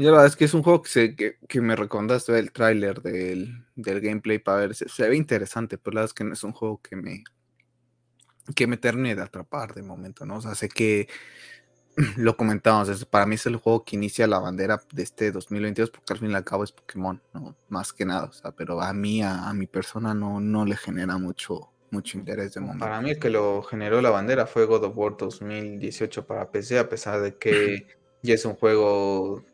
Y 0.00 0.04
la 0.04 0.12
verdad 0.12 0.26
es 0.26 0.36
que 0.36 0.44
es 0.44 0.54
un 0.54 0.62
juego 0.62 0.80
que, 0.80 0.88
se, 0.88 1.16
que, 1.16 1.60
me 1.60 1.74
recomendaste 1.74 2.38
el 2.38 2.52
tráiler 2.52 3.02
del, 3.02 3.66
gameplay 3.74 4.38
para 4.38 4.58
ver, 4.58 4.74
se, 4.76 5.08
ve 5.08 5.16
interesante, 5.16 5.76
pero 5.76 5.96
la 5.96 6.00
verdad 6.02 6.10
es 6.10 6.14
que 6.14 6.22
no 6.22 6.32
es 6.34 6.44
un 6.44 6.52
juego 6.52 6.80
que 6.80 6.94
me 6.94 7.24
que 8.54 8.66
me 8.66 8.78
termine 8.78 9.14
de 9.14 9.22
atrapar 9.22 9.74
de 9.74 9.82
momento, 9.82 10.24
¿no? 10.24 10.36
O 10.36 10.40
sea, 10.40 10.54
sé 10.54 10.68
que 10.68 11.08
lo 12.16 12.36
comentamos, 12.36 13.04
para 13.06 13.26
mí 13.26 13.34
es 13.34 13.44
el 13.46 13.56
juego 13.56 13.84
que 13.84 13.96
inicia 13.96 14.28
la 14.28 14.38
bandera 14.38 14.80
de 14.92 15.02
este 15.02 15.32
2022 15.32 15.90
porque 15.90 16.12
al 16.12 16.20
fin 16.20 16.30
y 16.30 16.34
al 16.34 16.44
cabo 16.44 16.62
es 16.62 16.70
Pokémon, 16.70 17.20
¿no? 17.34 17.56
Más 17.68 17.92
que 17.92 18.04
nada, 18.04 18.26
o 18.26 18.32
sea, 18.32 18.52
pero 18.52 18.80
a 18.80 18.92
mí, 18.92 19.20
a, 19.20 19.52
mi 19.52 19.66
persona 19.66 20.14
no, 20.14 20.38
no 20.38 20.64
le 20.64 20.76
genera 20.76 21.18
mucho, 21.18 21.72
mucho 21.90 22.16
interés 22.18 22.54
de 22.54 22.60
momento. 22.60 22.84
Para 22.84 23.00
mí 23.00 23.10
el 23.10 23.18
que 23.18 23.30
lo 23.30 23.64
generó 23.64 24.00
la 24.00 24.10
bandera 24.10 24.46
fue 24.46 24.64
God 24.64 24.84
of 24.84 24.96
War 24.96 25.16
2018 25.18 26.24
para 26.24 26.52
PC, 26.52 26.78
a 26.78 26.88
pesar 26.88 27.20
de 27.20 27.36
que 27.36 27.84
ya 28.22 28.34
es 28.34 28.44
un 28.44 28.54
juego... 28.54 29.44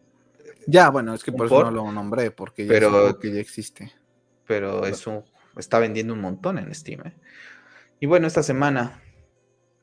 Ya, 0.67 0.91
bueno, 0.91 1.15
es 1.15 1.23
que 1.25 1.33
por 1.33 1.47
eso 1.47 1.65
no 1.65 1.71
lo 1.71 1.93
nombré, 1.93 2.31
porque 2.31 2.67
ya 2.67 2.75
es 2.75 3.17
que 3.17 3.33
ya 3.33 3.41
existe. 3.41 3.93
Pero 4.47 4.87
es 4.87 5.07
un, 5.07 5.25
está 5.57 5.79
vendiendo 5.79 6.13
un 6.13 6.21
montón 6.21 6.59
en 6.59 6.75
Steam, 6.75 7.07
¿eh? 7.07 7.15
Y 8.01 8.07
bueno, 8.07 8.27
esta 8.27 8.43
semana 8.43 9.03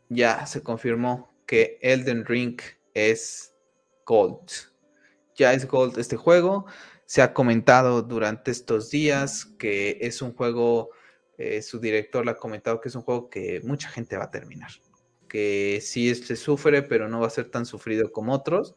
ya 0.09 0.45
se 0.45 0.61
confirmó 0.61 1.33
que 1.45 1.79
Elden 1.81 2.25
Ring 2.25 2.59
es 2.93 3.55
Gold. 4.05 4.49
Ya 5.35 5.53
es 5.53 5.65
Gold 5.67 5.97
este 5.97 6.17
juego. 6.17 6.65
Se 7.05 7.21
ha 7.21 7.33
comentado 7.33 8.01
durante 8.01 8.51
estos 8.51 8.89
días 8.89 9.45
que 9.57 9.97
es 10.01 10.21
un 10.21 10.33
juego, 10.33 10.89
eh, 11.37 11.61
su 11.61 11.79
director 11.79 12.25
le 12.25 12.31
ha 12.31 12.37
comentado 12.37 12.79
que 12.79 12.89
es 12.89 12.95
un 12.95 13.01
juego 13.01 13.29
que 13.29 13.61
mucha 13.63 13.89
gente 13.89 14.17
va 14.17 14.25
a 14.25 14.31
terminar. 14.31 14.71
Que 15.27 15.79
sí 15.81 16.13
se 16.13 16.35
sufre, 16.35 16.83
pero 16.83 17.07
no 17.07 17.21
va 17.21 17.27
a 17.27 17.31
ser 17.31 17.49
tan 17.49 17.65
sufrido 17.65 18.11
como 18.11 18.33
otros. 18.33 18.75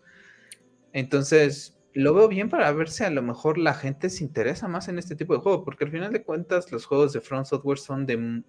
Entonces, 0.93 1.74
lo 1.95 2.12
veo 2.12 2.28
bien 2.28 2.51
para 2.51 2.70
ver 2.72 2.90
si 2.90 3.05
a 3.05 3.11
lo 3.11 3.22
mejor 3.22 3.57
la 3.57 3.74
gente 3.74 4.11
se 4.11 4.24
interesa 4.24 4.68
más 4.68 4.88
en 4.88 4.99
este 4.99 5.16
tipo 5.16 5.34
de 5.34 5.40
juego, 5.40 5.64
porque 5.64 5.84
al 5.84 5.90
final 5.90 6.12
de 6.12 6.22
cuentas 6.22 6.70
los 6.72 6.84
juegos 6.86 7.12
de 7.12 7.20
Front 7.20 7.47
Software 7.47 7.78
son 7.78 8.05
de 8.07 8.42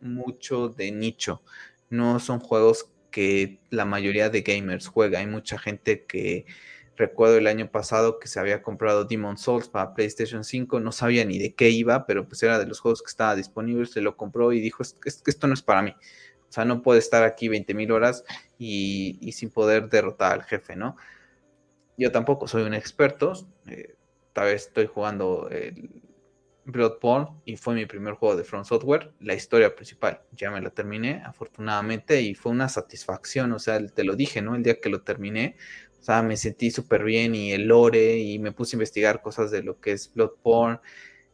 mucho 0.00 0.68
de 0.68 0.92
nicho. 0.92 1.42
No 1.88 2.20
son 2.20 2.40
juegos 2.40 2.90
que 3.10 3.60
la 3.70 3.84
mayoría 3.84 4.30
de 4.30 4.42
gamers 4.42 4.86
juega. 4.86 5.18
Hay 5.18 5.26
mucha 5.26 5.58
gente 5.58 6.04
que 6.04 6.46
recuerdo 6.96 7.38
el 7.38 7.46
año 7.46 7.70
pasado 7.70 8.18
que 8.18 8.28
se 8.28 8.38
había 8.38 8.62
comprado 8.62 9.06
Demon 9.06 9.38
Souls 9.38 9.68
para 9.68 9.94
PlayStation 9.94 10.44
5, 10.44 10.80
no 10.80 10.92
sabía 10.92 11.24
ni 11.24 11.38
de 11.38 11.54
qué 11.54 11.70
iba, 11.70 12.06
pero 12.06 12.28
pues 12.28 12.42
era 12.42 12.58
de 12.58 12.66
los 12.66 12.80
juegos 12.80 13.02
que 13.02 13.08
estaba 13.08 13.34
disponible, 13.34 13.86
se 13.86 14.02
lo 14.02 14.16
compró 14.16 14.52
y 14.52 14.60
dijo, 14.60 14.82
es 14.82 14.96
esto 15.04 15.46
no 15.46 15.54
es 15.54 15.62
para 15.62 15.82
mí. 15.82 15.94
O 16.50 16.52
sea, 16.52 16.64
no 16.64 16.82
puede 16.82 16.98
estar 16.98 17.22
aquí 17.22 17.48
20 17.48 17.74
mil 17.74 17.90
horas 17.92 18.24
y, 18.58 19.18
sin 19.32 19.50
poder 19.50 19.88
derrotar 19.88 20.32
al 20.32 20.42
jefe, 20.42 20.76
¿no? 20.76 20.96
Yo 22.00 22.10
tampoco 22.10 22.48
soy 22.48 22.62
un 22.62 22.72
experto, 22.72 23.34
eh, 23.66 23.94
tal 24.32 24.46
vez 24.46 24.68
estoy 24.68 24.86
jugando 24.86 25.50
Bloodborne 26.64 27.28
y 27.44 27.58
fue 27.58 27.74
mi 27.74 27.84
primer 27.84 28.14
juego 28.14 28.36
de 28.36 28.44
Front 28.44 28.64
Software, 28.64 29.12
la 29.20 29.34
historia 29.34 29.74
principal. 29.76 30.22
Ya 30.32 30.50
me 30.50 30.62
la 30.62 30.70
terminé, 30.70 31.22
afortunadamente, 31.26 32.22
y 32.22 32.34
fue 32.34 32.52
una 32.52 32.70
satisfacción, 32.70 33.52
o 33.52 33.58
sea, 33.58 33.86
te 33.86 34.04
lo 34.04 34.16
dije, 34.16 34.40
¿no? 34.40 34.54
El 34.54 34.62
día 34.62 34.80
que 34.80 34.88
lo 34.88 35.02
terminé, 35.02 35.56
o 35.98 36.02
sea, 36.02 36.22
me 36.22 36.38
sentí 36.38 36.70
súper 36.70 37.04
bien 37.04 37.34
y 37.34 37.52
el 37.52 37.68
lore 37.68 38.16
y 38.16 38.38
me 38.38 38.52
puse 38.52 38.76
a 38.76 38.78
investigar 38.78 39.20
cosas 39.20 39.50
de 39.50 39.62
lo 39.62 39.78
que 39.78 39.92
es 39.92 40.10
Bloodborne 40.14 40.80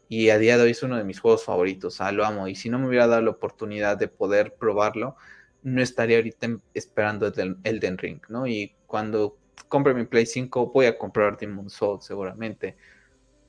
y 0.08 0.30
a 0.30 0.38
día 0.38 0.56
de 0.56 0.64
hoy 0.64 0.70
es 0.72 0.82
uno 0.82 0.96
de 0.96 1.04
mis 1.04 1.20
juegos 1.20 1.44
favoritos, 1.44 1.94
o 1.94 1.96
sea, 1.98 2.10
lo 2.10 2.24
amo 2.24 2.48
y 2.48 2.56
si 2.56 2.70
no 2.70 2.80
me 2.80 2.88
hubiera 2.88 3.06
dado 3.06 3.22
la 3.22 3.30
oportunidad 3.30 3.96
de 3.98 4.08
poder 4.08 4.54
probarlo, 4.54 5.14
no 5.62 5.80
estaría 5.80 6.16
ahorita 6.16 6.58
esperando 6.74 7.28
el 7.28 7.56
Elden 7.62 7.98
Ring, 7.98 8.20
¿no? 8.28 8.48
Y 8.48 8.74
cuando 8.88 9.36
compre 9.68 9.94
mi 9.94 10.04
Play 10.04 10.26
5 10.26 10.72
voy 10.72 10.86
a 10.86 10.96
comprar 10.98 11.36
Demon 11.36 11.70
Souls 11.70 12.04
seguramente 12.04 12.76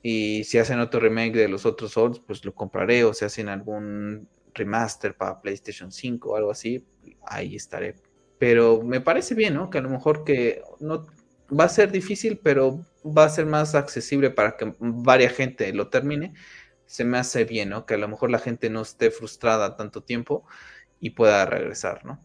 y 0.02 0.44
si 0.44 0.58
hacen 0.58 0.80
otro 0.80 1.00
remake 1.00 1.36
de 1.36 1.48
los 1.48 1.66
otros 1.66 1.92
Souls, 1.92 2.20
pues 2.20 2.44
lo 2.44 2.54
compraré. 2.54 3.04
O 3.04 3.14
si 3.14 3.24
hacen 3.24 3.48
algún 3.48 4.28
remaster 4.54 5.16
para 5.16 5.40
PlayStation 5.40 5.92
5 5.92 6.30
o 6.30 6.36
algo 6.36 6.50
así, 6.50 6.86
ahí 7.26 7.56
estaré. 7.56 7.96
Pero 8.38 8.82
me 8.82 9.00
parece 9.00 9.34
bien, 9.34 9.54
¿no? 9.54 9.70
Que 9.70 9.78
a 9.78 9.80
lo 9.80 9.90
mejor 9.90 10.24
que 10.24 10.62
no 10.80 11.06
va 11.48 11.64
a 11.64 11.68
ser 11.68 11.90
difícil, 11.90 12.38
pero 12.38 12.84
va 13.04 13.24
a 13.24 13.28
ser 13.28 13.46
más 13.46 13.74
accesible 13.74 14.30
para 14.30 14.56
que 14.56 14.74
varia 14.78 15.30
gente 15.30 15.72
lo 15.72 15.88
termine. 15.88 16.34
Se 16.86 17.04
me 17.04 17.18
hace 17.18 17.44
bien, 17.44 17.70
¿no? 17.70 17.84
Que 17.84 17.94
a 17.94 17.98
lo 17.98 18.08
mejor 18.08 18.30
la 18.30 18.38
gente 18.38 18.70
no 18.70 18.82
esté 18.82 19.10
frustrada 19.10 19.76
tanto 19.76 20.02
tiempo 20.02 20.46
y 21.00 21.10
pueda 21.10 21.44
regresar, 21.46 22.04
¿no? 22.04 22.24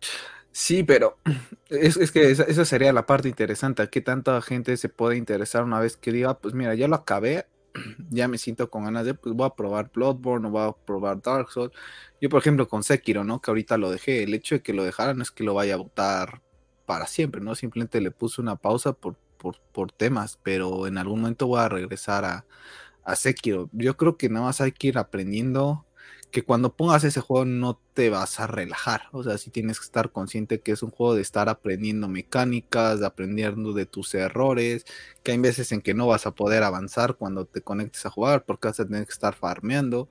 Sí, 0.52 0.82
pero 0.82 1.18
es, 1.68 2.10
que 2.10 2.30
esa, 2.30 2.64
sería 2.64 2.92
la 2.92 3.06
parte 3.06 3.28
interesante. 3.28 3.88
¿Qué 3.88 4.00
tanta 4.00 4.40
gente 4.42 4.76
se 4.76 4.88
puede 4.88 5.16
interesar 5.16 5.64
una 5.64 5.80
vez 5.80 5.96
que 5.96 6.12
diga, 6.12 6.38
pues 6.38 6.54
mira, 6.54 6.74
ya 6.74 6.88
lo 6.88 6.96
acabé, 6.96 7.46
ya 8.10 8.28
me 8.28 8.38
siento 8.38 8.70
con 8.70 8.84
ganas 8.84 9.04
de, 9.06 9.14
pues 9.14 9.34
voy 9.34 9.46
a 9.46 9.54
probar 9.54 9.90
Bloodborne 9.94 10.48
o 10.48 10.50
voy 10.50 10.68
a 10.68 10.72
probar 10.72 11.22
Dark 11.22 11.50
Souls? 11.50 11.72
Yo, 12.20 12.28
por 12.28 12.40
ejemplo, 12.40 12.68
con 12.68 12.82
Sekiro, 12.82 13.24
¿no? 13.24 13.40
Que 13.40 13.50
ahorita 13.50 13.78
lo 13.78 13.90
dejé. 13.90 14.22
El 14.24 14.34
hecho 14.34 14.56
de 14.56 14.62
que 14.62 14.72
lo 14.72 14.84
dejara 14.84 15.14
no 15.14 15.22
es 15.22 15.30
que 15.30 15.44
lo 15.44 15.54
vaya 15.54 15.74
a 15.74 15.78
votar 15.78 16.42
para 16.86 17.06
siempre, 17.06 17.40
¿no? 17.40 17.54
Simplemente 17.54 18.00
le 18.00 18.10
puse 18.10 18.40
una 18.40 18.56
pausa 18.56 18.92
por, 18.92 19.16
por, 19.38 19.92
temas, 19.92 20.38
pero 20.42 20.86
en 20.86 20.98
algún 20.98 21.20
momento 21.20 21.46
voy 21.46 21.60
a 21.60 21.68
regresar 21.68 22.24
a, 22.24 22.44
a 23.04 23.16
Sekiro. 23.16 23.70
Yo 23.72 23.96
creo 23.96 24.16
que 24.16 24.28
nada 24.28 24.46
más 24.46 24.60
hay 24.60 24.72
que 24.72 24.88
ir 24.88 24.98
aprendiendo 24.98 25.86
que 26.30 26.42
cuando 26.42 26.74
pongas 26.76 27.04
ese 27.04 27.20
juego 27.20 27.44
no 27.44 27.80
te 27.94 28.10
vas 28.10 28.40
a 28.40 28.46
relajar. 28.46 29.02
O 29.12 29.22
sea, 29.22 29.38
sí 29.38 29.50
tienes 29.50 29.78
que 29.80 29.84
estar 29.84 30.12
consciente 30.12 30.60
que 30.60 30.72
es 30.72 30.82
un 30.82 30.90
juego 30.90 31.14
de 31.14 31.22
estar 31.22 31.48
aprendiendo 31.48 32.08
mecánicas, 32.08 33.00
de 33.00 33.06
aprendiendo 33.06 33.72
de 33.72 33.86
tus 33.86 34.14
errores, 34.14 34.84
que 35.22 35.32
hay 35.32 35.38
veces 35.38 35.72
en 35.72 35.82
que 35.82 35.94
no 35.94 36.06
vas 36.06 36.26
a 36.26 36.34
poder 36.34 36.62
avanzar 36.62 37.16
cuando 37.16 37.46
te 37.46 37.62
conectes 37.62 38.06
a 38.06 38.10
jugar 38.10 38.44
porque 38.44 38.68
vas 38.68 38.80
a 38.80 38.86
que 38.86 39.02
estar 39.02 39.34
farmeando. 39.34 40.08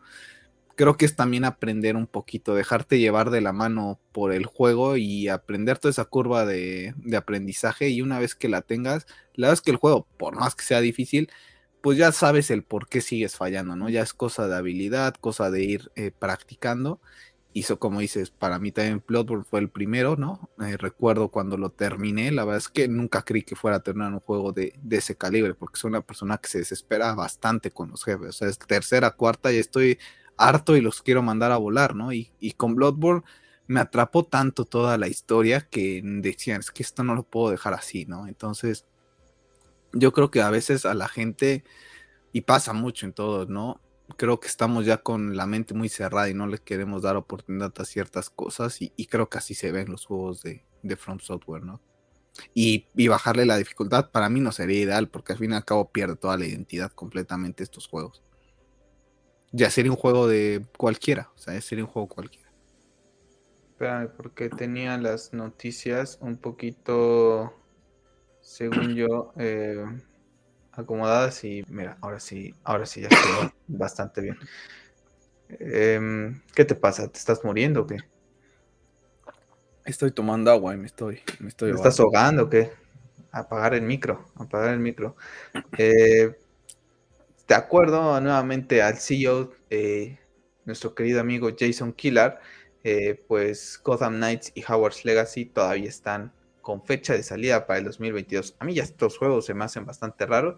Creo 0.75 0.97
que 0.97 1.05
es 1.05 1.15
también 1.15 1.45
aprender 1.45 1.95
un 1.97 2.07
poquito, 2.07 2.55
dejarte 2.55 2.99
llevar 2.99 3.31
de 3.31 3.41
la 3.41 3.53
mano 3.53 3.99
por 4.13 4.33
el 4.33 4.45
juego 4.45 4.97
y 4.97 5.27
aprender 5.27 5.77
toda 5.77 5.91
esa 5.91 6.05
curva 6.05 6.45
de, 6.45 6.93
de 6.97 7.17
aprendizaje. 7.17 7.89
Y 7.89 8.01
una 8.01 8.19
vez 8.19 8.35
que 8.35 8.49
la 8.49 8.61
tengas, 8.61 9.05
la 9.33 9.47
verdad 9.47 9.53
es 9.55 9.61
que 9.61 9.71
el 9.71 9.77
juego, 9.77 10.07
por 10.17 10.35
más 10.35 10.55
que 10.55 10.63
sea 10.63 10.81
difícil, 10.81 11.29
pues 11.81 11.97
ya 11.97 12.11
sabes 12.11 12.51
el 12.51 12.63
por 12.63 12.87
qué 12.87 13.01
sigues 13.01 13.35
fallando, 13.35 13.75
¿no? 13.75 13.89
Ya 13.89 14.01
es 14.01 14.13
cosa 14.13 14.47
de 14.47 14.55
habilidad, 14.55 15.15
cosa 15.15 15.49
de 15.49 15.63
ir 15.63 15.91
eh, 15.95 16.11
practicando. 16.17 16.99
Hizo, 17.53 17.79
como 17.79 17.99
dices, 18.01 18.29
para 18.31 18.59
mí 18.59 18.71
también 18.71 19.03
Bloodborne 19.07 19.43
fue 19.43 19.59
el 19.59 19.69
primero, 19.69 20.15
¿no? 20.15 20.49
Eh, 20.61 20.77
recuerdo 20.77 21.29
cuando 21.29 21.57
lo 21.57 21.71
terminé, 21.71 22.31
la 22.31 22.45
verdad 22.45 22.59
es 22.59 22.69
que 22.69 22.87
nunca 22.87 23.23
creí 23.23 23.43
que 23.43 23.55
fuera 23.55 23.77
a 23.77 23.83
terminar 23.83 24.13
un 24.13 24.19
juego 24.19 24.51
de, 24.51 24.73
ese 24.91 25.15
calibre, 25.15 25.55
porque 25.55 25.79
soy 25.79 25.89
una 25.89 26.01
persona 26.01 26.37
que 26.37 26.49
se 26.49 26.59
desespera 26.59 27.13
bastante 27.15 27.71
con 27.71 27.89
los 27.91 28.03
jefes. 28.03 28.29
O 28.29 28.31
sea, 28.33 28.49
es 28.49 28.59
tercera, 28.59 29.11
cuarta 29.11 29.51
y 29.51 29.57
estoy 29.57 29.99
harto 30.37 30.77
y 30.77 30.81
los 30.81 31.01
quiero 31.01 31.23
mandar 31.23 31.51
a 31.51 31.57
volar, 31.57 31.95
¿no? 31.95 32.13
Y, 32.13 32.31
y 32.39 32.53
con 32.53 32.75
Bloodborne 32.75 33.23
me 33.67 33.79
atrapó 33.79 34.25
tanto 34.25 34.65
toda 34.65 34.97
la 34.97 35.07
historia 35.07 35.61
que 35.69 36.01
decían, 36.03 36.59
es 36.61 36.71
que 36.71 36.83
esto 36.83 37.03
no 37.03 37.15
lo 37.15 37.23
puedo 37.23 37.51
dejar 37.51 37.73
así, 37.73 38.05
¿no? 38.05 38.27
Entonces 38.27 38.85
yo 39.93 40.13
creo 40.13 40.31
que 40.31 40.41
a 40.41 40.49
veces 40.49 40.85
a 40.85 40.93
la 40.93 41.07
gente, 41.07 41.63
y 42.33 42.41
pasa 42.41 42.73
mucho 42.73 43.05
en 43.05 43.13
todos, 43.13 43.49
¿no? 43.49 43.81
Creo 44.17 44.39
que 44.39 44.47
estamos 44.47 44.85
ya 44.85 44.97
con 44.97 45.37
la 45.37 45.45
mente 45.45 45.73
muy 45.73 45.89
cerrada 45.89 46.29
y 46.29 46.33
no 46.33 46.47
le 46.47 46.59
queremos 46.59 47.03
dar 47.03 47.15
oportunidad 47.15 47.73
a 47.77 47.85
ciertas 47.85 48.29
cosas 48.29 48.81
y, 48.81 49.05
creo 49.07 49.29
que 49.29 49.37
así 49.37 49.53
se 49.53 49.71
ven 49.71 49.91
los 49.91 50.05
juegos 50.05 50.41
de, 50.41 50.65
de 50.83 50.95
From 50.95 51.19
Software, 51.19 51.63
¿no? 51.63 51.81
Y, 52.53 52.87
bajarle 53.07 53.45
la 53.45 53.57
dificultad 53.57 54.11
para 54.11 54.29
mí 54.29 54.39
no 54.39 54.51
sería 54.51 54.79
ideal 54.79 55.09
porque 55.09 55.33
al 55.33 55.39
fin 55.39 55.51
y 55.51 55.55
al 55.55 55.65
cabo 55.65 55.91
pierde 55.91 56.15
toda 56.15 56.37
la 56.37 56.45
identidad 56.45 56.91
completamente 56.91 57.63
estos 57.63 57.87
juegos. 57.87 58.23
Ya 59.51 59.69
sería 59.69 59.91
un 59.91 59.97
juego 59.97 60.27
de 60.27 60.65
cualquiera, 60.77 61.31
o 61.35 61.37
sea, 61.37 61.59
sería 61.61 61.83
un 61.83 61.89
juego 61.89 62.07
cualquiera. 62.07 62.49
Espérame, 63.71 64.09
porque 64.15 64.49
tenía 64.49 64.97
las 64.97 65.33
noticias 65.33 66.17
un 66.21 66.37
poquito, 66.37 67.53
según 68.41 68.95
yo, 68.95 69.33
eh, 69.37 69.85
acomodadas 70.71 71.43
y 71.43 71.63
mira, 71.69 71.97
ahora 72.01 72.19
sí, 72.19 72.55
ahora 72.63 72.85
sí 72.85 73.01
ya 73.01 73.07
estoy 73.07 73.51
bastante 73.67 74.21
bien. 74.21 74.37
Em, 75.49 76.41
¿Qué 76.53 76.65
te 76.65 76.75
pasa? 76.75 77.07
¿Te 77.07 77.17
estás 77.17 77.43
muriendo 77.43 77.81
o 77.81 77.87
qué? 77.87 77.97
Estoy 79.85 80.11
tomando 80.11 80.51
agua 80.51 80.73
y 80.73 80.77
me 80.77 80.85
estoy, 80.85 81.21
me 81.39 81.49
estoy 81.49 81.71
estás 81.71 81.99
ahogando 81.99 82.43
o 82.43 82.49
qué? 82.49 82.71
Apagar 83.31 83.73
el 83.73 83.81
micro, 83.81 84.25
apagar 84.35 84.73
el 84.73 84.79
micro. 84.79 85.15
Eh, 85.77 86.35
de 87.47 87.55
acuerdo 87.55 88.19
nuevamente 88.21 88.81
al 88.81 88.97
CEO, 88.97 89.51
eh, 89.69 90.19
nuestro 90.65 90.93
querido 90.93 91.19
amigo 91.19 91.49
Jason 91.57 91.93
Killar, 91.93 92.39
pues 93.27 93.79
Gotham 93.83 94.17
Knights 94.17 94.51
y 94.53 94.63
Howard's 94.63 95.05
Legacy 95.05 95.45
todavía 95.45 95.89
están 95.89 96.31
con 96.61 96.83
fecha 96.83 97.13
de 97.13 97.23
salida 97.23 97.65
para 97.65 97.79
el 97.79 97.85
2022. 97.85 98.55
A 98.59 98.65
mí 98.65 98.73
ya 98.73 98.83
estos 98.83 99.17
juegos 99.17 99.45
se 99.45 99.53
me 99.53 99.65
hacen 99.65 99.85
bastante 99.85 100.25
raros 100.25 100.57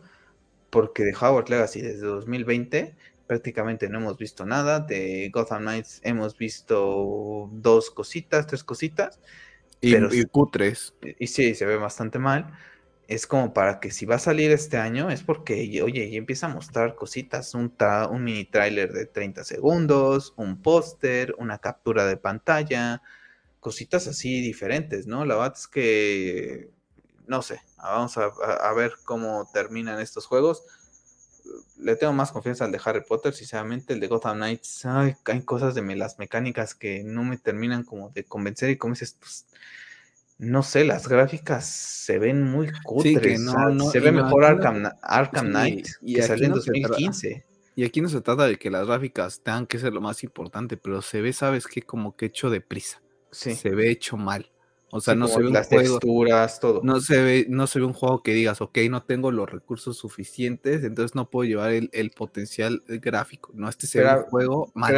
porque 0.69 1.03
de 1.03 1.13
Howard's 1.13 1.49
Legacy 1.49 1.81
desde 1.81 2.07
2020 2.07 2.95
prácticamente 3.27 3.87
no 3.87 3.99
hemos 3.99 4.17
visto 4.17 4.45
nada. 4.45 4.81
De 4.81 5.29
Gotham 5.31 5.61
Knights 5.61 6.01
hemos 6.03 6.37
visto 6.37 7.49
dos 7.53 7.91
cositas, 7.91 8.45
tres 8.45 8.63
cositas. 8.63 9.21
Y, 9.79 9.93
pero, 9.93 10.13
y 10.13 10.23
Q3. 10.25 11.15
Y, 11.17 11.27
sí, 11.27 11.55
se 11.55 11.65
ve 11.65 11.77
bastante 11.77 12.19
mal. 12.19 12.51
Es 13.07 13.27
como 13.27 13.53
para 13.53 13.79
que 13.79 13.91
si 13.91 14.05
va 14.05 14.15
a 14.15 14.19
salir 14.19 14.51
este 14.51 14.77
año, 14.77 15.09
es 15.09 15.23
porque, 15.23 15.81
oye, 15.81 16.05
y 16.07 16.17
empieza 16.17 16.47
a 16.47 16.49
mostrar 16.49 16.95
cositas, 16.95 17.53
un, 17.55 17.73
un 18.09 18.23
mini 18.23 18.45
trailer 18.45 18.91
de 18.91 19.05
30 19.05 19.43
segundos, 19.43 20.33
un 20.37 20.61
póster, 20.61 21.33
una 21.37 21.57
captura 21.57 22.05
de 22.05 22.17
pantalla, 22.17 23.01
cositas 23.61 24.07
así 24.07 24.41
diferentes, 24.41 25.07
¿no? 25.07 25.23
La 25.23 25.35
verdad 25.35 25.53
es 25.57 25.67
que, 25.67 26.69
no 27.27 27.41
sé, 27.41 27.61
vamos 27.77 28.17
a, 28.17 28.25
a 28.25 28.73
ver 28.73 28.91
cómo 29.05 29.49
terminan 29.53 30.01
estos 30.01 30.25
juegos 30.25 30.63
le 31.79 31.95
tengo 31.95 32.13
más 32.13 32.31
confianza 32.31 32.65
al 32.65 32.71
de 32.71 32.79
Harry 32.83 33.01
Potter, 33.01 33.33
sinceramente, 33.33 33.93
el 33.93 33.99
de 33.99 34.07
Gotham 34.07 34.37
Knights, 34.37 34.85
hay 34.85 35.41
cosas 35.43 35.75
de 35.75 35.81
las 35.95 36.19
mecánicas 36.19 36.75
que 36.75 37.03
no 37.03 37.23
me 37.23 37.37
terminan 37.37 37.83
como 37.83 38.09
de 38.09 38.23
convencer 38.23 38.69
y 38.69 38.77
como 38.77 38.93
dices, 38.93 39.17
pues, 39.19 39.47
no 40.37 40.63
sé, 40.63 40.85
las 40.85 41.07
gráficas 41.07 41.65
se 41.65 42.17
ven 42.19 42.43
muy 42.43 42.71
cutres, 42.83 43.41
se 43.91 43.99
ve 43.99 44.11
mejor 44.11 44.45
Arkham, 44.45 45.47
Knight 45.47 45.87
que 46.05 46.23
salió 46.23 46.45
en 46.45 46.53
2015. 46.53 47.45
Y 47.75 47.85
aquí 47.85 48.01
no 48.01 48.09
se 48.09 48.21
trata 48.21 48.47
de 48.47 48.57
que 48.57 48.69
las 48.69 48.85
gráficas 48.85 49.41
tengan 49.41 49.65
que 49.65 49.79
ser 49.79 49.93
lo 49.93 50.01
más 50.01 50.23
importante, 50.23 50.77
pero 50.77 51.01
se 51.01 51.21
ve, 51.21 51.31
sabes 51.31 51.67
que 51.67 51.81
como 51.81 52.15
que 52.15 52.25
hecho 52.25 52.49
deprisa. 52.49 53.01
Sí. 53.31 53.55
Se 53.55 53.69
ve 53.69 53.89
hecho 53.89 54.17
mal. 54.17 54.51
O 54.93 54.99
sea, 54.99 55.15
no 55.15 55.29
se 55.29 55.41
ve 55.41 55.49
las 55.49 55.69
texturas, 55.69 56.59
todo. 56.59 56.81
No 56.83 56.99
se 56.99 57.21
ve, 57.21 57.45
no 57.47 57.65
se 57.65 57.79
ve 57.79 57.85
un 57.85 57.93
juego 57.93 58.21
que 58.21 58.33
digas, 58.33 58.59
ok, 58.59 58.77
no 58.89 59.03
tengo 59.03 59.31
los 59.31 59.49
recursos 59.49 59.97
suficientes, 59.97 60.83
entonces 60.83 61.15
no 61.15 61.29
puedo 61.29 61.47
llevar 61.47 61.71
el, 61.71 62.11
potencial 62.11 62.83
gráfico. 62.87 63.51
No, 63.53 63.69
este 63.69 63.87
se 63.87 64.03
ve 64.03 64.13
un 64.13 64.23
juego 64.23 64.71
mal 64.75 64.91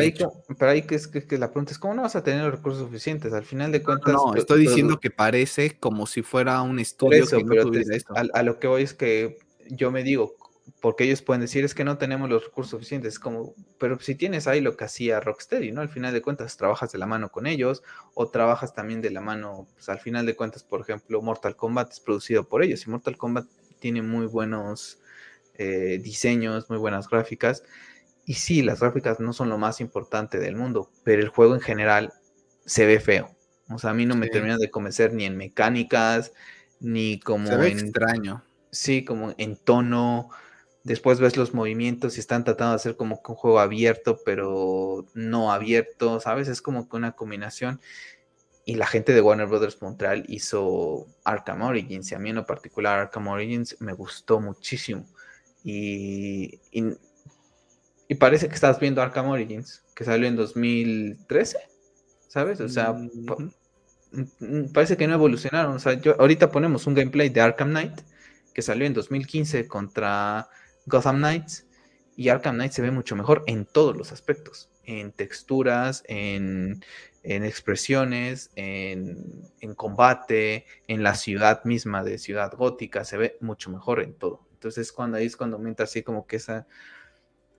pero 0.57 0.71
ahí, 0.71 0.81
que, 0.81 0.95
es, 0.95 1.07
que, 1.07 1.37
la 1.37 1.51
pregunta 1.51 1.73
es, 1.73 1.77
¿cómo 1.77 1.93
no 1.93 2.01
vas 2.01 2.15
a 2.15 2.23
tener 2.23 2.43
los 2.43 2.55
recursos 2.55 2.81
suficientes? 2.81 3.33
Al 3.33 3.45
final 3.45 3.71
de 3.71 3.83
cuentas... 3.83 4.13
No, 4.13 4.33
estoy 4.33 4.61
diciendo 4.61 4.99
que 4.99 5.11
parece 5.11 5.77
como 5.79 6.07
si 6.07 6.23
fuera 6.23 6.59
un 6.63 6.79
estudio 6.79 7.27
que 7.27 7.43
no 7.43 7.61
tuviera 7.61 7.95
esto. 7.95 8.15
a, 8.15 8.43
lo 8.43 8.59
que 8.59 8.67
voy 8.67 8.81
es 8.81 8.95
que 8.95 9.37
yo 9.69 9.91
me 9.91 10.01
digo, 10.01 10.35
porque 10.81 11.03
ellos 11.03 11.21
pueden 11.21 11.41
decir 11.41 11.63
es 11.63 11.73
que 11.73 11.83
no 11.83 11.97
tenemos 11.97 12.29
los 12.29 12.45
recursos 12.45 12.71
suficientes, 12.71 13.19
como, 13.19 13.53
pero 13.77 13.99
si 13.99 14.15
tienes 14.15 14.47
ahí 14.47 14.61
lo 14.61 14.77
que 14.77 14.85
hacía 14.85 15.19
Rocksteady, 15.19 15.71
¿no? 15.71 15.81
Al 15.81 15.89
final 15.89 16.13
de 16.13 16.21
cuentas 16.21 16.57
trabajas 16.57 16.91
de 16.91 16.97
la 16.97 17.05
mano 17.05 17.29
con 17.29 17.47
ellos 17.47 17.83
o 18.13 18.29
trabajas 18.29 18.73
también 18.73 19.01
de 19.01 19.11
la 19.11 19.21
mano, 19.21 19.67
pues 19.73 19.89
al 19.89 19.99
final 19.99 20.25
de 20.25 20.35
cuentas, 20.35 20.63
por 20.63 20.81
ejemplo, 20.81 21.21
Mortal 21.21 21.55
Kombat 21.55 21.91
es 21.91 21.99
producido 21.99 22.47
por 22.47 22.63
ellos 22.63 22.85
y 22.85 22.89
Mortal 22.89 23.17
Kombat 23.17 23.45
tiene 23.79 24.01
muy 24.01 24.25
buenos 24.25 24.99
eh, 25.55 25.99
diseños, 26.01 26.69
muy 26.69 26.79
buenas 26.79 27.09
gráficas. 27.09 27.63
Y 28.25 28.35
sí, 28.35 28.61
las 28.61 28.79
gráficas 28.79 29.19
no 29.19 29.33
son 29.33 29.49
lo 29.49 29.57
más 29.57 29.81
importante 29.81 30.39
del 30.39 30.55
mundo, 30.55 30.89
pero 31.03 31.21
el 31.21 31.27
juego 31.27 31.55
en 31.55 31.61
general 31.61 32.13
se 32.65 32.85
ve 32.85 32.99
feo. 32.99 33.35
O 33.69 33.77
sea, 33.77 33.91
a 33.91 33.93
mí 33.93 34.05
no 34.05 34.15
me 34.15 34.29
termina 34.29 34.57
de 34.57 34.69
convencer 34.69 35.13
ni 35.13 35.25
en 35.25 35.35
mecánicas, 35.35 36.31
ni 36.79 37.19
como 37.19 37.47
se 37.47 37.57
ve 37.57 37.67
extraño. 37.69 38.43
Sí, 38.71 39.03
como 39.03 39.35
en 39.37 39.57
tono 39.57 40.29
Después 40.83 41.19
ves 41.21 41.37
los 41.37 41.53
movimientos 41.53 42.17
y 42.17 42.19
están 42.19 42.43
tratando 42.43 42.71
de 42.71 42.75
hacer 42.75 42.97
como 42.97 43.23
que 43.23 43.31
un 43.31 43.37
juego 43.37 43.59
abierto, 43.59 44.19
pero 44.25 45.05
no 45.13 45.53
abierto, 45.53 46.19
¿sabes? 46.19 46.49
Es 46.49 46.61
como 46.61 46.89
que 46.89 46.97
una 46.97 47.13
combinación. 47.13 47.79
Y 48.65 48.75
la 48.75 48.85
gente 48.85 49.13
de 49.13 49.21
Warner 49.21 49.47
Brothers 49.47 49.81
Montreal 49.81 50.25
hizo 50.27 51.07
Arkham 51.23 51.61
Origins. 51.61 52.11
Y 52.11 52.15
a 52.15 52.19
mí 52.19 52.29
en 52.29 52.35
lo 52.37 52.45
particular 52.45 52.99
Arkham 52.99 53.27
Origins 53.27 53.77
me 53.79 53.93
gustó 53.93 54.41
muchísimo. 54.41 55.05
Y, 55.63 56.59
y, 56.71 58.15
parece 58.15 58.47
que 58.47 58.55
estás 58.55 58.79
viendo 58.79 59.01
Arkham 59.01 59.29
Origins, 59.29 59.83
que 59.95 60.03
salió 60.03 60.27
en 60.27 60.35
2013, 60.35 61.57
¿sabes? 62.27 62.59
O 62.59 62.69
sea, 62.69 62.95
parece 64.73 64.97
que 64.97 65.07
no 65.07 65.13
evolucionaron. 65.13 65.75
O 65.75 65.79
sea, 65.79 65.93
yo, 65.93 66.15
ahorita 66.19 66.51
ponemos 66.51 66.87
un 66.87 66.93
gameplay 66.93 67.29
de 67.29 67.41
Arkham 67.41 67.69
Knight 67.69 68.01
que 68.53 68.61
salió 68.61 68.85
en 68.85 68.93
2015 68.93 69.67
contra 69.67 70.47
Gotham 70.85 71.17
Knights 71.17 71.65
y 72.15 72.29
Arkham 72.29 72.55
Knight 72.55 72.71
se 72.71 72.81
ve 72.81 72.91
mucho 72.91 73.15
mejor 73.15 73.43
en 73.47 73.65
todos 73.65 73.95
los 73.95 74.11
aspectos, 74.11 74.69
en 74.83 75.11
texturas, 75.11 76.03
en, 76.07 76.83
expresiones, 77.23 78.51
en, 78.55 79.73
combate, 79.75 80.65
en 80.87 81.03
la 81.03 81.15
ciudad 81.15 81.63
misma 81.63 82.03
de 82.03 82.17
Ciudad 82.17 82.53
Gótica, 82.53 83.05
se 83.05 83.17
ve 83.17 83.37
mucho 83.39 83.69
mejor 83.71 84.01
en 84.01 84.13
todo. 84.13 84.47
Entonces 84.53 84.91
cuando 84.91 85.17
ahí 85.17 85.25
es 85.25 85.35
cuando 85.35 85.57
aumenta 85.57 85.83
así 85.83 86.03
como 86.03 86.27
que 86.27 86.35
esa, 86.35 86.67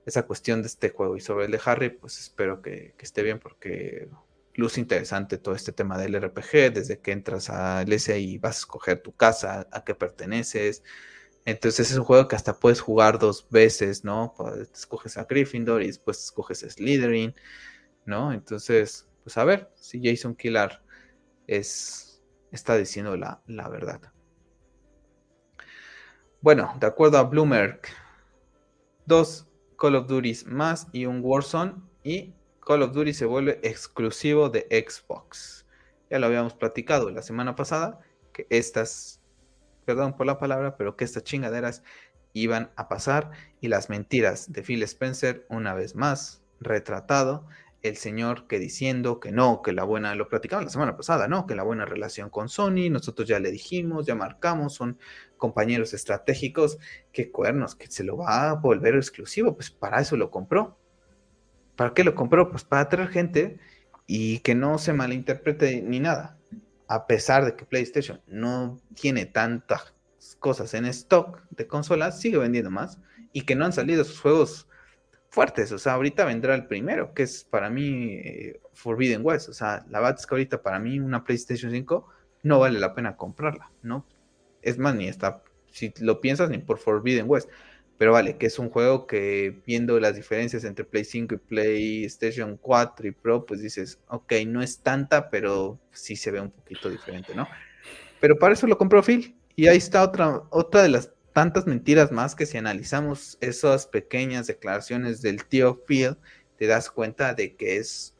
esa 0.06 0.26
cuestión 0.26 0.62
de 0.62 0.68
este 0.68 0.90
juego. 0.90 1.16
Y 1.16 1.20
sobre 1.20 1.46
el 1.46 1.50
de 1.50 1.60
Harry, 1.64 1.90
pues 1.90 2.18
espero 2.18 2.62
que, 2.62 2.94
esté 2.98 3.22
bien 3.22 3.38
porque 3.38 4.08
luce 4.54 4.80
interesante 4.80 5.38
todo 5.38 5.54
este 5.54 5.72
tema 5.72 5.98
del 5.98 6.20
RPG, 6.20 6.72
desde 6.72 7.00
que 7.00 7.12
entras 7.12 7.50
al 7.50 7.92
S 7.92 8.18
y 8.18 8.38
vas 8.38 8.56
a 8.56 8.58
escoger 8.60 9.02
tu 9.02 9.12
casa, 9.12 9.66
a 9.72 9.84
qué 9.84 9.94
perteneces, 9.94 10.84
entonces 11.44 11.90
es 11.90 11.96
un 11.96 12.04
juego 12.04 12.26
que 12.28 12.36
hasta 12.36 12.58
puedes 12.58 12.80
jugar 12.80 13.18
dos 13.18 13.48
veces, 13.50 14.04
¿no? 14.04 14.34
Pues, 14.36 14.70
escoges 14.72 15.18
a 15.18 15.24
Gryffindor 15.24 15.82
y 15.82 15.88
después 15.88 16.18
escoges 16.18 16.64
a 16.64 16.70
Slytherin, 16.70 17.34
¿no? 18.06 18.32
Entonces, 18.32 19.08
pues 19.22 19.36
a 19.36 19.44
ver 19.44 19.70
si 19.74 20.00
Jason 20.02 20.34
Killar 20.34 20.82
es, 21.46 22.22
está 22.50 22.76
diciendo 22.76 23.16
la, 23.16 23.42
la 23.46 23.68
verdad. 23.68 24.00
Bueno, 26.40 26.74
de 26.78 26.86
acuerdo 26.86 27.18
a 27.18 27.24
Bloomberg, 27.24 27.80
dos 29.06 29.46
Call 29.78 29.96
of 29.96 30.06
Duty 30.06 30.44
más 30.46 30.88
y 30.92 31.06
un 31.06 31.20
Warzone 31.22 31.74
y 32.02 32.34
Call 32.60 32.82
of 32.82 32.92
Duty 32.92 33.12
se 33.12 33.26
vuelve 33.26 33.60
exclusivo 33.62 34.48
de 34.48 34.66
Xbox. 34.70 35.66
Ya 36.10 36.18
lo 36.18 36.26
habíamos 36.26 36.54
platicado 36.54 37.10
la 37.10 37.22
semana 37.22 37.54
pasada, 37.54 38.00
que 38.32 38.46
estas 38.50 39.20
perdón 39.84 40.16
por 40.16 40.26
la 40.26 40.38
palabra, 40.38 40.76
pero 40.76 40.96
que 40.96 41.04
estas 41.04 41.24
chingaderas 41.24 41.82
iban 42.32 42.70
a 42.76 42.88
pasar 42.88 43.30
y 43.60 43.68
las 43.68 43.88
mentiras 43.90 44.52
de 44.52 44.62
Phil 44.62 44.82
Spencer 44.82 45.46
una 45.48 45.74
vez 45.74 45.94
más 45.94 46.42
retratado 46.60 47.46
el 47.84 47.98
señor 47.98 48.46
que 48.46 48.58
diciendo 48.58 49.20
que 49.20 49.30
no, 49.30 49.60
que 49.60 49.72
la 49.72 49.84
buena, 49.84 50.14
lo 50.14 50.26
platicamos 50.30 50.64
la 50.64 50.70
semana 50.70 50.96
pasada, 50.96 51.28
no, 51.28 51.46
que 51.46 51.54
la 51.54 51.62
buena 51.62 51.84
relación 51.84 52.30
con 52.30 52.48
Sony, 52.48 52.88
nosotros 52.90 53.28
ya 53.28 53.38
le 53.38 53.50
dijimos, 53.50 54.06
ya 54.06 54.14
marcamos, 54.14 54.72
son 54.72 54.98
compañeros 55.36 55.92
estratégicos, 55.92 56.78
que 57.12 57.30
cuernos, 57.30 57.74
que 57.74 57.86
se 57.90 58.02
lo 58.02 58.16
va 58.16 58.48
a 58.48 58.54
volver 58.54 58.96
exclusivo, 58.96 59.54
pues 59.54 59.70
para 59.70 60.00
eso 60.00 60.16
lo 60.16 60.30
compró. 60.30 60.78
¿Para 61.76 61.92
qué 61.92 62.04
lo 62.04 62.14
compró? 62.14 62.50
Pues 62.50 62.64
para 62.64 62.82
atraer 62.82 63.10
gente 63.10 63.58
y 64.06 64.38
que 64.38 64.54
no 64.54 64.78
se 64.78 64.94
malinterprete 64.94 65.82
ni 65.82 66.00
nada 66.00 66.33
a 66.88 67.06
pesar 67.06 67.44
de 67.44 67.56
que 67.56 67.64
PlayStation 67.64 68.20
no 68.26 68.80
tiene 68.94 69.26
tantas 69.26 69.94
cosas 70.38 70.74
en 70.74 70.86
stock 70.86 71.42
de 71.50 71.66
consolas, 71.66 72.20
sigue 72.20 72.38
vendiendo 72.38 72.70
más 72.70 72.98
y 73.32 73.42
que 73.42 73.54
no 73.54 73.64
han 73.64 73.72
salido 73.72 74.04
sus 74.04 74.20
juegos 74.20 74.68
fuertes. 75.30 75.72
O 75.72 75.78
sea, 75.78 75.94
ahorita 75.94 76.24
vendrá 76.24 76.54
el 76.54 76.66
primero, 76.66 77.12
que 77.12 77.24
es 77.24 77.44
para 77.44 77.68
mí 77.68 78.14
eh, 78.14 78.60
Forbidden 78.72 79.20
West. 79.24 79.48
O 79.48 79.52
sea, 79.52 79.84
la 79.90 80.00
verdad 80.00 80.16
es 80.18 80.26
que 80.26 80.34
ahorita 80.34 80.62
para 80.62 80.78
mí 80.78 81.00
una 81.00 81.24
PlayStation 81.24 81.70
5 81.70 82.08
no 82.44 82.60
vale 82.60 82.78
la 82.78 82.94
pena 82.94 83.16
comprarla, 83.16 83.70
¿no? 83.82 84.06
Es 84.62 84.78
más, 84.78 84.94
ni 84.94 85.08
está, 85.08 85.42
si 85.70 85.92
lo 86.00 86.20
piensas, 86.20 86.50
ni 86.50 86.58
por 86.58 86.78
Forbidden 86.78 87.26
West. 87.28 87.50
Pero 88.04 88.12
vale, 88.12 88.36
que 88.36 88.44
es 88.44 88.58
un 88.58 88.68
juego 88.68 89.06
que 89.06 89.62
viendo 89.64 89.98
las 89.98 90.14
diferencias 90.14 90.64
entre 90.64 90.84
Play 90.84 91.06
5 91.06 91.36
y 91.36 91.38
PlayStation 91.38 92.58
4 92.58 93.08
y 93.08 93.12
Pro, 93.12 93.46
pues 93.46 93.62
dices, 93.62 93.98
ok, 94.08 94.30
no 94.46 94.60
es 94.60 94.80
tanta, 94.80 95.30
pero 95.30 95.80
sí 95.90 96.14
se 96.14 96.30
ve 96.30 96.38
un 96.38 96.50
poquito 96.50 96.90
diferente, 96.90 97.34
¿no? 97.34 97.48
Pero 98.20 98.38
para 98.38 98.52
eso 98.52 98.66
lo 98.66 98.76
compró 98.76 99.02
Phil. 99.02 99.34
Y 99.56 99.68
ahí 99.68 99.78
está 99.78 100.02
otra, 100.02 100.42
otra 100.50 100.82
de 100.82 100.90
las 100.90 101.12
tantas 101.32 101.66
mentiras 101.66 102.12
más 102.12 102.34
que 102.34 102.44
si 102.44 102.58
analizamos 102.58 103.38
esas 103.40 103.86
pequeñas 103.86 104.48
declaraciones 104.48 105.22
del 105.22 105.46
tío 105.46 105.82
Phil, 105.86 106.18
te 106.58 106.66
das 106.66 106.90
cuenta 106.90 107.32
de 107.32 107.56
que 107.56 107.78
es 107.78 108.14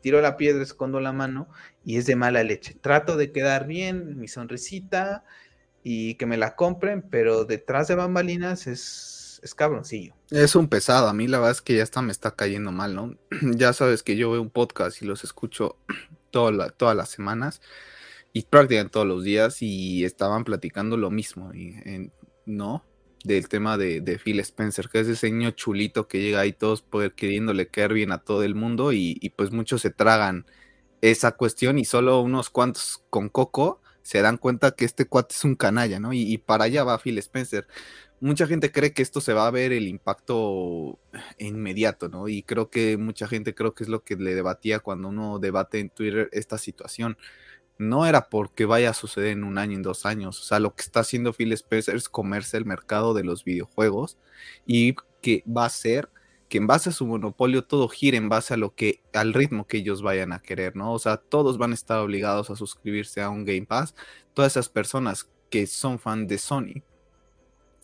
tiro 0.00 0.20
la 0.20 0.36
piedra, 0.36 0.64
escondo 0.64 0.98
la 0.98 1.12
mano 1.12 1.48
y 1.84 1.98
es 1.98 2.06
de 2.06 2.16
mala 2.16 2.42
leche. 2.42 2.74
Trato 2.74 3.16
de 3.16 3.30
quedar 3.30 3.68
bien, 3.68 4.18
mi 4.18 4.26
sonrisita 4.26 5.22
y 5.84 6.16
que 6.16 6.26
me 6.26 6.38
la 6.38 6.56
compren, 6.56 7.02
pero 7.02 7.44
detrás 7.44 7.86
de 7.86 7.94
bambalinas 7.94 8.66
es, 8.66 9.17
es 9.42 9.54
cabroncillo. 9.54 10.14
Es 10.30 10.54
un 10.54 10.68
pesado, 10.68 11.08
a 11.08 11.14
mí 11.14 11.26
la 11.26 11.38
verdad 11.38 11.52
es 11.52 11.62
que 11.62 11.76
ya 11.76 11.82
está, 11.82 12.02
me 12.02 12.12
está 12.12 12.32
cayendo 12.32 12.72
mal, 12.72 12.94
¿no? 12.94 13.16
ya 13.56 13.72
sabes 13.72 14.02
que 14.02 14.16
yo 14.16 14.30
veo 14.30 14.42
un 14.42 14.50
podcast 14.50 15.02
y 15.02 15.06
los 15.06 15.24
escucho 15.24 15.76
todas 16.30 16.96
las 16.96 17.08
semanas 17.08 17.60
y 18.32 18.42
prácticamente 18.42 18.92
todos 18.92 19.06
los 19.06 19.24
días 19.24 19.62
y 19.62 20.04
estaban 20.04 20.44
platicando 20.44 20.96
lo 20.96 21.10
mismo, 21.10 21.54
y, 21.54 22.10
¿no? 22.46 22.84
Del 23.24 23.48
tema 23.48 23.76
de, 23.76 24.20
Phil 24.22 24.40
Spencer, 24.40 24.88
que 24.88 25.00
es 25.00 25.08
ese 25.08 25.30
niño 25.30 25.50
chulito 25.50 26.06
que 26.06 26.20
llega 26.20 26.40
ahí 26.40 26.52
todos 26.52 26.82
poder 26.82 27.14
queriéndole 27.14 27.68
caer 27.68 27.92
bien 27.92 28.12
a 28.12 28.18
todo 28.18 28.44
el 28.44 28.54
mundo 28.54 28.92
y, 28.92 29.18
y 29.20 29.30
pues 29.30 29.50
muchos 29.50 29.82
se 29.82 29.90
tragan 29.90 30.46
esa 31.00 31.32
cuestión 31.32 31.78
y 31.78 31.84
solo 31.84 32.20
unos 32.20 32.50
cuantos 32.50 33.02
con 33.10 33.28
coco 33.28 33.80
se 34.08 34.22
dan 34.22 34.38
cuenta 34.38 34.70
que 34.70 34.86
este 34.86 35.06
cuate 35.06 35.34
es 35.34 35.44
un 35.44 35.54
canalla, 35.54 36.00
¿no? 36.00 36.14
Y, 36.14 36.38
para 36.38 36.64
allá 36.64 36.82
va 36.82 36.98
Phil 36.98 37.18
Spencer. 37.18 37.66
Mucha 38.20 38.46
gente 38.48 38.72
cree 38.72 38.92
que 38.92 39.02
esto 39.02 39.20
se 39.20 39.32
va 39.32 39.46
a 39.46 39.50
ver 39.50 39.72
el 39.72 39.86
impacto 39.86 40.98
inmediato, 41.38 42.08
¿no? 42.08 42.28
Y 42.28 42.42
creo 42.42 42.68
que 42.68 42.96
mucha 42.96 43.28
gente 43.28 43.54
creo 43.54 43.74
que 43.74 43.84
es 43.84 43.88
lo 43.88 44.02
que 44.02 44.16
le 44.16 44.34
debatía 44.34 44.80
cuando 44.80 45.08
uno 45.08 45.38
debate 45.38 45.78
en 45.78 45.90
Twitter 45.90 46.28
esta 46.32 46.58
situación. 46.58 47.16
No 47.78 48.06
era 48.06 48.28
porque 48.28 48.64
vaya 48.64 48.90
a 48.90 48.94
suceder 48.94 49.28
en 49.28 49.44
un 49.44 49.56
año, 49.56 49.76
en 49.76 49.82
dos 49.82 50.04
años. 50.04 50.40
O 50.40 50.44
sea, 50.44 50.58
lo 50.58 50.74
que 50.74 50.82
está 50.82 51.00
haciendo 51.00 51.32
Phil 51.32 51.52
Spencer 51.52 51.94
es 51.94 52.08
comerse 52.08 52.56
el 52.56 52.64
mercado 52.64 53.14
de 53.14 53.22
los 53.22 53.44
videojuegos 53.44 54.18
y 54.66 54.96
que 55.22 55.44
va 55.46 55.66
a 55.66 55.70
ser 55.70 56.10
que 56.48 56.58
en 56.58 56.66
base 56.66 56.90
a 56.90 56.92
su 56.92 57.06
monopolio 57.06 57.64
todo 57.64 57.88
gire 57.88 58.16
en 58.16 58.28
base 58.28 58.54
a 58.54 58.56
lo 58.56 58.74
que, 58.74 59.02
al 59.12 59.34
ritmo 59.34 59.66
que 59.66 59.78
ellos 59.78 60.02
vayan 60.02 60.32
a 60.32 60.40
querer, 60.40 60.76
¿no? 60.76 60.92
O 60.92 60.98
sea, 60.98 61.18
todos 61.18 61.58
van 61.58 61.72
a 61.72 61.74
estar 61.74 62.00
obligados 62.00 62.50
a 62.50 62.56
suscribirse 62.56 63.20
a 63.22 63.30
un 63.30 63.44
Game 63.44 63.66
Pass. 63.66 63.94
Todas 64.34 64.52
esas 64.52 64.68
personas 64.68 65.28
que 65.50 65.66
son 65.66 65.98
fan 65.98 66.26
de 66.26 66.38
Sony 66.38 66.82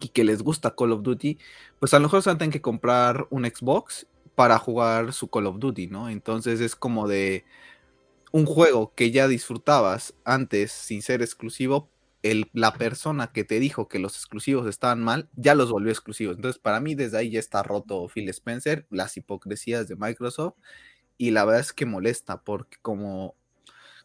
y 0.00 0.08
que 0.08 0.24
les 0.24 0.42
gusta 0.42 0.74
Call 0.74 0.92
of 0.92 1.02
Duty, 1.02 1.38
pues 1.78 1.94
a 1.94 1.98
lo 1.98 2.04
mejor 2.04 2.22
se 2.22 2.30
van 2.30 2.36
a 2.36 2.38
tener 2.38 2.52
que 2.52 2.60
comprar 2.60 3.26
un 3.30 3.44
Xbox 3.44 4.06
para 4.34 4.58
jugar 4.58 5.12
su 5.12 5.28
Call 5.28 5.46
of 5.46 5.58
Duty, 5.58 5.86
¿no? 5.86 6.08
Entonces 6.08 6.60
es 6.60 6.74
como 6.76 7.08
de 7.08 7.44
un 8.32 8.46
juego 8.46 8.92
que 8.94 9.10
ya 9.12 9.28
disfrutabas 9.28 10.14
antes 10.24 10.72
sin 10.72 11.02
ser 11.02 11.22
exclusivo, 11.22 11.88
la 12.52 12.72
persona 12.72 13.32
que 13.32 13.44
te 13.44 13.60
dijo 13.60 13.88
que 13.88 13.98
los 13.98 14.16
exclusivos 14.16 14.66
estaban 14.66 15.02
mal, 15.02 15.28
ya 15.36 15.54
los 15.54 15.70
volvió 15.70 15.92
exclusivos. 15.92 16.36
Entonces, 16.36 16.60
para 16.60 16.80
mí, 16.80 16.94
desde 16.94 17.18
ahí 17.18 17.30
ya 17.30 17.38
está 17.38 17.62
roto 17.62 18.08
Phil 18.08 18.28
Spencer, 18.30 18.86
las 18.90 19.16
hipocresías 19.16 19.88
de 19.88 19.96
Microsoft, 19.96 20.54
y 21.18 21.30
la 21.30 21.44
verdad 21.44 21.60
es 21.60 21.72
que 21.72 21.86
molesta, 21.86 22.42
porque 22.42 22.78
como 22.80 23.36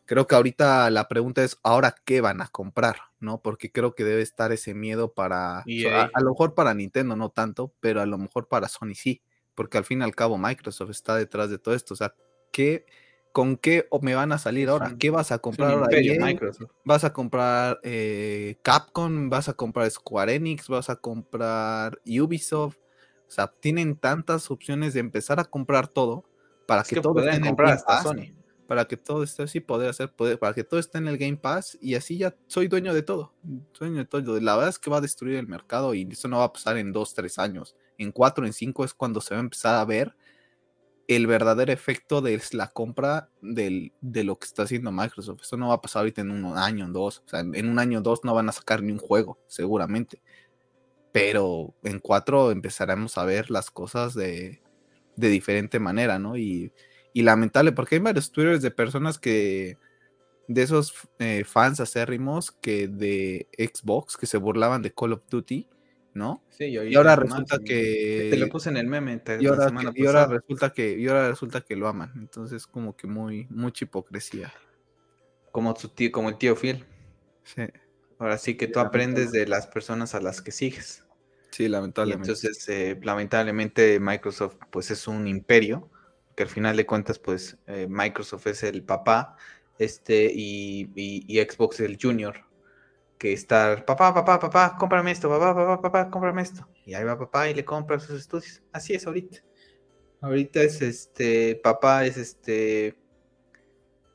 creo 0.09 0.25
que 0.25 0.33
ahorita 0.33 0.89
la 0.89 1.07
pregunta 1.07 1.43
es, 1.43 1.59
¿ahora 1.61 1.93
qué 2.03 2.19
van 2.19 2.41
a 2.41 2.47
comprar? 2.47 2.95
¿No? 3.19 3.43
Porque 3.43 3.71
creo 3.71 3.93
que 3.93 4.03
debe 4.03 4.23
estar 4.23 4.51
ese 4.51 4.73
miedo 4.73 5.13
para, 5.13 5.59
a, 5.59 6.21
lo 6.21 6.31
mejor 6.31 6.55
para 6.55 6.73
Nintendo 6.73 7.15
no 7.15 7.29
tanto, 7.29 7.75
pero 7.79 8.01
a 8.01 8.07
lo 8.07 8.17
mejor 8.17 8.47
para 8.47 8.67
Sony 8.69 8.95
sí, 8.95 9.21
porque 9.53 9.77
al 9.77 9.85
fin 9.85 10.01
y 10.01 10.03
al 10.03 10.15
cabo 10.15 10.39
Microsoft 10.39 10.89
está 10.89 11.15
detrás 11.15 11.51
de 11.51 11.59
todo 11.59 11.75
esto, 11.75 11.93
o 11.93 11.97
sea, 11.97 12.15
¿qué 12.51 12.87
¿con 13.31 13.55
qué 13.55 13.87
me 14.01 14.15
van 14.15 14.31
a 14.31 14.39
salir 14.39 14.69
ahora? 14.69 14.95
¿Qué 14.97 15.11
vas 15.11 15.31
a 15.31 15.37
comprar 15.37 15.73
ahora? 15.73 15.89
¿Vas 16.83 17.03
a 17.03 17.13
comprar 17.13 17.79
eh, 17.83 18.57
Capcom? 18.63 19.29
¿Vas 19.29 19.47
a 19.47 19.53
comprar 19.53 19.91
Square 19.91 20.33
Enix? 20.33 20.69
¿Vas 20.69 20.89
a 20.89 20.95
comprar 20.95 22.01
Ubisoft? 22.03 22.77
O 23.27 23.31
sea, 23.31 23.53
tienen 23.59 23.95
tantas 23.95 24.49
opciones 24.49 24.95
de 24.95 25.01
empezar 25.01 25.39
a 25.39 25.45
comprar 25.45 25.87
todo 25.87 26.23
para 26.65 26.81
que, 26.81 26.99
todo 26.99 27.19
esté 27.19 27.35
en 27.35 27.45
el 27.45 27.55
Game 27.55 27.77
Pass, 27.85 28.01
Sony. 28.01 28.38
Para 28.69 28.85
que 28.85 28.97
todo 28.97 29.23
esté 29.23 29.41
así, 29.41 29.59
poder 29.61 29.89
hacer, 29.89 30.11
poder, 30.11 30.37
para 30.37 30.53
que 30.53 30.63
todo 30.63 30.79
esté 30.79 30.99
en 30.99 31.07
el 31.07 31.17
Game 31.17 31.37
Pass 31.37 31.75
y 31.81 31.95
así 31.95 32.19
ya 32.19 32.35
soy 32.45 32.67
dueño 32.67 32.93
de 32.93 33.01
todo. 33.01 33.33
Dueño 33.79 33.97
de 33.97 34.05
todo. 34.05 34.39
La 34.39 34.53
verdad 34.53 34.69
es 34.69 34.77
que 34.77 34.91
va 34.91 34.97
a 34.97 35.01
destruir 35.01 35.37
el 35.37 35.47
mercado 35.47 35.95
y 35.95 36.07
eso 36.11 36.27
no 36.27 36.37
va 36.37 36.43
a 36.43 36.53
pasar 36.53 36.77
en 36.77 36.91
dos, 36.91 37.15
tres 37.15 37.39
años. 37.39 37.75
En 37.97 38.11
cuatro, 38.11 38.45
en 38.45 38.53
cinco 38.53 38.85
es 38.85 38.93
cuando 38.93 39.21
se 39.21 39.33
va 39.33 39.39
a 39.39 39.43
empezar 39.43 39.75
a 39.75 39.85
ver 39.85 40.15
el 41.07 41.25
verdadero 41.25 41.71
efecto 41.71 42.21
de 42.21 42.39
la 42.51 42.67
compra 42.67 43.31
de 43.41 43.91
lo 44.23 44.37
que 44.37 44.45
está 44.45 44.61
haciendo 44.61 44.91
Microsoft. 44.91 45.41
Esto 45.41 45.57
no 45.57 45.69
va 45.69 45.73
a 45.73 45.81
pasar 45.81 46.01
ahorita 46.01 46.21
en 46.21 46.29
un 46.29 46.55
año, 46.55 46.85
en 46.85 46.93
dos. 46.93 47.23
O 47.25 47.27
sea, 47.27 47.39
en 47.39 47.67
un 47.67 47.79
año 47.79 48.01
dos 48.01 48.23
no 48.23 48.35
van 48.35 48.47
a 48.47 48.51
sacar 48.51 48.83
ni 48.83 48.91
un 48.91 48.99
juego, 48.99 49.39
seguramente. 49.47 50.21
Pero 51.11 51.73
en 51.81 51.97
cuatro 51.97 52.51
empezaremos 52.51 53.17
a 53.17 53.25
ver 53.25 53.49
las 53.49 53.71
cosas 53.71 54.13
de, 54.13 54.61
diferente 55.15 55.79
manera, 55.79 56.19
¿no? 56.19 56.37
Y, 56.37 56.71
lamentable, 57.13 57.71
porque 57.71 57.95
hay 57.95 58.01
varios 58.01 58.31
twitters 58.31 58.61
de 58.61 58.71
personas 58.71 59.19
que, 59.19 59.77
de 60.47 60.61
esos 60.61 60.93
eh, 61.19 61.43
fans 61.45 61.79
acérrimos 61.79 62.51
que 62.51 62.87
de 62.87 63.47
Xbox, 63.57 64.17
que 64.17 64.25
se 64.25 64.37
burlaban 64.37 64.81
de 64.81 64.93
Call 64.93 65.13
of 65.13 65.21
Duty 65.29 65.67
¿no? 66.13 66.43
Sí, 66.49 66.65
y 66.65 66.95
ahora 66.95 67.15
resulta 67.15 67.59
que... 67.59 68.27
Te 68.31 68.37
lo 68.37 68.49
puse 68.49 68.69
en 68.69 68.77
el 68.77 68.87
meme. 68.87 69.21
y, 69.39 69.45
ahora, 69.47 69.71
y 69.95 70.05
ahora, 70.05 70.27
resulta 70.27 70.71
que, 70.71 70.97
y 70.97 71.07
ahora 71.07 71.29
resulta 71.29 71.61
que 71.61 71.75
lo 71.75 71.87
aman. 71.87 72.11
Entonces 72.17 72.67
como 72.67 72.95
que 72.95 73.07
muy, 73.07 73.47
mucha 73.49 73.85
hipocresía. 73.85 74.53
Como, 75.51 75.73
tu 75.73 75.89
tío, 75.89 76.11
como 76.11 76.29
el 76.29 76.37
tío 76.37 76.55
Phil. 76.55 76.85
Sí. 77.43 77.63
Ahora 78.17 78.37
sí 78.37 78.55
que 78.55 78.67
tú 78.67 78.79
aprendes 78.79 79.31
de 79.31 79.47
las 79.47 79.67
personas 79.67 80.13
a 80.13 80.19
las 80.19 80.41
que 80.41 80.51
sigues. 80.51 81.05
Sí, 81.51 81.67
lamentablemente. 81.67 82.31
entonces, 82.31 82.67
eh, 82.69 82.99
lamentablemente 83.01 83.99
Microsoft 83.99 84.57
pues 84.69 84.91
es 84.91 85.07
un 85.07 85.27
imperio, 85.27 85.89
que 86.39 86.43
al 86.43 86.49
final 86.49 86.77
de 86.77 86.85
cuentas 86.85 87.19
pues 87.19 87.57
eh, 87.67 87.85
Microsoft 87.89 88.47
es 88.47 88.63
el 88.63 88.81
papá 88.85 89.35
este 89.77 90.31
y, 90.33 91.37
Xbox 91.45 91.81
el 91.81 91.97
junior 92.01 92.45
que 93.17 93.33
estar, 93.33 93.83
papá, 93.83 94.13
papá, 94.13 94.39
papá, 94.39 94.77
cómprame 94.79 95.11
esto, 95.11 95.27
papá, 95.27 95.53
papá, 95.53 95.81
papá, 95.81 96.09
cómprame 96.09 96.41
esto. 96.41 96.65
Y 96.85 96.93
ahí 96.93 97.03
va 97.03 97.19
papá 97.19 97.49
y 97.49 97.53
le 97.53 97.65
compra 97.65 97.99
sus 97.99 98.21
estudios. 98.21 98.63
Así 98.71 98.93
es 98.93 99.05
ahorita. 99.05 99.39
Ahorita 100.21 100.61
es 100.61 100.81
este, 100.81 101.59
papá 101.61 102.05
es 102.05 102.15
este, 102.15 102.97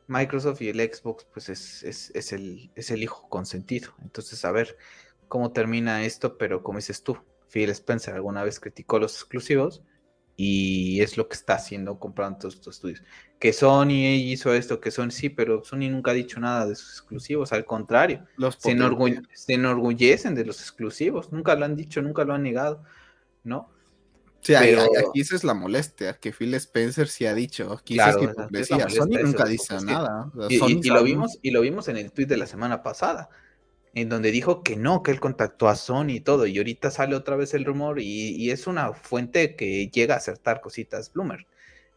Microsoft 0.06 0.62
y 0.62 0.70
el 0.70 0.80
Xbox, 0.80 1.26
pues 1.30 1.50
es, 1.50 1.82
es, 1.82 2.10
es, 2.14 2.32
el, 2.32 2.70
es 2.74 2.90
el 2.90 3.02
hijo 3.02 3.28
consentido. 3.28 3.92
Entonces, 4.02 4.42
a 4.46 4.50
ver 4.50 4.78
cómo 5.28 5.52
termina 5.52 6.06
esto, 6.06 6.38
pero 6.38 6.62
como 6.62 6.78
dices 6.78 7.02
tú, 7.02 7.18
Phil 7.50 7.68
Spencer 7.68 8.14
alguna 8.14 8.42
vez 8.44 8.60
criticó 8.60 8.98
los 8.98 9.12
exclusivos 9.12 9.82
y 10.36 11.00
es 11.00 11.16
lo 11.16 11.28
que 11.28 11.34
está 11.34 11.54
haciendo 11.54 11.98
comprando 11.98 12.38
todos 12.38 12.54
estos 12.54 12.76
estudios. 12.76 13.02
Que 13.38 13.52
Sony 13.52 14.16
hizo 14.16 14.52
esto, 14.52 14.80
que 14.80 14.90
Sony 14.90 15.10
sí, 15.10 15.28
pero 15.28 15.62
Sony 15.64 15.90
nunca 15.90 16.10
ha 16.10 16.14
dicho 16.14 16.40
nada 16.40 16.66
de 16.66 16.74
sus 16.74 16.90
exclusivos, 16.90 17.52
al 17.52 17.64
contrario, 17.64 18.26
se, 18.58 18.72
enorgullecen 19.52 20.34
de 20.34 20.44
los 20.44 20.60
exclusivos, 20.60 21.32
nunca 21.32 21.54
lo 21.54 21.64
han 21.64 21.76
dicho, 21.76 22.02
nunca 22.02 22.24
lo 22.24 22.34
han 22.34 22.42
negado, 22.42 22.82
¿no? 23.44 23.70
Sí, 24.40 24.54
aquí 24.54 25.20
esa 25.20 25.36
es 25.36 25.44
la 25.44 25.54
molestia, 25.54 26.18
que 26.18 26.30
Phil 26.32 26.52
Spencer 26.54 27.08
sí 27.08 27.24
ha 27.24 27.34
dicho, 27.34 27.72
aquí 27.72 27.96
Sony 27.96 29.18
nunca 29.22 29.46
dice 29.46 29.76
nada. 29.82 30.30
y, 30.50 30.88
lo 30.88 31.02
vimos, 31.02 31.38
y 31.42 31.50
lo 31.50 31.60
vimos 31.60 31.88
en 31.88 31.96
el 31.96 32.12
tweet 32.12 32.26
de 32.26 32.36
la 32.36 32.46
semana 32.46 32.82
pasada, 32.82 33.30
en 33.94 34.08
donde 34.08 34.32
dijo 34.32 34.62
que 34.62 34.76
no, 34.76 35.02
que 35.02 35.12
él 35.12 35.20
contactó 35.20 35.68
a 35.68 35.76
Sony 35.76 36.10
y 36.10 36.20
todo, 36.20 36.46
y 36.46 36.58
ahorita 36.58 36.90
sale 36.90 37.14
otra 37.14 37.36
vez 37.36 37.54
el 37.54 37.64
rumor 37.64 38.00
y, 38.00 38.50
es 38.50 38.66
una 38.66 38.92
fuente 38.92 39.54
que 39.54 39.88
llega 39.88 40.14
a 40.14 40.18
acertar 40.18 40.60
cositas 40.60 41.12
Bloomer. 41.12 41.46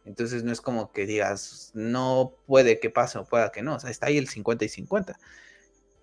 Entonces 0.04 0.44
no 0.44 0.52
es 0.52 0.60
como 0.60 0.92
que 0.92 1.06
digas, 1.06 1.72
no 1.74 2.34
puede 2.46 2.78
que 2.78 2.88
pase 2.88 3.18
o 3.18 3.24
pueda 3.24 3.50
que 3.50 3.62
no, 3.62 3.74
o 3.74 3.80
sea, 3.80 3.90
está 3.90 4.06
ahí 4.06 4.16
el 4.16 4.28
50 4.28 4.64
y 4.64 4.68
50. 4.68 5.18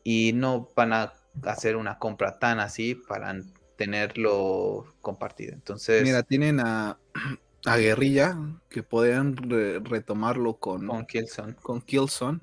Y 0.04 0.34
no 0.34 0.70
van 0.76 0.94
a 0.94 1.14
hacer 1.44 1.78
una 1.78 1.98
compra 1.98 2.38
tan 2.38 2.60
así 2.60 2.96
para 2.96 3.34
tenerlo 3.78 4.86
compartido. 5.02 5.54
Entonces... 5.54 6.04
Mira, 6.04 6.24
tienen 6.24 6.60
a, 6.60 7.00
a 7.66 7.78
Guerrilla 7.78 8.38
que 8.70 8.84
pueden 8.84 9.36
retomarlo 9.86 10.58
con... 10.58 10.86
Con 10.88 11.06
Killzone. 11.06 11.56
Con 11.56 11.82
Killzone 11.82 12.42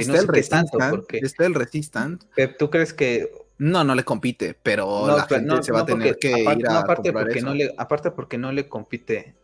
Está, 0.00 0.18
el 0.18 0.28
Resistant, 0.28 2.22
está 2.22 2.42
el. 2.42 2.56
¿Tú 2.56 2.70
crees 2.70 2.92
que 2.92 3.30
no, 3.58 3.84
no 3.84 3.94
le 3.94 4.04
compite, 4.04 4.54
pero 4.62 5.06
la 5.06 5.26
gente 5.26 5.62
se 5.62 5.72
va 5.72 5.80
a 5.80 5.86
tener 5.86 6.18
que 6.18 6.38
ir 6.38 6.68
a 6.68 6.80
aparte 6.80 7.08
comprar 7.08 7.24
porque 7.24 7.38
eso. 7.38 7.46
No 7.46 7.54
le, 7.54 7.74
aparte 7.78 8.10
porque 8.10 8.38
no 8.38 8.52
le 8.52 8.68
compite, 8.68 9.34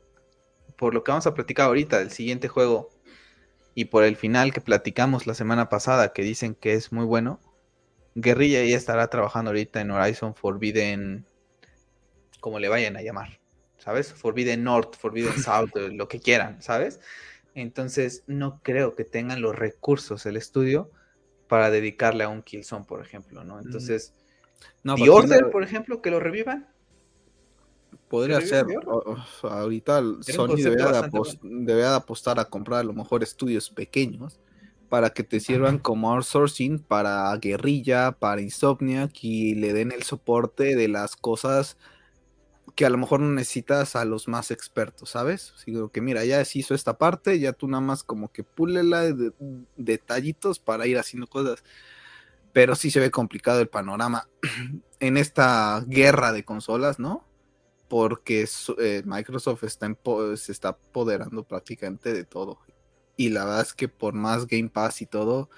por 0.76 0.92
lo 0.92 1.03
que 1.03 1.12
vamos 1.12 1.26
a 1.26 1.34
platicar 1.34 1.66
ahorita 1.66 1.98
del 1.98 2.11
siguiente 2.11 2.48
juego 2.48 2.90
y 3.74 3.86
por 3.86 4.05
el 4.05 4.16
final 4.16 4.53
que 4.53 4.61
platicamos 4.61 5.26
la 5.26 5.34
semana 5.34 5.70
pasada, 5.70 6.12
que 6.12 6.22
dicen 6.22 6.55
que 6.55 6.74
es 6.74 6.92
muy 6.92 7.07
bueno, 7.07 7.40
Guerrilla 8.14 8.62
ya 8.64 8.76
estará 8.76 9.09
trabajando 9.09 9.50
ahorita 9.50 9.80
en 9.80 9.90
Horizon 9.90 10.34
Forbidden, 10.34 11.24
como 12.40 12.59
le 12.59 12.68
vayan 12.68 12.98
a 12.98 13.03
llamar, 13.03 13.40
¿sabes? 13.78 14.12
Forbidden 14.12 14.62
North, 14.62 14.94
Forbidden 14.98 15.42
South, 15.42 15.70
lo 15.74 16.07
que 16.09 16.20
quieran, 16.20 16.61
¿sabes? 16.61 17.00
Entonces, 17.55 18.24
no 18.26 18.61
creo 18.62 18.94
que 18.94 19.05
tengan 19.05 19.42
los 19.42 19.55
recursos 19.57 20.24
el 20.26 20.36
estudio 20.36 20.90
para 21.48 21.70
dedicarle 21.70 22.24
a 22.24 22.28
un 22.28 22.42
Killzone, 22.42 22.86
por 22.86 23.03
ejemplo, 23.03 23.44
¿no? 23.44 23.61
Entonces, 23.61 24.14
no, 24.82 24.94
The 24.94 25.11
Order, 25.11 25.50
por 25.50 25.62
ejemplo, 25.62 26.00
que 26.00 26.11
lo 26.11 26.18
revivan. 26.18 26.68
podría 28.09 28.40
ser. 28.40 28.66
ahorita 29.42 30.03
Sony 30.20 30.57
debe 30.57 30.76
de, 31.82 31.86
apostar 31.86 32.40
a 32.40 32.46
comprar 32.46 32.80
a 32.80 32.84
lo 32.84 32.92
mejor 32.92 33.22
estudios 33.22 33.70
pequeños 33.70 34.40
para 34.88 35.11
que 35.11 35.22
te 35.22 35.40
sirvan 35.40 35.78
como 35.78 36.12
outsourcing 36.12 36.78
para 36.78 37.34
guerrilla, 37.36 38.12
para 38.12 38.42
insomniac 38.42 39.12
y 39.22 39.55
le 39.55 39.72
den 39.72 39.90
el 39.90 40.03
soporte 40.03 40.76
de 40.76 40.88
las 40.88 41.16
cosas 41.16 41.78
que 42.74 42.86
a 42.86 42.90
lo 42.90 42.98
mejor 42.98 43.20
no 43.20 43.30
necesitas 43.30 43.96
a 43.96 44.04
los 44.04 44.28
más 44.28 44.50
expertos, 44.50 45.10
¿sabes? 45.10 45.52
Digo 45.66 45.90
que 45.90 46.00
mira, 46.00 46.24
ya 46.24 46.44
se 46.44 46.60
hizo 46.60 46.74
esta 46.74 46.96
parte, 46.96 47.38
ya 47.38 47.52
tú 47.52 47.68
nada 47.68 47.80
más 47.80 48.02
como 48.02 48.32
que 48.32 48.44
púlela 48.44 49.02
de, 49.02 49.32
detallitos 49.76 50.58
para 50.58 50.86
ir 50.86 50.98
haciendo 50.98 51.26
cosas. 51.26 51.62
Pero 52.52 52.74
sí 52.74 52.90
se 52.90 53.00
ve 53.00 53.10
complicado 53.10 53.60
el 53.60 53.68
panorama 53.68 54.28
en 55.00 55.16
esta 55.16 55.84
guerra 55.86 56.32
de 56.32 56.44
consolas, 56.44 56.98
¿no? 56.98 57.26
Porque 57.88 58.48
eh, 58.78 59.02
Microsoft 59.04 59.64
está 59.64 59.94
se 60.36 60.52
está 60.52 60.68
apoderando 60.70 61.44
prácticamente 61.44 62.12
de 62.12 62.24
todo. 62.24 62.58
Y 63.16 63.28
la 63.30 63.44
verdad 63.44 63.62
es 63.62 63.74
que 63.74 63.88
por 63.88 64.14
más 64.14 64.46
Game 64.46 64.70
Pass 64.70 65.02
y 65.02 65.06
todo, 65.06 65.50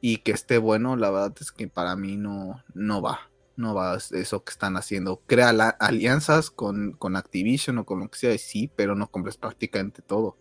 y 0.00 0.18
que 0.18 0.32
esté 0.32 0.58
bueno, 0.58 0.96
la 0.96 1.10
verdad 1.10 1.34
es 1.40 1.52
que 1.52 1.68
para 1.68 1.96
mí 1.96 2.16
no, 2.16 2.62
no 2.74 3.00
va 3.00 3.31
no 3.56 3.74
va 3.74 3.96
eso 3.96 4.44
que 4.44 4.50
están 4.50 4.76
haciendo. 4.76 5.20
Crea 5.26 5.50
alianzas 5.78 6.50
con, 6.50 6.92
con, 6.92 7.16
Activision 7.16 7.78
o 7.78 7.84
con 7.84 8.00
lo 8.00 8.08
que 8.08 8.18
sea, 8.18 8.38
sí, 8.38 8.70
pero 8.74 8.94
no 8.94 9.10
compres 9.10 9.36
prácticamente 9.36 10.02
todo. 10.02 10.36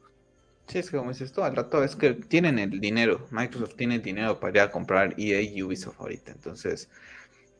Sí, 0.67 0.79
es 0.79 0.89
que 0.89 0.97
como 0.97 1.09
dices 1.09 1.31
tú, 1.33 1.43
al 1.43 1.55
rato 1.55 1.83
es 1.83 1.95
que 1.95 2.13
tienen 2.13 2.57
el 2.59 2.79
dinero. 2.79 3.27
Microsoft 3.31 3.75
tiene 3.75 3.95
el 3.95 4.01
dinero 4.01 4.39
para 4.39 4.51
ir 4.51 4.59
a 4.61 4.71
comprar 4.71 5.15
EA 5.17 5.41
y 5.41 5.61
Ubisoft 5.61 5.99
ahorita. 5.99 6.31
Entonces, 6.31 6.89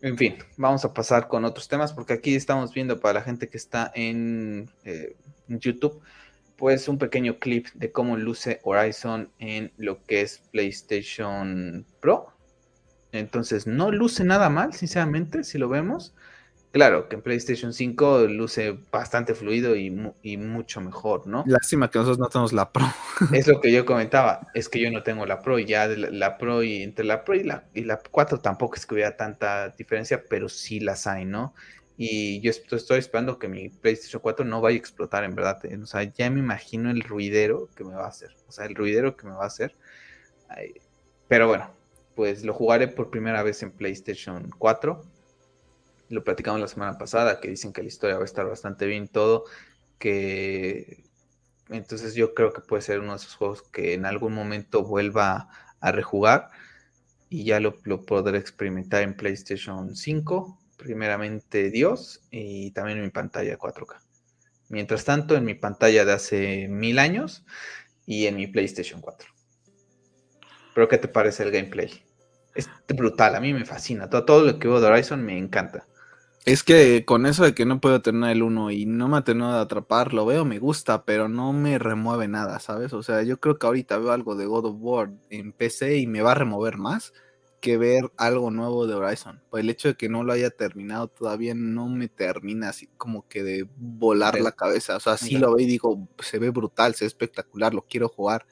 en 0.02 0.18
fin, 0.18 0.38
vamos 0.58 0.86
a 0.86 0.94
pasar 0.94 1.28
con 1.28 1.46
otros 1.46 1.68
temas 1.68 1.94
porque 1.94 2.14
aquí 2.14 2.36
estamos 2.36 2.74
viendo 2.74 3.00
para 3.00 3.16
la 3.16 3.22
gente 3.22 3.50
que 3.50 3.58
está 3.58 3.92
en 3.94 4.70
eh, 4.84 5.16
YouTube, 5.48 6.02
pues 6.56 6.88
un 6.88 6.98
pequeño 6.98 7.38
clip 7.38 7.68
de 7.74 7.92
cómo 7.92 8.18
luce 8.18 8.62
Horizon 8.64 9.30
en 9.40 9.72
lo 9.78 10.02
que 10.04 10.22
es 10.22 10.40
PlayStation 10.52 11.86
Pro 12.00 12.32
entonces, 13.12 13.68
no 13.68 13.92
luce 13.92 14.24
nada 14.24 14.50
mal, 14.50 14.74
sinceramente, 14.74 15.44
si 15.44 15.58
lo 15.58 15.70
vemos. 15.70 16.14
Claro, 16.72 17.10
que 17.10 17.16
en 17.16 17.22
PlayStation 17.22 17.74
5 17.74 18.28
luce 18.30 18.78
bastante 18.92 19.36
fluido 19.36 19.76
y, 19.76 19.90
mucho 20.38 20.80
mejor, 20.80 21.28
¿no? 21.28 21.44
Lástima 21.46 21.90
que 21.90 22.00
nosotros 22.00 22.20
no 22.20 22.30
tenemos 22.30 22.54
la 22.54 22.72
Pro. 22.72 22.86
Es 23.34 23.48
lo 23.48 23.60
que 23.60 23.74
yo 23.74 23.86
comentaba, 23.86 24.48
es 24.54 24.70
que 24.70 24.80
yo 24.80 24.90
no 24.90 25.04
tengo 25.04 25.26
la 25.26 25.42
Pro 25.42 25.60
y 25.60 25.66
ya 25.66 25.88
la, 25.88 26.38
Pro 26.38 26.64
y 26.64 26.82
entre 26.82 27.04
la 27.04 27.26
Pro 27.26 27.36
y 27.36 27.44
la, 27.44 27.66
y 27.74 27.84
la 27.84 28.00
4 28.00 28.40
tampoco 28.40 28.76
es 28.76 28.86
que 28.86 28.94
hubiera 28.94 29.18
tanta 29.18 29.70
diferencia, 29.70 30.24
pero 30.30 30.48
sí 30.48 30.80
las 30.80 31.08
hay, 31.08 31.26
¿no? 31.26 31.54
Y 31.98 32.40
yo 32.40 32.52
estoy 32.52 33.00
esperando 33.00 33.38
que 33.38 33.50
mi 33.50 33.68
PlayStation 33.68 34.22
4 34.22 34.46
no 34.46 34.62
vaya 34.62 34.76
a 34.76 34.80
explotar, 34.80 35.26
en 35.26 35.36
verdad. 35.36 35.64
¿eh? 35.66 35.78
O 35.78 35.86
sea, 35.86 36.04
ya 36.04 36.30
me 36.30 36.40
imagino 36.40 36.90
el 36.90 37.02
ruidero 37.02 37.70
que 37.76 37.84
me 37.84 37.94
va 37.94 38.06
a 38.06 38.08
hacer. 38.08 38.36
O 38.48 38.52
sea, 38.52 38.66
el 38.66 38.74
ruidero 38.74 39.16
que 39.18 39.28
me 39.28 39.34
va 39.34 39.44
a 39.44 39.48
hacer. 39.48 39.76
Pero 41.28 41.48
bueno, 41.48 41.70
pues 42.16 42.44
lo 42.44 42.54
jugaré 42.54 42.88
por 42.88 43.10
primera 43.10 43.44
vez 43.44 43.64
en 43.64 43.72
PlayStation 43.72 44.50
4. 44.58 45.02
Lo 46.10 46.24
platicamos 46.24 46.60
la 46.60 46.68
semana 46.68 46.98
pasada, 46.98 47.40
que 47.40 47.50
dicen 47.50 47.74
que 47.74 47.82
la 47.82 47.88
historia 47.88 48.18
va 48.18 48.24
a 48.24 48.26
estar 48.26 48.48
bastante 48.48 48.86
bien 48.86 49.08
todo, 49.08 49.46
que 49.98 51.06
entonces 51.70 52.16
yo 52.16 52.34
creo 52.34 52.52
que 52.52 52.62
puede 52.62 52.82
ser 52.82 53.00
uno 53.00 53.12
de 53.12 53.18
esos 53.18 53.36
juegos 53.36 53.64
que 53.64 53.94
en 53.94 54.06
algún 54.06 54.34
momento 54.34 54.84
vuelva 54.84 55.48
a 55.80 55.92
rejugar 55.92 56.50
y 57.30 57.46
ya 57.46 57.62
lo, 57.62 57.82
podré 58.06 58.38
experimentar 58.38 59.04
en 59.04 59.16
PlayStation 59.16 59.96
5, 59.96 60.60
primeramente 60.76 61.70
Dios, 61.70 62.26
y 62.30 62.72
también 62.72 62.98
en 62.98 63.06
mi 63.06 63.10
pantalla 63.10 63.58
4K. 63.58 64.02
Mientras 64.68 65.06
tanto, 65.06 65.38
en 65.38 65.46
mi 65.46 65.54
pantalla 65.54 66.04
de 66.04 66.12
hace 66.12 66.68
mil 66.68 67.00
años 67.00 67.46
y 68.06 68.28
en 68.28 68.36
mi 68.36 68.48
PlayStation 68.48 69.00
4. 69.00 69.31
Pero 70.74 70.88
¿qué 70.88 70.98
te 70.98 71.08
parece 71.08 71.44
el 71.44 71.52
gameplay? 71.52 72.06
Es 72.54 72.70
brutal, 72.88 73.36
a 73.36 73.40
mí 73.40 73.54
me 73.54 73.66
fascina. 73.66 74.10
Todo, 74.10 74.26
todo 74.26 74.44
lo 74.44 74.60
que 74.60 74.68
veo 74.68 74.82
de 74.82 74.88
Horizon 74.88 75.24
me 75.24 75.38
encanta. 75.38 75.88
Es 76.44 76.64
que 76.64 77.06
con 77.06 77.28
eso 77.28 77.44
de 77.44 77.54
que 77.54 77.66
no 77.66 77.80
puedo 77.80 78.02
tener 78.02 78.32
el 78.32 78.42
1 78.42 78.72
y 78.72 78.88
no 78.88 79.08
me 79.08 79.18
ha 79.18 79.24
tenido 79.24 79.54
de 79.54 79.60
atrapar, 79.60 80.12
lo 80.12 80.26
veo, 80.26 80.44
me 80.44 80.58
gusta, 80.58 81.06
pero 81.06 81.30
no 81.30 81.54
me 81.54 81.78
remueve 81.78 82.28
nada, 82.28 82.60
¿sabes? 82.60 82.94
O 82.94 83.04
sea, 83.04 83.22
yo 83.22 83.40
creo 83.40 83.60
que 83.60 83.68
ahorita 83.68 84.00
veo 84.00 84.12
algo 84.12 84.36
de 84.36 84.48
God 84.48 84.66
of 84.66 84.76
War 84.80 85.12
en 85.30 85.54
PC 85.54 85.98
y 85.98 86.08
me 86.08 86.24
va 86.24 86.32
a 86.32 86.36
remover 86.36 86.78
más 86.78 87.14
que 87.60 87.78
ver 87.78 88.12
algo 88.18 88.50
nuevo 88.50 88.88
de 88.88 88.96
Horizon. 88.96 89.40
Pues 89.52 89.64
el 89.64 89.70
hecho 89.70 89.90
de 89.90 89.96
que 89.96 90.10
no 90.10 90.24
lo 90.24 90.34
haya 90.34 90.50
terminado 90.50 91.10
todavía 91.10 91.54
no 91.54 91.88
me 91.88 92.08
termina 92.08 92.70
así 92.70 92.90
como 92.98 93.28
que 93.28 93.44
de 93.44 93.68
volar 93.78 94.42
la 94.42 94.52
cabeza. 94.52 94.98
O 94.98 95.00
sea, 95.00 95.18
sí 95.18 95.38
lo 95.38 95.54
veo 95.54 95.64
y 95.64 95.70
digo, 95.70 96.10
se 96.20 96.40
ve 96.40 96.50
brutal, 96.50 96.96
se 96.96 97.06
ve 97.06 97.10
espectacular, 97.10 97.76
lo 97.76 97.84
quiero 97.84 98.10
jugar, 98.10 98.48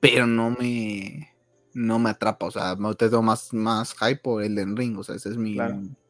pero 0.00 0.26
no 0.26 0.48
me 0.48 1.31
no 1.74 1.98
me 1.98 2.10
atrapa, 2.10 2.46
o 2.46 2.50
sea, 2.50 2.76
me 2.76 2.94
tengo 2.94 3.22
más, 3.22 3.52
más 3.52 3.94
hype 3.94 4.20
por 4.20 4.42
el 4.42 4.76
Ring, 4.76 4.98
o 4.98 5.04
sea, 5.04 5.14
ese 5.14 5.30
es 5.30 5.36
mi, 5.36 5.58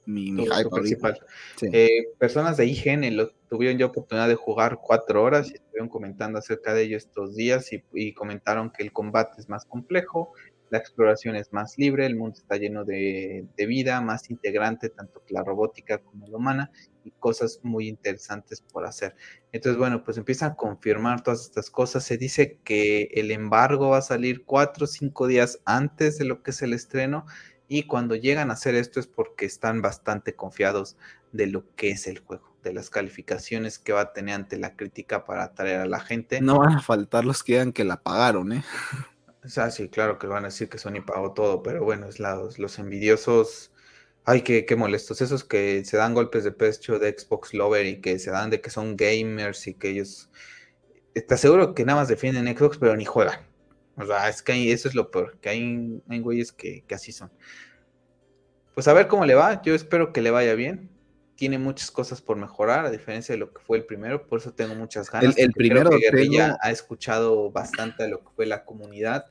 mi, 0.07 0.45
hype 0.45 0.71
principal. 0.71 1.19
Eh, 1.63 2.09
personas 2.19 2.57
de 2.57 2.67
IGN 2.67 3.17
lo, 3.17 3.31
tuvieron 3.49 3.79
ya 3.79 3.87
oportunidad 3.87 4.29
de 4.29 4.35
jugar 4.35 4.79
cuatro 4.83 5.23
horas 5.23 5.51
y 5.51 5.55
estuvieron 5.55 5.89
comentando 5.89 6.39
acerca 6.39 6.75
de 6.75 6.83
ello 6.83 6.97
estos 6.97 7.35
días 7.37 7.71
y 7.93 8.13
comentaron 8.13 8.71
que 8.71 8.83
el 8.83 8.93
combate 8.93 9.41
es 9.41 9.49
más 9.49 9.65
complejo, 9.65 10.33
la 10.73 10.79
exploración 10.79 11.37
es 11.37 11.53
más 11.53 11.77
libre, 11.77 12.07
el 12.07 12.17
mundo 12.17 12.39
está 12.39 12.57
lleno 12.57 12.83
de, 12.83 13.47
vida, 13.59 14.01
más 14.01 14.31
integrante, 14.31 14.89
tanto 14.89 15.23
la 15.29 15.45
robótica 15.45 15.99
como 15.99 16.27
la 16.27 16.39
humana, 16.39 16.71
y 17.05 17.11
cosas 17.11 17.61
muy 17.63 17.89
interesantes 17.89 18.63
por 18.63 18.87
hacer. 18.87 19.15
Entonces, 19.53 19.79
bueno, 19.79 20.03
pues 20.03 20.17
empiezan 20.17 20.53
a 20.53 20.57
confirmar 20.57 21.23
todas 21.23 21.43
estas 21.43 21.69
cosas. 21.69 22.05
Se 22.05 22.17
dice 22.17 22.59
que 22.65 23.11
el 23.13 23.31
embargo 23.33 23.91
va 23.91 23.99
a 23.99 24.03
salir 24.03 24.47
cuatro 24.47 24.85
o 24.85 24.89
cinco 24.89 25.27
días 25.27 25.61
antes 25.67 26.17
de 26.17 26.25
lo 26.25 26.43
que 26.43 26.53
es 26.53 26.63
el 26.63 26.73
estreno, 26.73 27.27
y 27.69 27.83
cuando 27.83 28.17
llegan 28.17 28.49
a 28.49 28.55
hacer 28.55 28.75
esto 28.75 28.99
es 28.99 29.07
porque 29.07 29.45
están 29.45 29.83
bastante 29.83 30.35
confiados 30.35 30.97
de 31.33 31.49
lo 31.49 31.67
que 31.77 31.91
es 31.91 32.07
el 32.07 32.21
juego 32.21 32.51
de 32.63 32.73
las 32.73 32.89
calificaciones 32.89 33.79
que 33.79 33.93
va 33.93 34.03
a 34.03 34.13
tener 34.15 34.37
ante 34.37 34.57
la 34.57 34.75
crítica 34.75 35.27
para 35.27 35.45
atraer 35.45 35.81
a 35.81 35.87
la 35.87 36.01
gente. 36.01 36.41
No 36.41 36.61
van 36.61 36.75
a 36.75 36.81
faltar 36.81 37.25
los 37.25 37.43
que 37.43 37.55
digan 37.55 37.73
que 37.73 37.85
la 37.85 38.03
pagaron, 38.03 38.53
¿eh? 38.53 38.65
O 39.45 39.49
sea, 39.49 39.71
sí, 39.71 39.89
claro 39.89 40.19
que 40.19 40.27
van 40.29 40.45
a 40.45 40.49
decir 40.49 40.69
que 40.69 40.79
Sony 40.79 41.05
pagó 41.05 41.33
todo, 41.33 41.63
pero 41.63 41.83
bueno, 41.85 42.09
es 42.09 42.21
los, 42.21 42.79
envidiosos, 42.79 43.73
ay, 44.25 44.43
qué, 44.43 44.65
qué 44.67 44.77
molestos, 44.77 45.21
esos 45.21 45.43
que 45.45 45.85
se 45.85 45.97
dan 45.97 46.15
golpes 46.15 46.45
de 46.45 46.53
pecho 46.53 46.99
de 46.99 47.17
Xbox 47.19 47.53
Lover 47.53 47.87
y 47.87 48.01
que 48.01 48.19
se 48.21 48.31
dan 48.31 48.51
de 48.51 48.61
que 48.61 48.71
son 48.71 48.97
gamers 48.97 49.67
y 49.67 49.75
que 49.75 49.91
ellos, 49.91 50.31
te 51.15 51.35
aseguro 51.35 51.75
que 51.75 51.85
nada 51.85 52.01
más 52.01 52.09
defienden 52.09 52.57
Xbox, 52.57 52.79
pero 52.79 52.97
ni 52.97 53.05
juegan. 53.05 53.41
O 53.97 54.07
sea, 54.07 54.29
es 54.29 54.43
que 54.43 54.73
eso 54.73 54.89
es 54.89 54.95
lo 54.95 55.11
peor, 55.11 55.39
que 55.41 55.49
hay, 55.51 56.03
hay 56.09 56.21
güeyes 56.21 56.53
que, 56.53 56.85
que 56.87 56.95
así 56.95 57.13
son. 57.13 57.31
Pues 58.75 58.89
a 58.89 58.93
ver 58.95 59.09
cómo 59.09 59.27
le 59.27 59.35
va, 59.35 59.61
yo 59.63 59.75
espero 59.75 60.13
que 60.13 60.23
le 60.23 60.31
vaya 60.31 60.55
bien 60.55 60.93
tiene 61.43 61.59
muchas 61.59 61.91
cosas 61.91 62.21
por 62.21 62.37
mejorar, 62.37 62.87
a 62.87 62.91
diferencia 62.93 63.33
de 63.33 63.39
lo 63.41 63.53
que 63.53 63.61
fue 63.61 63.77
el 63.77 63.85
primero, 63.85 64.29
por 64.29 64.39
eso 64.39 64.53
tengo 64.53 64.77
muchas 64.77 65.11
ganas. 65.11 65.37
El, 65.37 65.53
primero 65.53 65.91
creo 65.91 65.99
que 65.99 66.05
Guerrilla 66.07 66.57
ha 66.61 66.71
escuchado 66.71 67.51
bastante 67.51 68.05
de 68.05 68.11
lo 68.11 68.21
que 68.21 68.29
fue 68.37 68.47
la 68.47 68.65
comunidad. 68.65 69.27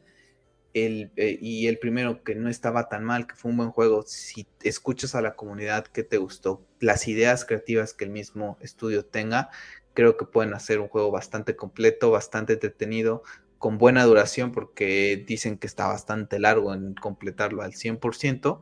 El, 0.74 1.14
eh, 1.16 1.40
y 1.40 1.68
el 1.68 1.80
primero 1.80 2.22
que 2.22 2.36
no 2.36 2.50
estaba 2.50 2.90
tan 2.90 3.06
mal, 3.06 3.28
que 3.28 3.36
fue 3.36 3.50
un 3.50 3.56
buen 3.56 3.72
juego, 3.72 4.04
si 4.06 4.46
escuchas 4.62 5.16
a 5.16 5.22
la 5.22 5.36
comunidad 5.38 5.88
que 5.88 6.04
te 6.04 6.18
gustó, 6.18 6.68
las 6.82 7.08
ideas 7.08 7.46
creativas 7.46 7.94
que 7.94 8.04
el 8.04 8.12
mismo 8.12 8.58
estudio 8.60 9.06
tenga, 9.06 9.50
creo 9.94 10.18
que 10.18 10.26
pueden 10.26 10.54
hacer 10.54 10.82
un 10.82 10.90
juego 10.90 11.12
bastante 11.12 11.56
completo, 11.56 12.12
bastante 12.12 12.52
entretenido, 12.52 13.24
con 13.58 13.78
buena 13.78 14.04
duración, 14.04 14.52
porque 14.52 15.24
dicen 15.26 15.58
que 15.58 15.68
está 15.68 15.88
bastante 15.88 16.40
largo 16.40 16.74
en 16.74 16.94
completarlo 16.94 17.62
al 17.62 17.72
100%. 17.72 18.60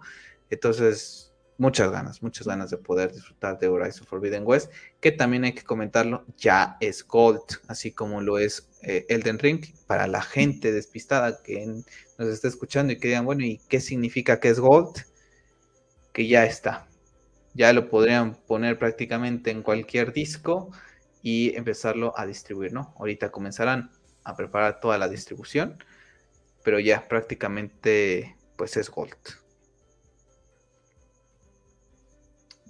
Entonces, 0.52 1.29
muchas 1.60 1.92
ganas, 1.92 2.24
muchas 2.24 2.48
ganas 2.48 2.72
de 2.72 2.78
poder 2.78 3.12
disfrutar 3.12 3.60
de 3.60 3.68
Horizon 3.68 4.08
Forbidden 4.08 4.44
West, 4.48 4.72
que 5.02 5.12
también 5.12 5.44
hay 5.44 5.54
que 5.54 5.64
comentarlo, 5.64 6.26
ya 6.38 6.78
es 6.80 7.06
Gold, 7.06 7.44
así 7.68 7.92
como 7.92 8.22
lo 8.22 8.40
es 8.40 8.70
eh, 8.82 9.06
Elden 9.10 9.38
Ring, 9.38 9.66
para 9.86 10.08
la 10.08 10.22
gente 10.22 10.72
despistada 10.72 11.44
que 11.44 11.66
nos 12.18 12.28
está 12.30 12.48
escuchando 12.48 12.94
y 12.94 12.98
que 12.98 13.10
digan, 13.10 13.26
bueno, 13.26 13.44
¿y 13.44 13.60
qué 13.68 13.82
significa 13.82 14.40
que 14.40 14.48
es 14.50 14.60
Gold? 14.60 15.04
Que 16.14 16.28
ya 16.28 16.46
está, 16.46 16.88
ya 17.54 17.74
lo 17.74 17.90
podrían 17.90 18.36
poner 18.36 18.80
prácticamente 18.80 19.52
en 19.52 19.62
cualquier 19.62 20.14
disco 20.14 20.72
y 21.22 21.56
empezarlo 21.58 22.18
a 22.18 22.26
distribuir, 22.26 22.72
¿no? 22.72 22.96
Ahorita 22.98 23.32
comenzarán 23.32 23.92
a 24.24 24.36
preparar 24.38 24.80
toda 24.80 24.98
la 24.98 25.10
distribución, 25.10 25.84
pero 26.64 26.80
ya 26.80 27.06
prácticamente 27.06 28.38
pues 28.56 28.78
es 28.78 28.90
Gold. 28.90 29.49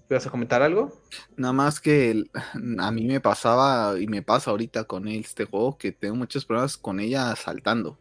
¿Vas 0.09 0.25
a 0.25 0.31
comentar 0.31 0.63
algo? 0.63 0.91
Nada 1.37 1.53
más 1.53 1.79
que 1.79 2.23
a 2.79 2.91
mí 2.91 3.05
me 3.05 3.21
pasaba 3.21 3.99
y 3.99 4.07
me 4.07 4.23
pasa 4.23 4.49
ahorita 4.49 4.85
con 4.85 5.07
este 5.07 5.45
juego 5.45 5.77
que 5.77 5.91
tengo 5.91 6.15
muchos 6.15 6.45
problemas 6.45 6.77
con 6.77 6.99
ella 6.99 7.35
saltando. 7.35 7.99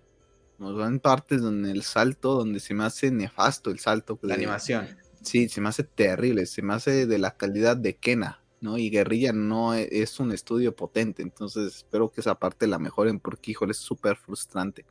Nos 0.58 0.76
van 0.76 1.00
partes 1.00 1.42
donde 1.42 1.70
el 1.70 1.82
salto, 1.82 2.34
donde 2.34 2.60
se 2.60 2.72
me 2.72 2.84
hace 2.84 3.10
nefasto 3.10 3.70
el 3.70 3.78
salto. 3.78 4.18
La 4.22 4.34
animación. 4.34 4.88
Sí, 5.22 5.48
se 5.48 5.60
me 5.60 5.68
hace 5.68 5.84
terrible, 5.84 6.46
se 6.46 6.62
me 6.62 6.74
hace 6.74 7.06
de 7.06 7.18
la 7.18 7.36
calidad 7.36 7.76
de 7.76 7.96
Kena. 7.96 8.42
¿no? 8.60 8.78
Y 8.78 8.90
Guerrilla 8.90 9.32
no 9.32 9.74
e, 9.74 9.88
es 9.90 10.18
un 10.20 10.32
estudio 10.32 10.74
potente, 10.74 11.22
entonces 11.22 11.76
espero 11.76 12.10
que 12.10 12.20
esa 12.20 12.34
parte 12.36 12.66
la 12.66 12.78
mejoren 12.78 13.20
porque, 13.20 13.52
híjole, 13.52 13.72
es 13.72 13.78
súper 13.78 14.16
frustrante. 14.16 14.84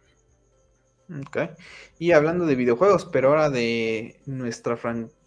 Ok. 1.10 1.38
Y 2.00 2.12
hablando 2.12 2.46
de 2.46 2.56
videojuegos, 2.56 3.06
pero 3.06 3.30
ahora 3.30 3.50
de 3.50 4.22
nuestra 4.26 4.78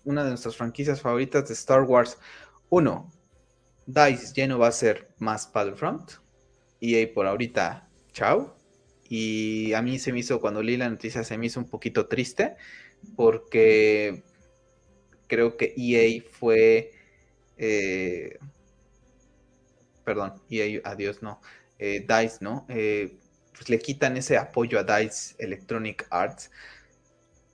una 0.05 0.23
de 0.23 0.31
nuestras 0.31 0.57
franquicias 0.57 1.01
favoritas 1.01 1.49
de 1.49 1.55
Star 1.55 1.83
Wars. 1.83 2.19
Uno, 2.69 3.13
DICE 3.87 4.33
ya 4.35 4.47
no 4.47 4.59
va 4.59 4.69
a 4.69 4.73
ser 4.73 5.09
más 5.19 5.51
Battlefront. 5.53 6.13
EA 6.81 7.13
por 7.13 7.27
ahorita, 7.27 7.89
chao. 8.13 8.57
Y 9.09 9.73
a 9.73 9.83
mí 9.83 9.99
se 9.99 10.13
me 10.13 10.21
hizo, 10.21 10.41
cuando 10.41 10.63
leí 10.63 10.77
la 10.77 10.89
noticia, 10.89 11.25
se 11.25 11.37
me 11.37 11.47
hizo 11.47 11.61
un 11.61 11.69
poquito 11.69 12.07
triste 12.07 12.57
porque 13.17 14.23
creo 15.27 15.57
que 15.57 15.75
EA 15.77 16.23
fue... 16.31 16.93
Eh, 17.57 18.39
perdón, 20.05 20.35
EA, 20.49 20.81
adiós, 20.85 21.23
no. 21.23 21.41
Eh, 21.79 22.07
DICE, 22.07 22.39
¿no? 22.41 22.67
Eh, 22.69 23.19
pues 23.53 23.69
le 23.69 23.79
quitan 23.79 24.17
ese 24.17 24.39
apoyo 24.39 24.79
a 24.79 24.85
DICE 24.85 25.35
Electronic 25.39 26.07
Arts 26.11 26.51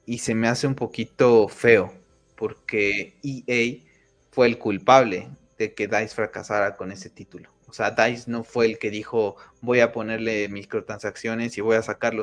y 0.04 0.18
se 0.18 0.34
me 0.34 0.48
hace 0.48 0.66
un 0.66 0.74
poquito 0.74 1.48
feo 1.48 2.05
porque 2.36 3.18
EA 3.22 3.82
fue 4.30 4.46
el 4.46 4.58
culpable 4.58 5.28
de 5.58 5.74
que 5.74 5.88
DICE 5.88 6.14
fracasara 6.14 6.76
con 6.76 6.92
ese 6.92 7.10
título. 7.10 7.50
O 7.68 7.72
sea, 7.72 7.90
DICE 7.90 8.30
no 8.30 8.44
fue 8.44 8.66
el 8.66 8.78
que 8.78 8.90
dijo 8.90 9.36
voy 9.60 9.80
a 9.80 9.92
ponerle 9.92 10.48
microtransacciones 10.48 11.58
y 11.58 11.60
voy 11.60 11.76
a 11.76 11.82
sacar 11.82 12.14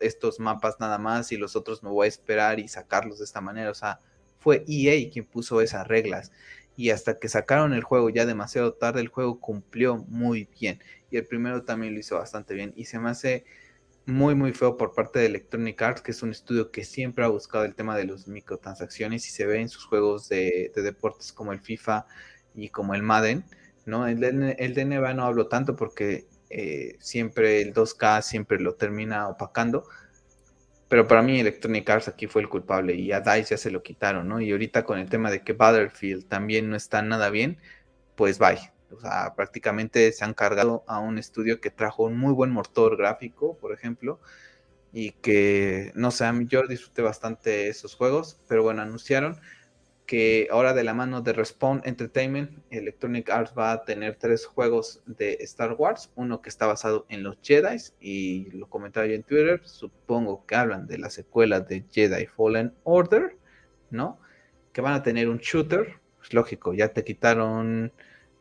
estos 0.00 0.40
mapas 0.40 0.76
nada 0.80 0.98
más 0.98 1.32
y 1.32 1.36
los 1.36 1.54
otros 1.54 1.82
me 1.82 1.90
voy 1.90 2.06
a 2.06 2.08
esperar 2.08 2.60
y 2.60 2.68
sacarlos 2.68 3.18
de 3.18 3.24
esta 3.24 3.40
manera. 3.40 3.70
O 3.70 3.74
sea, 3.74 4.00
fue 4.38 4.64
EA 4.66 5.10
quien 5.10 5.26
puso 5.26 5.60
esas 5.60 5.86
reglas. 5.86 6.32
Y 6.76 6.90
hasta 6.90 7.18
que 7.18 7.28
sacaron 7.28 7.72
el 7.72 7.82
juego 7.82 8.10
ya 8.10 8.26
demasiado 8.26 8.74
tarde, 8.74 9.00
el 9.00 9.08
juego 9.08 9.40
cumplió 9.40 9.96
muy 10.08 10.48
bien. 10.60 10.80
Y 11.10 11.16
el 11.16 11.26
primero 11.26 11.64
también 11.64 11.94
lo 11.94 12.00
hizo 12.00 12.16
bastante 12.16 12.54
bien. 12.54 12.72
Y 12.76 12.84
se 12.84 12.98
me 12.98 13.10
hace 13.10 13.44
muy, 14.06 14.34
muy 14.34 14.52
feo 14.52 14.76
por 14.76 14.94
parte 14.94 15.18
de 15.18 15.26
Electronic 15.26 15.82
Arts, 15.82 16.00
que 16.00 16.12
es 16.12 16.22
un 16.22 16.30
estudio 16.30 16.70
que 16.70 16.84
siempre 16.84 17.24
ha 17.24 17.28
buscado 17.28 17.64
el 17.64 17.74
tema 17.74 17.96
de 17.96 18.04
las 18.04 18.28
microtransacciones 18.28 19.26
y 19.26 19.30
se 19.30 19.46
ve 19.46 19.60
en 19.60 19.68
sus 19.68 19.84
juegos 19.84 20.28
de, 20.28 20.72
deportes 20.74 21.32
como 21.32 21.52
el 21.52 21.60
FIFA 21.60 22.06
y 22.54 22.68
como 22.68 22.94
el 22.94 23.02
Madden. 23.02 23.44
¿no? 23.84 24.06
El, 24.06 24.22
el 24.24 24.74
de 24.74 24.84
NBA 24.84 25.14
no 25.14 25.24
hablo 25.24 25.48
tanto 25.48 25.76
porque 25.76 26.26
eh, 26.50 26.96
siempre 27.00 27.60
el 27.60 27.74
2K 27.74 28.22
siempre 28.22 28.60
lo 28.60 28.74
termina 28.74 29.28
opacando. 29.28 29.84
Pero 30.88 31.08
para 31.08 31.22
mí 31.22 31.40
Electronic 31.40 31.90
Arts 31.90 32.08
aquí 32.08 32.28
fue 32.28 32.42
el 32.42 32.48
culpable 32.48 32.94
y 32.94 33.10
a 33.10 33.20
DICE 33.20 33.50
ya 33.50 33.58
se 33.58 33.70
lo 33.72 33.82
quitaron, 33.82 34.28
¿no? 34.28 34.40
Y 34.40 34.52
ahorita 34.52 34.84
con 34.84 34.98
el 34.98 35.08
tema 35.08 35.30
de 35.32 35.42
que 35.42 35.52
Battlefield 35.52 36.28
también 36.28 36.70
no 36.70 36.76
está 36.76 37.02
nada 37.02 37.30
bien, 37.30 37.58
pues 38.14 38.38
bye. 38.38 38.75
O 38.90 39.00
sea, 39.00 39.34
prácticamente 39.34 40.12
se 40.12 40.24
han 40.24 40.34
cargado 40.34 40.84
a 40.86 40.98
un 41.00 41.18
estudio 41.18 41.60
que 41.60 41.70
trajo 41.70 42.04
un 42.04 42.16
muy 42.16 42.32
buen 42.32 42.50
motor 42.50 42.96
gráfico, 42.96 43.56
por 43.58 43.72
ejemplo, 43.72 44.20
y 44.92 45.12
que, 45.12 45.92
no 45.94 46.10
sé, 46.10 46.26
yo 46.46 46.66
disfruté 46.66 47.02
bastante 47.02 47.68
esos 47.68 47.94
juegos, 47.94 48.40
pero 48.48 48.62
bueno, 48.62 48.82
anunciaron 48.82 49.38
que 50.06 50.48
ahora 50.50 50.72
de 50.72 50.84
la 50.84 50.94
mano 50.94 51.20
de 51.20 51.32
Respawn 51.32 51.82
Entertainment, 51.84 52.62
Electronic 52.70 53.28
Arts 53.28 53.52
va 53.58 53.72
a 53.72 53.84
tener 53.84 54.16
tres 54.16 54.46
juegos 54.46 55.02
de 55.04 55.36
Star 55.40 55.72
Wars, 55.72 56.10
uno 56.14 56.40
que 56.40 56.48
está 56.48 56.66
basado 56.66 57.06
en 57.08 57.22
los 57.24 57.38
Jedi 57.42 57.76
y 58.00 58.50
lo 58.52 58.68
comentaba 58.68 59.06
yo 59.06 59.14
en 59.14 59.24
Twitter, 59.24 59.60
supongo 59.64 60.46
que 60.46 60.54
hablan 60.54 60.86
de 60.86 60.98
la 60.98 61.10
secuela 61.10 61.60
de 61.60 61.84
Jedi 61.90 62.26
Fallen 62.26 62.72
Order, 62.84 63.36
¿no? 63.90 64.20
Que 64.72 64.80
van 64.80 64.94
a 64.94 65.02
tener 65.02 65.28
un 65.28 65.38
shooter, 65.38 65.98
es 66.22 66.32
lógico, 66.32 66.72
ya 66.72 66.92
te 66.92 67.04
quitaron 67.04 67.92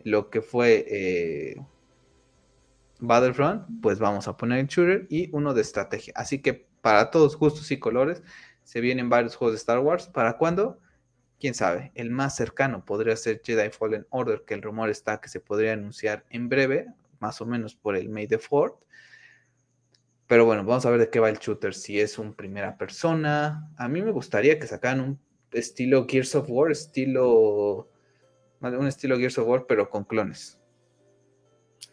lo 0.05 0.29
que 0.29 0.41
fue 0.41 0.85
eh, 0.87 1.61
Battlefront, 2.99 3.81
pues 3.81 3.99
vamos 3.99 4.29
a 4.29 4.37
poner 4.37 4.59
el 4.59 4.67
shooter 4.67 5.07
y 5.09 5.29
uno 5.33 5.53
de 5.53 5.61
estrategia. 5.61 6.13
Así 6.15 6.41
que 6.41 6.65
para 6.81 7.11
todos 7.11 7.37
gustos 7.37 7.69
y 7.71 7.79
colores 7.79 8.23
se 8.63 8.79
vienen 8.79 9.09
varios 9.09 9.35
juegos 9.35 9.55
de 9.55 9.57
Star 9.57 9.79
Wars. 9.79 10.07
¿Para 10.07 10.37
cuándo? 10.37 10.79
quién 11.39 11.53
sabe, 11.53 11.91
el 11.95 12.11
más 12.11 12.35
cercano 12.35 12.85
podría 12.85 13.15
ser 13.15 13.41
Jedi 13.43 13.69
Fallen 13.69 14.07
Order, 14.09 14.43
que 14.45 14.53
el 14.53 14.61
rumor 14.61 14.89
está 14.89 15.19
que 15.19 15.29
se 15.29 15.39
podría 15.39 15.73
anunciar 15.73 16.25
en 16.29 16.49
breve, 16.49 16.87
más 17.19 17.41
o 17.41 17.45
menos 17.45 17.75
por 17.75 17.95
el 17.95 18.09
May 18.09 18.27
the 18.27 18.39
4 18.39 18.79
Pero 20.27 20.45
bueno, 20.45 20.63
vamos 20.63 20.85
a 20.85 20.89
ver 20.89 20.99
de 20.99 21.09
qué 21.09 21.19
va 21.19 21.29
el 21.29 21.37
shooter, 21.37 21.73
si 21.73 21.99
es 21.99 22.17
un 22.17 22.33
primera 22.33 22.77
persona. 22.77 23.71
A 23.77 23.87
mí 23.87 24.01
me 24.01 24.11
gustaría 24.11 24.59
que 24.59 24.67
sacaran 24.67 25.01
un 25.01 25.19
estilo 25.51 26.05
Gears 26.07 26.35
of 26.35 26.49
War, 26.49 26.71
estilo 26.71 27.89
un 28.73 28.87
estilo 28.87 29.17
Gears 29.17 29.37
of 29.37 29.47
War, 29.47 29.65
pero 29.67 29.89
con 29.89 30.03
clones. 30.03 30.59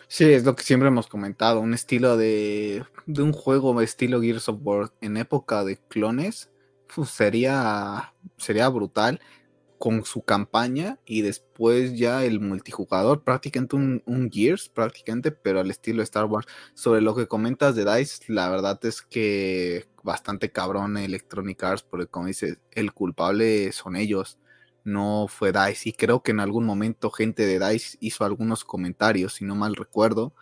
Sí, 0.08 0.30
es 0.30 0.44
lo 0.44 0.54
que 0.54 0.62
siempre 0.62 0.88
hemos 0.88 1.06
comentado, 1.06 1.60
un 1.60 1.72
estilo 1.72 2.16
de, 2.16 2.84
de 3.06 3.22
un 3.22 3.32
juego 3.32 3.80
estilo 3.80 4.20
Gears 4.20 4.48
of 4.48 4.58
War 4.62 4.92
en 5.00 5.16
época 5.16 5.64
de 5.64 5.78
clones 5.88 6.50
pues, 6.94 7.08
sería, 7.10 8.14
sería 8.36 8.68
brutal 8.68 9.20
con 9.78 10.04
su 10.04 10.22
campaña 10.22 11.00
y 11.04 11.22
después 11.22 11.98
ya 11.98 12.24
el 12.24 12.38
multijugador, 12.38 13.24
prácticamente 13.24 13.74
un, 13.74 14.30
Gears, 14.30 14.68
prácticamente, 14.68 15.32
pero 15.32 15.58
al 15.58 15.70
estilo 15.70 16.02
Star 16.02 16.26
Wars. 16.26 16.46
Sobre 16.74 17.00
lo 17.00 17.16
que 17.16 17.26
comentas 17.26 17.74
de 17.74 17.84
DICE, 17.84 18.32
la 18.32 18.48
verdad 18.48 18.78
es 18.84 19.02
que 19.02 19.88
bastante 20.04 20.52
cabrón 20.52 20.96
Electronic 20.96 21.64
Arts, 21.64 21.82
porque 21.82 22.06
como 22.06 22.26
dices, 22.26 22.58
el 22.70 22.92
culpable 22.92 23.72
son 23.72 23.96
ellos, 23.96 24.38
no 24.84 25.26
fue 25.28 25.52
DICE. 25.52 25.90
Y 25.90 25.92
creo 25.92 26.22
que 26.22 26.32
en 26.32 26.40
algún 26.40 26.64
momento 26.64 27.10
gente 27.10 27.46
de 27.46 27.58
DICE 27.58 27.98
hizo 28.00 28.24
algunos 28.24 28.64
comentarios, 28.64 29.34
si 29.34 29.44
no 29.44 29.54
mal 29.54 29.76
recuerdo, 29.76 30.34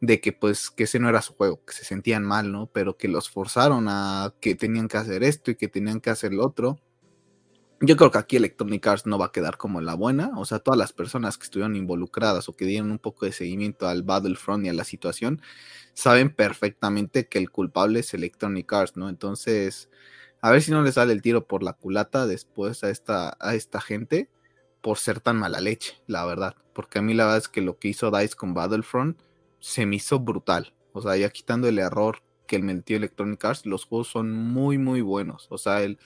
de 0.00 0.20
que 0.20 0.32
pues 0.32 0.70
que 0.70 0.84
ese 0.84 0.98
no 0.98 1.08
era 1.08 1.22
su 1.22 1.34
juego, 1.34 1.64
que 1.64 1.72
se 1.74 1.84
sentían 1.84 2.24
mal, 2.24 2.52
¿no? 2.52 2.66
Pero 2.66 2.96
que 2.96 3.08
los 3.08 3.30
forzaron 3.30 3.86
a 3.88 4.34
que 4.40 4.54
tenían 4.54 4.88
que 4.88 4.96
hacer 4.96 5.22
esto 5.24 5.50
y 5.50 5.56
que 5.56 5.68
tenían 5.68 6.00
que 6.00 6.10
hacer 6.10 6.32
lo 6.32 6.46
otro. 6.46 6.78
Yo 7.80 7.96
creo 7.96 8.10
que 8.10 8.18
aquí 8.18 8.36
Electronic 8.36 8.84
Arts 8.88 9.06
no 9.06 9.18
va 9.18 9.26
a 9.26 9.32
quedar 9.32 9.56
como 9.56 9.80
la 9.80 9.94
buena, 9.94 10.32
o 10.36 10.44
sea, 10.44 10.58
todas 10.58 10.76
las 10.76 10.92
personas 10.92 11.38
que 11.38 11.44
estuvieron 11.44 11.76
involucradas 11.76 12.48
o 12.48 12.56
que 12.56 12.64
dieron 12.64 12.90
un 12.90 12.98
poco 12.98 13.24
de 13.24 13.30
seguimiento 13.30 13.86
al 13.86 14.02
Battlefront 14.02 14.66
y 14.66 14.68
a 14.68 14.72
la 14.72 14.82
situación, 14.82 15.40
saben 15.94 16.34
perfectamente 16.34 17.28
que 17.28 17.38
el 17.38 17.50
culpable 17.50 18.00
es 18.00 18.14
Electronic 18.14 18.72
Arts, 18.72 18.96
¿no? 18.96 19.08
Entonces, 19.08 19.90
a 20.40 20.50
ver 20.50 20.62
si 20.62 20.70
no 20.70 20.82
le 20.82 20.92
sale 20.92 21.12
el 21.12 21.22
tiro 21.22 21.46
por 21.46 21.62
la 21.62 21.72
culata 21.72 22.26
después 22.26 22.84
a 22.84 22.90
esta, 22.90 23.36
a 23.40 23.54
esta 23.54 23.80
gente 23.80 24.30
por 24.80 24.98
ser 24.98 25.20
tan 25.20 25.36
mala 25.36 25.60
leche, 25.60 26.00
la 26.06 26.24
verdad. 26.24 26.54
Porque 26.72 26.98
a 26.98 27.02
mí 27.02 27.14
la 27.14 27.24
verdad 27.24 27.38
es 27.38 27.48
que 27.48 27.60
lo 27.60 27.78
que 27.78 27.88
hizo 27.88 28.10
DICE 28.10 28.36
con 28.36 28.54
Battlefront 28.54 29.18
se 29.60 29.86
me 29.86 29.96
hizo 29.96 30.20
brutal. 30.20 30.72
O 30.92 31.02
sea, 31.02 31.16
ya 31.16 31.30
quitando 31.30 31.68
el 31.68 31.78
error 31.78 32.22
que 32.46 32.56
el 32.56 32.62
metió 32.62 32.96
Electronic 32.96 33.44
Arts, 33.44 33.66
los 33.66 33.84
juegos 33.84 34.08
son 34.08 34.32
muy, 34.32 34.78
muy 34.78 35.00
buenos. 35.00 35.48
O 35.50 35.58
sea, 35.58 35.82
el, 35.82 35.98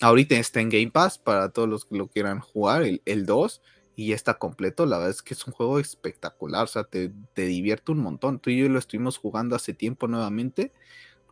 ahorita 0.00 0.36
está 0.36 0.60
en 0.60 0.68
Game 0.68 0.90
Pass 0.90 1.18
para 1.18 1.50
todos 1.50 1.68
los 1.68 1.84
que 1.84 1.96
lo 1.96 2.08
quieran 2.08 2.40
jugar, 2.40 2.82
el, 2.82 3.02
el 3.06 3.26
2, 3.26 3.62
y 3.96 4.08
ya 4.08 4.14
está 4.14 4.34
completo. 4.34 4.86
La 4.86 4.98
verdad 4.98 5.10
es 5.10 5.22
que 5.22 5.34
es 5.34 5.46
un 5.46 5.52
juego 5.52 5.78
espectacular, 5.78 6.64
o 6.64 6.66
sea, 6.66 6.84
te, 6.84 7.12
te 7.32 7.46
divierte 7.46 7.92
un 7.92 7.98
montón. 7.98 8.38
Tú 8.38 8.50
y 8.50 8.58
yo 8.58 8.68
lo 8.68 8.78
estuvimos 8.78 9.18
jugando 9.18 9.56
hace 9.56 9.72
tiempo 9.72 10.06
nuevamente, 10.06 10.72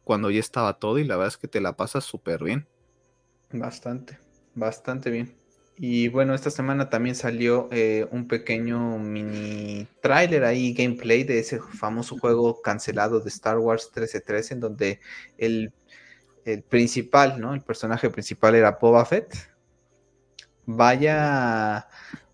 cuando 0.05 0.31
ya 0.31 0.41
estaba 0.41 0.79
todo, 0.79 0.99
y 0.99 1.05
la 1.05 1.17
verdad 1.17 1.35
es 1.35 1.39
que 1.39 1.49
te 1.49 1.61
la 1.61 1.77
pasas 1.77 2.05
súper 2.05 2.45
bien. 2.45 2.67
Bastante, 3.51 4.19
bastante 4.55 5.11
bien. 5.11 5.35
Y 5.77 6.09
bueno, 6.09 6.35
esta 6.35 6.51
semana 6.51 6.89
también 6.89 7.17
salió 7.17 7.69
eh, 7.73 8.07
un 8.13 8.29
pequeño 8.29 8.99
mini 8.99 9.89
trailer 10.01 10.45
ahí, 10.45 10.73
gameplay 10.73 11.25
de 11.25 11.41
ese 11.41 11.59
famoso 11.59 12.17
juego 12.19 12.63
cancelado 12.63 13.19
de 13.19 13.29
Star 13.29 13.59
Wars 13.59 13.87
1313, 13.87 14.55
en 14.55 14.61
donde 14.61 15.01
el, 15.37 15.73
principal, 16.69 17.41
¿no? 17.41 17.55
El 17.55 17.63
personaje 17.63 18.09
principal 18.11 18.55
era 18.55 18.79
Boba 18.81 19.05
Fett. 19.05 19.35
Vaya 20.67 21.89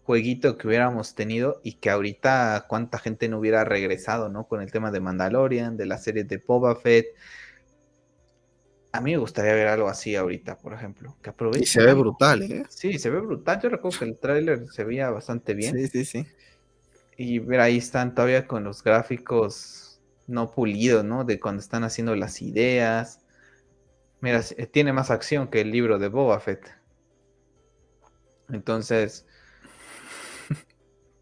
jueguito 0.04 0.58
que 0.58 0.66
hubiéramos 0.66 1.14
tenido 1.14 1.60
y 1.62 1.74
que 1.74 1.88
ahorita 1.88 2.66
cuánta 2.68 2.98
gente 2.98 3.28
no 3.28 3.38
hubiera 3.38 3.64
regresado, 3.64 4.28
¿no? 4.28 4.48
Con 4.48 4.60
el 4.60 4.70
tema 4.70 4.90
de 4.90 5.00
Mandalorian, 5.00 5.76
de 5.76 5.86
la 5.86 5.98
serie 5.98 6.24
de 6.24 6.38
Boba 6.38 6.76
Fett, 6.76 7.06
a 8.92 9.00
mí 9.00 9.12
me 9.12 9.18
gustaría 9.18 9.54
ver 9.54 9.68
algo 9.68 9.88
así 9.88 10.16
ahorita, 10.16 10.56
por 10.56 10.72
ejemplo. 10.72 11.16
Que 11.22 11.30
aproveche. 11.30 11.62
Y 11.62 11.66
se 11.66 11.82
ve 11.82 11.94
brutal, 11.94 12.42
¿eh? 12.42 12.64
Sí, 12.68 12.98
se 12.98 13.10
ve 13.10 13.20
brutal. 13.20 13.60
Yo 13.60 13.68
recuerdo 13.68 13.98
que 13.98 14.04
el 14.04 14.18
tráiler 14.18 14.66
se 14.70 14.84
veía 14.84 15.10
bastante 15.10 15.54
bien. 15.54 15.76
Sí, 15.76 15.86
sí, 15.88 16.04
sí. 16.04 16.26
Y 17.16 17.38
ver, 17.38 17.60
ahí 17.60 17.78
están 17.78 18.14
todavía 18.14 18.46
con 18.46 18.64
los 18.64 18.82
gráficos 18.82 20.00
no 20.26 20.50
pulidos, 20.50 21.04
¿no? 21.04 21.24
De 21.24 21.38
cuando 21.38 21.60
están 21.60 21.84
haciendo 21.84 22.16
las 22.16 22.40
ideas. 22.42 23.20
Mira, 24.20 24.42
tiene 24.72 24.92
más 24.92 25.10
acción 25.10 25.48
que 25.48 25.60
el 25.60 25.70
libro 25.70 25.98
de 25.98 26.08
Boba 26.08 26.40
Fett. 26.40 26.74
Entonces, 28.50 29.26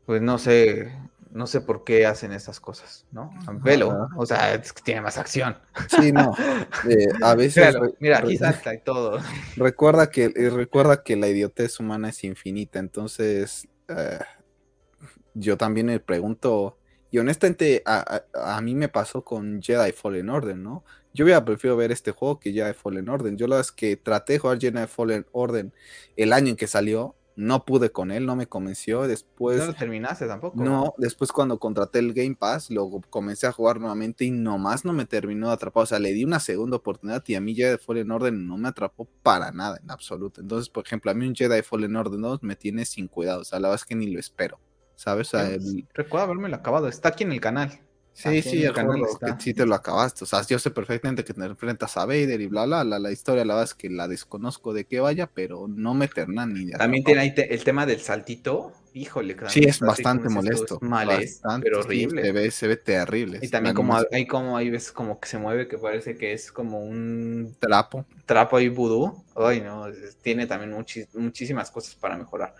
pues 0.06 0.22
no 0.22 0.38
sé, 0.38 0.92
no 1.38 1.46
sé 1.46 1.60
por 1.60 1.84
qué 1.84 2.04
hacen 2.04 2.32
esas 2.32 2.58
cosas, 2.58 3.06
¿no? 3.12 3.32
Velo, 3.62 4.08
o 4.16 4.26
sea, 4.26 4.54
es 4.54 4.72
que 4.72 4.82
tiene 4.82 5.00
más 5.00 5.18
acción. 5.18 5.56
Sí, 5.88 6.12
no. 6.12 6.34
Eh, 6.88 7.08
a 7.22 7.34
veces. 7.34 7.76
mira, 8.00 8.18
aquí 8.18 8.36
salta 8.36 8.74
y 8.74 8.80
todo. 8.80 9.20
Recuerda 9.56 10.10
que, 10.10 10.28
recuerda 10.28 11.02
que 11.02 11.16
la 11.16 11.28
idiotez 11.28 11.80
humana 11.80 12.08
es 12.08 12.24
infinita, 12.24 12.78
entonces. 12.78 13.68
Eh, 13.88 14.18
yo 15.34 15.56
también 15.56 15.86
me 15.86 16.00
pregunto, 16.00 16.78
y 17.10 17.18
honestamente 17.18 17.82
a, 17.86 18.22
a, 18.34 18.60
mí 18.60 18.74
me 18.74 18.88
pasó 18.88 19.22
con 19.22 19.62
Jedi 19.62 19.92
Fallen 19.92 20.30
Order, 20.30 20.56
¿no? 20.56 20.84
Yo 21.14 21.24
hubiera 21.24 21.44
preferido 21.44 21.76
ver 21.76 21.92
este 21.92 22.10
juego 22.10 22.40
que 22.40 22.52
Jedi 22.52 22.74
Fallen 22.74 23.08
Order. 23.08 23.36
Yo 23.36 23.46
la 23.46 23.56
verdad 23.56 23.70
es 23.70 23.72
que 23.72 23.96
traté 23.96 24.34
de 24.34 24.38
jugar 24.40 24.58
Jedi 24.58 24.86
Fallen 24.86 25.26
Order 25.32 25.70
el 26.16 26.32
año 26.32 26.48
en 26.48 26.56
que 26.56 26.66
salió 26.66 27.14
no 27.38 27.64
pude 27.64 27.92
con 27.92 28.10
él, 28.10 28.26
no 28.26 28.34
me 28.34 28.48
convenció. 28.48 29.06
Después. 29.06 29.58
No 29.58 29.66
lo 29.66 29.74
terminaste 29.74 30.26
tampoco. 30.26 30.60
No, 30.60 30.94
después 30.98 31.30
cuando 31.30 31.60
contraté 31.60 32.00
el 32.00 32.12
Game 32.12 32.34
Pass, 32.34 32.68
luego 32.68 33.00
comencé 33.10 33.46
a 33.46 33.52
jugar 33.52 33.78
nuevamente 33.78 34.24
y 34.24 34.32
nomás 34.32 34.84
no 34.84 34.92
me 34.92 35.06
terminó 35.06 35.46
de 35.46 35.54
atrapar. 35.54 35.84
O 35.84 35.86
sea, 35.86 36.00
le 36.00 36.12
di 36.12 36.24
una 36.24 36.40
segunda 36.40 36.78
oportunidad 36.78 37.22
y 37.28 37.36
a 37.36 37.40
mí 37.40 37.54
Jedi 37.54 37.78
Fallen 37.78 38.10
Order 38.10 38.32
no 38.32 38.58
me 38.58 38.66
atrapó 38.66 39.08
para 39.22 39.52
nada, 39.52 39.78
en 39.80 39.88
absoluto. 39.88 40.40
Entonces, 40.40 40.68
por 40.68 40.84
ejemplo, 40.84 41.12
a 41.12 41.14
mí 41.14 41.28
un 41.28 41.34
Jedi 41.36 41.62
Fallen 41.62 41.94
Order 41.94 42.18
2 42.18 42.42
me 42.42 42.56
tiene 42.56 42.84
sin 42.84 43.06
cuidado. 43.06 43.42
O 43.42 43.44
sea, 43.44 43.60
la 43.60 43.68
verdad 43.68 43.82
es 43.82 43.86
que 43.86 43.94
ni 43.94 44.08
lo 44.08 44.18
espero. 44.18 44.58
¿Sabes? 44.96 45.32
O 45.32 45.38
sea, 45.38 45.56
Recuerdo 45.94 46.24
haberme 46.24 46.48
lo 46.48 46.56
acabado. 46.56 46.88
Está 46.88 47.10
aquí 47.10 47.22
en 47.22 47.30
el 47.30 47.40
canal. 47.40 47.78
Sí, 48.18 48.42
sí, 48.42 48.64
el 48.64 48.72
canal 48.72 49.00
que 49.20 49.32
sí 49.38 49.54
te 49.54 49.64
lo 49.64 49.76
acabaste. 49.76 50.24
O 50.24 50.26
sea, 50.26 50.42
yo 50.42 50.58
sé 50.58 50.72
perfectamente 50.72 51.22
que 51.24 51.32
te 51.32 51.44
enfrentas 51.44 51.96
a 51.96 52.04
Vader 52.04 52.40
y 52.40 52.46
bla, 52.46 52.66
bla, 52.66 52.82
la, 52.82 52.98
la 52.98 53.12
historia, 53.12 53.44
la 53.44 53.54
verdad 53.54 53.70
es 53.70 53.74
que 53.74 53.88
la 53.88 54.08
desconozco 54.08 54.72
de 54.72 54.86
qué 54.86 54.98
vaya, 54.98 55.30
pero 55.32 55.68
no 55.68 55.94
me 55.94 56.08
terna 56.08 56.44
ni 56.44 56.64
de 56.64 56.72
También 56.72 57.04
tiene 57.04 57.20
ahí 57.20 57.34
el 57.36 57.62
tema 57.62 57.86
del 57.86 58.00
saltito. 58.00 58.72
Híjole, 58.92 59.36
Sí, 59.46 59.62
es 59.62 59.78
bastante 59.78 60.28
molesto. 60.28 60.80
bastante, 60.80 61.64
pero 61.64 61.80
horrible. 61.80 62.24
se, 62.24 62.32
ve, 62.32 62.50
se 62.50 62.66
ve 62.66 62.76
terrible. 62.76 63.38
Y 63.40 63.48
también 63.48 63.74
como 63.76 63.96
hay 64.10 64.26
como 64.26 64.56
hay 64.56 64.70
veces 64.70 64.90
como 64.90 65.20
que 65.20 65.28
se 65.28 65.38
mueve 65.38 65.68
que 65.68 65.78
parece 65.78 66.16
que 66.16 66.32
es 66.32 66.50
como 66.50 66.80
un 66.80 67.54
trapo. 67.60 68.04
Trapo 68.26 68.56
ahí 68.56 68.68
vudú. 68.68 69.22
Ay, 69.36 69.60
no, 69.60 69.86
tiene 70.22 70.46
también 70.46 70.72
muchísimas 71.14 71.70
cosas 71.70 71.94
para 71.94 72.16
mejorar. 72.16 72.56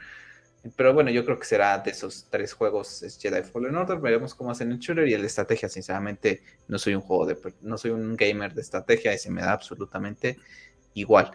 Pero 0.76 0.94
bueno, 0.94 1.10
yo 1.10 1.24
creo 1.24 1.38
que 1.38 1.46
será 1.46 1.78
de 1.78 1.90
esos 1.90 2.26
tres 2.30 2.52
juegos 2.52 3.02
es 3.02 3.18
Jedi 3.18 3.42
Fallen 3.42 3.76
Order. 3.76 3.98
Veremos 3.98 4.34
cómo 4.34 4.50
hacen 4.50 4.72
el 4.72 4.78
shooter 4.78 5.08
y 5.08 5.14
el 5.14 5.20
de 5.20 5.26
estrategia. 5.26 5.68
Sinceramente, 5.68 6.42
no 6.66 6.78
soy 6.78 6.94
un 6.94 7.00
juego 7.00 7.26
de 7.26 7.36
no 7.62 7.78
soy 7.78 7.92
un 7.92 8.16
gamer 8.16 8.54
de 8.54 8.62
estrategia 8.62 9.14
y 9.14 9.18
se 9.18 9.30
me 9.30 9.42
da 9.42 9.52
absolutamente 9.52 10.36
igual. 10.94 11.32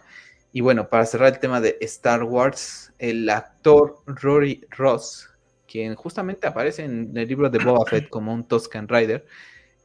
Y 0.52 0.60
bueno, 0.60 0.88
para 0.88 1.04
cerrar 1.04 1.32
el 1.32 1.40
tema 1.40 1.60
de 1.60 1.78
Star 1.80 2.22
Wars, 2.22 2.92
el 2.98 3.28
actor 3.28 4.02
Rory 4.06 4.64
Ross, 4.70 5.28
quien 5.66 5.96
justamente 5.96 6.46
aparece 6.46 6.84
en 6.84 7.10
el 7.16 7.26
libro 7.26 7.50
de 7.50 7.58
Boba 7.58 7.84
Fett 7.86 8.08
como 8.08 8.32
un 8.32 8.46
Toscan 8.46 8.86
Rider, 8.86 9.26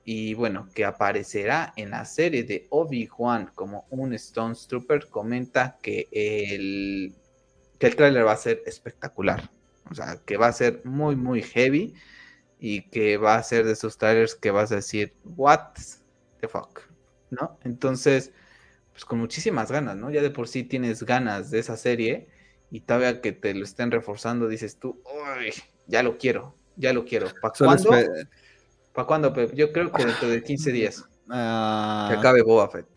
y 0.05 0.33
bueno, 0.35 0.69
que 0.75 0.85
aparecerá 0.85 1.73
en 1.75 1.89
la 1.91 2.05
serie 2.05 2.43
de 2.43 2.67
Obi-Wan 2.69 3.51
como 3.55 3.85
un 3.89 4.13
Stone 4.13 4.55
Trooper, 4.67 5.07
comenta 5.07 5.77
que 5.81 6.07
el 6.11 7.15
que 7.79 7.87
el 7.87 7.95
tráiler 7.95 8.25
va 8.25 8.33
a 8.33 8.37
ser 8.37 8.61
espectacular. 8.65 9.49
O 9.89 9.95
sea, 9.95 10.19
que 10.25 10.37
va 10.37 10.47
a 10.47 10.53
ser 10.53 10.81
muy, 10.83 11.15
muy 11.15 11.41
heavy 11.41 11.95
y 12.59 12.89
que 12.89 13.17
va 13.17 13.35
a 13.35 13.43
ser 13.43 13.65
de 13.65 13.71
esos 13.71 13.97
trailers 13.97 14.35
que 14.35 14.51
vas 14.51 14.71
a 14.71 14.75
decir, 14.75 15.13
what 15.23 15.71
the 16.41 16.47
fuck, 16.47 16.81
¿no? 17.31 17.57
Entonces, 17.63 18.31
pues 18.91 19.05
con 19.05 19.17
muchísimas 19.17 19.71
ganas, 19.71 19.95
¿no? 19.95 20.11
Ya 20.11 20.21
de 20.21 20.29
por 20.29 20.47
sí 20.47 20.63
tienes 20.63 21.03
ganas 21.03 21.49
de 21.49 21.59
esa 21.59 21.77
serie 21.77 22.27
y 22.69 22.81
todavía 22.81 23.21
que 23.21 23.31
te 23.31 23.53
lo 23.53 23.63
estén 23.63 23.91
reforzando, 23.91 24.47
dices 24.47 24.77
tú, 24.77 25.01
uy, 25.05 25.53
ya 25.87 26.03
lo 26.03 26.17
quiero, 26.17 26.55
ya 26.75 26.93
lo 26.93 27.05
quiero. 27.05 27.27
¿Para 27.41 27.53
cuándo? 27.57 27.89
¿Para 28.93 29.07
cuándo, 29.07 29.33
Pep? 29.33 29.53
Yo 29.55 29.71
creo 29.71 29.91
que 29.91 30.05
dentro 30.05 30.27
de 30.27 30.43
15 30.43 30.71
días. 30.71 31.05
Ah. 31.29 32.07
que 32.09 32.17
acabe 32.17 32.41
Boba 32.41 32.69
Fett. 32.69 32.87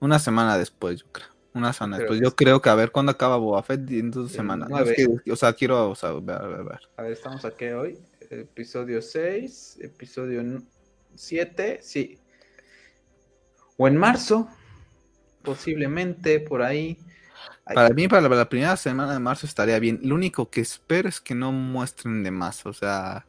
Una 0.00 0.18
semana 0.18 0.56
después, 0.56 1.00
yo 1.00 1.06
creo. 1.12 1.37
Una 1.58 1.72
semana 1.72 2.04
Pues 2.06 2.20
yo 2.20 2.34
creo 2.34 2.62
que 2.62 2.70
a 2.70 2.74
ver 2.74 2.92
cuándo 2.92 3.10
acaba 3.10 3.36
Boba 3.36 3.62
Fett 3.62 3.90
en 3.90 4.10
dos 4.10 4.32
semanas. 4.32 4.68
o 4.70 5.36
sea, 5.36 5.52
quiero 5.52 5.90
o 5.90 6.20
ver, 6.22 6.36
a 6.36 6.46
ver, 6.46 6.80
a 6.96 7.02
ver. 7.02 7.12
estamos 7.12 7.44
aquí 7.44 7.66
hoy. 7.66 7.98
Episodio 8.30 9.02
6, 9.02 9.78
episodio 9.80 10.62
7, 11.14 11.80
sí. 11.82 12.18
O 13.76 13.88
en 13.88 13.96
marzo, 13.96 14.48
posiblemente 15.42 16.40
por 16.40 16.62
ahí. 16.62 16.98
Para 17.64 17.90
mí, 17.90 18.08
para 18.08 18.28
la, 18.28 18.48
primera 18.48 18.76
semana 18.76 19.12
de 19.12 19.18
marzo 19.18 19.46
estaría 19.46 19.78
bien. 19.78 20.00
Lo 20.02 20.14
único 20.14 20.50
que 20.50 20.60
espero 20.60 21.08
es 21.08 21.20
que 21.20 21.34
no 21.34 21.52
muestren 21.52 22.22
de 22.22 22.30
más. 22.30 22.66
O 22.66 22.72
sea, 22.72 23.26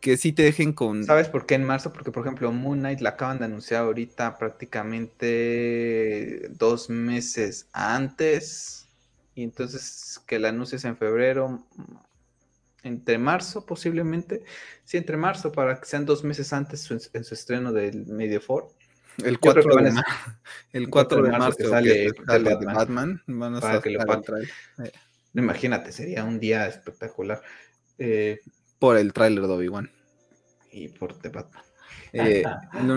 que 0.00 0.16
sí 0.16 0.32
te 0.32 0.42
dejen 0.42 0.72
con. 0.72 1.04
¿Sabes 1.04 1.28
por 1.28 1.46
qué 1.46 1.54
en 1.54 1.62
marzo? 1.64 1.92
Porque, 1.92 2.10
por 2.10 2.24
ejemplo, 2.24 2.50
Moon 2.52 2.80
Knight 2.80 3.00
la 3.00 3.10
acaban 3.10 3.38
de 3.38 3.44
anunciar 3.44 3.82
ahorita 3.82 4.38
prácticamente 4.38 6.48
dos 6.50 6.90
meses 6.90 7.68
antes. 7.72 8.88
Y 9.34 9.44
entonces 9.44 10.20
que 10.26 10.38
la 10.38 10.48
anuncies 10.48 10.84
en 10.84 10.96
febrero, 10.96 11.64
entre 12.82 13.18
marzo 13.18 13.66
posiblemente. 13.66 14.42
Sí, 14.84 14.96
entre 14.96 15.16
marzo, 15.16 15.52
para 15.52 15.78
que 15.78 15.86
sean 15.86 16.06
dos 16.06 16.24
meses 16.24 16.52
antes 16.52 16.90
en 16.90 17.24
su 17.24 17.34
estreno 17.34 17.72
del 17.72 18.06
Medio 18.06 18.40
For. 18.40 18.68
El 19.24 19.38
4, 19.38 19.62
de, 19.62 19.92
el 20.72 20.88
4 20.88 21.22
de 21.22 21.30
marzo, 21.30 21.68
sale, 21.68 22.10
Batman. 22.64 23.22
para 23.60 23.82
que 23.82 23.90
lo 23.90 24.00
Imagínate, 25.34 25.92
sería 25.92 26.24
un 26.24 26.40
día 26.40 26.66
espectacular. 26.66 27.42
Eh, 27.98 28.40
por 28.80 28.96
el 28.96 29.12
tráiler 29.12 29.46
de 29.46 29.52
Obi-Wan. 29.52 29.92
Y 30.72 30.88
por 30.88 31.14
The 31.14 31.28
Batman. 31.28 31.62
Eh, 32.12 32.42
lo, 32.82 32.94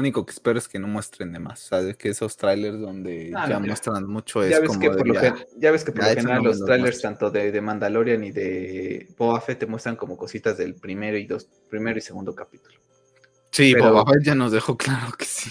único 0.00 0.26
que 0.26 0.32
espero 0.32 0.58
es 0.58 0.66
que 0.66 0.80
no 0.80 0.88
muestren 0.88 1.32
de 1.32 1.38
más, 1.38 1.60
¿sabes? 1.60 1.96
Que 1.96 2.08
esos 2.08 2.36
trailers 2.36 2.80
donde 2.80 3.32
ah, 3.36 3.48
ya 3.48 3.60
muestran 3.60 4.08
mucho 4.08 4.42
es 4.42 4.50
ya 4.50 4.58
ves 4.58 4.68
como 4.68 4.80
que 4.80 4.90
por 4.90 5.06
lo 5.06 5.14
ya, 5.14 5.70
ves 5.70 5.84
que 5.84 5.92
por 5.92 6.02
lo 6.02 6.10
general 6.10 6.42
los 6.42 6.64
trailers 6.64 7.00
tanto 7.00 7.30
de, 7.30 7.52
de, 7.52 7.60
Mandalorian 7.60 8.24
y 8.24 8.32
de 8.32 9.06
Boba 9.16 9.40
Fett 9.40 9.60
te 9.60 9.66
muestran 9.66 9.94
como 9.94 10.16
cositas 10.16 10.56
del 10.56 10.74
primero 10.74 11.16
y 11.16 11.26
dos, 11.26 11.48
primero 11.68 11.96
y 11.96 12.02
segundo 12.02 12.34
capítulo. 12.34 12.80
Sí, 13.52 13.72
Pero, 13.72 13.92
Boba 13.92 14.12
Fett 14.12 14.24
ya 14.24 14.34
nos 14.34 14.50
dejó 14.50 14.76
claro 14.76 15.12
que 15.16 15.26
sí. 15.26 15.50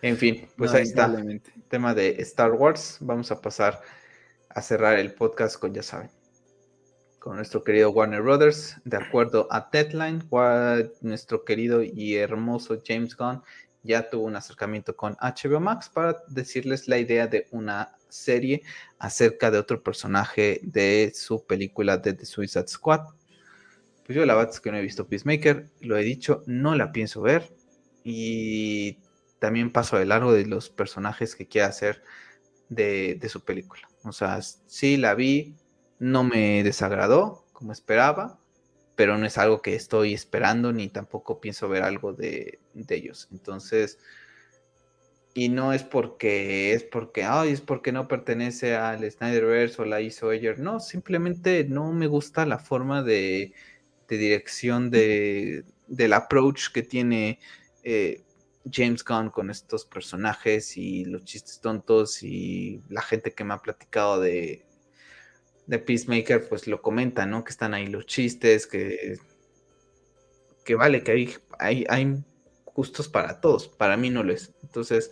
En 0.00 0.16
fin, 0.16 0.46
pues 0.56 0.74
ahí 0.74 0.84
está. 0.84 1.06
El 1.06 1.42
tema 1.68 1.92
de 1.92 2.10
Star 2.20 2.52
Wars. 2.52 2.98
Vamos 3.00 3.32
a 3.32 3.40
pasar 3.40 3.80
a 4.48 4.62
cerrar 4.62 4.96
el 5.00 5.12
podcast 5.12 5.58
con 5.58 5.74
ya 5.74 5.82
saben 5.82 6.10
con 7.18 7.36
nuestro 7.36 7.64
querido 7.64 7.90
Warner 7.90 8.22
Brothers. 8.22 8.76
De 8.84 8.96
acuerdo 8.96 9.48
a 9.50 9.68
Deadline, 9.72 10.22
nuestro 11.00 11.44
querido 11.44 11.82
y 11.82 12.16
hermoso 12.16 12.78
James 12.86 13.16
Gunn 13.16 13.42
ya 13.82 14.08
tuvo 14.08 14.24
un 14.24 14.36
acercamiento 14.36 14.96
con 14.96 15.16
HBO 15.20 15.60
Max 15.60 15.88
para 15.88 16.16
decirles 16.28 16.88
la 16.88 16.98
idea 16.98 17.26
de 17.26 17.46
una 17.50 17.96
serie 18.08 18.62
acerca 18.98 19.50
de 19.50 19.58
otro 19.58 19.82
personaje 19.82 20.60
de 20.62 21.12
su 21.14 21.46
película 21.46 21.96
de 21.98 22.12
The 22.12 22.26
Suicide 22.26 22.68
Squad. 22.68 23.00
Pues 24.04 24.16
yo 24.16 24.24
la 24.26 24.34
verdad 24.34 24.52
es 24.52 24.60
que 24.60 24.70
no 24.70 24.78
he 24.78 24.82
visto 24.82 25.08
Peacemaker, 25.08 25.68
lo 25.80 25.96
he 25.96 26.02
dicho, 26.02 26.42
no 26.46 26.74
la 26.74 26.92
pienso 26.92 27.22
ver 27.22 27.52
y 28.04 28.98
también 29.38 29.72
paso 29.72 29.98
de 29.98 30.06
largo 30.06 30.32
de 30.32 30.46
los 30.46 30.70
personajes 30.70 31.34
que 31.34 31.46
quiere 31.46 31.66
hacer 31.66 32.02
de, 32.68 33.16
de 33.20 33.28
su 33.28 33.44
película. 33.44 33.88
O 34.04 34.12
sea, 34.12 34.40
sí 34.42 34.96
la 34.96 35.14
vi, 35.14 35.56
no 35.98 36.24
me 36.24 36.62
desagradó 36.62 37.44
como 37.52 37.72
esperaba, 37.72 38.38
pero 38.96 39.18
no 39.18 39.26
es 39.26 39.38
algo 39.38 39.62
que 39.62 39.74
estoy 39.74 40.14
esperando 40.14 40.72
ni 40.72 40.88
tampoco 40.88 41.40
pienso 41.40 41.68
ver 41.68 41.82
algo 41.82 42.12
de, 42.12 42.58
ellos. 42.88 43.28
Entonces, 43.32 43.98
y 45.34 45.48
no 45.50 45.72
es 45.72 45.82
porque 45.82 46.72
es 46.72 46.82
porque, 46.82 47.24
ay, 47.24 47.50
es 47.52 47.60
porque 47.60 47.92
no 47.92 48.08
pertenece 48.08 48.74
al 48.74 49.10
Snyderverse 49.10 49.82
o 49.82 49.84
la 49.84 50.00
hizo 50.00 50.30
Ayer. 50.30 50.58
No, 50.58 50.80
simplemente 50.80 51.64
no 51.64 51.92
me 51.92 52.06
gusta 52.06 52.46
la 52.46 52.58
forma 52.58 53.02
de, 53.02 53.52
dirección 54.08 54.90
de, 54.90 55.64
del 55.86 56.12
approach 56.14 56.72
que 56.72 56.82
tiene 56.82 57.38
eh, 57.82 58.22
James 58.70 59.04
Gunn 59.04 59.30
con 59.30 59.50
estos 59.50 59.84
personajes 59.84 60.76
y 60.76 61.04
los 61.04 61.24
chistes 61.24 61.60
tontos 61.60 62.22
y 62.22 62.82
la 62.88 63.02
gente 63.02 63.32
que 63.32 63.44
me 63.44 63.54
ha 63.54 63.58
platicado 63.58 64.20
de, 64.20 64.65
de 65.66 65.78
Peacemaker, 65.78 66.48
pues 66.48 66.66
lo 66.66 66.80
comenta, 66.80 67.26
¿no? 67.26 67.44
Que 67.44 67.50
están 67.50 67.74
ahí 67.74 67.86
los 67.86 68.06
chistes, 68.06 68.66
que, 68.66 69.18
que 70.64 70.74
vale, 70.74 71.02
que 71.02 71.12
hay, 71.12 71.34
hay, 71.58 71.84
hay 71.88 72.24
gustos 72.64 73.08
para 73.08 73.40
todos. 73.40 73.68
Para 73.68 73.96
mí 73.96 74.10
no 74.10 74.22
lo 74.22 74.32
es. 74.32 74.54
Entonces, 74.62 75.10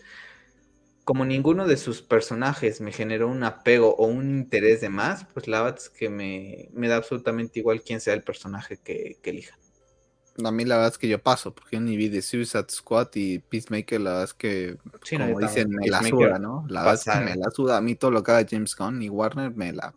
como 1.05 1.25
ninguno 1.25 1.67
de 1.67 1.77
sus 1.77 2.03
personajes 2.03 2.81
me 2.81 2.93
generó 2.93 3.29
un 3.29 3.43
apego 3.45 3.95
o 3.97 4.07
un 4.07 4.39
interés 4.39 4.81
de 4.81 4.89
más, 4.89 5.27
pues 5.35 5.49
la 5.49 5.63
verdad 5.63 5.81
es 5.81 5.91
que 5.91 6.09
me, 6.09 6.89
da 6.89 6.97
absolutamente 6.97 7.59
igual 7.59 7.83
quién 7.83 8.01
sea 8.01 8.15
el 8.15 8.23
personaje 8.23 8.79
que, 8.79 9.19
que 9.23 9.31
elija. 9.31 9.59
A 10.43 10.51
mí 10.51 10.65
la 10.65 10.77
verdad 10.77 10.93
es 10.93 10.99
que 10.99 11.07
yo 11.07 11.23
paso, 11.23 11.55
porque 11.55 11.77
yo 11.77 11.81
ni 11.81 11.97
vi 11.97 12.09
de 12.09 12.21
Suicide 12.21 12.67
Squad 12.69 13.11
y 13.15 13.39
Peacemaker, 13.39 14.01
la 14.01 14.11
verdad 14.11 14.25
es 14.25 14.35
que, 14.35 14.77
como 15.17 15.39
dicen, 15.39 15.71
me 15.71 15.87
la 15.87 16.03
suda, 16.03 16.39
¿no? 16.41 16.65
La 16.69 16.81
verdad 16.81 16.95
es 16.95 17.05
que 17.05 17.25
me 17.25 17.37
la 17.37 17.51
suda. 17.51 17.77
A 17.77 17.81
mí 17.81 17.95
todo 17.95 18.11
lo 18.11 18.25
que 18.25 18.33
haga 18.33 18.49
James 18.51 18.75
Gunn 18.75 19.01
y 19.01 19.09
Warner 19.09 19.55
me 19.55 19.73
la 19.73 19.95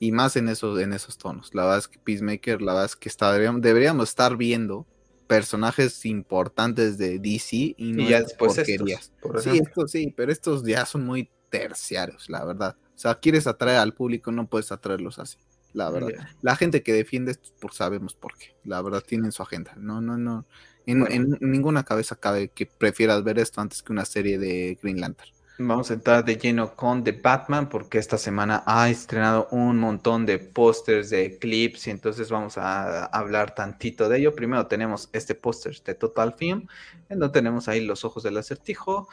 y 0.00 0.12
más 0.12 0.36
en 0.36 0.48
esos, 0.48 0.80
en 0.80 0.92
esos 0.92 1.18
tonos. 1.18 1.54
La 1.54 1.62
verdad 1.62 1.78
es 1.78 1.88
que 1.88 1.98
Peacemaker, 1.98 2.60
la 2.62 2.72
verdad 2.72 2.86
es 2.86 2.96
que 2.96 3.08
está, 3.08 3.32
deberíamos, 3.32 4.08
estar 4.08 4.36
viendo 4.36 4.86
personajes 5.26 6.04
importantes 6.04 6.98
de 6.98 7.18
DC 7.18 7.74
y 7.76 7.92
no 7.92 8.08
ya 8.08 8.20
después 8.20 8.54
porquerías. 8.54 9.12
sí, 9.40 9.58
estos 9.58 9.90
sí, 9.90 10.12
pero 10.14 10.30
estos 10.30 10.64
ya 10.64 10.84
son 10.84 11.04
muy 11.04 11.30
terciarios, 11.50 12.28
la 12.28 12.44
verdad. 12.44 12.76
O 12.94 12.98
sea, 12.98 13.14
quieres 13.16 13.46
atraer 13.46 13.78
al 13.78 13.94
público, 13.94 14.30
no 14.30 14.48
puedes 14.48 14.70
atraerlos 14.72 15.18
así. 15.18 15.38
La 15.72 15.90
verdad. 15.90 16.28
La 16.40 16.54
gente 16.54 16.82
que 16.82 16.92
defiende 16.92 17.32
esto, 17.32 17.50
pues 17.60 17.74
sabemos 17.74 18.14
por 18.14 18.36
qué. 18.38 18.54
La 18.64 18.80
verdad, 18.80 19.02
tienen 19.04 19.32
su 19.32 19.42
agenda. 19.42 19.74
No, 19.76 20.00
no, 20.00 20.16
no. 20.16 20.46
En, 20.86 21.36
ninguna 21.40 21.82
cabeza 21.82 22.14
cabe 22.14 22.48
que 22.48 22.66
prefieras 22.66 23.24
ver 23.24 23.38
esto 23.38 23.60
antes 23.60 23.82
que 23.82 23.92
una 23.92 24.04
serie 24.04 24.38
de 24.38 24.78
Green 24.80 25.00
Lantern. 25.00 25.30
Vamos 25.56 25.88
a 25.90 25.94
entrar 25.94 26.24
de 26.24 26.36
lleno 26.36 26.74
con 26.74 27.04
The 27.04 27.12
Batman 27.12 27.68
porque 27.68 27.98
esta 27.98 28.18
semana 28.18 28.64
ha 28.66 28.90
estrenado 28.90 29.46
un 29.52 29.78
montón 29.78 30.26
de 30.26 30.40
pósters, 30.40 31.10
de 31.10 31.38
clips 31.38 31.86
y 31.86 31.90
entonces 31.90 32.28
vamos 32.28 32.58
a 32.58 33.04
hablar 33.04 33.54
tantito 33.54 34.08
de 34.08 34.18
ello. 34.18 34.34
Primero 34.34 34.66
tenemos 34.66 35.08
este 35.12 35.36
póster 35.36 35.80
de 35.84 35.94
Total 35.94 36.34
Film, 36.34 36.66
en 37.08 37.20
donde 37.20 37.32
tenemos 37.32 37.68
ahí 37.68 37.80
los 37.80 38.04
ojos 38.04 38.24
del 38.24 38.36
acertijo, 38.36 39.08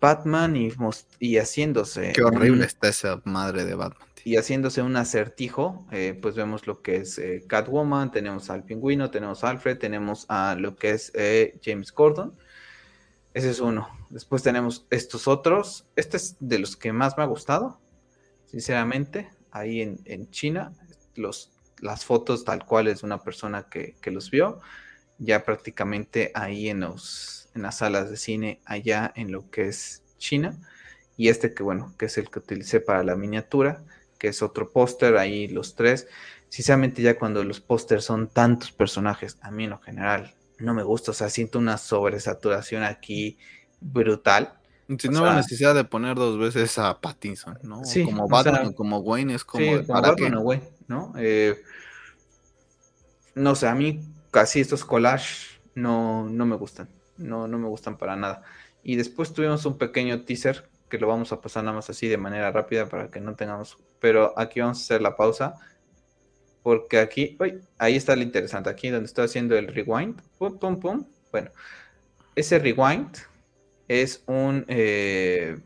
Batman 0.00 0.56
y, 0.56 0.72
y 1.18 1.36
haciéndose... 1.36 2.12
Qué 2.14 2.22
horrible 2.22 2.64
está 2.64 2.88
esa 2.88 3.20
madre 3.24 3.66
de 3.66 3.74
Batman. 3.74 4.08
Y 4.24 4.36
haciéndose 4.36 4.80
un 4.80 4.96
acertijo, 4.96 5.86
eh, 5.92 6.18
pues 6.20 6.36
vemos 6.36 6.66
lo 6.66 6.80
que 6.80 6.96
es 6.96 7.18
eh, 7.18 7.44
Catwoman, 7.46 8.10
tenemos 8.10 8.48
al 8.48 8.64
pingüino, 8.64 9.10
tenemos 9.10 9.44
a 9.44 9.50
Alfred, 9.50 9.76
tenemos 9.76 10.24
a 10.30 10.56
lo 10.58 10.74
que 10.74 10.92
es 10.92 11.12
eh, 11.14 11.60
James 11.62 11.92
Gordon 11.92 12.34
ese 13.36 13.50
es 13.50 13.60
uno. 13.60 13.86
Después 14.08 14.42
tenemos 14.42 14.86
estos 14.88 15.28
otros. 15.28 15.86
Este 15.94 16.16
es 16.16 16.36
de 16.40 16.58
los 16.58 16.74
que 16.74 16.94
más 16.94 17.18
me 17.18 17.22
ha 17.22 17.26
gustado, 17.26 17.78
sinceramente. 18.46 19.28
Ahí 19.50 19.82
en, 19.82 20.30
China, 20.30 20.72
los, 21.16 21.52
las 21.82 22.06
fotos 22.06 22.46
tal 22.46 22.64
cual 22.64 22.88
es 22.88 23.02
una 23.02 23.22
persona 23.22 23.68
que, 23.68 23.94
los 24.06 24.30
vio. 24.30 24.60
Ya 25.18 25.44
prácticamente 25.44 26.32
ahí 26.34 26.70
en, 26.70 26.80
los, 26.80 27.50
en 27.54 27.60
las 27.60 27.76
salas 27.76 28.08
de 28.08 28.16
cine, 28.16 28.62
allá 28.64 29.12
en 29.14 29.32
lo 29.32 29.50
que 29.50 29.68
es 29.68 30.02
China. 30.16 30.58
Y 31.18 31.28
este 31.28 31.52
que 31.52 31.62
bueno, 31.62 31.94
que 31.98 32.06
es 32.06 32.16
el 32.16 32.30
que 32.30 32.38
utilicé 32.38 32.80
para 32.80 33.04
la 33.04 33.16
miniatura, 33.16 33.84
que 34.18 34.28
es 34.28 34.40
otro 34.40 34.72
póster, 34.72 35.18
ahí 35.18 35.46
los 35.46 35.74
tres. 35.74 36.08
Sinceramente 36.48 37.02
ya 37.02 37.18
cuando 37.18 37.44
los 37.44 37.60
pósters 37.60 38.06
son 38.06 38.28
tantos 38.28 38.72
personajes, 38.72 39.36
a 39.42 39.50
mí 39.50 39.64
en 39.64 39.70
lo 39.70 39.78
general 39.78 40.36
no 40.58 40.74
me 40.74 40.82
gusta, 40.82 41.10
o 41.10 41.14
sea, 41.14 41.28
siento 41.28 41.58
una 41.58 41.78
sobresaturación 41.78 42.82
aquí 42.82 43.38
brutal. 43.80 44.54
Si 44.98 45.08
no 45.08 45.34
necesidad 45.34 45.74
de 45.74 45.84
poner 45.84 46.14
dos 46.14 46.38
veces 46.38 46.78
a 46.78 47.00
Pattinson, 47.00 47.58
¿no? 47.62 47.84
Sí, 47.84 48.04
como 48.04 48.28
Batman, 48.28 48.72
como 48.72 48.98
Wayne, 48.98 49.34
es 49.34 49.44
como, 49.44 49.64
sí, 49.64 49.84
como 49.86 50.00
Batman 50.00 50.34
o 50.36 50.40
Wayne, 50.42 50.68
¿no? 50.86 51.12
Eh, 51.18 51.60
no 53.34 53.54
sé, 53.54 53.66
a 53.66 53.74
mí 53.74 54.00
casi 54.30 54.60
estos 54.60 54.84
collages 54.84 55.60
no, 55.74 56.28
no 56.28 56.46
me 56.46 56.56
gustan, 56.56 56.88
no, 57.16 57.48
no 57.48 57.58
me 57.58 57.66
gustan 57.66 57.98
para 57.98 58.14
nada. 58.14 58.42
Y 58.84 58.94
después 58.94 59.32
tuvimos 59.32 59.66
un 59.66 59.76
pequeño 59.76 60.22
teaser 60.22 60.68
que 60.88 60.98
lo 60.98 61.08
vamos 61.08 61.32
a 61.32 61.40
pasar 61.40 61.64
nada 61.64 61.76
más 61.76 61.90
así 61.90 62.06
de 62.06 62.16
manera 62.16 62.52
rápida 62.52 62.88
para 62.88 63.08
que 63.08 63.20
no 63.20 63.34
tengamos, 63.34 63.78
pero 63.98 64.38
aquí 64.38 64.60
vamos 64.60 64.78
a 64.78 64.82
hacer 64.82 65.02
la 65.02 65.16
pausa 65.16 65.56
porque 66.66 66.98
aquí, 66.98 67.38
ahí 67.78 67.94
está 67.94 68.16
lo 68.16 68.22
interesante, 68.22 68.68
aquí 68.68 68.88
donde 68.88 69.06
estoy 69.06 69.26
haciendo 69.26 69.56
el 69.56 69.68
rewind, 69.68 70.20
pum, 70.36 70.58
pum, 70.58 70.80
pum. 70.80 71.06
Bueno, 71.30 71.52
ese 72.34 72.58
rewind 72.58 73.18
es 73.86 74.24
un... 74.26 74.64
Eh, 74.66 75.60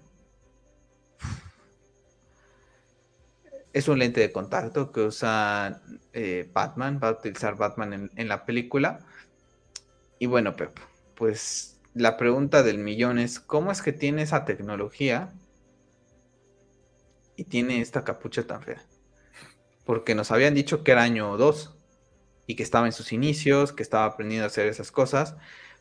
es 3.73 3.89
un 3.89 3.99
lente 3.99 4.21
de 4.21 4.31
contacto 4.31 4.93
que 4.93 5.01
usa 5.01 5.81
eh, 6.13 6.47
Batman, 6.53 7.01
va 7.03 7.09
a 7.09 7.13
utilizar 7.13 7.57
Batman 7.57 7.95
en, 7.95 8.11
en, 8.17 8.29
la 8.29 8.45
película. 8.45 9.01
Y 10.19 10.27
bueno, 10.27 10.55
Pep, 10.55 10.79
pues 11.15 11.81
la 11.95 12.19
pregunta 12.19 12.63
del 12.63 12.77
millón 12.77 13.19
es, 13.19 13.41
¿cómo 13.41 13.73
es 13.73 13.81
que 13.81 13.95
tiene 13.95 14.21
esa 14.21 14.45
tecnología 14.45 15.33
y 17.37 17.45
tiene 17.45 17.81
esta 17.81 18.05
capucha 18.05 18.47
tan 18.47 18.61
fea? 18.61 18.85
Porque 19.91 20.14
nos 20.14 20.30
habían 20.30 20.55
dicho 20.55 20.84
que 20.84 20.93
era 20.93 21.03
año 21.03 21.36
2 21.36 21.74
y 22.47 22.55
que 22.55 22.62
estaba 22.62 22.86
en 22.86 22.93
sus 22.93 23.12
inicios, 23.12 23.72
que 23.72 23.82
estaba 23.82 24.05
aprendiendo 24.05 24.45
a 24.45 24.47
hacer 24.47 24.68
esas 24.68 24.93
cosas, 24.93 25.34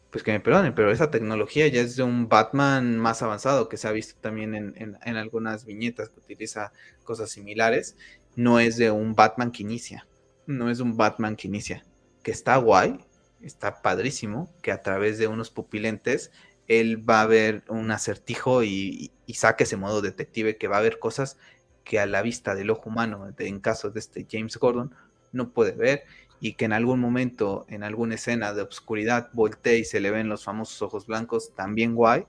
pues 0.10 0.24
que 0.24 0.32
me 0.32 0.40
perdonen, 0.40 0.74
pero 0.74 0.92
esa 0.92 1.12
tecnología 1.12 1.68
ya 1.68 1.82
es 1.82 1.96
de 1.96 2.02
un 2.02 2.28
Batman 2.28 2.98
más 2.98 3.22
avanzado 3.22 3.70
que 3.70 3.78
se 3.78 3.88
ha 3.88 3.92
visto 3.92 4.20
también 4.20 4.56
en, 4.76 5.16
algunas 5.16 5.64
viñetas 5.64 6.10
que 6.10 6.22
utiliza 6.22 6.74
cosas 7.04 7.30
similares, 7.30 7.98
no 8.36 8.60
es 8.60 8.78
de 8.78 8.90
un 8.90 9.14
Batman 9.14 9.52
que 9.52 9.62
inicia, 9.62 10.08
no 10.48 10.72
es 10.72 10.80
un 10.80 10.98
Batman 10.98 11.36
que 11.36 11.48
inicia, 11.48 11.86
que 12.24 12.32
está 12.32 12.58
guay, 12.58 13.06
está 13.44 13.84
padrísimo, 13.84 14.52
que 14.64 14.72
a 14.72 14.82
través 14.82 15.20
de 15.20 15.28
unos 15.28 15.52
pupilentes 15.52 16.32
él 16.68 17.08
va 17.08 17.22
a 17.22 17.28
ver 17.28 17.64
un 17.68 17.92
acertijo 17.92 18.64
y, 18.64 19.12
y 19.28 19.34
saque 19.36 19.66
ese 19.66 19.78
modo 19.78 20.02
detective 20.02 20.58
que 20.58 20.68
va 20.68 20.80
a 20.80 20.82
ver 20.82 20.98
cosas 20.98 21.38
que 21.84 22.00
a 22.00 22.06
la 22.06 22.22
vista 22.22 22.56
del 22.56 22.70
ojo 22.70 22.90
humano, 22.90 23.34
en 23.38 23.60
caso 23.60 23.90
de 23.90 24.00
este 24.00 24.28
James 24.30 24.58
Gordon, 24.58 24.94
no 25.32 25.52
puede 25.52 25.72
ver 25.72 26.04
y 26.42 26.54
que 26.54 26.66
en 26.66 26.74
algún 26.74 27.00
momento, 27.00 27.66
en 27.70 27.84
alguna 27.84 28.16
escena 28.16 28.54
de 28.54 28.62
obscuridad, 28.62 29.30
voltee 29.34 29.80
y 29.80 29.86
se 29.86 30.00
le 30.00 30.12
ven 30.12 30.30
los 30.30 30.44
famosos 30.44 30.82
ojos 30.82 31.06
blancos, 31.06 31.54
también 31.54 31.96
guay. 31.96 32.26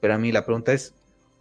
Pero 0.00 0.14
a 0.14 0.18
mí 0.18 0.30
la 0.30 0.44
pregunta 0.44 0.72
es, 0.72 0.94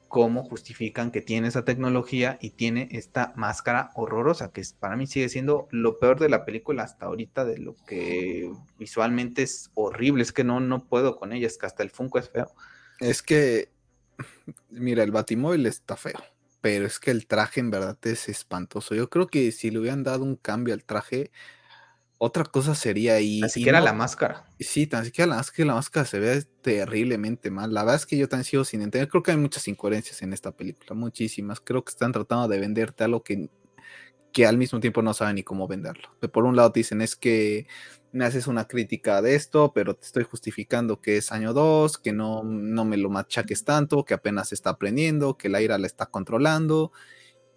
¿cómo 0.07 0.43
justifican 0.43 1.11
que 1.11 1.21
tiene 1.21 1.47
esa 1.47 1.63
tecnología 1.63 2.37
y 2.41 2.51
tiene 2.51 2.89
esta 2.91 3.33
máscara 3.35 3.91
horrorosa? 3.95 4.51
Que 4.51 4.63
para 4.79 4.95
mí 4.95 5.05
sigue 5.05 5.29
siendo 5.29 5.67
lo 5.69 5.99
peor 5.99 6.19
de 6.19 6.29
la 6.29 6.43
película 6.43 6.83
hasta 6.83 7.05
ahorita, 7.05 7.45
de 7.45 7.59
lo 7.59 7.75
que 7.85 8.51
visualmente 8.79 9.43
es 9.43 9.69
horrible. 9.75 10.23
Es 10.23 10.31
que 10.31 10.43
no, 10.43 10.59
no 10.59 10.85
puedo 10.85 11.17
con 11.17 11.33
ella, 11.33 11.47
es 11.47 11.57
que 11.57 11.67
hasta 11.67 11.83
el 11.83 11.91
Funko 11.91 12.17
es 12.17 12.29
feo. 12.29 12.51
Es 12.99 13.21
que, 13.21 13.69
mira, 14.71 15.03
el 15.03 15.11
Batimóvil 15.11 15.67
está 15.67 15.95
feo 15.95 16.19
pero 16.61 16.85
es 16.85 16.99
que 16.99 17.11
el 17.11 17.27
traje 17.27 17.59
en 17.59 17.71
verdad 17.71 17.97
es 18.03 18.29
espantoso. 18.29 18.95
Yo 18.95 19.09
creo 19.09 19.27
que 19.27 19.51
si 19.51 19.71
le 19.71 19.79
hubieran 19.79 20.03
dado 20.03 20.23
un 20.23 20.35
cambio 20.35 20.73
al 20.73 20.83
traje, 20.83 21.31
otra 22.19 22.43
cosa 22.43 22.75
sería 22.75 23.15
ahí. 23.15 23.41
Así 23.43 23.63
que 23.63 23.69
era 23.69 23.81
la 23.81 23.93
máscara. 23.93 24.45
Sí, 24.59 24.85
tan 24.85 25.03
siquiera 25.03 25.35
la, 25.35 25.43
que 25.43 25.65
la 25.65 25.73
máscara 25.73 26.05
se 26.05 26.19
ve 26.19 26.43
terriblemente 26.61 27.49
mal. 27.49 27.73
La 27.73 27.81
verdad 27.81 27.95
es 27.95 28.05
que 28.05 28.15
yo 28.15 28.29
tan 28.29 28.43
sigo 28.43 28.63
sin 28.63 28.83
entender. 28.83 29.09
Creo 29.09 29.23
que 29.23 29.31
hay 29.31 29.37
muchas 29.37 29.67
incoherencias 29.67 30.21
en 30.21 30.31
esta 30.31 30.51
película, 30.51 30.93
muchísimas. 30.93 31.59
Creo 31.59 31.83
que 31.83 31.89
están 31.89 32.11
tratando 32.11 32.47
de 32.47 32.59
venderte 32.59 33.03
algo 33.03 33.23
que, 33.23 33.49
que 34.31 34.45
al 34.45 34.59
mismo 34.59 34.79
tiempo 34.79 35.01
no 35.01 35.15
saben 35.15 35.35
ni 35.35 35.43
cómo 35.43 35.67
venderlo. 35.67 36.09
Por 36.31 36.45
un 36.45 36.55
lado 36.55 36.71
te 36.71 36.81
dicen 36.81 37.01
es 37.01 37.15
que 37.15 37.65
me 38.11 38.25
haces 38.25 38.47
una 38.47 38.67
crítica 38.67 39.21
de 39.21 39.35
esto, 39.35 39.71
pero 39.73 39.95
te 39.95 40.05
estoy 40.05 40.23
justificando 40.23 41.01
que 41.01 41.17
es 41.17 41.31
año 41.31 41.53
2, 41.53 41.97
que 41.97 42.13
no, 42.13 42.43
no 42.43 42.85
me 42.85 42.97
lo 42.97 43.09
machaques 43.09 43.63
tanto, 43.63 44.03
que 44.05 44.13
apenas 44.13 44.51
está 44.51 44.71
aprendiendo, 44.71 45.37
que 45.37 45.49
la 45.49 45.61
ira 45.61 45.77
la 45.77 45.87
está 45.87 46.07
controlando, 46.07 46.91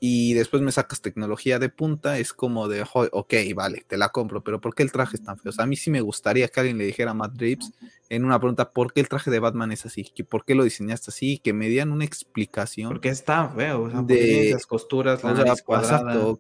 y 0.07 0.35
después 0.35 0.63
me 0.63 0.71
sacas 0.71 1.01
tecnología 1.01 1.59
de 1.59 1.71
punta, 1.71 2.19
es 2.19 2.35
como 2.35 2.69
de, 2.69 2.85
ok, 2.93 3.35
vale, 3.55 3.85
te 3.87 3.97
la 3.97 4.11
compro, 4.11 4.45
pero 4.45 4.61
¿por 4.61 4.75
qué 4.75 4.83
el 4.83 4.93
traje 4.93 5.17
es 5.17 5.25
tan 5.25 5.39
feo? 5.39 5.49
O 5.49 5.53
sea, 5.53 5.65
a 5.65 5.67
mí 5.67 5.77
sí 5.77 5.91
me 5.91 6.03
gustaría 6.03 6.47
que 6.49 6.61
alguien 6.61 6.77
le 6.77 6.85
dijera 6.85 7.13
a 7.13 7.15
Matt 7.15 7.39
Reeves 7.39 7.73
en 8.11 8.27
una 8.27 8.39
pregunta, 8.39 8.71
¿por 8.71 8.93
qué 8.93 9.01
el 9.01 9.09
traje 9.09 9.31
de 9.31 9.39
Batman 9.39 9.73
es 9.73 9.87
así? 9.87 10.05
¿Por 10.29 10.45
qué 10.45 10.55
lo 10.55 10.65
diseñaste 10.65 11.11
así? 11.11 11.39
Que 11.39 11.55
me 11.55 11.71
dieran 11.71 11.91
una 11.91 12.05
explicación. 12.05 12.91
Porque 12.91 13.09
está 13.09 13.49
feo, 13.49 13.85
o 13.85 13.91
sea, 13.91 14.03
de 14.03 14.51
esas 14.51 14.67
costuras, 14.67 15.25
o 15.25 15.37
sea, 15.37 15.55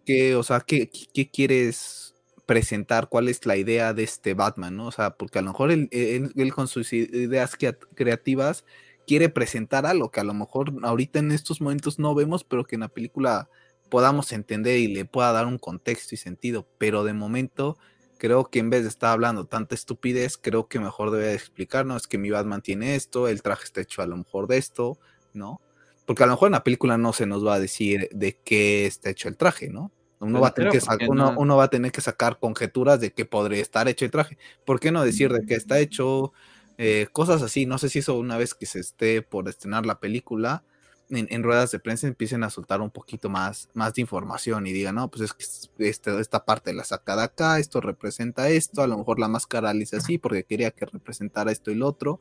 ¿qué, 0.04 0.36
o 0.36 0.42
sea, 0.42 0.60
¿qué, 0.60 0.90
qué 0.90 1.30
quieres 1.30 2.03
presentar 2.46 3.08
cuál 3.08 3.28
es 3.28 3.46
la 3.46 3.56
idea 3.56 3.94
de 3.94 4.02
este 4.02 4.34
Batman, 4.34 4.76
¿no? 4.76 4.86
O 4.88 4.92
sea, 4.92 5.10
porque 5.10 5.38
a 5.38 5.42
lo 5.42 5.52
mejor 5.52 5.70
él, 5.72 6.52
con 6.54 6.68
sus 6.68 6.92
ideas 6.92 7.56
creativas 7.94 8.64
quiere 9.06 9.28
presentar 9.28 9.86
algo 9.86 10.10
que 10.10 10.20
a 10.20 10.24
lo 10.24 10.34
mejor 10.34 10.72
ahorita 10.82 11.18
en 11.18 11.32
estos 11.32 11.60
momentos 11.60 11.98
no 11.98 12.14
vemos, 12.14 12.44
pero 12.44 12.64
que 12.64 12.76
en 12.76 12.80
la 12.82 12.88
película 12.88 13.48
podamos 13.90 14.32
entender 14.32 14.78
y 14.78 14.88
le 14.88 15.04
pueda 15.04 15.32
dar 15.32 15.46
un 15.46 15.58
contexto 15.58 16.14
y 16.14 16.18
sentido. 16.18 16.66
Pero 16.78 17.04
de 17.04 17.12
momento 17.12 17.76
creo 18.18 18.46
que 18.46 18.60
en 18.60 18.70
vez 18.70 18.82
de 18.82 18.88
estar 18.88 19.10
hablando 19.10 19.46
tanta 19.46 19.74
estupidez, 19.74 20.38
creo 20.38 20.68
que 20.68 20.80
mejor 20.80 21.10
debe 21.10 21.34
explicarnos 21.34 22.02
es 22.02 22.08
que 22.08 22.18
mi 22.18 22.30
Batman 22.30 22.62
tiene 22.62 22.94
esto, 22.94 23.28
el 23.28 23.42
traje 23.42 23.64
está 23.64 23.80
hecho 23.82 24.02
a 24.02 24.06
lo 24.06 24.16
mejor 24.16 24.46
de 24.46 24.56
esto, 24.56 24.98
¿no? 25.34 25.60
Porque 26.06 26.22
a 26.22 26.26
lo 26.26 26.32
mejor 26.32 26.48
en 26.48 26.52
la 26.52 26.64
película 26.64 26.96
no 26.98 27.12
se 27.12 27.26
nos 27.26 27.46
va 27.46 27.54
a 27.54 27.60
decir 27.60 28.08
de 28.12 28.36
qué 28.44 28.86
está 28.86 29.10
hecho 29.10 29.28
el 29.28 29.36
traje, 29.36 29.68
¿no? 29.68 29.90
Uno 30.24 30.40
va, 30.40 30.48
a 30.48 30.54
tener 30.54 30.72
que 30.72 30.80
uno, 31.08 31.56
va 31.56 31.64
a 31.64 31.70
tener 31.70 31.92
que 31.92 32.00
sacar 32.00 32.38
conjeturas 32.38 33.00
de 33.00 33.12
que 33.12 33.24
podría 33.24 33.62
estar 33.62 33.88
hecho 33.88 34.04
el 34.04 34.10
traje. 34.10 34.38
¿Por 34.64 34.80
qué 34.80 34.90
no 34.90 35.04
decir 35.04 35.32
de 35.32 35.44
qué 35.46 35.54
está 35.54 35.78
hecho? 35.78 36.32
Eh, 36.78 37.06
cosas 37.12 37.42
así. 37.42 37.66
No 37.66 37.78
sé 37.78 37.88
si 37.88 38.00
eso 38.00 38.18
una 38.18 38.36
vez 38.36 38.54
que 38.54 38.66
se 38.66 38.80
esté 38.80 39.22
por 39.22 39.48
estrenar 39.48 39.86
la 39.86 40.00
película, 40.00 40.64
en, 41.10 41.42
ruedas 41.42 41.70
de 41.70 41.78
prensa 41.78 42.06
empiecen 42.06 42.44
a 42.44 42.50
soltar 42.50 42.80
un 42.80 42.90
poquito 42.90 43.28
más, 43.28 43.68
más 43.74 43.94
de 43.94 44.00
información 44.00 44.66
y 44.66 44.72
digan, 44.72 44.94
no, 44.96 45.10
pues 45.10 45.22
es 45.22 45.32
que 45.76 45.88
este, 45.88 46.18
esta 46.18 46.44
parte 46.44 46.72
la 46.72 46.84
saca 46.84 47.16
de 47.16 47.22
acá, 47.22 47.58
esto 47.58 47.80
representa 47.80 48.48
esto, 48.48 48.82
a 48.82 48.86
lo 48.86 48.98
mejor 48.98 49.18
la 49.18 49.28
máscara 49.28 49.74
la 49.74 49.82
hice 49.82 49.96
así 49.96 50.18
porque 50.18 50.44
quería 50.44 50.70
que 50.70 50.86
representara 50.86 51.52
esto 51.52 51.70
y 51.70 51.74
lo 51.74 51.86
otro. 51.86 52.20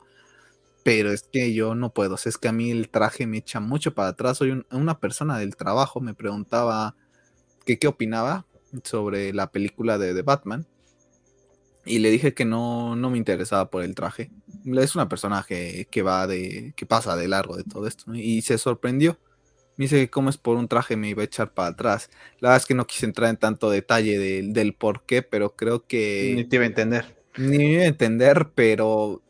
Pero 0.82 1.12
es 1.12 1.22
que 1.22 1.54
yo 1.54 1.74
no 1.74 1.94
puedo, 1.94 2.16
es 2.22 2.36
que 2.36 2.48
a 2.48 2.52
mí 2.52 2.70
el 2.70 2.90
traje 2.90 3.26
me 3.26 3.38
echa 3.38 3.58
mucho 3.58 3.94
para 3.94 4.08
atrás. 4.08 4.36
Soy 4.36 4.66
una 4.70 5.00
persona 5.00 5.38
del 5.38 5.56
trabajo, 5.56 6.00
me 6.00 6.12
preguntaba 6.12 6.94
que 7.64 7.78
qué 7.78 7.88
opinaba 7.88 8.46
sobre 8.82 9.32
la 9.32 9.50
película 9.50 9.98
de, 9.98 10.22
Batman. 10.22 10.66
Y 11.86 11.98
le 11.98 12.10
dije 12.10 12.34
que 12.34 12.44
no, 12.44 12.96
no 12.96 13.10
me 13.10 13.18
interesaba 13.18 13.70
por 13.70 13.82
el 13.82 13.94
traje. 13.94 14.30
Es 14.74 14.94
una 14.94 15.08
personaje 15.08 15.86
que 15.90 16.02
va 16.02 16.26
de. 16.26 16.72
que 16.76 16.86
pasa 16.86 17.16
de 17.16 17.28
largo 17.28 17.56
de 17.56 17.64
todo 17.64 17.86
esto. 17.86 18.14
Y 18.14 18.42
se 18.42 18.56
sorprendió. 18.58 19.18
Me 19.76 19.84
dice 19.84 19.96
que 19.96 20.10
como 20.10 20.30
es 20.30 20.38
por 20.38 20.56
un 20.56 20.68
traje 20.68 20.96
me 20.96 21.08
iba 21.08 21.22
a 21.22 21.26
echar 21.26 21.52
para 21.52 21.68
atrás. 21.68 22.08
La 22.38 22.50
verdad 22.50 22.62
es 22.62 22.66
que 22.66 22.74
no 22.74 22.86
quise 22.86 23.06
entrar 23.06 23.28
en 23.28 23.36
tanto 23.36 23.70
detalle 23.70 24.18
del 24.18 24.74
por 24.74 25.04
qué, 25.04 25.22
pero 25.22 25.56
creo 25.56 25.84
que... 25.84 26.32
Ni 26.36 26.44
te 26.44 26.56
iba 26.56 26.64
a 26.64 26.68
entender. 26.68 27.16
Ni 27.36 27.58
me 27.58 27.72
iba 27.72 27.82
a 27.82 27.86
entender, 27.86 28.52
pero 28.54 29.20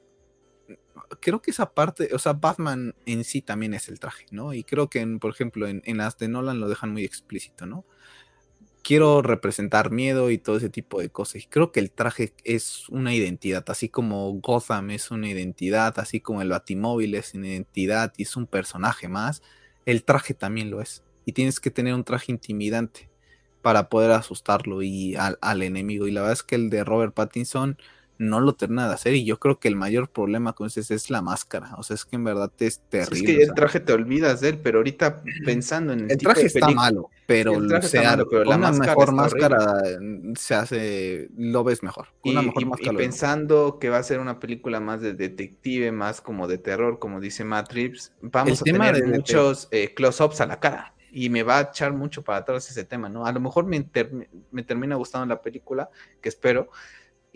creo 1.20 1.40
que 1.40 1.50
esa 1.50 1.72
parte, 1.72 2.10
o 2.12 2.18
sea, 2.18 2.34
Batman 2.34 2.94
en 3.06 3.24
sí 3.24 3.40
también 3.40 3.72
es 3.72 3.88
el 3.88 3.98
traje, 3.98 4.26
¿no? 4.30 4.52
Y 4.52 4.64
creo 4.64 4.90
que, 4.90 5.06
por 5.18 5.30
ejemplo, 5.30 5.66
en, 5.66 5.80
en, 5.86 5.96
las 5.96 6.18
de 6.18 6.28
Nolan 6.28 6.60
lo 6.60 6.68
dejan 6.68 6.92
muy 6.92 7.04
explícito, 7.04 7.64
¿no? 7.64 7.86
Quiero 8.84 9.22
representar 9.22 9.90
miedo 9.90 10.30
y 10.30 10.38
todo 10.38 10.58
ese 10.58 10.68
tipo 10.68 11.00
de 11.00 11.08
cosas. 11.08 11.42
Y 11.42 11.46
creo 11.46 11.72
que 11.72 11.80
el 11.80 11.90
traje 11.90 12.34
es 12.44 12.88
una 12.90 13.14
identidad, 13.14 13.64
así 13.68 13.88
como 13.88 14.30
Gotham 14.34 14.90
es 14.90 15.10
una 15.10 15.28
identidad, 15.28 15.98
así 15.98 16.20
como 16.20 16.42
el 16.42 16.50
Batimóvil 16.50 17.14
es 17.16 17.34
una 17.34 17.48
identidad 17.48 18.12
y 18.16 18.22
es 18.22 18.36
un 18.36 18.46
personaje 18.46 19.08
más 19.08 19.42
el 19.86 20.04
traje 20.04 20.34
también 20.34 20.70
lo 20.70 20.80
es. 20.80 21.02
Y 21.24 21.32
tienes 21.32 21.60
que 21.60 21.70
tener 21.70 21.94
un 21.94 22.04
traje 22.04 22.32
intimidante 22.32 23.08
para 23.62 23.88
poder 23.88 24.10
asustarlo 24.10 24.82
y 24.82 25.16
al, 25.16 25.62
enemigo. 25.62 26.06
Y 26.06 26.10
la 26.10 26.20
verdad 26.20 26.34
es 26.34 26.42
que 26.42 26.54
el 26.54 26.70
de 26.70 26.84
Robert 26.84 27.14
Pattinson 27.14 27.78
no 28.18 28.40
lo 28.40 28.54
termina 28.54 28.88
de 28.88 28.94
hacer. 28.94 29.14
Y 29.14 29.24
yo 29.24 29.38
creo 29.38 29.58
que 29.58 29.68
el 29.68 29.76
mayor 29.76 30.08
problema 30.08 30.52
con 30.52 30.66
ese 30.66 30.80
es 30.94 31.10
la 31.10 31.22
máscara. 31.22 31.74
O 31.76 31.82
sea, 31.82 31.94
es 31.94 32.04
que 32.04 32.16
en 32.16 32.24
verdad 32.24 32.50
es 32.58 32.80
terrible. 32.88 33.32
Es 33.32 33.38
que 33.38 33.42
el 33.42 33.54
traje 33.54 33.80
te 33.80 33.92
olvidas 33.92 34.40
de 34.40 34.50
él, 34.50 34.58
pero 34.58 34.78
ahorita 34.78 35.22
pensando 35.44 35.92
en 35.92 36.00
el, 36.00 36.10
el 36.12 36.18
traje 36.18 36.46
está 36.46 36.68
malo, 36.68 37.10
pero, 37.26 37.54
el 37.54 37.68
traje 37.68 37.86
está 37.86 38.02
malo, 38.02 38.28
pero 38.28 38.44
la 38.44 38.58
mejor 38.58 39.12
máscara 39.12 39.58
mm, 40.00 40.34
se 40.36 40.54
hace, 40.54 41.28
lo 41.36 41.64
ves 41.64 41.82
mejor. 41.82 42.08
y, 42.22 42.34
pensando 42.96 43.78
que 43.80 43.88
va 43.88 43.98
a 43.98 44.02
ser 44.02 44.20
una 44.20 44.38
película 44.38 44.80
más 44.80 45.00
de 45.00 45.14
detective, 45.14 45.92
más 45.92 46.20
como 46.20 46.46
de 46.46 46.58
terror, 46.58 46.98
como 46.98 47.20
dice 47.20 47.44
Matrix, 47.44 48.12
vamos 48.20 48.60
a 48.60 48.64
tener 48.64 49.06
muchos 49.06 49.68
eh, 49.70 49.92
close-ups 49.94 50.40
a 50.40 50.46
la 50.46 50.60
cara 50.60 50.94
y 51.16 51.30
me 51.30 51.44
va 51.44 51.58
a 51.58 51.62
echar 51.62 51.92
mucho 51.92 52.24
para 52.24 52.38
atrás 52.38 52.68
ese 52.68 52.84
tema, 52.84 53.08
¿no? 53.08 53.24
A 53.24 53.30
lo 53.30 53.38
mejor 53.38 53.66
me, 53.66 53.88
me 54.50 54.62
termina 54.64 54.96
gustando 54.96 55.32
la 55.32 55.40
película, 55.40 55.88
que 56.20 56.28
espero, 56.28 56.70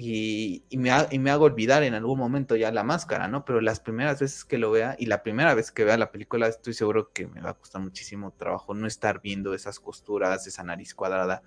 y, 0.00 0.62
me, 0.78 0.92
hago 0.92 1.44
olvidar 1.44 1.82
en 1.82 1.92
algún 1.92 2.20
momento 2.20 2.54
ya 2.54 2.70
la 2.70 2.84
máscara, 2.84 3.26
¿no? 3.26 3.44
Pero 3.44 3.60
las 3.60 3.80
primeras 3.80 4.20
veces 4.20 4.44
que 4.44 4.56
lo 4.56 4.70
vea 4.70 4.94
y 4.96 5.06
la 5.06 5.24
primera 5.24 5.54
vez 5.54 5.72
que 5.72 5.82
vea 5.82 5.98
la 5.98 6.12
película 6.12 6.46
estoy 6.46 6.72
seguro 6.72 7.10
que 7.12 7.26
me 7.26 7.40
va 7.40 7.50
a 7.50 7.54
costar 7.54 7.82
muchísimo 7.82 8.30
trabajo 8.30 8.74
no 8.74 8.86
estar 8.86 9.20
viendo 9.20 9.54
esas 9.54 9.80
costuras, 9.80 10.46
esa 10.46 10.62
nariz 10.62 10.94
cuadrada. 10.94 11.42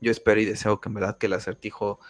Yo 0.00 0.10
espero 0.10 0.40
y 0.40 0.44
deseo 0.44 0.80
que 0.80 0.88
en 0.88 0.94
verdad 0.96 1.18
que 1.18 1.26
el 1.26 1.34
acertijo 1.34 2.00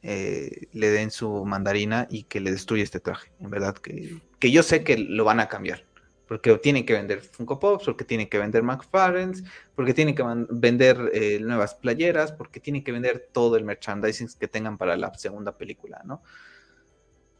eh, 0.00 0.68
le 0.72 0.88
den 0.88 1.10
su 1.10 1.44
mandarina 1.44 2.06
y 2.08 2.22
que 2.22 2.40
le 2.40 2.50
destruya 2.50 2.82
este 2.82 2.98
traje. 2.98 3.30
En 3.40 3.50
verdad 3.50 3.74
que, 3.74 4.22
que 4.38 4.50
yo 4.50 4.62
sé 4.62 4.84
que 4.84 4.96
lo 4.96 5.24
van 5.24 5.40
a 5.40 5.48
cambiar 5.48 5.84
porque 6.32 6.56
tienen 6.56 6.86
que 6.86 6.94
vender 6.94 7.20
Funko 7.20 7.60
Pops, 7.60 7.84
porque 7.84 8.04
tienen 8.04 8.26
que 8.26 8.38
vender 8.38 8.62
McFarlane's, 8.62 9.44
porque 9.74 9.92
tienen 9.92 10.14
que 10.14 10.24
vender 10.48 11.10
eh, 11.12 11.38
nuevas 11.40 11.74
playeras, 11.74 12.32
porque 12.32 12.58
tienen 12.58 12.82
que 12.82 12.90
vender 12.90 13.28
todo 13.32 13.56
el 13.58 13.64
merchandising 13.64 14.28
que 14.40 14.48
tengan 14.48 14.78
para 14.78 14.96
la 14.96 15.12
segunda 15.12 15.58
película, 15.58 16.00
¿no? 16.06 16.22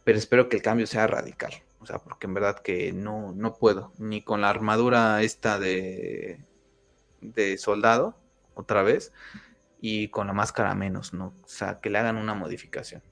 Pero 0.04 0.18
espero 0.18 0.50
que 0.50 0.56
el 0.56 0.62
cambio 0.62 0.86
sea 0.86 1.06
radical, 1.06 1.54
o 1.80 1.86
sea, 1.86 2.00
porque 2.00 2.26
en 2.26 2.34
verdad 2.34 2.58
que 2.58 2.92
no, 2.92 3.32
no 3.32 3.54
puedo, 3.54 3.94
ni 3.96 4.20
con 4.20 4.42
la 4.42 4.50
armadura 4.50 5.22
esta 5.22 5.58
de, 5.58 6.44
de 7.22 7.56
soldado, 7.56 8.14
otra 8.54 8.82
vez, 8.82 9.10
y 9.80 10.08
con 10.08 10.26
la 10.26 10.34
máscara 10.34 10.74
menos, 10.74 11.14
¿no? 11.14 11.32
O 11.42 11.48
sea, 11.48 11.80
que 11.80 11.88
le 11.88 11.96
hagan 11.96 12.18
una 12.18 12.34
modificación. 12.34 13.02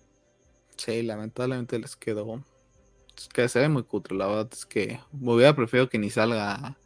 Sí, 0.76 1.02
lamentablemente 1.02 1.78
les 1.78 1.96
quedó 1.96 2.44
que 3.28 3.48
se 3.48 3.60
ve 3.60 3.68
muy 3.68 3.84
cutre, 3.84 4.16
la 4.16 4.26
verdad 4.26 4.48
es 4.52 4.66
que 4.66 5.00
me 5.12 5.32
hubiera 5.32 5.54
preferido 5.54 5.88
que 5.88 5.98
ni 5.98 6.10
salga, 6.10 6.76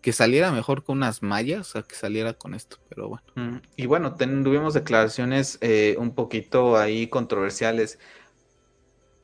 que 0.00 0.12
saliera 0.12 0.50
mejor 0.52 0.84
con 0.84 0.98
unas 0.98 1.22
mallas, 1.22 1.76
a 1.76 1.82
que 1.82 1.94
saliera 1.94 2.34
con 2.34 2.54
esto, 2.54 2.78
pero 2.88 3.08
bueno. 3.08 3.24
Mm, 3.34 3.56
y 3.76 3.86
bueno, 3.86 4.14
tuvimos 4.14 4.74
declaraciones 4.74 5.58
eh, 5.60 5.96
un 5.98 6.14
poquito 6.14 6.76
ahí 6.76 7.06
controversiales 7.08 7.98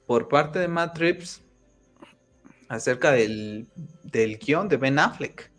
por 0.06 0.28
parte 0.28 0.58
de 0.58 0.68
Matt 0.68 0.94
Trips 0.94 1.42
acerca 2.68 3.12
del, 3.12 3.68
del 4.04 4.38
guion 4.38 4.68
de 4.68 4.76
Ben 4.76 4.98
Affleck 4.98 5.50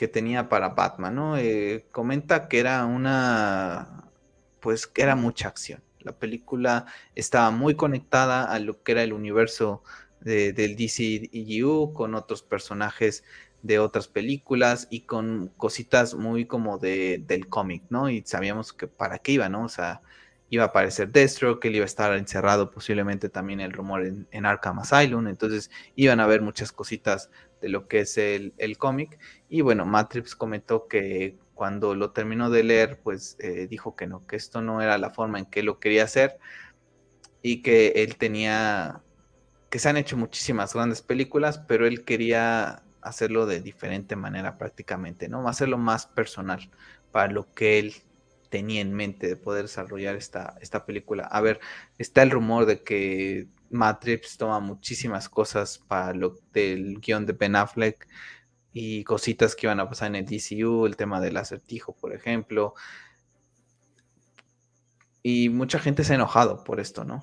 que 0.00 0.08
tenía 0.08 0.48
para 0.48 0.70
Batman, 0.70 1.14
¿no? 1.14 1.36
Eh, 1.36 1.84
comenta 1.92 2.48
que 2.48 2.58
era 2.58 2.86
una, 2.86 4.08
pues 4.58 4.86
que 4.86 5.02
era 5.02 5.14
mucha 5.14 5.48
acción. 5.48 5.82
La 5.98 6.12
película 6.12 6.86
estaba 7.14 7.50
muy 7.50 7.74
conectada 7.74 8.50
a 8.50 8.58
lo 8.60 8.82
que 8.82 8.92
era 8.92 9.02
el 9.02 9.12
universo 9.12 9.82
de, 10.20 10.52
del 10.52 10.76
DCEU, 10.76 11.92
con 11.92 12.14
otros 12.14 12.42
personajes 12.42 13.24
de 13.62 13.78
otras 13.78 14.08
películas 14.08 14.88
y 14.90 15.02
con 15.02 15.52
cositas 15.56 16.14
muy 16.14 16.46
como 16.46 16.78
de, 16.78 17.22
del 17.26 17.48
cómic, 17.48 17.84
¿no? 17.90 18.08
Y 18.08 18.22
sabíamos 18.24 18.72
que 18.72 18.86
para 18.86 19.18
qué 19.18 19.32
iba, 19.32 19.48
¿no? 19.48 19.64
O 19.64 19.68
sea, 19.68 20.00
iba 20.48 20.64
a 20.64 20.66
aparecer 20.68 21.10
Destro, 21.12 21.60
que 21.60 21.68
él 21.68 21.76
iba 21.76 21.84
a 21.84 21.86
estar 21.86 22.16
encerrado 22.16 22.70
posiblemente 22.70 23.28
también 23.28 23.60
el 23.60 23.72
rumor 23.72 24.04
en, 24.04 24.46
Arkham 24.46 24.80
Asylum, 24.80 25.28
entonces 25.28 25.70
iban 25.94 26.20
a 26.20 26.26
ver 26.26 26.42
muchas 26.42 26.72
cositas 26.72 27.30
de 27.60 27.68
lo 27.68 27.86
que 27.86 28.00
es 28.00 28.18
el, 28.18 28.54
el 28.58 28.78
cómic. 28.78 29.18
Y 29.48 29.60
bueno, 29.60 29.84
Matrix 29.86 30.34
comentó 30.34 30.88
que 30.88 31.36
cuando 31.54 31.94
lo 31.94 32.10
terminó 32.12 32.48
de 32.48 32.64
leer, 32.64 32.98
pues 33.02 33.36
eh, 33.38 33.66
dijo 33.68 33.94
que 33.94 34.06
no, 34.06 34.26
que 34.26 34.36
esto 34.36 34.62
no 34.62 34.80
era 34.80 34.96
la 34.96 35.10
forma 35.10 35.38
en 35.38 35.44
que 35.44 35.62
lo 35.62 35.78
quería 35.78 36.04
hacer 36.04 36.38
y 37.42 37.62
que 37.62 37.88
él 37.96 38.16
tenía 38.16 39.02
que 39.70 39.78
se 39.78 39.88
han 39.88 39.96
hecho 39.96 40.16
muchísimas 40.16 40.74
grandes 40.74 41.00
películas, 41.00 41.58
pero 41.58 41.86
él 41.86 42.04
quería 42.04 42.82
hacerlo 43.00 43.46
de 43.46 43.60
diferente 43.60 44.16
manera 44.16 44.58
prácticamente, 44.58 45.28
¿no? 45.28 45.48
Hacerlo 45.48 45.78
más 45.78 46.06
personal 46.06 46.70
para 47.12 47.32
lo 47.32 47.52
que 47.54 47.78
él 47.78 47.94
tenía 48.50 48.80
en 48.80 48.92
mente 48.92 49.28
de 49.28 49.36
poder 49.36 49.62
desarrollar 49.62 50.16
esta, 50.16 50.56
esta 50.60 50.84
película. 50.84 51.24
A 51.24 51.40
ver, 51.40 51.60
está 51.98 52.22
el 52.22 52.30
rumor 52.30 52.66
de 52.66 52.82
que 52.82 53.48
Matrix 53.70 54.36
toma 54.36 54.58
muchísimas 54.58 55.28
cosas 55.28 55.78
para 55.78 56.12
lo 56.14 56.36
del 56.52 57.00
guion 57.00 57.24
de 57.26 57.32
Ben 57.32 57.54
Affleck 57.54 58.08
y 58.72 59.04
cositas 59.04 59.54
que 59.54 59.66
iban 59.66 59.80
a 59.80 59.88
pasar 59.88 60.08
en 60.08 60.16
el 60.16 60.26
DCU, 60.26 60.86
el 60.86 60.96
tema 60.96 61.20
del 61.20 61.36
acertijo, 61.36 61.94
por 61.94 62.12
ejemplo. 62.12 62.74
Y 65.22 65.48
mucha 65.48 65.78
gente 65.78 66.02
se 66.02 66.12
ha 66.12 66.16
enojado 66.16 66.64
por 66.64 66.80
esto, 66.80 67.04
¿no? 67.04 67.22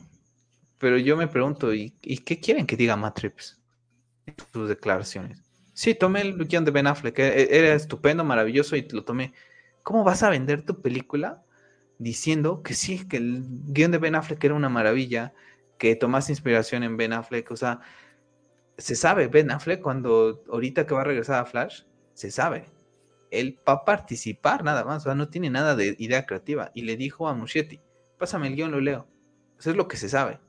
Pero 0.79 0.97
yo 0.97 1.17
me 1.17 1.27
pregunto, 1.27 1.73
¿y, 1.73 1.91
qué 1.91 2.39
quieren 2.39 2.67
que 2.67 2.77
diga 2.77 2.95
Matrix 2.95 3.59
en 4.25 4.35
sus 4.53 4.69
declaraciones? 4.69 5.43
Sí, 5.73 5.95
tomé 5.95 6.21
el 6.21 6.37
guion 6.37 6.65
de 6.65 6.71
Ben 6.71 6.87
Affleck, 6.87 7.19
e, 7.19 7.57
era 7.57 7.73
estupendo, 7.73 8.23
maravilloso 8.23 8.75
y 8.75 8.87
lo 8.89 9.03
tomé. 9.03 9.33
¿Cómo 9.83 10.03
vas 10.03 10.23
a 10.23 10.29
vender 10.29 10.63
tu 10.63 10.81
película 10.81 11.43
diciendo 11.97 12.61
que 12.61 12.73
sí, 12.73 13.07
que 13.07 13.17
el 13.17 13.43
guion 13.47 13.91
de 13.91 13.97
Ben 13.97 14.15
Affleck 14.15 14.43
era 14.43 14.53
una 14.53 14.69
maravilla, 14.69 15.33
que 15.77 15.95
tomaste 15.95 16.31
inspiración 16.31 16.83
en 16.83 16.97
Ben 16.97 17.13
Affleck? 17.13 17.49
O 17.51 17.55
sea, 17.55 17.79
se 18.77 18.95
sabe, 18.95 19.27
Ben 19.27 19.51
Affleck, 19.51 19.81
cuando 19.81 20.43
ahorita 20.51 20.85
que 20.85 20.93
va 20.93 21.01
a 21.01 21.05
regresar 21.05 21.41
a 21.41 21.45
Flash, 21.45 21.83
se 22.13 22.31
sabe. 22.31 22.65
Él 23.31 23.59
va 23.67 23.73
a 23.73 23.85
participar 23.85 24.63
nada 24.63 24.83
más, 24.83 25.03
o 25.03 25.05
sea, 25.05 25.15
no 25.15 25.29
tiene 25.29 25.49
nada 25.49 25.75
de 25.75 25.95
idea 25.99 26.25
creativa. 26.25 26.71
Y 26.73 26.83
le 26.83 26.97
dijo 26.97 27.27
a 27.27 27.33
Muschietti, 27.33 27.81
pásame 28.17 28.47
el 28.47 28.55
guion, 28.55 28.71
lo 28.71 28.79
leo. 28.79 29.07
Eso 29.59 29.71
es 29.71 29.75
lo 29.75 29.87
que 29.87 29.97
se 29.97 30.09
sabe. 30.09 30.39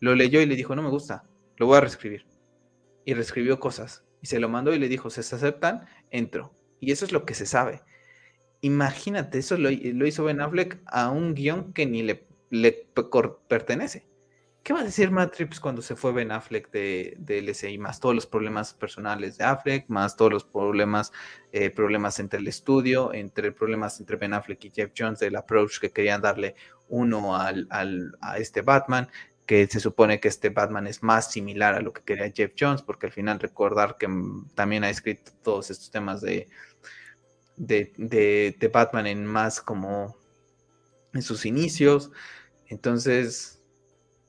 Lo 0.00 0.14
leyó 0.14 0.40
y 0.40 0.46
le 0.46 0.56
dijo, 0.56 0.74
no 0.74 0.82
me 0.82 0.90
gusta, 0.90 1.24
lo 1.56 1.66
voy 1.66 1.78
a 1.78 1.80
reescribir. 1.80 2.26
Y 3.04 3.14
reescribió 3.14 3.58
cosas. 3.58 4.04
Y 4.20 4.26
se 4.26 4.40
lo 4.40 4.48
mandó 4.48 4.74
y 4.74 4.78
le 4.78 4.88
dijo, 4.88 5.10
se 5.10 5.20
aceptan, 5.20 5.86
entro. 6.10 6.54
Y 6.80 6.92
eso 6.92 7.04
es 7.04 7.12
lo 7.12 7.24
que 7.24 7.34
se 7.34 7.46
sabe. 7.46 7.82
Imagínate, 8.60 9.38
eso 9.38 9.56
lo, 9.56 9.70
hizo 9.70 10.24
Ben 10.24 10.40
Affleck 10.40 10.80
a 10.86 11.10
un 11.10 11.34
guion 11.34 11.72
que 11.72 11.86
ni 11.86 12.02
le, 12.02 12.26
le 12.50 12.88
pertenece. 13.48 14.08
¿Qué 14.68 14.74
va 14.74 14.80
a 14.80 14.84
decir 14.84 15.10
Matrix 15.10 15.60
cuando 15.60 15.80
se 15.80 15.96
fue 15.96 16.12
Ben 16.12 16.30
Affleck 16.30 16.70
de, 16.70 17.14
de, 17.18 17.40
LSI? 17.40 17.78
Más 17.78 18.00
todos 18.00 18.14
los 18.14 18.26
problemas 18.26 18.74
personales 18.74 19.38
de 19.38 19.44
Affleck, 19.44 19.88
más 19.88 20.14
todos 20.14 20.30
los 20.30 20.44
problemas, 20.44 21.10
eh, 21.52 21.70
problemas 21.70 22.18
entre 22.18 22.40
el 22.40 22.48
estudio, 22.48 23.14
entre 23.14 23.52
problemas 23.52 23.98
entre 23.98 24.16
Ben 24.16 24.34
Affleck 24.34 24.62
y 24.64 24.70
Jeff 24.70 24.92
Jones, 24.94 25.20
del 25.20 25.36
approach 25.36 25.78
que 25.78 25.90
querían 25.90 26.20
darle 26.20 26.54
uno 26.88 27.34
al, 27.36 27.66
a 28.20 28.36
este 28.36 28.60
Batman, 28.60 29.08
que 29.48 29.66
se 29.66 29.80
supone 29.80 30.20
que 30.20 30.28
este 30.28 30.50
Batman 30.50 30.86
es 30.86 31.02
más 31.02 31.32
similar 31.32 31.74
a 31.74 31.80
lo 31.80 31.94
que 31.94 32.02
quería 32.02 32.30
Jeff 32.30 32.52
Jones, 32.56 32.82
porque 32.82 33.06
al 33.06 33.12
final 33.12 33.40
recordar 33.40 33.96
que 33.96 34.06
mm, 34.06 34.50
también 34.54 34.84
ha 34.84 34.90
escrito 34.90 35.32
todos 35.42 35.70
estos 35.70 35.90
temas 35.90 36.20
de, 36.20 36.50
de, 37.56 37.90
de, 37.96 38.68
Batman 38.68 39.06
en 39.06 39.24
más 39.24 39.62
como 39.62 40.14
en 41.14 41.22
sus 41.22 41.46
inicios. 41.46 42.10
Entonces, 42.66 43.62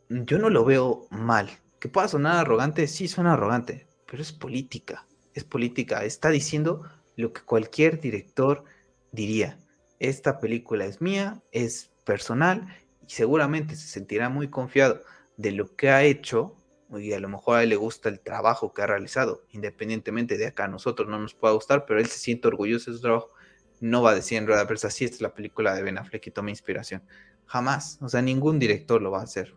yo 0.08 0.40
no 0.40 0.50
lo 0.50 0.64
veo 0.64 1.06
mal. 1.12 1.50
Que 1.82 1.90
pueda 1.90 2.08
sonar 2.08 2.38
arrogante, 2.38 2.88
sí 2.88 3.10
suena 3.10 3.34
arrogante, 3.34 3.88
pero 4.10 4.22
es 4.22 4.32
política, 4.32 5.06
es 5.34 5.44
política. 5.44 6.06
Está 6.06 6.30
diciendo 6.30 6.84
lo 7.18 7.34
que 7.34 7.41
cualquier 7.41 8.00
director 8.00 8.64
diría. 9.12 9.60
Esta 10.00 10.40
película 10.40 10.86
es 10.86 11.02
mía, 11.02 11.44
es 11.52 11.91
personal 12.06 12.74
y 13.10 13.14
seguramente 13.14 13.76
se 13.76 13.88
sentirá 13.88 14.30
muy 14.30 14.49
confiado 14.49 15.02
de 15.36 15.52
lo 15.52 15.76
que 15.76 15.90
ha 15.90 16.03
hecho 16.03 16.56
y 16.91 17.14
a 17.14 17.19
lo 17.19 17.27
mejor 17.27 17.57
a 17.57 17.64
él 17.64 17.69
le 17.69 17.76
gusta 17.76 18.07
el 18.07 18.19
trabajo 18.19 18.72
que 18.72 18.84
ha 18.84 18.88
realizado, 18.88 19.44
independientemente 19.49 20.38
de 20.38 20.45
acá 20.45 20.65
a 20.65 20.68
nosotros 20.68 21.10
no 21.10 21.18
nos 21.18 21.34
pueda 21.34 21.56
gustar, 21.56 21.86
pero 21.88 21.99
él 21.99 22.06
se 22.06 22.19
siente 22.19 22.48
orgulloso 22.48 22.91
de 22.91 22.98
su 22.98 23.02
trabajo, 23.02 23.31
no 23.80 24.03
va 24.03 24.11
a 24.11 24.15
decir 24.15 24.38
en 24.38 24.45
rueda 24.45 24.68
pero 24.68 24.80
así 24.84 25.06
esta 25.06 25.15
es 25.15 25.22
la 25.22 25.34
película 25.34 25.73
de 25.73 25.81
Ben 25.81 25.98
Affleck 25.98 26.27
y 26.27 26.31
toma 26.31 26.52
inspiración. 26.52 27.02
Jamás, 27.45 27.98
o 28.02 28.10
sea, 28.10 28.22
ningún 28.22 28.60
director 28.60 29.02
lo 29.02 29.10
va 29.10 29.22
a 29.22 29.23
hacer, 29.23 29.56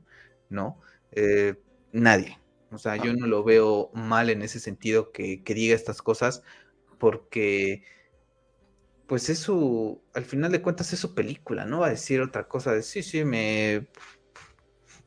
¿no? 0.48 0.80
Eh, 1.10 1.54
nadie. 1.92 2.38
O 2.70 2.78
sea, 2.78 2.96
yo 2.96 3.12
no 3.12 3.26
lo 3.26 3.44
veo 3.44 3.90
mal 3.92 4.30
en 4.30 4.40
ese 4.40 4.60
sentido 4.60 5.12
que, 5.12 5.42
que 5.42 5.52
diga 5.52 5.74
estas 5.74 6.00
cosas, 6.00 6.42
porque 6.98 7.84
pues 9.12 9.28
es 9.28 9.40
su, 9.40 10.02
al 10.14 10.24
final 10.24 10.50
de 10.52 10.62
cuentas 10.62 10.90
es 10.94 10.98
su 10.98 11.14
película, 11.14 11.66
no 11.66 11.80
va 11.80 11.88
a 11.88 11.90
decir 11.90 12.22
otra 12.22 12.48
cosa 12.48 12.72
de 12.72 12.82
sí, 12.82 13.02
sí, 13.02 13.26
me... 13.26 13.88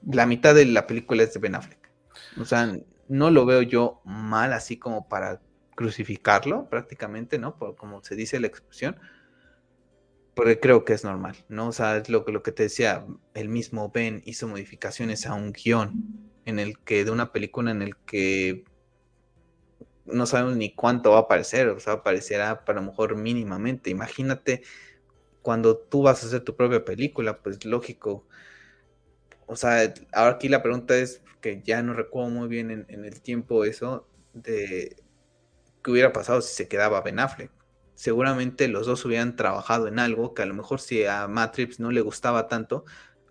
La 0.06 0.28
mitad 0.28 0.54
de 0.54 0.64
la 0.66 0.86
película 0.86 1.24
es 1.24 1.34
de 1.34 1.40
Ben 1.40 1.56
Affleck. 1.56 1.92
O 2.40 2.46
sea, 2.46 2.72
no 3.08 3.32
lo 3.32 3.48
veo 3.48 3.64
yo 3.64 4.02
mal 4.06 4.54
así 4.54 4.78
como 4.78 5.10
para 5.10 5.42
crucificarlo 5.74 6.70
prácticamente, 6.70 7.40
¿no? 7.40 7.58
Por, 7.58 7.76
como 7.78 8.04
se 8.04 8.16
dice 8.16 8.40
la 8.40 8.46
expresión, 8.46 8.96
porque 10.36 10.60
creo 10.60 10.86
que 10.86 10.94
es 10.94 11.04
normal, 11.04 11.44
¿no? 11.50 11.70
O 11.70 11.72
sea, 11.72 11.98
es 11.98 12.08
lo, 12.08 12.26
lo 12.28 12.44
que 12.44 12.52
te 12.52 12.62
decía, 12.62 13.08
el 13.34 13.50
mismo 13.50 13.90
Ben 13.90 14.22
hizo 14.24 14.48
modificaciones 14.48 15.26
a 15.26 15.34
un 15.34 15.52
guion 15.52 16.30
en 16.46 16.60
el 16.60 16.78
que, 16.78 17.06
de 17.06 17.10
una 17.10 17.32
película 17.32 17.72
en 17.72 17.82
el 17.82 17.98
que 17.98 18.66
no 20.06 20.26
sabemos 20.26 20.56
ni 20.58 20.74
cuánto 20.74 21.12
va 21.12 21.18
a 21.18 21.22
aparecer, 21.22 21.68
o 21.70 21.80
sea, 21.80 21.94
aparecerá 21.94 22.66
para 22.66 22.82
lo 22.82 22.88
mejor 22.88 23.16
mínimamente. 23.16 23.90
Imagínate 23.90 24.64
cuando 25.42 25.78
tú 25.78 26.04
vas 26.04 26.24
a 26.24 26.28
hacer 26.28 26.42
tu 26.42 26.56
propia 26.56 26.86
película, 26.86 27.40
pues 27.42 27.66
lógico. 27.66 28.26
O 29.48 29.56
sea, 29.56 29.94
ahora 30.12 30.36
aquí 30.36 30.50
la 30.50 30.64
pregunta 30.64 30.98
es, 30.98 31.22
que 31.46 31.62
ya 31.64 31.84
no 31.84 31.94
recuerdo 31.94 32.32
muy 32.32 32.48
bien 32.48 32.72
en, 32.72 33.06
el 33.06 33.22
tiempo 33.22 33.66
eso, 33.66 34.08
de 34.34 34.96
qué 35.84 35.92
hubiera 35.92 36.12
pasado 36.12 36.42
si 36.42 36.56
se 36.56 36.68
quedaba 36.68 37.02
Ben 37.02 37.20
Affleck. 37.20 37.52
Seguramente 37.94 38.68
los 38.68 38.88
dos 38.88 39.06
hubieran 39.06 39.36
trabajado 39.36 39.88
en 39.88 40.00
algo 40.00 40.34
que 40.34 40.42
a 40.42 40.48
lo 40.48 40.56
mejor 40.56 40.82
si 40.82 41.06
a 41.06 41.28
Matrix 41.28 41.80
no 41.80 41.92
le 41.92 42.02
gustaba 42.02 42.48
tanto, 42.48 42.84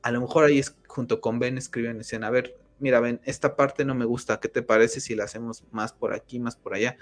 a 0.03 0.13
lo 0.13 0.21
mejor 0.21 0.45
ahí 0.45 0.61
es, 0.61 0.77
junto 0.87 1.21
con 1.21 1.41
Ben 1.41 1.59
escriben 1.59 1.99
decían, 1.99 2.23
a 2.23 2.31
ver, 2.31 2.57
mira, 2.79 3.01
ven, 3.01 3.21
esta 3.25 3.57
parte 3.57 3.85
no 3.85 3.95
me 3.95 4.05
gusta, 4.05 4.41
¿qué 4.41 4.49
te 4.49 4.63
parece 4.63 5.01
si 5.01 5.15
la 5.15 5.25
hacemos 5.25 5.65
más 5.71 5.93
por 5.93 6.13
aquí, 6.13 6.39
más 6.39 6.57
por 6.57 6.75
allá? 6.75 6.97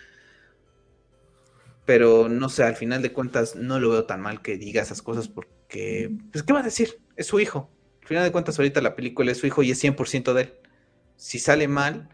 Pero 1.85 2.29
no 2.29 2.49
sé, 2.49 2.63
al 2.63 2.77
final 2.77 3.03
de 3.03 3.13
cuentas 3.13 3.57
no 3.57 3.81
lo 3.81 3.91
veo 3.91 4.05
tan 4.05 4.21
mal 4.21 4.41
que 4.43 4.57
diga 4.57 4.83
esas 4.83 5.03
cosas 5.03 5.29
porque, 5.29 6.11
pues, 6.31 6.45
¿qué 6.45 6.53
va 6.53 6.61
a 6.61 6.65
decir? 6.65 7.01
Es 7.17 7.27
su 7.27 7.41
hijo. 7.41 7.71
Al 8.03 8.09
final 8.09 8.25
de 8.25 8.33
cuentas 8.33 8.59
ahorita 8.59 8.81
la 8.81 8.95
película 8.95 9.33
es 9.33 9.39
su 9.39 9.47
hijo 9.47 9.63
y 9.63 9.71
es 9.71 9.83
100% 9.83 10.33
de 10.35 10.43
él. 10.43 10.55
Si 11.17 11.39
sale 11.39 11.69
mal, 11.69 12.09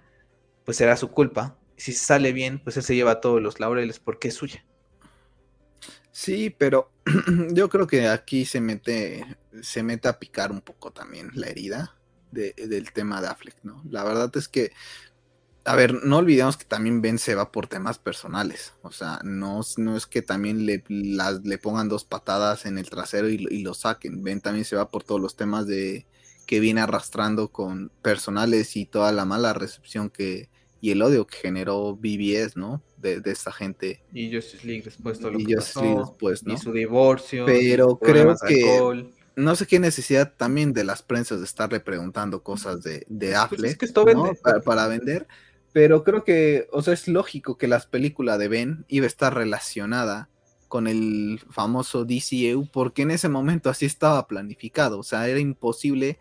pues 0.65 0.77
será 0.77 0.97
su 0.97 1.11
culpa. 1.11 1.59
Si 1.77 1.93
sale 1.93 2.33
bien, 2.33 2.61
pues 2.61 2.77
él 2.77 2.83
se 2.83 2.95
lleva 2.95 3.21
todos 3.21 3.43
los 3.43 3.61
laureles 3.61 3.99
porque 3.99 4.29
es 4.29 4.35
suya. 4.35 4.65
Sí, 6.11 6.51
pero 6.51 6.91
yo 7.53 7.69
creo 7.69 7.87
que 7.87 8.09
aquí 8.09 8.45
se 8.45 8.61
mete, 8.61 9.25
se 9.63 9.83
mete 9.83 10.09
a 10.09 10.19
picar 10.19 10.51
un 10.51 10.63
poco 10.63 10.91
también 10.91 11.31
la 11.35 11.49
herida 11.49 11.98
del 12.31 12.93
tema 12.93 13.21
de 13.21 13.29
Affleck, 13.29 13.57
¿no? 13.63 13.83
La 13.91 14.05
verdad 14.05 14.31
es 14.37 14.49
que, 14.49 14.73
a 15.65 15.77
ver, 15.77 16.05
no 16.05 16.19
olvidemos 16.19 16.57
que 16.57 16.65
también 16.65 17.03
Ben 17.03 17.19
se 17.19 17.35
va 17.35 17.53
por 17.53 17.67
temas 17.67 17.99
personales, 17.99 18.75
o 18.83 18.91
sea, 18.91 19.21
no, 19.25 19.61
no 19.77 19.97
es 19.97 20.07
que 20.07 20.23
también 20.23 20.67
le, 20.67 20.83
le 20.89 21.59
pongan 21.59 21.89
dos 21.89 22.05
patadas 22.05 22.67
en 22.67 22.79
el 22.79 22.89
trasero 22.89 23.29
y, 23.29 23.63
lo 23.63 23.75
saquen, 23.75 24.23
Ben 24.23 24.41
también 24.41 24.65
se 24.65 24.77
va 24.77 24.91
por 24.91 25.05
todos 25.05 25.21
los 25.21 25.37
temas 25.37 25.67
de 25.67 26.07
que 26.47 26.61
viene 26.61 26.81
arrastrando 26.81 27.49
con 27.49 27.91
personales 28.01 28.77
y 28.77 28.87
toda 28.87 29.13
la 29.13 29.27
mala 29.27 29.53
recepción 29.53 30.09
que 30.09 30.49
y 30.81 30.91
el 30.91 31.03
odio 31.03 31.27
que 31.27 31.37
generó 31.37 31.97
BBS, 31.97 32.57
¿no? 32.57 32.83
De, 32.97 33.21
esta 33.27 33.53
gente. 33.53 34.03
Y 34.13 34.33
Justice 34.35 34.67
League 34.67 34.83
después 34.85 35.19
todo 35.19 35.33
lo 35.33 35.39
que 35.39 35.57
pasó, 35.57 36.17
Y 36.47 36.57
su 36.57 36.73
divorcio. 36.73 37.47
Pero 37.47 37.99
creo 37.99 38.35
que 38.47 39.09
no 39.39 39.55
sé 39.55 39.67
qué 39.67 39.79
necesidad 39.79 40.35
también 40.37 40.73
de 40.73 40.85
las 40.85 41.03
prensas 41.03 41.39
de 41.39 41.45
estarle 41.45 41.79
preguntando 41.79 42.43
cosas 42.43 42.83
de, 42.83 43.07
de 43.09 43.37
Affleck 43.37 43.93
para, 44.65 44.89
vender, 44.89 45.29
pero 45.73 46.03
creo 46.03 46.25
que, 46.25 46.69
o 46.73 46.83
sea, 46.83 46.93
es 46.93 47.07
lógico 47.07 47.57
que 47.57 47.69
la 47.69 47.79
película 47.79 48.37
de 48.37 48.49
Ben 48.49 48.85
iba 48.89 49.05
a 49.05 49.07
estar 49.07 49.35
relacionada 49.35 50.29
con 50.67 50.89
el 50.89 51.41
famoso 51.51 52.05
DCU, 52.05 52.69
porque 52.73 53.03
en 53.03 53.13
ese 53.13 53.29
momento 53.29 53.71
así 53.71 53.87
estaba 53.87 54.27
planificado, 54.27 54.99
o 54.99 55.05
sea, 55.05 55.29
era 55.29 55.39
imposible, 55.39 56.19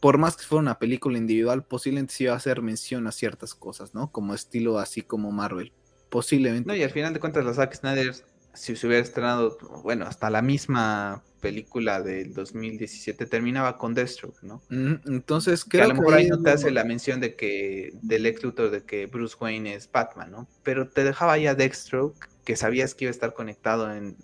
por 0.00 0.16
más 0.16 0.36
que 0.36 0.44
fuera 0.44 0.62
una 0.62 0.78
película 0.78 1.18
individual, 1.18 1.64
posiblemente 1.64 2.14
se 2.14 2.24
iba 2.24 2.32
a 2.32 2.36
hacer 2.36 2.62
mención 2.62 3.08
a 3.08 3.12
ciertas 3.12 3.56
cosas, 3.56 3.92
¿no? 3.92 4.12
Como 4.12 4.34
estilo 4.34 4.78
así 4.78 5.02
como 5.02 5.32
Marvel, 5.32 5.72
posiblemente. 6.10 6.68
No, 6.68 6.76
y 6.76 6.84
al 6.84 6.90
final 6.90 7.12
de 7.12 7.18
cuentas, 7.18 7.44
la 7.44 7.54
Zack 7.54 7.74
Snyder, 7.74 8.14
si 8.56 8.76
se 8.76 8.86
hubiera 8.86 9.02
estrenado, 9.02 9.56
bueno, 9.82 10.06
hasta 10.06 10.30
la 10.30 10.42
misma 10.42 11.22
película 11.40 12.02
del 12.02 12.32
2017 12.32 13.26
terminaba 13.26 13.78
con 13.78 13.94
Deathstroke, 13.94 14.42
¿no? 14.42 14.62
entonces 14.70 15.64
creo 15.64 15.84
que 15.84 15.90
a 15.92 15.94
lo 15.94 16.00
mejor 16.00 16.14
ahí 16.14 16.26
no 16.28 16.42
te 16.42 16.50
hace 16.50 16.70
la 16.70 16.82
mención 16.82 17.20
de 17.20 17.36
que 17.36 17.92
del 18.02 18.26
ex 18.26 18.42
Luthor 18.42 18.70
de 18.70 18.82
que 18.82 19.06
Bruce 19.06 19.36
Wayne 19.38 19.74
es 19.74 19.90
Batman, 19.90 20.30
¿no? 20.30 20.48
Pero 20.64 20.88
te 20.88 21.04
dejaba 21.04 21.38
ya 21.38 21.54
Deathstroke 21.54 22.28
que 22.46 22.56
sabías 22.56 22.94
que 22.94 23.04
iba 23.04 23.10
a 23.10 23.12
estar 23.12 23.34
conectado 23.34 23.92
en, 23.92 24.16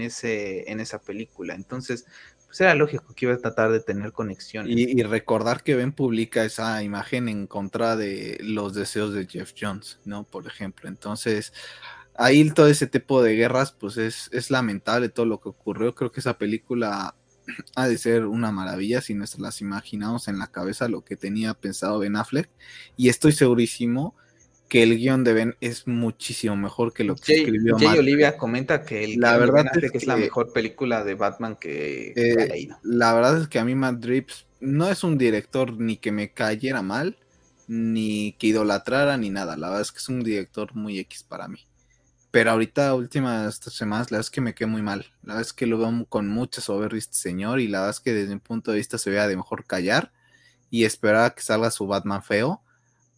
ese, 0.00 0.70
en 0.70 0.80
esa 0.80 1.00
película. 1.00 1.54
Entonces, 1.54 2.04
pues 2.46 2.60
era 2.60 2.74
lógico 2.74 3.14
que 3.14 3.24
iba 3.24 3.34
a 3.34 3.38
tratar 3.38 3.72
de 3.72 3.80
tener 3.80 4.12
conexión. 4.12 4.66
Y, 4.68 5.02
recordar 5.02 5.62
que 5.62 5.76
Ben 5.76 5.92
publica 5.92 6.44
esa 6.44 6.82
imagen 6.82 7.28
en 7.28 7.46
contra 7.46 7.96
de 7.96 8.38
los 8.42 8.74
deseos 8.74 9.14
de 9.14 9.26
Jeff 9.26 9.54
Jones, 9.58 9.98
¿no? 10.04 10.24
Por 10.24 10.46
ejemplo. 10.46 10.90
Entonces, 10.90 11.54
ahí 12.16 12.48
todo 12.50 12.68
ese 12.68 12.86
tipo 12.86 13.22
de 13.22 13.34
guerras, 13.34 13.72
pues 13.72 13.96
es, 13.96 14.50
lamentable 14.50 15.08
todo 15.08 15.26
lo 15.26 15.40
que 15.40 15.48
ocurrió. 15.48 15.94
Creo 15.94 16.12
que 16.12 16.20
esa 16.20 16.38
película 16.38 17.14
ha 17.76 17.88
de 17.88 17.98
ser 17.98 18.26
una 18.26 18.52
maravilla 18.52 19.00
si 19.00 19.14
nos 19.14 19.38
las 19.38 19.60
imaginamos 19.60 20.28
en 20.28 20.38
la 20.38 20.48
cabeza 20.48 20.88
lo 20.88 21.04
que 21.04 21.16
tenía 21.16 21.54
pensado 21.54 21.98
Ben 21.98 22.16
Affleck. 22.16 22.48
Y 22.96 23.08
estoy 23.08 23.32
segurísimo 23.32 24.14
que 24.68 24.84
el 24.84 24.96
guion 24.98 25.24
de 25.24 25.32
Ben 25.32 25.56
es 25.60 25.88
muchísimo 25.88 26.56
mejor 26.56 26.92
que 26.92 27.02
lo 27.02 27.16
que 27.16 27.40
escribió 27.40 27.76
Jay 27.76 27.98
Olivia 27.98 28.36
comenta 28.36 28.84
que 28.84 29.02
el 29.02 29.18
la 29.18 29.36
verdad 29.36 29.66
es, 29.74 29.90
que 29.90 29.98
es 29.98 30.06
la 30.06 30.16
mejor 30.16 30.52
película 30.52 31.02
de 31.02 31.14
Batman 31.14 31.56
que, 31.56 32.12
eh, 32.14 32.36
ha 32.40 32.46
leído. 32.46 32.78
La 32.84 33.12
verdad 33.12 33.42
es 33.42 33.48
que 33.48 33.58
a 33.58 33.64
mí 33.64 33.74
Matt 33.74 33.96
Drips 33.96 34.46
no 34.60 34.88
es 34.88 35.02
un 35.02 35.18
director 35.18 35.72
ni 35.76 35.96
que 35.96 36.12
me 36.12 36.32
cayera 36.32 36.82
mal, 36.82 37.18
ni 37.66 38.36
que 38.38 38.48
idolatrara, 38.48 39.16
ni 39.16 39.30
nada. 39.30 39.56
La 39.56 39.68
verdad 39.68 39.82
es 39.82 39.92
que 39.92 39.98
es 39.98 40.08
un 40.08 40.22
director 40.22 40.74
muy 40.76 41.00
X 41.00 41.24
para 41.24 41.48
mí. 41.48 41.66
Pero 42.30 42.52
ahorita, 42.52 42.94
últimas 42.94 43.56
semanas, 43.56 44.10
la 44.10 44.16
verdad 44.16 44.26
es 44.26 44.30
que 44.30 44.40
me 44.40 44.54
quedé 44.54 44.68
muy 44.68 44.82
mal. 44.82 45.06
La 45.22 45.34
verdad 45.34 45.42
es 45.42 45.52
que 45.52 45.66
lo 45.66 45.78
veo 45.78 46.06
con 46.08 46.28
mucha 46.28 46.60
soberbia 46.60 46.98
este 46.98 47.16
señor 47.16 47.58
y 47.60 47.66
la 47.66 47.80
verdad 47.80 47.96
es 47.96 48.00
que 48.00 48.12
desde 48.12 48.34
mi 48.34 48.40
punto 48.40 48.70
de 48.70 48.76
vista 48.76 48.98
se 48.98 49.10
vea 49.10 49.26
de 49.26 49.36
mejor 49.36 49.64
callar 49.64 50.12
y 50.70 50.84
esperar 50.84 51.24
a 51.24 51.30
que 51.30 51.42
salga 51.42 51.72
su 51.72 51.88
Batman 51.88 52.22
feo, 52.22 52.62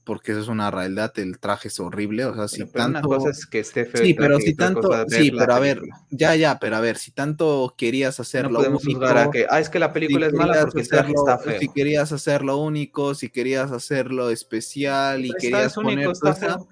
porque 0.04 0.32
eso 0.32 0.40
es 0.40 0.48
una 0.48 0.70
realidad, 0.70 1.12
el 1.18 1.38
traje 1.38 1.68
es 1.68 1.78
horrible, 1.78 2.24
o 2.24 2.34
sea, 2.34 2.48
si 2.48 2.64
tanto... 2.64 3.00
Una 3.00 3.02
cosa 3.02 3.28
es 3.28 3.44
que 3.44 3.60
esté 3.60 3.84
feo. 3.84 4.02
Sí, 4.02 4.14
pero 4.14 4.40
si 4.40 4.54
tanto... 4.54 4.90
Sí, 5.08 5.30
pero 5.30 5.54
a 5.54 5.60
ver, 5.60 5.82
ya, 6.10 6.34
ya, 6.34 6.58
pero 6.58 6.76
a 6.76 6.80
ver, 6.80 6.96
si 6.96 7.10
tanto 7.10 7.74
querías 7.76 8.18
hacerlo 8.18 8.52
no 8.52 8.58
podemos 8.60 8.84
único... 8.84 9.04
A 9.04 9.30
que, 9.30 9.46
ah, 9.50 9.60
es 9.60 9.68
que 9.68 9.78
la 9.78 9.92
película 9.92 10.26
es 10.26 10.32
mala 10.32 10.62
porque 10.62 10.80
el 10.80 10.88
traje 10.88 11.12
está 11.12 11.36
feo. 11.36 11.60
Si 11.60 11.68
querías 11.68 12.10
hacerlo 12.12 12.56
único, 12.56 13.14
si 13.14 13.28
querías 13.28 13.70
hacerlo 13.72 14.30
especial 14.30 15.26
y 15.26 15.32
querías 15.38 15.74
poner... 15.74 16.08
Único, 16.08 16.68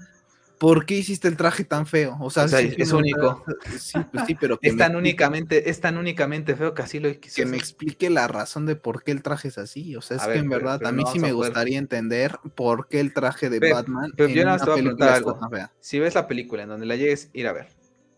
¿por 0.60 0.84
qué 0.84 0.96
hiciste 0.96 1.26
el 1.26 1.38
traje 1.38 1.64
tan 1.64 1.86
feo? 1.86 2.18
O 2.20 2.28
sea, 2.28 2.44
es 2.44 2.92
único. 2.92 3.42
Sí, 3.78 3.98
pues 4.12 4.26
sí, 4.26 4.36
pero 4.38 4.58
que 4.60 4.68
es 4.68 4.76
tan 4.76 4.94
únicamente, 4.94 5.70
es 5.70 5.80
tan 5.80 5.96
únicamente 5.96 6.54
feo 6.54 6.74
que 6.74 6.82
así 6.82 7.00
lo 7.00 7.10
quiso 7.18 7.36
Que 7.36 7.46
me 7.46 7.56
explique 7.56 8.10
la 8.10 8.28
razón 8.28 8.66
de 8.66 8.76
por 8.76 9.02
qué 9.02 9.10
el 9.12 9.22
traje 9.22 9.48
es 9.48 9.56
así. 9.56 9.96
O 9.96 10.02
sea, 10.02 10.18
es 10.18 10.26
que 10.26 10.38
en 10.38 10.50
verdad 10.50 10.84
a 10.84 10.92
mí 10.92 11.02
sí 11.10 11.18
me 11.18 11.32
gustaría 11.32 11.78
entender 11.78 12.38
por 12.54 12.88
qué 12.88 13.00
el 13.00 13.14
traje 13.14 13.48
de 13.48 13.72
Batman. 13.72 14.12
Pero 14.14 14.28
yo 14.28 14.44
no 14.44 14.58
te 14.58 14.64
voy 14.64 14.72
a 14.72 14.82
preguntar 14.82 15.08
algo. 15.14 15.40
Si 15.80 15.98
ves 15.98 16.14
la 16.14 16.28
película 16.28 16.62
en 16.62 16.68
donde 16.68 16.84
la 16.84 16.96
llegues, 16.96 17.30
ir 17.32 17.48
a 17.48 17.52
ver. 17.54 17.68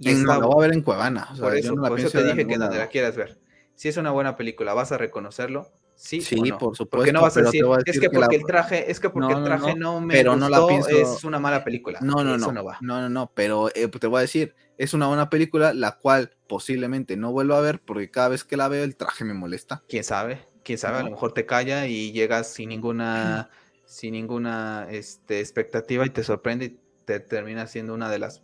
Y 0.01 0.13
no, 0.15 0.27
la 0.27 0.39
voy 0.45 0.65
a 0.65 0.67
ver 0.67 0.77
en 0.77 0.83
Cuevana. 0.83 1.29
por 1.39 1.57
eso, 1.57 1.77
por 1.77 2.01
eso 2.01 2.11
te 2.11 2.25
dije 2.25 2.45
que 2.45 2.59
donde 2.59 2.77
la 2.77 2.89
quieras 2.89 3.17
ver. 3.17 3.39
Si 3.83 3.89
es 3.89 3.97
una 3.97 4.13
buena 4.13 4.37
película, 4.37 4.75
vas 4.75 4.93
a 4.93 4.97
reconocerlo 4.97 5.73
Sí, 5.97 6.21
por 6.53 6.77
supuesto. 6.77 6.89
Porque 6.89 7.13
no 7.13 7.21
vas 7.21 7.37
a 7.37 7.43
decir, 7.43 7.65
es 7.85 7.99
que 7.99 8.11
porque 8.11 8.37
el 8.37 8.45
traje, 8.45 8.89
es 8.89 9.01
que 9.01 9.11
porque 9.11 9.35
el 9.35 9.43
traje 9.43 9.75
no, 9.75 10.01
me 10.01 10.15
pero 10.15 10.37
no 10.37 10.49
la 10.49 10.65
pienso... 10.69 10.89
es 10.89 11.25
una 11.25 11.41
mala 11.41 11.65
película. 11.65 11.99
No, 12.01 12.23
no, 12.23 12.39
no. 12.39 12.53
no, 12.53 12.63
no, 12.63 13.01
no, 13.01 13.09
no, 13.09 13.33
pero 13.35 13.71
eh, 13.75 13.89
te 13.89 14.07
voy 14.07 14.19
a 14.19 14.21
decir, 14.21 14.55
es 14.79 14.95
una 14.95 15.09
buena 15.09 15.29
película, 15.31 15.75
la 15.75 15.99
cual 15.99 16.31
posiblemente 16.49 17.17
no 17.17 17.33
vuelvo 17.33 17.55
a 17.55 17.61
ver 17.61 17.81
porque 17.81 18.09
cada 18.09 18.29
vez 18.29 18.45
que 18.45 18.57
la 18.57 18.69
veo 18.69 18.85
el 18.85 18.95
traje 18.95 19.25
me 19.25 19.35
molesta. 19.35 19.83
¿Quién 19.89 20.05
sabe? 20.05 20.47
¿Quién 20.63 20.79
sabe? 20.79 20.99
A 20.99 21.03
lo 21.03 21.11
mejor 21.11 21.35
te 21.35 21.45
calla 21.45 21.89
y 21.89 22.13
llegas 22.13 22.53
sin 22.53 22.69
ninguna, 22.69 23.51
sin 23.85 24.13
ninguna 24.13 24.87
este, 24.91 25.41
expectativa 25.41 26.07
y 26.07 26.11
te 26.11 26.23
sorprende 26.23 26.67
y 26.67 26.81
te 27.05 27.19
termina 27.19 27.67
siendo 27.67 27.95
una 27.95 28.09
de 28.09 28.21
las... 28.21 28.43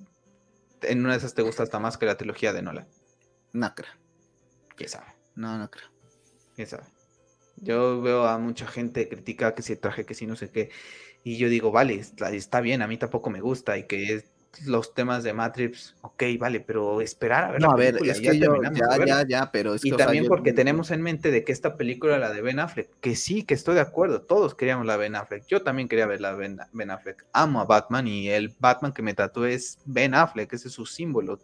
En 0.82 0.98
una 0.98 1.12
de 1.12 1.18
esas 1.18 1.34
te 1.34 1.42
gusta 1.42 1.62
hasta 1.62 1.78
más 1.78 1.96
que 1.96 2.06
la 2.06 2.16
trilogía 2.16 2.52
de 2.52 2.62
Nolan. 2.62 2.88
No 3.52 3.72
creo. 3.76 3.92
¿Quién 4.74 4.90
sabe? 4.90 5.17
No, 5.38 5.56
no 5.56 5.70
creo. 5.70 5.86
¿Quién 6.56 6.66
sabe? 6.66 6.82
Yo 7.56 8.02
veo 8.02 8.26
a 8.26 8.38
mucha 8.38 8.66
gente 8.66 9.08
critica 9.08 9.54
que 9.54 9.62
si 9.62 9.76
traje, 9.76 10.04
que 10.04 10.14
si 10.14 10.26
no 10.26 10.34
sé 10.34 10.50
qué. 10.50 10.70
Y 11.22 11.36
yo 11.36 11.48
digo, 11.48 11.70
vale, 11.70 11.94
está, 11.94 12.32
está 12.32 12.60
bien, 12.60 12.82
a 12.82 12.88
mí 12.88 12.96
tampoco 12.96 13.30
me 13.30 13.40
gusta 13.40 13.78
y 13.78 13.84
que 13.84 14.14
es 14.14 14.24
los 14.64 14.94
temas 14.94 15.22
de 15.22 15.32
Matrix, 15.34 15.94
ok, 16.00 16.24
vale, 16.40 16.58
pero 16.58 17.00
esperar 17.00 17.44
a 17.44 17.50
ver 17.52 17.60
no, 17.60 17.70
a 17.70 17.76
ver, 17.76 17.98
es 18.04 18.20
que 18.20 18.38
yo, 18.38 18.60
ya, 18.62 19.06
ya, 19.06 19.26
ya, 19.28 19.50
pero 19.52 19.74
es 19.74 19.84
Y 19.84 19.92
también 19.92 20.26
porque 20.26 20.52
tenemos 20.52 20.90
en 20.90 21.02
mente 21.02 21.30
de 21.30 21.44
que 21.44 21.52
esta 21.52 21.76
película, 21.76 22.18
la 22.18 22.32
de 22.32 22.40
Ben 22.40 22.58
Affleck, 22.58 22.88
que 23.00 23.14
sí, 23.14 23.44
que 23.44 23.54
estoy 23.54 23.76
de 23.76 23.82
acuerdo, 23.82 24.22
todos 24.22 24.54
queríamos 24.56 24.86
la 24.86 24.96
Ben 24.96 25.14
Affleck, 25.14 25.46
yo 25.46 25.62
también 25.62 25.86
quería 25.86 26.06
ver 26.06 26.20
la 26.20 26.32
Ben, 26.32 26.58
ben 26.72 26.90
Affleck, 26.90 27.26
amo 27.32 27.60
a 27.60 27.66
Batman 27.66 28.08
y 28.08 28.30
el 28.30 28.52
Batman 28.58 28.92
que 28.92 29.02
me 29.02 29.14
tatuó 29.14 29.46
es 29.46 29.78
Ben 29.84 30.14
Affleck, 30.14 30.52
ese 30.52 30.68
es 30.68 30.74
su 30.74 30.86
símbolo, 30.86 31.38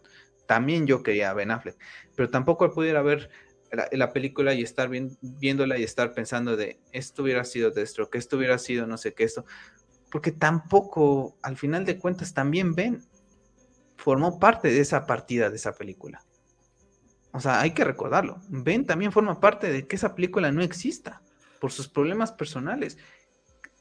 también 0.47 0.87
yo 0.87 1.03
quería 1.03 1.31
a 1.31 1.35
Ben 1.35 1.51
Affleck, 1.51 1.77
pero 2.17 2.31
tampoco 2.31 2.73
pudiera 2.73 3.03
ver 3.03 3.31
la, 3.75 3.89
la, 3.91 4.13
película 4.13 4.55
y 4.55 4.63
estar 4.63 4.91
viéndola 5.21 5.79
y 5.79 5.83
estar 5.83 6.13
pensando 6.13 6.57
de 6.57 6.79
esto 6.93 7.23
hubiera 7.23 7.45
sido 7.45 7.71
Destro, 7.71 8.11
que 8.11 8.19
esto 8.19 8.37
hubiera 8.37 8.59
sido 8.59 8.87
no 8.87 8.97
sé 8.97 9.15
qué, 9.15 9.25
esto, 9.25 9.45
porque 10.15 10.31
tampoco, 10.31 11.37
al 11.43 11.57
final 11.57 11.85
de 11.85 11.99
cuentas, 11.99 12.35
también 12.35 12.77
Ben 12.77 13.03
formó 13.97 14.39
parte 14.39 14.69
de 14.69 14.79
esa 14.79 15.07
partida 15.07 15.51
de 15.51 15.57
esa 15.57 15.75
película. 15.75 16.23
O 17.33 17.41
sea, 17.41 17.61
hay 17.61 17.73
que 17.73 17.83
recordarlo. 17.83 18.41
Ben 18.49 18.87
también 18.87 19.11
forma 19.11 19.41
parte 19.41 19.73
de 19.73 19.89
que 19.89 19.97
esa 19.97 20.15
película 20.15 20.53
no 20.53 20.63
exista 20.63 21.21
por 21.61 21.73
sus 21.73 21.89
problemas 21.89 22.31
personales. 22.31 22.97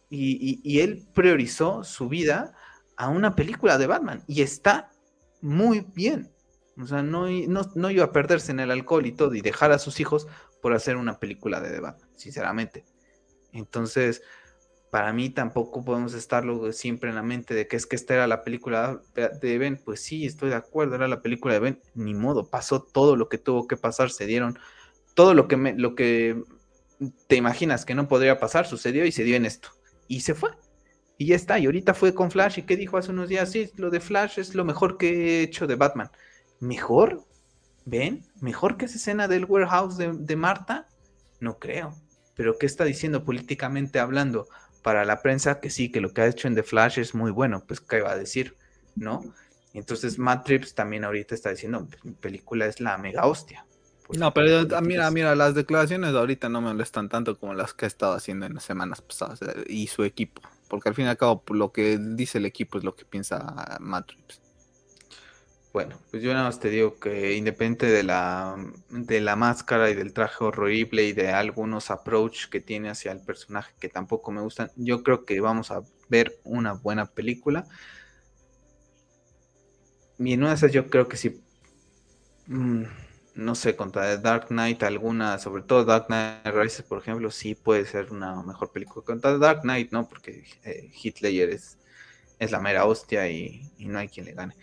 Y, 0.10 0.80
él 0.80 1.06
priorizó 1.14 1.84
su 1.84 2.10
vida 2.10 2.56
a 2.98 3.10
una 3.10 3.36
película 3.36 3.78
de 3.78 3.86
Batman 3.86 4.24
y 4.26 4.42
está 4.42 4.90
muy 5.40 5.86
bien. 5.94 6.33
O 6.78 6.88
sea, 6.88 7.04
no, 7.04 7.30
iba 7.30 8.04
a 8.04 8.12
perderse 8.12 8.52
en 8.52 8.60
el 8.60 8.72
alcohol 8.72 9.06
y 9.06 9.12
todo 9.12 9.36
y 9.36 9.42
dejar 9.42 9.72
a 9.72 9.80
sus 9.80 10.00
hijos 10.00 10.28
por 10.62 10.74
hacer 10.74 10.98
una 10.98 11.20
película 11.20 11.62
de 11.62 11.80
Batman, 11.80 12.10
sinceramente. 12.16 12.86
Entonces, 13.52 14.24
para 14.90 15.14
mí 15.14 15.30
tampoco 15.30 15.84
podemos 15.84 16.14
estarlo 16.14 16.72
siempre 16.72 17.10
en 17.10 17.16
la 17.16 17.24
mente 17.24 17.54
de 17.54 17.68
que 17.68 17.76
es 17.76 17.86
que 17.86 17.96
esta 17.96 18.16
era 18.16 18.28
la 18.28 18.44
película 18.44 19.02
de 19.14 19.58
Ben. 19.58 19.80
Pues 19.84 20.02
sí, 20.02 20.26
estoy 20.26 20.50
de 20.50 20.56
acuerdo, 20.56 20.96
era 20.96 21.08
la 21.08 21.22
película 21.22 21.54
de 21.54 21.60
Ben. 21.60 21.82
Ni 21.94 22.16
modo, 22.16 22.50
pasó 22.50 22.82
todo 22.82 23.16
lo 23.16 23.30
que 23.30 23.38
tuvo 23.38 23.68
que 23.68 23.78
pasar, 23.78 24.10
se 24.10 24.26
dieron 24.26 24.58
todo 25.14 25.36
lo 25.36 25.48
que, 25.48 25.58
me, 25.58 25.74
lo 25.74 25.94
que 25.94 26.42
te 27.28 27.36
imaginas 27.36 27.86
que 27.86 27.96
no 27.96 28.08
podría 28.08 28.40
pasar, 28.40 28.66
sucedió 28.66 29.06
y 29.06 29.12
se 29.12 29.24
dio 29.24 29.36
en 29.36 29.46
esto. 29.46 29.70
Y 30.08 30.22
se 30.22 30.34
fue. 30.34 30.52
Y 31.18 31.28
ya 31.28 31.36
está. 31.36 31.60
Y 31.60 31.66
ahorita 31.66 31.94
fue 31.94 32.16
con 32.16 32.32
Flash. 32.32 32.60
¿Y 32.60 32.64
qué 32.64 32.76
dijo 32.76 32.98
hace 32.98 33.12
unos 33.12 33.30
días? 33.30 33.52
Sí, 33.52 33.72
lo 33.76 33.90
de 33.90 34.00
Flash 34.00 34.40
es 34.40 34.56
lo 34.56 34.66
mejor 34.66 34.98
que 34.98 35.40
he 35.40 35.44
hecho 35.44 35.68
de 35.68 35.76
Batman. 35.76 36.10
¿Mejor? 36.64 37.24
¿Ven? 37.86 38.26
¿Mejor 38.42 38.78
que 38.78 38.86
esa 38.86 38.96
escena 38.96 39.28
del 39.28 39.46
warehouse 39.46 39.98
de, 39.98 40.14
de 40.14 40.36
Marta? 40.36 40.88
No 41.40 41.60
creo. 41.60 41.96
Pero 42.36 42.58
¿qué 42.58 42.66
está 42.66 42.86
diciendo 42.86 43.24
políticamente 43.24 44.00
hablando? 44.00 44.48
para 44.84 45.06
la 45.06 45.22
prensa 45.22 45.60
que 45.60 45.72
sí, 45.72 45.90
que 45.92 46.02
lo 46.02 46.14
que 46.14 46.22
ha 46.22 46.28
hecho 46.28 46.48
en 46.48 46.56
The 46.56 46.62
Flash 46.62 47.00
es 47.00 47.16
muy 47.16 47.32
bueno, 47.32 47.64
pues 47.66 47.80
qué 47.80 48.02
va 48.02 48.12
a 48.12 48.18
decir, 48.18 48.56
¿no? 48.96 49.24
Entonces 49.74 50.20
Matt 50.20 50.46
Trips 50.46 50.76
también 50.76 51.06
ahorita 51.06 51.34
está 51.34 51.50
diciendo, 51.50 51.88
mi 52.04 52.12
película 52.12 52.68
es 52.68 52.80
la 52.80 52.98
mega 52.98 53.26
hostia. 53.26 53.66
Pues, 54.06 54.20
no, 54.20 54.34
pero 54.34 54.68
mira, 54.82 55.10
mira, 55.10 55.34
las 55.34 55.56
declaraciones 55.56 56.14
ahorita 56.14 56.50
no 56.50 56.62
me 56.62 56.68
molestan 56.68 57.08
tanto 57.10 57.40
como 57.40 57.54
las 57.56 57.74
que 57.74 57.86
ha 57.86 57.88
estado 57.88 58.14
haciendo 58.14 58.46
en 58.46 58.54
las 58.54 58.66
semanas 58.66 59.02
pasadas 59.02 59.42
eh, 59.42 59.64
y 59.68 59.88
su 59.88 60.04
equipo, 60.04 60.42
porque 60.68 60.90
al 60.90 60.96
fin 60.96 61.06
y 61.06 61.08
al 61.08 61.18
cabo 61.18 61.42
lo 61.50 61.72
que 61.72 61.98
dice 61.98 62.38
el 62.38 62.46
equipo 62.46 62.78
es 62.78 62.84
lo 62.84 62.96
que 62.96 63.06
piensa 63.06 63.78
Matt 63.80 64.08
Trips. 64.08 64.43
Bueno, 65.74 66.00
pues 66.12 66.22
yo 66.22 66.32
nada 66.34 66.46
más 66.46 66.60
te 66.60 66.70
digo 66.70 67.00
que 67.00 67.34
independiente 67.36 67.88
de 67.88 68.04
la, 68.04 68.56
de 68.90 69.22
la 69.22 69.36
máscara 69.36 69.90
y 69.90 69.96
del 69.96 70.14
traje 70.14 70.44
horrible 70.44 71.04
y 71.06 71.14
de 71.14 71.32
algunos 71.32 71.90
approach 71.90 72.48
que 72.50 72.62
tiene 72.62 72.92
hacia 72.92 73.12
el 73.12 73.22
personaje 73.22 73.74
que 73.80 73.90
tampoco 73.90 74.32
me 74.32 74.42
gustan, 74.42 74.70
yo 74.76 75.02
creo 75.02 75.26
que 75.26 75.42
vamos 75.42 75.72
a 75.72 75.82
ver 76.10 76.40
una 76.44 76.74
buena 76.74 77.08
película. 77.08 77.66
Y 80.20 80.34
en 80.34 80.42
una 80.42 80.50
de 80.50 80.56
esas 80.56 80.72
yo 80.72 80.88
creo 80.92 81.08
que 81.08 81.18
sí, 81.18 81.42
mm, 82.46 82.84
no 83.36 83.56
sé, 83.56 83.76
contra 83.76 84.16
Dark 84.18 84.50
Knight 84.50 84.84
alguna, 84.84 85.40
sobre 85.40 85.64
todo 85.64 85.86
Dark 85.86 86.06
Knight 86.06 86.46
Rises, 86.54 86.84
por 86.84 87.00
ejemplo, 87.00 87.32
sí 87.32 87.56
puede 87.56 87.86
ser 87.86 88.12
una 88.12 88.44
mejor 88.44 88.72
película. 88.72 89.04
Contra 89.04 89.40
Dark 89.40 89.62
Knight, 89.62 89.92
no, 89.92 90.08
porque 90.08 90.44
eh, 90.64 90.92
Hitler 91.02 91.50
es, 91.50 91.80
es 92.38 92.52
la 92.52 92.60
mera 92.60 92.86
hostia 92.86 93.28
y 93.28 93.72
no 93.80 93.98
hay 93.98 94.08
quien 94.08 94.28
le 94.28 94.34
gane 94.34 94.56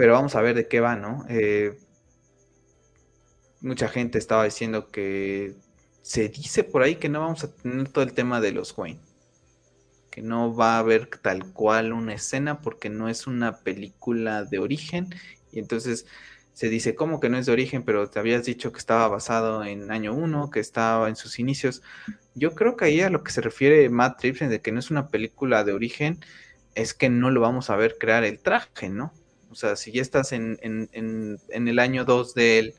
pero 0.00 0.14
vamos 0.14 0.34
a 0.34 0.40
ver 0.40 0.54
de 0.54 0.66
qué 0.66 0.80
va, 0.80 0.96
¿no? 0.96 1.26
Eh, 1.28 1.78
mucha 3.60 3.86
gente 3.86 4.16
estaba 4.16 4.44
diciendo 4.44 4.90
que 4.90 5.56
se 6.00 6.30
dice 6.30 6.64
por 6.64 6.82
ahí 6.82 6.94
que 6.96 7.10
no 7.10 7.20
vamos 7.20 7.44
a 7.44 7.54
tener 7.54 7.86
todo 7.90 8.02
el 8.02 8.14
tema 8.14 8.40
de 8.40 8.52
los 8.52 8.78
Wayne, 8.78 8.98
que 10.10 10.22
no 10.22 10.56
va 10.56 10.76
a 10.76 10.78
haber 10.78 11.08
tal 11.08 11.52
cual 11.52 11.92
una 11.92 12.14
escena 12.14 12.62
porque 12.62 12.88
no 12.88 13.10
es 13.10 13.26
una 13.26 13.58
película 13.58 14.44
de 14.44 14.58
origen 14.58 15.14
y 15.52 15.58
entonces 15.58 16.06
se 16.54 16.70
dice, 16.70 16.94
¿cómo 16.94 17.20
que 17.20 17.28
no 17.28 17.36
es 17.36 17.44
de 17.44 17.52
origen? 17.52 17.82
Pero 17.82 18.08
te 18.08 18.20
habías 18.20 18.46
dicho 18.46 18.72
que 18.72 18.78
estaba 18.78 19.06
basado 19.06 19.64
en 19.64 19.90
año 19.90 20.14
1, 20.14 20.48
que 20.48 20.60
estaba 20.60 21.10
en 21.10 21.16
sus 21.16 21.38
inicios. 21.38 21.82
Yo 22.34 22.54
creo 22.54 22.74
que 22.74 22.86
ahí 22.86 23.02
a 23.02 23.10
lo 23.10 23.22
que 23.22 23.32
se 23.32 23.42
refiere 23.42 23.90
Matt 23.90 24.18
Tripsen 24.18 24.48
de 24.48 24.62
que 24.62 24.72
no 24.72 24.78
es 24.80 24.90
una 24.90 25.08
película 25.08 25.62
de 25.62 25.74
origen, 25.74 26.20
es 26.74 26.94
que 26.94 27.10
no 27.10 27.30
lo 27.30 27.42
vamos 27.42 27.68
a 27.68 27.76
ver 27.76 27.98
crear 27.98 28.24
el 28.24 28.38
traje, 28.38 28.88
¿no? 28.88 29.12
O 29.50 29.54
sea, 29.54 29.76
si 29.76 29.92
ya 29.92 30.02
estás 30.02 30.32
en, 30.32 30.58
el 30.62 31.78
año 31.78 32.04
2 32.04 32.34
de 32.34 32.58
él, 32.58 32.74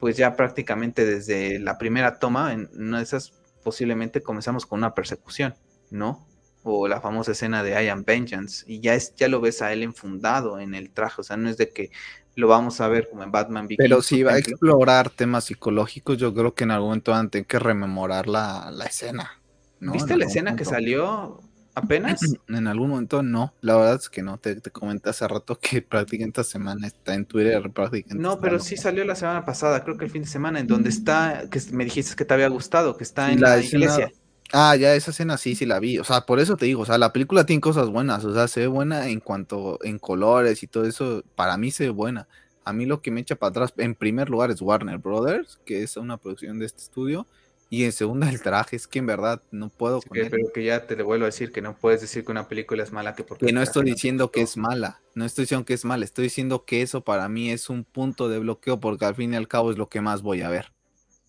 pues 0.00 0.16
ya 0.16 0.36
prácticamente 0.36 1.06
desde 1.06 1.58
la 1.58 1.78
primera 1.78 2.18
toma, 2.18 2.52
en 2.52 2.68
una 2.74 2.98
de 2.98 3.04
esas 3.04 3.32
posiblemente 3.62 4.22
comenzamos 4.22 4.66
con 4.66 4.78
una 4.78 4.94
persecución, 4.94 5.54
¿no? 5.90 6.26
O 6.62 6.88
la 6.88 7.00
famosa 7.00 7.32
escena 7.32 7.62
de 7.62 7.82
I 7.82 7.88
Am 7.88 8.04
Vengeance, 8.04 8.64
y 8.66 8.80
ya, 8.80 8.94
es, 8.94 9.14
ya 9.16 9.28
lo 9.28 9.40
ves 9.40 9.62
a 9.62 9.72
él 9.72 9.82
enfundado 9.82 10.58
en 10.58 10.74
el 10.74 10.90
traje, 10.90 11.20
o 11.20 11.24
sea, 11.24 11.36
no 11.36 11.48
es 11.48 11.56
de 11.56 11.70
que 11.70 11.90
lo 12.36 12.48
vamos 12.48 12.80
a 12.80 12.88
ver 12.88 13.08
como 13.08 13.22
en 13.22 13.30
Batman 13.30 13.68
Pero 13.76 14.02
si 14.02 14.22
va 14.22 14.32
a 14.32 14.38
explorar 14.38 15.10
temas 15.10 15.44
psicológicos, 15.44 16.18
yo 16.18 16.34
creo 16.34 16.54
que 16.54 16.64
en 16.64 16.72
algún 16.72 16.88
momento 16.88 17.12
van 17.12 17.26
a 17.26 17.30
tener 17.30 17.46
que 17.46 17.58
rememorar 17.58 18.26
la, 18.26 18.72
escena. 18.86 19.40
¿Viste 19.80 20.16
la 20.16 20.24
escena 20.24 20.56
que 20.56 20.64
salió? 20.64 21.40
¿Apenas? 21.74 22.20
En 22.48 22.66
algún 22.66 22.90
momento 22.90 23.22
no, 23.22 23.52
la 23.60 23.76
verdad 23.76 23.96
es 23.96 24.08
que 24.08 24.22
no. 24.22 24.38
Te, 24.38 24.60
te 24.60 24.70
comenté 24.70 25.10
hace 25.10 25.26
rato 25.26 25.58
que 25.58 25.82
prácticamente 25.82 26.40
esta 26.40 26.52
semana 26.52 26.86
está 26.86 27.14
en 27.14 27.26
Twitter. 27.26 27.70
Prácticamente 27.70 28.22
no, 28.22 28.40
pero 28.40 28.60
sí 28.60 28.76
salió 28.76 29.04
la 29.04 29.14
semana 29.14 29.44
pasada, 29.44 29.82
creo 29.82 29.96
que 29.96 30.04
el 30.04 30.10
fin 30.10 30.22
de 30.22 30.28
semana, 30.28 30.60
en 30.60 30.66
donde 30.66 30.90
está, 30.90 31.44
que 31.50 31.60
me 31.72 31.84
dijiste 31.84 32.14
que 32.14 32.24
te 32.24 32.34
había 32.34 32.48
gustado, 32.48 32.96
que 32.96 33.04
está 33.04 33.32
en 33.32 33.40
la, 33.40 33.58
iglesia. 33.60 34.12
Ah, 34.52 34.76
ya 34.76 34.94
esa 34.94 35.10
escena 35.10 35.36
sí, 35.36 35.54
sí 35.56 35.66
la 35.66 35.80
vi. 35.80 35.98
O 35.98 36.04
sea, 36.04 36.20
por 36.22 36.38
eso 36.38 36.56
te 36.56 36.66
digo, 36.66 36.82
o 36.82 36.86
sea, 36.86 36.98
la 36.98 37.12
película 37.12 37.44
tiene 37.44 37.60
cosas 37.60 37.88
buenas, 37.88 38.24
o 38.24 38.32
sea, 38.32 38.46
se 38.46 38.60
ve 38.60 38.66
buena 38.68 39.08
en 39.08 39.20
cuanto 39.20 39.78
en 39.82 39.98
colores 39.98 40.62
y 40.62 40.66
todo 40.66 40.84
eso, 40.84 41.24
para 41.34 41.56
mí 41.56 41.70
se 41.70 41.84
ve 41.84 41.90
buena. 41.90 42.28
A 42.64 42.72
mí 42.72 42.86
lo 42.86 43.02
que 43.02 43.10
me 43.10 43.20
echa 43.20 43.36
para 43.36 43.50
atrás, 43.50 43.74
en 43.76 43.94
primer 43.94 44.30
lugar, 44.30 44.50
es 44.50 44.62
Warner 44.62 44.98
Brothers, 44.98 45.58
que 45.66 45.82
es 45.82 45.96
una 45.96 46.16
producción 46.16 46.58
de 46.58 46.66
este 46.66 46.82
estudio. 46.82 47.26
Y 47.74 47.84
en 47.84 47.90
segunda, 47.90 48.30
el 48.30 48.40
traje, 48.40 48.76
es 48.76 48.86
que 48.86 49.00
en 49.00 49.06
verdad 49.06 49.42
no 49.50 49.68
puedo 49.68 50.00
con 50.00 50.10
Pero 50.12 50.52
que 50.54 50.62
ya 50.62 50.86
te 50.86 50.94
vuelvo 51.02 51.24
a 51.24 51.26
decir 51.26 51.50
que 51.50 51.60
no 51.60 51.74
puedes 51.76 52.00
decir 52.00 52.24
que 52.24 52.30
una 52.30 52.46
película 52.46 52.84
es 52.84 52.92
mala 52.92 53.16
que 53.16 53.24
porque. 53.24 53.46
Que 53.46 53.52
no 53.52 53.62
estoy 53.62 53.84
diciendo 53.84 54.30
que 54.30 54.42
es 54.42 54.56
mala, 54.56 55.00
no 55.16 55.24
estoy 55.24 55.42
diciendo 55.42 55.66
que 55.66 55.74
es 55.74 55.84
mala, 55.84 56.04
estoy 56.04 56.22
diciendo 56.22 56.64
que 56.64 56.82
eso 56.82 57.02
para 57.02 57.28
mí 57.28 57.50
es 57.50 57.68
un 57.70 57.82
punto 57.82 58.28
de 58.28 58.38
bloqueo 58.38 58.78
porque 58.78 59.06
al 59.06 59.16
fin 59.16 59.32
y 59.32 59.36
al 59.36 59.48
cabo 59.48 59.72
es 59.72 59.76
lo 59.76 59.88
que 59.88 60.00
más 60.00 60.22
voy 60.22 60.42
a 60.42 60.50
ver. 60.50 60.72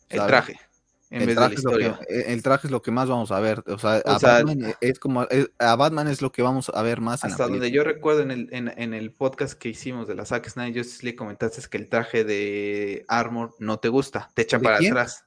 El 0.07 0.23
traje. 0.27 0.59
En 1.09 1.25
vez 1.25 1.35
de 1.35 1.41
la 1.41 1.53
historia. 1.53 1.99
E, 2.07 2.33
el 2.33 2.43
traje 2.43 2.67
es 2.67 2.71
lo 2.71 2.83
que 2.83 2.91
más 2.91 3.09
vamos 3.09 3.31
a 3.31 3.39
ver. 3.39 3.63
O 3.65 3.79
sea, 3.79 4.03
a, 4.05 4.19
Batman 4.19 4.75
es 4.81 4.99
como, 4.99 5.27
a 5.57 5.75
Batman 5.75 6.07
es 6.07 6.21
lo 6.21 6.31
que 6.31 6.43
vamos 6.43 6.71
a 6.71 6.81
ver 6.83 7.01
más. 7.01 7.23
Hasta 7.23 7.47
donde 7.47 7.71
yo 7.71 7.83
recuerdo 7.83 8.21
en 8.21 8.29
el, 8.29 8.49
en, 8.51 8.93
el 8.93 9.11
podcast 9.11 9.57
que 9.57 9.69
hicimos 9.69 10.07
de 10.07 10.13
la 10.13 10.25
Zack 10.25 10.47
Snyder 10.47 10.85
League 11.01 11.15
comentaste 11.15 11.59
que 11.67 11.77
el 11.77 11.89
traje 11.89 12.23
de 12.23 13.03
Armor 13.07 13.55
no 13.57 13.79
te 13.79 13.89
gusta, 13.89 14.29
te 14.35 14.43
echa 14.43 14.59
para 14.59 14.77
atrás. 14.77 15.24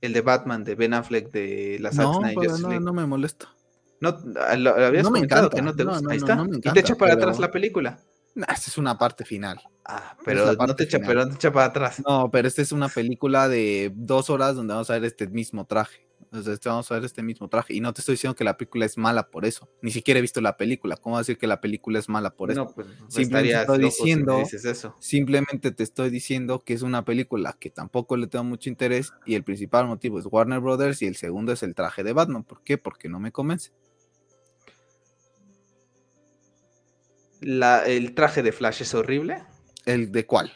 El 0.00 0.12
de 0.12 0.20
Batman, 0.20 0.64
de 0.64 0.74
Ben 0.74 0.94
Affleck, 0.94 1.30
de 1.30 1.78
la 1.80 1.90
no, 1.90 2.20
no, 2.20 2.80
no 2.80 2.92
me 2.92 3.06
molesta. 3.06 3.54
No, 4.00 4.16
lo, 4.58 4.74
habías 4.74 5.02
no 5.02 5.10
comentado 5.10 5.50
que 5.50 5.62
no 5.62 5.74
te 5.74 5.84
gusta. 5.84 6.10
Ahí 6.10 6.18
está. 6.18 6.46
y 6.50 6.72
te 6.72 6.80
echa 6.80 6.94
para 6.94 7.14
atrás 7.14 7.38
la 7.38 7.50
película. 7.50 7.98
esta 8.36 8.52
es 8.54 8.78
una 8.78 8.96
parte 8.96 9.24
final. 9.24 9.60
Ah, 9.84 10.16
pero 10.24 10.52
no, 10.54 10.76
te 10.76 10.84
echa, 10.84 11.00
pero 11.00 11.24
no 11.24 11.30
te 11.30 11.34
echa 11.34 11.52
para 11.52 11.66
atrás. 11.66 12.02
No, 12.06 12.30
pero 12.30 12.46
esta 12.46 12.62
es 12.62 12.72
una 12.72 12.88
película 12.88 13.48
de 13.48 13.90
dos 13.94 14.30
horas 14.30 14.54
donde 14.54 14.74
vamos 14.74 14.88
a 14.90 14.94
ver 14.94 15.04
este 15.04 15.26
mismo 15.26 15.66
traje. 15.66 16.07
Entonces 16.30 16.60
vamos 16.62 16.90
a 16.90 16.94
ver 16.94 17.04
este 17.04 17.22
mismo 17.22 17.48
traje. 17.48 17.74
Y 17.74 17.80
no 17.80 17.92
te 17.94 18.02
estoy 18.02 18.14
diciendo 18.14 18.36
que 18.36 18.44
la 18.44 18.56
película 18.58 18.84
es 18.84 18.98
mala 18.98 19.30
por 19.30 19.46
eso. 19.46 19.68
Ni 19.80 19.90
siquiera 19.90 20.18
he 20.18 20.20
visto 20.20 20.40
la 20.42 20.58
película. 20.58 20.96
¿Cómo 20.96 21.16
decir 21.16 21.38
que 21.38 21.46
la 21.46 21.60
película 21.60 21.98
es 21.98 22.08
mala 22.08 22.30
por 22.30 22.50
eso? 22.50 22.64
No, 22.64 22.70
pues 22.70 22.86
simplemente 23.08 23.58
estoy 23.58 23.78
diciendo, 23.78 24.42
eso. 24.42 24.94
simplemente 24.98 25.70
te 25.70 25.82
estoy 25.82 26.10
diciendo 26.10 26.60
que 26.60 26.74
es 26.74 26.82
una 26.82 27.04
película 27.04 27.56
que 27.58 27.70
tampoco 27.70 28.16
le 28.16 28.26
tengo 28.26 28.44
mucho 28.44 28.68
interés. 28.68 29.12
Y 29.24 29.36
el 29.36 29.42
principal 29.42 29.86
motivo 29.86 30.18
es 30.18 30.26
Warner 30.30 30.60
Brothers 30.60 31.00
y 31.00 31.06
el 31.06 31.16
segundo 31.16 31.52
es 31.52 31.62
el 31.62 31.74
traje 31.74 32.04
de 32.04 32.12
Batman. 32.12 32.44
¿Por 32.44 32.62
qué? 32.62 32.76
Porque 32.76 33.08
no 33.08 33.20
me 33.20 33.32
convence. 33.32 33.72
La, 37.40 37.86
¿El 37.86 38.14
traje 38.14 38.42
de 38.42 38.52
Flash 38.52 38.82
es 38.82 38.94
horrible? 38.94 39.44
¿El 39.86 40.12
de 40.12 40.26
cuál? 40.26 40.52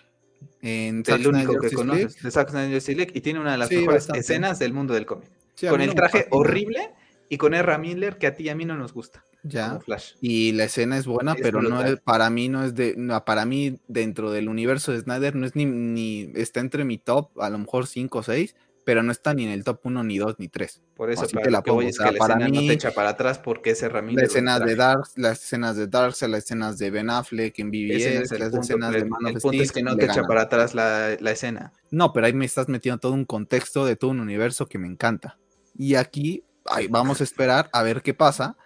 En 0.60 1.02
el 1.06 1.26
único 1.26 1.58
que 1.58 1.70
conoces, 1.70 2.20
de 2.20 2.30
Zack 2.30 2.50
Snyder 2.50 3.16
y 3.16 3.20
tiene 3.20 3.40
una 3.40 3.52
de 3.52 3.58
las 3.58 3.70
mejores 3.70 4.08
escenas 4.12 4.58
del 4.58 4.72
mundo 4.72 4.92
del 4.92 5.06
cómic 5.06 5.30
con 5.68 5.80
el 5.80 5.94
traje 5.94 6.26
horrible 6.30 6.90
Y 7.28 7.38
con 7.38 7.54
Erra 7.54 7.78
Miller, 7.78 8.18
que 8.18 8.26
a 8.26 8.34
ti 8.34 8.44
y 8.44 8.48
a 8.48 8.54
mí 8.54 8.64
no 8.64 8.76
nos 8.76 8.92
gusta. 8.92 9.24
Ya. 9.42 9.80
Flash. 9.80 10.12
Y 10.20 10.52
la 10.52 10.64
escena 10.64 10.96
es 10.96 11.06
buena, 11.06 11.34
pero 11.34 11.62
no 11.62 11.82
es, 11.82 11.98
para 12.00 12.30
mí 12.30 12.48
no 12.48 12.64
es 12.64 12.74
de. 12.74 12.94
para 13.26 13.44
mí, 13.44 13.78
dentro 13.88 14.30
del 14.30 14.48
universo 14.48 14.92
de 14.92 15.00
Snyder, 15.00 15.34
no 15.34 15.46
es 15.46 15.56
ni, 15.56 15.64
ni. 15.64 16.30
Está 16.34 16.60
entre 16.60 16.84
mi 16.84 16.98
top, 16.98 17.40
a 17.40 17.50
lo 17.50 17.58
mejor 17.58 17.86
5 17.86 18.18
o 18.18 18.22
6, 18.22 18.54
pero 18.84 19.02
no 19.02 19.12
está 19.12 19.34
ni 19.34 19.44
en 19.44 19.50
el 19.50 19.64
top 19.64 19.80
1, 19.84 20.04
ni 20.04 20.18
2, 20.18 20.36
ni 20.38 20.48
3. 20.48 20.82
Por 20.94 21.10
eso, 21.10 21.26
para 21.28 21.50
la 21.50 21.62
que 21.62 21.70
voy 21.70 21.86
es 21.86 21.98
que 21.98 22.04
la 22.04 22.18
para 22.18 22.34
escena 22.34 22.48
mí, 22.48 22.66
no 22.66 22.66
te 22.68 22.74
echa 22.74 22.90
para 22.92 23.10
atrás 23.10 23.38
porque 23.38 23.70
ese 23.70 23.88
Ramírez. 23.88 24.22
Las 24.22 24.30
escenas 24.30 24.64
de 24.64 24.76
Dark, 24.76 25.04
las 25.16 25.42
escenas 25.42 25.76
de 25.76 25.86
Dark, 25.86 26.14
las 26.20 26.38
escenas 26.44 26.78
de 26.78 26.90
Ben 26.90 27.10
Affleck 27.10 27.58
en 27.58 27.70
BBS, 27.70 28.38
las 28.38 28.54
escenas 28.54 28.92
de 28.92 29.04
Man 29.04 29.26
El 29.26 29.40
punto 29.40 29.62
es 29.62 29.72
que 29.72 29.82
no 29.82 29.96
te 29.96 30.06
echa 30.06 30.22
para 30.24 30.42
atrás 30.42 30.74
la, 30.74 31.16
la, 31.18 31.30
escena. 31.30 31.72
No, 31.90 32.12
pero 32.12 32.26
ahí 32.26 32.32
me 32.32 32.44
estás 32.44 32.68
metiendo 32.68 32.98
todo 32.98 33.12
un 33.12 33.24
contexto 33.24 33.84
de 33.84 33.96
todo 33.96 34.10
un 34.10 34.20
universo 34.20 34.66
que 34.66 34.78
me 34.78 34.86
encanta. 34.86 35.38
Y 35.76 35.94
aquí 35.94 36.44
ay, 36.66 36.88
vamos 36.88 37.20
a 37.20 37.24
esperar 37.24 37.70
a 37.72 37.82
ver 37.82 38.02
qué 38.02 38.14
pasa. 38.14 38.56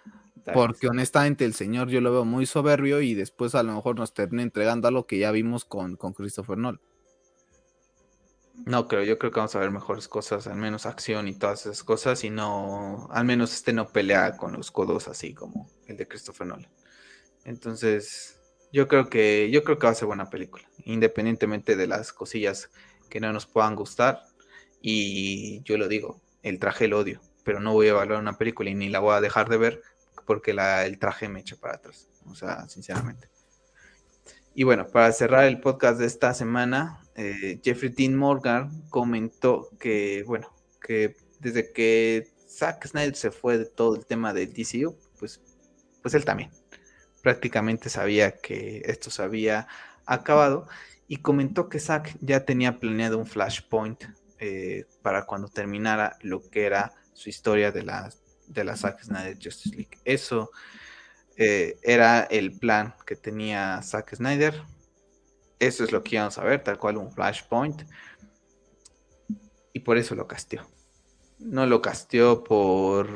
Porque 0.53 0.87
honestamente 0.87 1.43
el 1.43 1.53
señor 1.53 1.89
yo 1.89 1.99
lo 1.99 2.09
veo 2.09 2.23
muy 2.23 2.45
soberbio 2.45 3.01
y 3.01 3.15
después 3.15 3.53
a 3.53 3.63
lo 3.63 3.73
mejor 3.73 3.97
nos 3.97 4.13
termina 4.13 4.43
entregando 4.43 4.87
a 4.87 4.91
lo 4.91 5.05
que 5.05 5.17
ya 5.17 5.31
vimos 5.31 5.65
con, 5.65 5.97
con 5.97 6.13
Christopher 6.13 6.57
Nolan. 6.57 6.79
No 8.65 8.87
creo, 8.87 9.03
yo 9.03 9.17
creo 9.17 9.31
que 9.31 9.39
vamos 9.39 9.55
a 9.55 9.59
ver 9.59 9.71
mejores 9.71 10.07
cosas, 10.07 10.47
al 10.47 10.57
menos 10.57 10.85
acción 10.85 11.27
y 11.27 11.35
todas 11.35 11.61
esas 11.61 11.83
cosas, 11.83 12.23
y 12.23 12.29
no, 12.29 13.07
al 13.11 13.23
menos 13.23 13.53
este 13.53 13.71
no 13.71 13.87
pelea 13.87 14.35
con 14.35 14.53
los 14.53 14.71
codos 14.71 15.07
así 15.07 15.33
como 15.33 15.69
el 15.85 15.95
de 15.95 16.07
Christopher 16.07 16.47
Nolan. 16.47 16.69
Entonces, 17.45 18.39
yo 18.73 18.87
creo 18.87 19.09
que, 19.09 19.49
yo 19.51 19.63
creo 19.63 19.79
que 19.79 19.87
va 19.87 19.91
a 19.91 19.95
ser 19.95 20.07
buena 20.07 20.29
película, 20.29 20.69
independientemente 20.83 21.75
de 21.75 21.87
las 21.87 22.11
cosillas 22.11 22.69
que 23.09 23.19
no 23.19 23.31
nos 23.31 23.45
puedan 23.45 23.75
gustar. 23.75 24.23
Y 24.81 25.61
yo 25.63 25.77
lo 25.77 25.87
digo, 25.87 26.21
el 26.43 26.59
traje 26.59 26.85
el 26.85 26.93
odio, 26.93 27.21
pero 27.43 27.59
no 27.59 27.73
voy 27.73 27.87
a 27.87 27.91
evaluar 27.91 28.19
una 28.19 28.37
película 28.37 28.69
y 28.69 28.75
ni 28.75 28.89
la 28.89 28.99
voy 28.99 29.13
a 29.13 29.21
dejar 29.21 29.49
de 29.49 29.57
ver 29.57 29.81
porque 30.25 30.53
la, 30.53 30.85
el 30.85 30.99
traje 30.99 31.29
me 31.29 31.39
echa 31.39 31.55
para 31.55 31.75
atrás. 31.75 32.09
O 32.25 32.35
sea, 32.35 32.67
sinceramente. 32.67 33.29
Y 34.53 34.63
bueno, 34.63 34.87
para 34.87 35.11
cerrar 35.11 35.45
el 35.45 35.61
podcast 35.61 35.99
de 35.99 36.07
esta 36.07 36.33
semana, 36.33 37.01
eh, 37.17 37.59
Jeffrey 37.63 37.91
Dean 37.91 38.15
Morgan 38.15 38.83
comentó 38.89 39.69
que, 39.79 40.23
bueno, 40.25 40.53
que 40.79 41.15
desde 41.39 41.73
que 41.73 42.27
Zack 42.47 42.87
Snyder 42.87 43.15
se 43.15 43.31
fue 43.31 43.57
de 43.57 43.65
todo 43.65 43.95
el 43.95 44.05
tema 44.05 44.33
del 44.33 44.53
DCU, 44.53 44.97
pues, 45.19 45.41
pues 46.01 46.13
él 46.13 46.23
también 46.23 46.51
prácticamente 47.21 47.89
sabía 47.89 48.37
que 48.37 48.83
esto 48.85 49.09
se 49.09 49.21
había 49.21 49.67
acabado 50.05 50.67
y 51.07 51.17
comentó 51.17 51.69
que 51.69 51.79
Zack 51.79 52.15
ya 52.21 52.45
tenía 52.45 52.79
planeado 52.79 53.17
un 53.17 53.25
flashpoint 53.25 54.03
eh, 54.39 54.85
para 55.01 55.25
cuando 55.25 55.47
terminara 55.47 56.17
lo 56.21 56.41
que 56.41 56.65
era 56.65 56.93
su 57.13 57.29
historia 57.29 57.71
de 57.71 57.83
la, 57.83 58.13
de 58.47 58.75
Zack 58.75 59.03
Snyder 59.03 59.37
Justice 59.41 59.75
League. 59.75 59.97
Eso 60.05 60.51
eh, 61.35 61.77
era 61.81 62.21
el 62.23 62.57
plan 62.57 62.93
que 63.05 63.15
tenía 63.15 63.81
Zack 63.81 64.15
Snyder. 64.15 64.61
Eso 65.59 65.83
es 65.83 65.91
lo 65.91 66.03
que 66.03 66.15
íbamos 66.15 66.37
a 66.37 66.43
ver, 66.43 66.63
tal 66.63 66.77
cual 66.77 66.97
un 66.97 67.11
flashpoint. 67.11 67.83
Y 69.73 69.79
por 69.79 69.97
eso 69.97 70.15
lo 70.15 70.27
casteó. 70.27 70.67
No 71.39 71.65
lo 71.65 71.81
casteó 71.81 72.43
por 72.43 73.07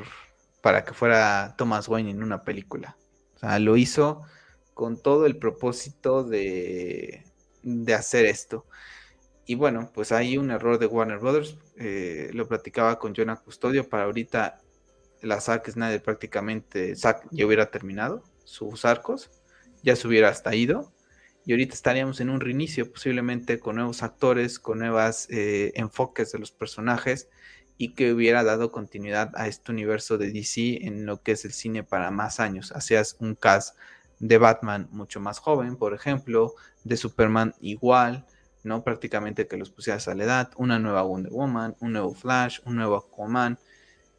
para 0.61 0.85
que 0.85 0.93
fuera 0.93 1.55
Thomas 1.57 1.87
Wayne 1.87 2.11
en 2.11 2.23
una 2.23 2.43
película. 2.43 2.97
O 3.35 3.39
sea, 3.39 3.57
lo 3.59 3.77
hizo 3.77 4.21
con 4.73 5.01
todo 5.01 5.25
el 5.25 5.37
propósito 5.37 6.23
de, 6.23 7.25
de 7.63 7.93
hacer 7.93 8.25
esto. 8.25 8.65
Y 9.45 9.55
bueno, 9.55 9.91
pues 9.93 10.11
hay 10.11 10.37
un 10.37 10.51
error 10.51 10.77
de 10.77 10.85
Warner 10.85 11.17
Brothers. 11.17 11.57
Eh, 11.77 12.29
lo 12.33 12.47
platicaba 12.47 12.99
con 12.99 13.15
Jonah 13.15 13.37
Custodio. 13.37 13.89
Para 13.89 14.03
ahorita 14.03 14.59
la 15.21 15.39
Zack 15.39 15.69
Snyder 15.69 16.01
prácticamente, 16.01 16.95
Zack 16.95 17.27
ya 17.31 17.45
hubiera 17.45 17.69
terminado 17.71 18.23
sus 18.43 18.85
arcos, 18.85 19.29
ya 19.83 19.95
se 19.95 20.07
hubiera 20.07 20.29
hasta 20.29 20.55
ido, 20.55 20.91
y 21.51 21.53
ahorita 21.53 21.73
estaríamos 21.73 22.21
en 22.21 22.29
un 22.29 22.39
reinicio, 22.39 22.89
posiblemente 22.89 23.59
con 23.59 23.75
nuevos 23.75 24.03
actores, 24.03 24.57
con 24.57 24.79
nuevos 24.79 25.29
eh, 25.29 25.73
enfoques 25.75 26.31
de 26.31 26.39
los 26.39 26.49
personajes, 26.49 27.27
y 27.77 27.93
que 27.93 28.13
hubiera 28.13 28.45
dado 28.45 28.71
continuidad 28.71 29.33
a 29.35 29.47
este 29.47 29.73
universo 29.73 30.17
de 30.17 30.31
DC 30.31 30.85
en 30.87 31.05
lo 31.05 31.21
que 31.21 31.33
es 31.33 31.43
el 31.43 31.51
cine 31.51 31.83
para 31.83 32.09
más 32.09 32.39
años. 32.39 32.71
Hacías 32.71 33.17
un 33.19 33.35
cast 33.35 33.77
de 34.19 34.37
Batman 34.37 34.87
mucho 34.91 35.19
más 35.19 35.39
joven, 35.39 35.75
por 35.75 35.93
ejemplo, 35.93 36.53
de 36.85 36.95
Superman 36.95 37.53
igual, 37.59 38.25
¿no? 38.63 38.85
Prácticamente 38.85 39.45
que 39.45 39.57
los 39.57 39.71
pusieras 39.71 40.07
a 40.07 40.15
la 40.15 40.23
edad, 40.23 40.51
una 40.55 40.79
nueva 40.79 41.01
Wonder 41.01 41.33
Woman, 41.33 41.75
un 41.81 41.91
nuevo 41.91 42.13
Flash, 42.13 42.59
un 42.63 42.77
nuevo 42.77 42.95
Aquaman, 42.95 43.59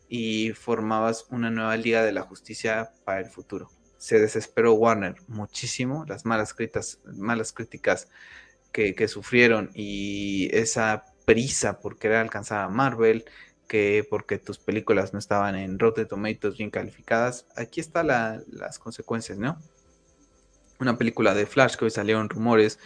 y 0.06 0.50
formabas 0.52 1.24
una 1.30 1.50
nueva 1.50 1.78
Liga 1.78 2.02
de 2.02 2.12
la 2.12 2.20
Justicia 2.20 2.92
para 3.06 3.20
el 3.20 3.30
futuro. 3.30 3.70
Se 4.02 4.18
desesperó 4.18 4.74
Warner 4.74 5.14
muchísimo, 5.28 6.04
las 6.08 6.26
malas, 6.26 6.54
críticas, 6.54 6.98
malas 7.04 7.52
críticas 7.52 8.08
que, 8.72 9.06
sufrieron 9.06 9.70
y 9.74 10.48
esa 10.50 11.04
prisa 11.24 11.78
por 11.78 12.00
querer 12.00 12.16
alcanzar 12.16 12.62
a 12.62 12.68
Marvel, 12.68 13.24
que 13.68 14.04
porque 14.10 14.38
tus 14.38 14.58
películas 14.58 15.12
no 15.12 15.20
estaban 15.20 15.54
en 15.54 15.78
Rotten 15.78 16.08
Tomatoes 16.08 16.58
bien 16.58 16.70
calificadas. 16.70 17.46
Aquí 17.54 17.78
están 17.78 18.08
las 18.08 18.80
consecuencias, 18.80 19.38
¿no? 19.38 19.56
Una 20.80 20.98
película 20.98 21.32
de 21.32 21.46
Flash 21.46 21.76
que 21.76 21.84
hoy 21.84 21.92
salieron 21.92 22.28
rumores 22.28 22.80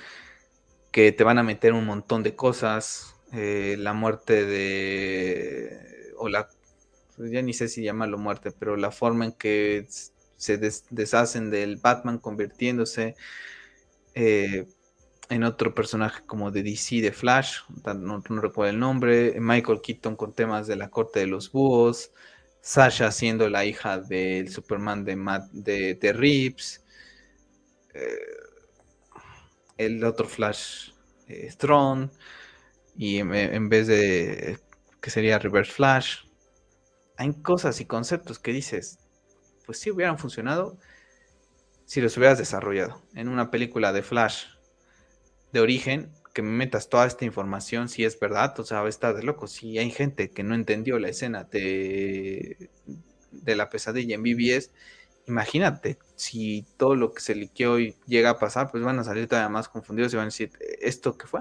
que 0.93 1.13
te 1.13 1.25
van 1.25 1.39
a 1.39 1.43
meter 1.43 1.73
un 1.73 1.87
montón 1.87 2.25
de 2.25 2.37
cosas, 2.37 3.15
eh, 3.33 3.77
la 3.79 3.95
muerte 3.95 4.45
de 4.45 6.13
o 6.19 6.29
la 6.29 6.51
ya 7.17 7.41
ni 7.41 7.55
sé 7.55 7.69
si 7.69 7.83
llamarlo 7.83 8.19
muerte, 8.19 8.51
pero 8.51 8.77
la 8.77 8.91
forma 8.91 9.25
en 9.25 9.33
que 9.33 9.87
se 10.47 10.59
deshacen 10.91 11.51
del 11.51 11.77
Batman 11.77 12.19
convirtiéndose 12.19 13.17
eh, 14.15 14.67
en 15.29 15.43
otro 15.43 15.75
personaje 15.75 16.25
como 16.25 16.53
de 16.53 16.63
DC 16.63 17.01
de 17.01 17.13
Flash, 17.13 17.59
no, 17.97 18.23
recuerdo 18.41 18.71
el 18.71 18.79
nombre, 18.79 19.41
Michael 19.41 19.81
Keaton 19.83 20.15
con 20.15 20.33
temas 20.33 20.69
de 20.69 20.77
la 20.77 20.89
corte 20.89 21.21
de 21.21 21.27
los 21.27 21.51
búhos, 21.51 22.13
Sasha 22.61 23.11
siendo 23.11 23.49
la 23.51 23.65
hija 23.65 23.99
del 23.99 24.49
Superman 24.51 25.05
de, 25.05 25.17
Matt, 25.17 25.51
de, 25.53 25.95
de 25.95 26.55
eh, 27.95 28.19
el 29.79 30.05
otro 30.05 30.29
Flash 30.29 30.91
eh, 31.27 31.49
Strong, 31.51 32.11
y 32.97 33.19
en, 33.19 33.69
vez 33.69 33.89
de 33.89 34.59
que 35.01 35.11
sería 35.11 35.39
Reverse 35.39 35.73
Flash, 35.73 36.19
hay 37.17 37.33
cosas 37.43 37.81
y 37.81 37.85
conceptos 37.85 38.39
que 38.39 38.53
dices, 38.53 38.99
pues 39.67 39.79
sí 39.79 39.91
hubieran 39.91 40.19
funcionado 40.19 40.79
si 41.85 42.01
los 42.01 42.17
hubieras 42.17 42.39
desarrollado. 42.39 43.03
En 43.15 43.29
una 43.29 43.51
película 43.51 43.93
de 43.93 44.03
Flash 44.03 44.45
de 45.53 45.61
origen, 45.61 46.13
que 46.35 46.43
me 46.43 46.51
metas 46.51 46.89
toda 46.89 47.07
esta 47.07 47.25
información, 47.25 47.89
si 47.89 48.05
es 48.05 48.19
verdad, 48.19 48.59
o 48.61 48.65
sea, 48.65 48.87
estar 48.87 49.15
de 49.15 49.23
loco. 49.23 49.47
Si 49.47 49.79
hay 49.79 49.91
gente 49.91 50.31
que 50.31 50.43
no 50.43 50.55
entendió 50.55 50.99
la 50.99 51.09
escena 51.09 51.45
de, 51.45 52.71
de 53.31 53.57
la 53.57 53.69
pesadilla 53.69 54.15
en 54.15 54.23
BBS, 54.23 54.71
imagínate, 55.27 55.99
si 56.15 56.67
todo 56.77 56.95
lo 56.95 57.13
que 57.13 57.21
se 57.21 57.35
liqueó 57.35 57.79
y 57.79 57.97
llega 58.07 58.31
a 58.31 58.39
pasar, 58.39 58.71
pues 58.71 58.83
van 58.85 58.99
a 58.99 59.05
salir 59.05 59.29
todavía 59.29 59.49
más 59.49 59.69
confundidos 59.69 60.13
y 60.13 60.17
van 60.17 60.25
a 60.25 60.27
decir, 60.27 60.51
¿esto 60.81 61.17
qué 61.17 61.27
fue? 61.27 61.41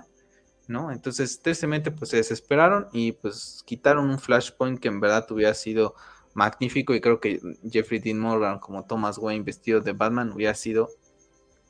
¿no? 0.68 0.92
Entonces, 0.92 1.40
tristemente, 1.42 1.92
pues 1.92 2.10
se 2.12 2.18
desesperaron 2.18 2.88
y 2.92 3.14
pues 3.14 3.64
quitaron 3.66 4.10
un 4.10 4.20
flashpoint 4.20 4.80
que 4.80 4.88
en 4.88 5.00
verdad 5.00 5.30
hubiera 5.32 5.54
sido 5.54 5.96
magnífico 6.36 6.94
y 6.94 7.02
creo 7.02 7.20
que 7.20 7.40
Jeffrey 7.70 8.00
Dean 8.00 8.20
Morgan 8.20 8.60
como 8.60 8.86
Thomas 8.86 9.18
Wayne 9.18 9.44
vestido 9.44 9.82
de 9.82 9.94
Batman 9.94 10.32
hubiera 10.34 10.54
sido, 10.54 10.90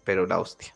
pero 0.03 0.25
la 0.25 0.39
hostia. 0.39 0.75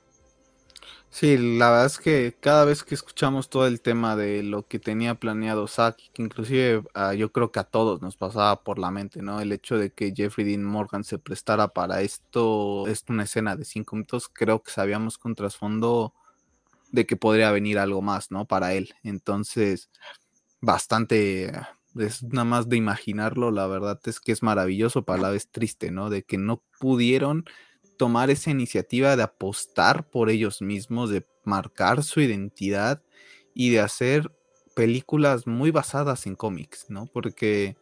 Sí, 1.11 1.37
la 1.37 1.71
verdad 1.71 1.85
es 1.87 1.97
que 1.97 2.35
cada 2.39 2.65
vez 2.65 2.83
que 2.83 2.93
escuchamos 2.93 3.49
todo 3.49 3.65
el 3.65 3.81
tema 3.81 4.15
de 4.15 4.43
lo 4.43 4.67
que 4.67 4.77
tenía 4.77 5.15
planeado 5.15 5.67
Zack, 5.67 5.97
que 6.13 6.21
inclusive 6.21 6.83
ah, 6.93 7.15
yo 7.15 7.31
creo 7.31 7.51
que 7.51 7.59
a 7.59 7.63
todos 7.63 7.99
nos 8.01 8.15
pasaba 8.15 8.63
por 8.63 8.77
la 8.77 8.91
mente, 8.91 9.23
¿no? 9.23 9.41
El 9.41 9.51
hecho 9.51 9.77
de 9.79 9.91
que 9.91 10.13
Jeffrey 10.15 10.45
Dean 10.45 10.63
Morgan 10.63 11.03
se 11.03 11.17
prestara 11.17 11.69
para 11.69 12.01
esto, 12.01 12.87
es 12.87 13.03
una 13.09 13.23
escena 13.23 13.55
de 13.55 13.65
cinco 13.65 13.95
minutos, 13.95 14.29
creo 14.31 14.61
que 14.61 14.71
sabíamos 14.71 15.17
con 15.17 15.33
trasfondo 15.33 16.13
de 16.91 17.05
que 17.07 17.17
podría 17.17 17.51
venir 17.51 17.79
algo 17.79 18.01
más, 18.03 18.29
¿no? 18.29 18.45
Para 18.45 18.73
él. 18.75 18.93
Entonces, 19.03 19.89
bastante, 20.61 21.51
es 22.01 22.23
nada 22.23 22.45
más 22.45 22.69
de 22.69 22.77
imaginarlo, 22.77 23.51
la 23.51 23.67
verdad 23.67 23.99
es 24.05 24.19
que 24.19 24.31
es 24.31 24.43
maravilloso, 24.43 25.03
para 25.03 25.21
la 25.21 25.29
vez 25.29 25.49
triste, 25.49 25.91
¿no? 25.91 26.09
De 26.09 26.23
que 26.23 26.37
no 26.37 26.63
pudieron 26.79 27.45
tomar 27.97 28.29
esa 28.29 28.51
iniciativa 28.51 29.15
de 29.15 29.23
apostar 29.23 30.09
por 30.09 30.29
ellos 30.29 30.61
mismos, 30.61 31.09
de 31.09 31.25
marcar 31.43 32.03
su 32.03 32.21
identidad 32.21 33.01
y 33.53 33.71
de 33.71 33.81
hacer 33.81 34.31
películas 34.75 35.47
muy 35.47 35.71
basadas 35.71 36.25
en 36.25 36.35
cómics, 36.35 36.85
¿no? 36.89 37.07
Porque 37.07 37.75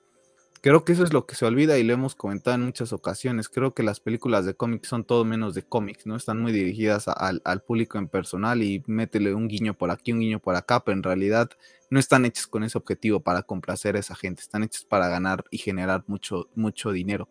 Creo 0.61 0.84
que 0.84 0.93
eso 0.93 1.03
es 1.03 1.13
lo 1.13 1.25
que 1.25 1.35
se 1.35 1.45
olvida 1.45 1.77
y 1.77 1.84
lo 1.84 1.93
hemos 1.93 2.15
comentado 2.15 2.55
en 2.55 2.63
muchas 2.63 2.91
ocasiones. 2.91 3.47
Creo 3.47 3.73
que 3.73 3.84
las 3.84 3.99
películas 3.99 4.45
de 4.45 4.55
cómics 4.55 4.88
son 4.88 5.03
todo 5.03 5.23
menos 5.23 5.53
de 5.53 5.63
cómics, 5.63 6.05
¿no? 6.07 6.15
Están 6.15 6.41
muy 6.41 6.51
dirigidas 6.51 7.07
al, 7.07 7.61
público 7.61 7.97
en 7.97 8.07
personal 8.07 8.63
y 8.63 8.84
métele 8.88 9.34
un 9.34 9.47
guiño 9.47 9.75
por 9.75 9.91
aquí, 9.91 10.11
un 10.11 10.19
guiño 10.19 10.39
por 10.39 10.55
acá, 10.55 10.84
pero 10.84 10.97
en 10.97 11.03
realidad 11.03 11.49
no 11.89 11.99
están 11.99 12.25
hechas 12.25 12.47
con 12.47 12.63
ese 12.63 12.77
objetivo 12.77 13.19
para 13.19 13.43
complacer 13.43 13.95
a 13.95 13.99
esa 13.99 14.15
gente, 14.15 14.41
están 14.41 14.63
hechas 14.63 14.84
para 14.84 15.07
ganar 15.09 15.45
y 15.51 15.59
generar 15.59 16.03
mucho, 16.07 16.49
mucho 16.55 16.91
dinero. 16.91 17.29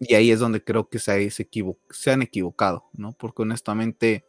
Y 0.00 0.14
ahí 0.14 0.30
es 0.30 0.40
donde 0.40 0.62
creo 0.62 0.88
que 0.88 0.98
se, 0.98 1.30
se 1.30 2.10
han 2.10 2.22
equivocado, 2.22 2.90
¿no? 2.92 3.12
Porque 3.12 3.42
honestamente 3.42 4.26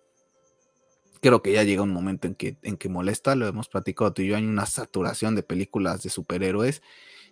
creo 1.22 1.42
que 1.42 1.52
ya 1.52 1.64
llega 1.64 1.82
un 1.82 1.92
momento 1.92 2.28
en 2.28 2.36
que, 2.36 2.58
en 2.62 2.78
que 2.78 2.90
molesta, 2.90 3.36
lo 3.36 3.48
hemos 3.48 3.68
platicado 3.68 4.14
tú 4.14 4.22
y 4.22 4.28
yo, 4.28 4.36
hay 4.36 4.46
una 4.46 4.66
saturación 4.66 5.36
de 5.36 5.44
películas 5.44 6.04
de 6.04 6.10
superhéroes 6.10 6.82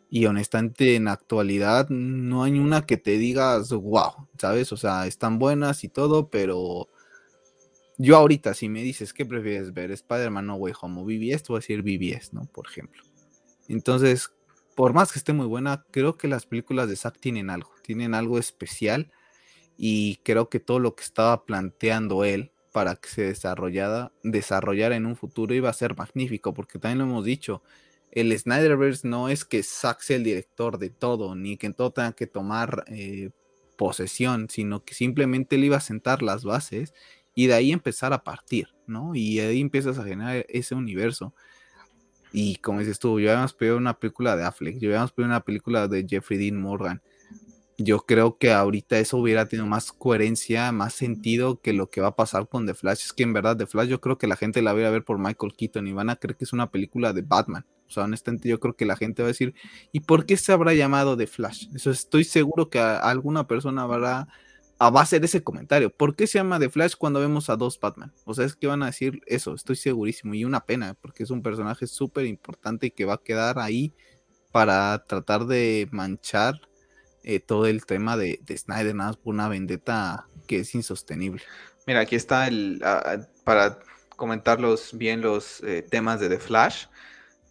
y 0.09 0.25
honestamente 0.25 0.95
en 0.95 1.07
actualidad 1.07 1.89
no 1.89 2.43
hay 2.43 2.59
una 2.59 2.85
que 2.85 2.97
te 2.97 3.17
digas, 3.17 3.71
wow, 3.71 4.27
¿sabes? 4.37 4.71
O 4.71 4.77
sea, 4.77 5.07
están 5.07 5.39
buenas 5.39 5.83
y 5.83 5.89
todo, 5.89 6.29
pero 6.29 6.89
yo 7.97 8.17
ahorita 8.17 8.53
si 8.53 8.69
me 8.69 8.83
dices, 8.83 9.13
¿qué 9.13 9.25
prefieres 9.25 9.73
ver? 9.73 9.91
Spider-Man 9.91 10.45
No 10.45 10.55
Way 10.55 10.73
Home 10.81 11.01
o 11.01 11.05
BBS, 11.05 11.43
te 11.43 11.47
voy 11.49 11.57
a 11.57 11.61
decir 11.61 11.81
BBS, 11.81 12.33
¿no? 12.33 12.45
Por 12.45 12.67
ejemplo. 12.67 13.03
Entonces, 13.67 14.31
por 14.75 14.93
más 14.93 15.11
que 15.11 15.19
esté 15.19 15.33
muy 15.33 15.47
buena, 15.47 15.85
creo 15.91 16.17
que 16.17 16.27
las 16.27 16.45
películas 16.45 16.89
de 16.89 16.97
Zack 16.97 17.19
tienen 17.19 17.49
algo, 17.49 17.71
tienen 17.81 18.13
algo 18.13 18.37
especial 18.37 19.11
y 19.77 20.17
creo 20.17 20.49
que 20.49 20.59
todo 20.59 20.79
lo 20.79 20.95
que 20.95 21.03
estaba 21.03 21.45
planteando 21.45 22.23
él 22.23 22.51
para 22.71 22.95
que 22.97 23.07
se 23.07 23.21
desarrollara, 23.23 24.11
desarrollara 24.21 24.97
en 24.97 25.05
un 25.05 25.15
futuro 25.15 25.53
iba 25.53 25.69
a 25.69 25.73
ser 25.73 25.95
magnífico, 25.95 26.53
porque 26.53 26.77
también 26.77 26.99
lo 26.99 27.05
hemos 27.05 27.23
dicho, 27.23 27.63
el 28.15 28.37
Snyderverse 28.37 29.07
no 29.07 29.29
es 29.29 29.43
que 29.43 29.61
Zack 29.61 30.01
sea 30.01 30.15
el 30.15 30.23
director 30.23 30.79
de 30.79 30.89
todo, 30.89 31.35
ni 31.35 31.57
que 31.57 31.69
todo 31.71 31.91
tenga 31.91 32.13
que 32.13 32.27
tomar 32.27 32.85
eh, 32.87 33.29
posesión, 33.77 34.49
sino 34.49 34.83
que 34.85 34.93
simplemente 34.93 35.57
él 35.57 35.65
iba 35.65 35.77
a 35.77 35.81
sentar 35.81 36.23
las 36.23 36.45
bases 36.45 36.93
y 37.35 37.47
de 37.47 37.53
ahí 37.53 37.73
empezar 37.73 38.13
a 38.13 38.23
partir, 38.23 38.69
¿no? 38.87 39.13
Y 39.15 39.39
ahí 39.39 39.59
empiezas 39.59 39.99
a 39.99 40.05
generar 40.05 40.45
ese 40.47 40.75
universo. 40.75 41.33
Y 42.31 42.55
como 42.57 42.79
dices 42.79 42.99
tú, 42.99 43.19
yo 43.19 43.31
habíamos 43.31 43.53
pedido 43.53 43.77
una 43.77 43.99
película 43.99 44.37
de 44.37 44.45
Affleck, 44.45 44.77
yo 44.79 44.89
habíamos 44.89 45.11
pedido 45.11 45.27
una 45.27 45.43
película 45.43 45.87
de 45.89 46.05
Jeffrey 46.07 46.39
Dean 46.39 46.59
Morgan, 46.59 47.01
yo 47.77 47.99
creo 47.99 48.37
que 48.37 48.51
ahorita 48.51 48.99
eso 48.99 49.17
hubiera 49.17 49.47
tenido 49.47 49.67
más 49.67 49.91
coherencia, 49.91 50.71
más 50.71 50.93
sentido 50.93 51.59
que 51.59 51.73
lo 51.73 51.89
que 51.89 52.01
va 52.01 52.09
a 52.09 52.15
pasar 52.15 52.47
con 52.47 52.65
The 52.65 52.73
Flash. 52.73 53.05
Es 53.05 53.13
que 53.13 53.23
en 53.23 53.33
verdad 53.33 53.57
The 53.57 53.65
Flash 53.65 53.87
yo 53.89 53.99
creo 53.99 54.17
que 54.17 54.27
la 54.27 54.37
gente 54.37 54.61
la 54.61 54.73
va 54.73 54.87
a 54.87 54.91
ver 54.91 55.03
por 55.03 55.19
Michael 55.19 55.53
Keaton 55.57 55.87
y 55.87 55.93
van 55.93 56.09
a 56.09 56.15
creer 56.15 56.37
que 56.37 56.45
es 56.45 56.53
una 56.53 56.71
película 56.71 57.11
de 57.11 57.21
Batman. 57.21 57.65
O 57.87 57.91
sea, 57.91 58.05
honestamente 58.05 58.47
yo 58.49 58.59
creo 58.59 58.75
que 58.75 58.85
la 58.85 58.95
gente 58.95 59.21
va 59.21 59.27
a 59.27 59.31
decir, 59.31 59.53
¿y 59.91 60.01
por 60.01 60.25
qué 60.25 60.37
se 60.37 60.53
habrá 60.53 60.73
llamado 60.73 61.17
The 61.17 61.27
Flash? 61.27 61.67
Eso 61.75 61.91
estoy 61.91 62.23
seguro 62.23 62.69
que 62.69 62.79
alguna 62.79 63.45
persona 63.45 63.83
habrá, 63.83 64.27
ah, 64.79 64.89
va 64.89 65.01
a 65.01 65.03
hacer 65.03 65.23
ese 65.25 65.43
comentario. 65.43 65.89
¿Por 65.89 66.15
qué 66.15 66.27
se 66.27 66.39
llama 66.39 66.59
The 66.59 66.69
Flash 66.69 66.93
cuando 66.97 67.19
vemos 67.19 67.49
a 67.49 67.57
dos 67.57 67.79
Batman? 67.79 68.13
O 68.23 68.33
sea, 68.33 68.45
es 68.45 68.55
que 68.55 68.67
van 68.67 68.83
a 68.83 68.87
decir 68.87 69.21
eso, 69.27 69.53
estoy 69.53 69.75
segurísimo. 69.75 70.33
Y 70.33 70.45
una 70.45 70.61
pena, 70.61 70.95
porque 70.95 71.23
es 71.23 71.29
un 71.29 71.41
personaje 71.41 71.87
súper 71.87 72.25
importante 72.25 72.87
y 72.87 72.91
que 72.91 73.05
va 73.05 73.15
a 73.15 73.21
quedar 73.21 73.59
ahí 73.59 73.93
para 74.51 75.05
tratar 75.05 75.45
de 75.45 75.87
manchar 75.91 76.61
eh, 77.27 77.39
todo 77.39 77.65
el 77.65 77.87
tema 77.87 78.17
de, 78.17 78.39
Snyder, 78.55 78.93
nada 78.93 79.09
más 79.09 79.17
por 79.17 79.33
una 79.33 79.49
vendetta 79.49 80.27
que 80.45 80.59
es 80.59 80.75
insostenible. 80.75 81.41
Mira, 81.87 82.01
aquí 82.01 82.15
está 82.15 82.47
el, 82.47 82.79
para 83.43 83.79
comentarlos 84.15 84.95
bien 84.95 85.21
los 85.21 85.63
eh, 85.63 85.81
temas 85.81 86.19
de 86.19 86.29
The 86.29 86.37
Flash, 86.37 86.85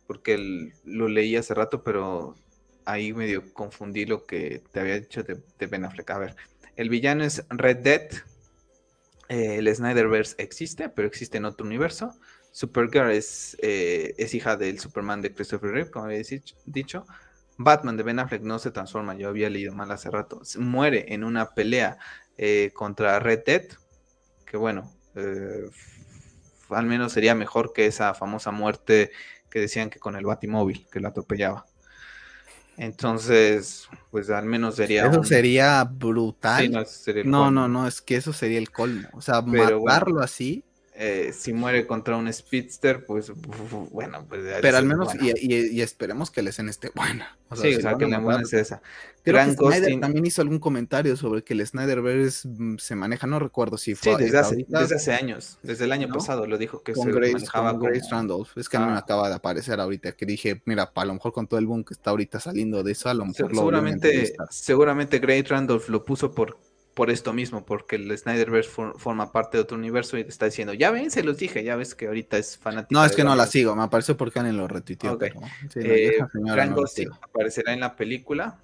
porque 0.07 0.71
lo 0.85 1.09
leí 1.09 1.35
hace 1.35 1.55
rato, 1.55 1.83
pero 1.83 2.37
ahí 2.85 3.13
medio 3.13 3.53
confundí 3.53 4.07
lo 4.07 4.27
que 4.27 4.63
te 4.71 4.79
había 4.79 5.01
dicho 5.01 5.25
de, 5.25 5.67
Ben 5.67 5.85
Affleck. 5.85 6.09
A 6.11 6.19
ver, 6.19 6.37
el 6.77 6.89
villano 6.89 7.25
es 7.25 7.45
Red 7.49 7.79
Dead. 7.79 8.09
Eh, 9.29 9.57
el 9.57 9.75
Snyderverse 9.75 10.37
existe, 10.39 10.89
pero 10.89 11.09
existe 11.09 11.39
en 11.39 11.47
otro 11.47 11.67
universo. 11.67 12.15
Supergirl 12.53 13.11
es, 13.11 13.57
es 13.61 14.35
hija 14.35 14.57
del 14.57 14.79
Superman 14.79 15.21
de 15.21 15.35
Christopher 15.35 15.73
Reeve, 15.73 15.91
como 15.91 16.05
había 16.05 16.23
dicho. 16.65 17.05
Batman 17.57 17.97
de 17.97 18.03
Ben 18.03 18.19
Affleck 18.19 18.43
no 18.43 18.59
se 18.59 18.71
transforma, 18.71 19.15
yo 19.15 19.29
había 19.29 19.51
leído 19.51 19.75
mal 19.75 19.91
hace 19.91 20.11
rato, 20.11 20.43
muere 20.59 21.15
en 21.15 21.25
una 21.25 21.55
pelea 21.55 21.99
eh, 22.37 22.71
contra 22.75 23.19
Red 23.21 23.45
Dead, 23.47 23.63
que 24.45 24.57
bueno, 24.57 24.93
eh, 25.15 25.71
al 26.71 26.87
menos 26.87 27.13
sería 27.13 27.35
mejor 27.35 27.73
que 27.73 27.87
esa 27.87 28.15
famosa 28.15 28.51
muerte 28.51 29.13
que 29.51 29.61
decían 29.61 29.91
que 29.91 30.01
con 30.01 30.17
el 30.17 30.27
Batimóvil, 30.27 30.87
que 30.91 31.01
lo 31.01 31.09
atropellaba. 31.09 31.65
Entonces, 32.77 33.89
pues 34.11 34.31
al 34.31 34.47
menos 34.47 34.75
sería... 34.75 35.07
Eso 35.07 35.23
sería 35.23 35.85
brutal. 35.85 36.87
no, 37.25 37.53
no, 37.53 37.69
no, 37.69 37.87
es 37.87 38.03
que 38.03 38.17
eso 38.17 38.33
sería 38.33 38.59
el 38.59 38.73
colmo. 38.73 39.09
O 39.13 39.21
sea, 39.21 39.43
matarlo 39.43 40.21
así 40.21 40.65
eh, 40.97 41.33
si 41.37 41.53
muere 41.53 41.89
contra 41.89 42.17
un 42.17 42.33
Speedster, 42.33 43.05
pues 43.05 43.33
bueno, 43.91 44.25
pues 44.29 44.43
Pero 44.63 44.77
al 44.77 44.85
menos, 44.85 45.09
y, 45.21 45.81
esperemos 45.81 46.31
que 46.31 46.41
la 46.41 46.51
escena 46.51 46.71
esté 46.71 46.93
buena. 46.95 47.37
sí, 47.57 47.75
o 47.75 47.81
sea, 47.81 47.97
que 47.97 48.07
la 48.07 48.21
buena 48.21 48.43
es 48.43 48.53
esa. 48.53 48.81
Creo 49.25 49.43
Snyder 49.55 49.99
también 49.99 50.25
hizo 50.25 50.41
algún 50.43 50.61
comentario 50.61 51.17
sobre 51.17 51.43
que 51.43 51.55
el 51.55 51.67
Snyderverse 51.67 52.47
mm, 52.47 52.77
se 52.77 52.95
maneja, 52.95 53.27
no 53.27 53.41
recuerdo 53.41 53.77
si 53.77 53.97
fue. 53.97 54.15
Sí, 54.17 54.23
desde, 54.23 54.39
hace, 54.39 54.67
desde 54.69 54.95
hace, 54.95 55.15
años, 55.15 55.59
desde 55.63 55.87
el 55.87 55.93
año 55.93 56.09
pasado 56.09 56.47
lo 56.47 56.59
dijo 56.59 56.83
que 56.83 56.95
se 56.95 57.07
manejaba 57.07 57.73
con 57.73 57.89
Grace 57.89 58.09
Randolph. 58.11 58.57
Es 58.57 58.69
que 58.69 58.77
a 58.77 58.81
mí 58.81 58.93
me 58.93 58.99
acaba 58.99 59.29
de 59.29 59.35
aparecer 59.35 59.81
ahorita, 59.81 60.13
que 60.13 60.27
dije, 60.27 60.63
mira, 60.65 60.93
a 60.95 61.05
lo 61.05 61.15
mejor 61.15 61.33
con 61.33 61.49
todo 61.49 61.59
el 61.59 61.67
boom 61.67 61.83
que 61.83 61.95
está 61.95 62.11
ahorita 62.11 62.39
saliendo 62.39 62.85
de 62.85 62.93
eso, 62.93 63.09
a 63.09 63.15
lo 63.15 63.25
mejor 63.25 63.51
seguramente, 63.53 64.35
seguramente 64.51 65.19
Grace 65.19 65.47
Randolph 65.49 65.89
lo 65.89 66.05
puso 66.05 66.33
por 66.33 66.59
por 66.95 67.11
esto 67.11 67.33
mismo, 67.33 67.65
porque 67.65 67.97
el 67.97 68.17
Snyderverse 68.17 68.71
forma 68.71 69.33
parte 69.33 69.57
de 69.57 69.63
otro 69.63 69.77
universo 69.77 70.17
y 70.17 70.25
te 70.25 70.31
está 70.31 70.47
diciendo, 70.47 70.73
ya 70.75 70.91
ven, 70.91 71.11
se 71.11 71.25
los 71.25 71.37
dije, 71.37 71.65
ya 71.65 71.77
ves 71.77 71.95
que 71.95 72.07
ahorita 72.07 72.39
es 72.39 72.57
fanático. 72.57 72.99
No, 72.99 73.05
es 73.05 73.13
que 73.17 73.25
no 73.25 73.35
la 73.35 73.47
sigo, 73.47 73.75
me 73.75 73.83
apareció 73.83 74.17
porque 74.17 74.39
alguien 74.39 74.57
lo 74.57 74.69
retuiteó. 74.69 75.19
Eh, 75.75 76.19
aparecerá 77.21 77.73
en 77.73 77.81
la 77.81 77.97
película. 77.97 78.61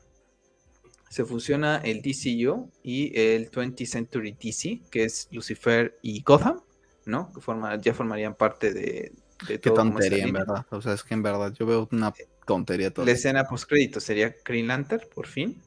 Se 1.08 1.24
fusiona 1.24 1.78
el 1.78 2.02
DCU 2.02 2.70
y 2.84 3.18
el 3.18 3.50
20th 3.50 3.86
Century 3.86 4.36
DC, 4.40 4.80
que 4.92 5.04
es 5.04 5.26
Lucifer 5.32 5.98
y 6.02 6.22
Gotham, 6.22 6.60
¿no? 7.04 7.32
Que 7.32 7.40
forma, 7.40 7.74
ya 7.76 7.92
formarían 7.94 8.36
parte 8.36 8.72
de, 8.72 9.12
Qué 9.46 9.58
tontería, 9.58 10.24
en 10.24 10.32
verdad. 10.32 10.66
O 10.70 10.80
sea, 10.80 10.92
es 10.92 11.02
que 11.02 11.14
en 11.14 11.22
verdad 11.22 11.52
yo 11.52 11.66
veo 11.66 11.88
una 11.90 12.12
tontería 12.46 12.92
toda. 12.92 13.06
La 13.06 13.12
escena 13.12 13.44
post 13.44 13.68
crédito 13.68 13.98
sería 13.98 14.36
Green 14.44 14.68
Lantern, 14.68 15.02
por 15.14 15.26
fin. 15.26 15.60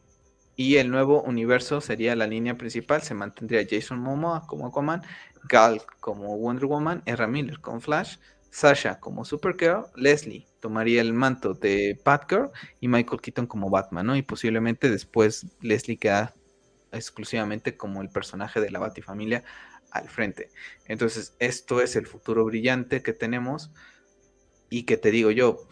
Y 0.56 0.78
el 0.78 0.92
nuevo 0.92 1.24
universo 1.24 1.82
sería 1.82 2.16
la 2.16 2.28
línea 2.28 2.58
principal. 2.58 3.02
Se 3.02 3.14
mantendría 3.14 3.66
Jason 3.70 4.00
Momoa 4.00 4.46
como 4.48 4.68
Aquaman, 4.68 5.02
Gal 5.50 5.82
como 6.00 6.38
Wonder 6.38 6.66
Woman, 6.66 7.02
Ezra 7.06 7.28
Miller 7.28 7.60
como 7.60 7.82
Flash, 7.82 8.18
Sasha 8.54 9.00
como 9.00 9.26
Supergirl, 9.26 9.86
Leslie 9.96 10.46
tomaría 10.60 11.02
el 11.02 11.12
manto 11.12 11.56
de 11.56 12.00
Batgirl 12.06 12.52
y 12.80 12.88
Michael 12.88 13.20
Keaton 13.20 13.48
como 13.48 13.72
Batman, 13.72 14.06
¿no? 14.06 14.16
Y 14.16 14.22
posiblemente 14.22 14.92
después 14.92 15.48
Leslie 15.60 15.98
queda 15.98 16.36
exclusivamente 16.92 17.76
como 17.76 18.04
el 18.04 18.10
personaje 18.10 18.62
de 18.62 18.70
la 18.70 18.78
Batifamilia 18.78 19.44
al 19.92 20.08
frente. 20.08 20.52
Entonces, 20.86 21.36
esto 21.40 21.82
es 21.82 21.96
el 21.96 22.06
futuro 22.06 22.46
brillante 22.46 23.02
que 23.02 23.14
tenemos 23.14 23.72
y 24.70 24.84
que 24.84 24.98
te 24.98 25.12
digo 25.12 25.32
yo, 25.32 25.68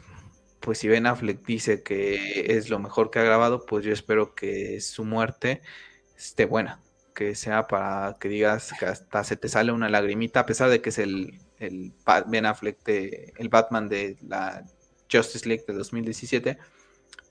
pues 0.61 0.77
si 0.77 0.88
Ben 0.88 1.07
Affleck 1.07 1.45
dice 1.45 1.83
que 1.83 2.45
es 2.55 2.69
lo 2.69 2.79
mejor 2.79 3.09
que 3.09 3.19
ha 3.19 3.23
grabado, 3.23 3.65
pues 3.65 3.83
yo 3.83 3.91
espero 3.91 4.35
que 4.35 4.79
su 4.79 5.03
muerte 5.03 5.61
esté 6.15 6.45
buena, 6.45 6.79
que 7.15 7.35
sea 7.35 7.67
para 7.67 8.17
que 8.19 8.29
digas 8.29 8.71
que 8.79 8.85
hasta 8.85 9.23
se 9.23 9.35
te 9.35 9.49
sale 9.49 9.71
una 9.71 9.89
lagrimita, 9.89 10.41
a 10.41 10.45
pesar 10.45 10.69
de 10.69 10.81
que 10.81 10.89
es 10.89 10.99
el, 10.99 11.39
Ben 12.27 12.45
Affleck, 12.45 12.83
de, 12.83 13.33
el 13.38 13.49
Batman 13.49 13.89
de 13.89 14.17
la 14.21 14.63
Justice 15.11 15.47
League 15.47 15.65
de 15.67 15.73
2017, 15.73 16.57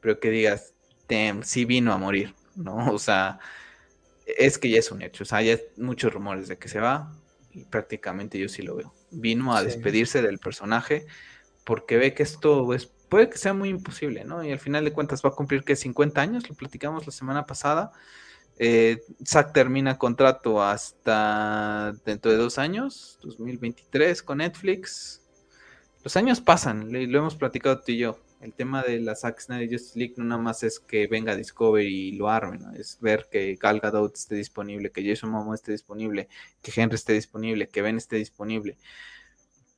pero 0.00 0.18
que 0.18 0.30
digas, 0.30 0.74
damn, 1.08 1.44
sí 1.44 1.64
vino 1.64 1.92
a 1.92 1.98
morir, 1.98 2.34
¿no? 2.56 2.92
O 2.92 2.98
sea, 2.98 3.38
es 4.26 4.58
que 4.58 4.70
ya 4.70 4.78
es 4.78 4.90
un 4.90 5.02
hecho, 5.02 5.22
o 5.22 5.26
sea, 5.26 5.38
hay 5.38 5.60
muchos 5.76 6.12
rumores 6.12 6.48
de 6.48 6.58
que 6.58 6.68
se 6.68 6.80
va 6.80 7.12
y 7.52 7.64
prácticamente 7.64 8.38
yo 8.38 8.48
sí 8.48 8.62
lo 8.62 8.76
veo. 8.76 8.92
Vino 9.12 9.54
a 9.54 9.62
despedirse 9.62 10.20
del 10.20 10.38
personaje 10.38 11.06
porque 11.64 11.96
ve 11.96 12.14
que 12.14 12.22
esto 12.22 12.72
es 12.74 12.90
puede 13.10 13.28
que 13.28 13.36
sea 13.36 13.52
muy 13.52 13.68
imposible, 13.68 14.24
¿no? 14.24 14.42
Y 14.42 14.52
al 14.52 14.58
final 14.58 14.84
de 14.84 14.92
cuentas 14.92 15.22
va 15.22 15.30
a 15.30 15.34
cumplir 15.34 15.64
que 15.64 15.76
50 15.76 16.20
años, 16.20 16.48
lo 16.48 16.54
platicamos 16.54 17.04
la 17.04 17.12
semana 17.12 17.44
pasada. 17.44 17.92
Eh, 18.58 19.02
Zack 19.26 19.52
termina 19.52 19.98
contrato 19.98 20.62
hasta 20.62 21.92
dentro 22.06 22.30
de 22.30 22.38
dos 22.38 22.58
años, 22.58 23.18
2023 23.22 24.22
con 24.22 24.38
Netflix. 24.38 25.22
Los 26.04 26.16
años 26.16 26.40
pasan, 26.40 26.90
lo 26.90 27.18
hemos 27.18 27.34
platicado 27.34 27.80
tú 27.80 27.92
y 27.92 27.98
yo. 27.98 28.18
El 28.40 28.54
tema 28.54 28.82
de 28.82 29.00
la 29.00 29.14
Zack 29.16 29.40
Snyder 29.40 29.68
Justice 29.70 29.98
League 29.98 30.14
no 30.16 30.24
nada 30.24 30.40
más 30.40 30.62
es 30.62 30.80
que 30.80 31.06
venga 31.06 31.36
Discovery 31.36 32.08
y 32.08 32.12
lo 32.12 32.30
arme, 32.30 32.58
¿no? 32.58 32.72
es 32.72 32.98
ver 33.00 33.28
que 33.30 33.56
Gal 33.56 33.80
Gadot 33.80 34.16
esté 34.16 34.34
disponible, 34.36 34.90
que 34.90 35.06
Jason 35.06 35.30
Momoa 35.30 35.54
esté 35.54 35.72
disponible, 35.72 36.28
que 36.62 36.72
Henry 36.74 36.94
esté 36.94 37.12
disponible, 37.12 37.68
que 37.68 37.82
Ben 37.82 37.98
esté 37.98 38.16
disponible, 38.16 38.78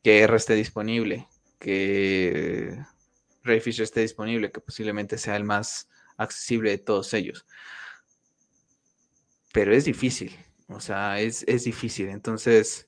que 0.03 0.21
R 0.21 0.37
esté 0.37 0.55
disponible, 0.55 1.27
que 1.59 2.79
Ray 3.45 3.61
Fisher 3.61 3.85
esté 3.85 4.01
disponible, 4.01 4.53
que 4.53 4.61
posiblemente 4.61 5.19
sea 5.19 5.37
el 5.37 5.45
más 5.45 5.89
accesible 6.17 6.71
de 6.71 6.79
todos 6.79 7.13
ellos. 7.15 7.47
Pero 9.53 9.75
es 9.75 9.85
difícil, 9.85 10.37
o 10.69 10.81
sea, 10.81 11.21
es, 11.21 11.45
difícil. 11.65 12.09
Entonces, 12.09 12.87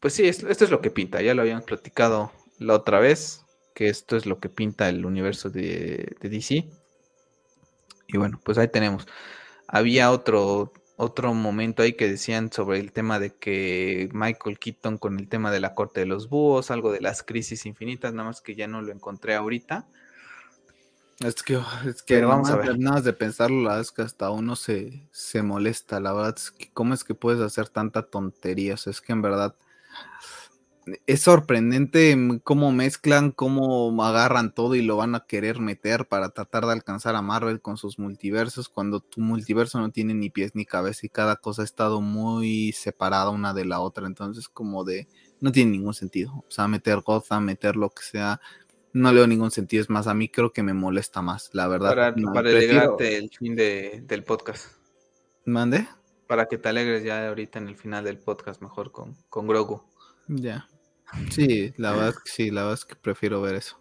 pues 0.00 0.14
sí, 0.14 0.26
esto, 0.28 0.48
es 0.48 0.70
lo 0.70 0.80
que 0.80 0.90
pinta. 0.90 1.22
Ya 1.22 1.34
lo 1.34 1.42
habían 1.42 1.62
platicado 1.62 2.32
la 2.58 2.74
otra 2.74 3.00
vez, 3.00 3.44
que 3.74 3.88
esto 3.88 4.16
es 4.16 4.26
lo 4.26 4.40
que 4.40 4.48
pinta 4.48 4.88
el 4.88 5.06
universo 5.06 5.50
de, 5.50 6.16
de 6.20 6.28
DC. 6.28 6.68
Y 8.08 8.18
bueno, 8.18 8.40
pues 8.44 8.58
ahí 8.58 8.68
tenemos. 8.68 9.06
Había 9.68 10.10
otro, 10.10 10.72
otro 10.96 11.34
momento 11.34 11.82
ahí 11.82 11.92
que 11.92 12.08
decían 12.08 12.50
sobre 12.50 12.80
el 12.80 12.92
tema 12.92 13.18
de 13.18 13.34
que 13.34 14.08
Michael 14.12 14.58
Keaton 14.58 14.96
con 14.96 15.18
el 15.18 15.28
tema 15.28 15.50
de 15.50 15.60
la 15.60 15.74
corte 15.74 16.00
de 16.00 16.06
los 16.06 16.28
búhos, 16.30 16.70
algo 16.70 16.90
de 16.90 17.02
las 17.02 17.22
crisis 17.22 17.66
infinitas, 17.66 18.14
nada 18.14 18.28
más 18.28 18.40
que 18.40 18.54
ya 18.54 18.66
no 18.66 18.80
lo 18.80 18.92
encontré 18.92 19.34
ahorita. 19.34 19.86
Es 21.20 21.42
que, 21.42 21.60
es 21.86 22.02
que 22.02 22.22
vamos 22.22 22.50
a 22.50 22.56
ver. 22.56 22.78
Nada 22.78 23.00
de 23.00 23.12
pensarlo, 23.12 23.62
la 23.62 23.70
verdad 23.70 23.80
es 23.82 23.92
que 23.92 24.02
hasta 24.02 24.30
uno 24.30 24.56
se, 24.56 25.06
se 25.12 25.42
molesta, 25.42 26.00
la 26.00 26.12
verdad 26.12 26.34
es 26.36 26.50
que 26.50 26.70
cómo 26.72 26.94
es 26.94 27.04
que 27.04 27.14
puedes 27.14 27.40
hacer 27.40 27.68
tanta 27.68 28.02
tontería, 28.02 28.74
o 28.74 28.76
sea, 28.76 28.90
es 28.90 29.00
que 29.00 29.12
en 29.12 29.22
verdad 29.22 29.54
es 31.06 31.20
sorprendente 31.20 32.16
cómo 32.44 32.70
mezclan, 32.70 33.32
cómo 33.32 34.04
agarran 34.04 34.54
todo 34.54 34.74
y 34.76 34.82
lo 34.82 34.96
van 34.96 35.14
a 35.14 35.26
querer 35.26 35.58
meter 35.58 36.06
para 36.06 36.30
tratar 36.30 36.66
de 36.66 36.72
alcanzar 36.72 37.16
a 37.16 37.22
Marvel 37.22 37.60
con 37.60 37.76
sus 37.76 37.98
multiversos, 37.98 38.68
cuando 38.68 39.00
tu 39.00 39.20
multiverso 39.20 39.80
no 39.80 39.90
tiene 39.90 40.14
ni 40.14 40.30
pies 40.30 40.54
ni 40.54 40.64
cabeza 40.64 41.06
y 41.06 41.08
cada 41.08 41.36
cosa 41.36 41.62
ha 41.62 41.64
estado 41.64 42.00
muy 42.00 42.72
separada 42.72 43.30
una 43.30 43.52
de 43.52 43.64
la 43.64 43.80
otra, 43.80 44.06
entonces 44.06 44.48
como 44.48 44.84
de, 44.84 45.08
no 45.40 45.50
tiene 45.50 45.72
ningún 45.72 45.94
sentido, 45.94 46.32
o 46.36 46.50
sea, 46.50 46.68
meter 46.68 47.00
Gotham, 47.00 47.44
meter 47.44 47.74
lo 47.74 47.90
que 47.90 48.02
sea, 48.02 48.40
no 48.92 49.12
le 49.12 49.26
ningún 49.26 49.50
sentido, 49.50 49.82
es 49.82 49.90
más, 49.90 50.06
a 50.06 50.14
mí 50.14 50.28
creo 50.28 50.52
que 50.52 50.62
me 50.62 50.72
molesta 50.72 51.20
más, 51.20 51.50
la 51.52 51.68
verdad. 51.68 51.90
Para, 51.90 52.14
para 52.32 52.48
alegrarte 52.48 53.18
el 53.18 53.28
fin 53.28 53.54
de, 53.54 54.02
del 54.06 54.24
podcast. 54.24 54.72
¿Mande? 55.44 55.86
Para 56.26 56.46
que 56.46 56.56
te 56.56 56.68
alegres 56.70 57.04
ya 57.04 57.28
ahorita 57.28 57.58
en 57.58 57.68
el 57.68 57.76
final 57.76 58.04
del 58.04 58.18
podcast 58.18 58.62
mejor 58.62 58.92
con, 58.92 59.14
con 59.28 59.46
Grogu. 59.46 59.82
Ya. 60.28 60.66
Sí, 61.30 61.72
la 61.76 61.92
verdad 61.92 62.08
es 62.10 62.16
que 62.16 62.30
sí, 62.30 62.50
la 62.50 62.62
verdad 62.62 62.74
es 62.74 62.84
que 62.84 62.96
prefiero 62.96 63.40
ver 63.40 63.56
eso. 63.56 63.80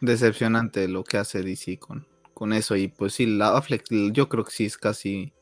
Decepcionante 0.00 0.88
lo 0.88 1.04
que 1.04 1.18
hace 1.18 1.42
DC 1.42 1.78
con, 1.78 2.06
con 2.34 2.52
eso. 2.52 2.76
Y 2.76 2.88
pues 2.88 3.14
sí, 3.14 3.26
la 3.26 3.56
Affleck, 3.56 3.84
yo 4.12 4.28
creo 4.28 4.44
que 4.44 4.52
sí 4.52 4.64
es 4.66 4.76
casi. 4.76 5.32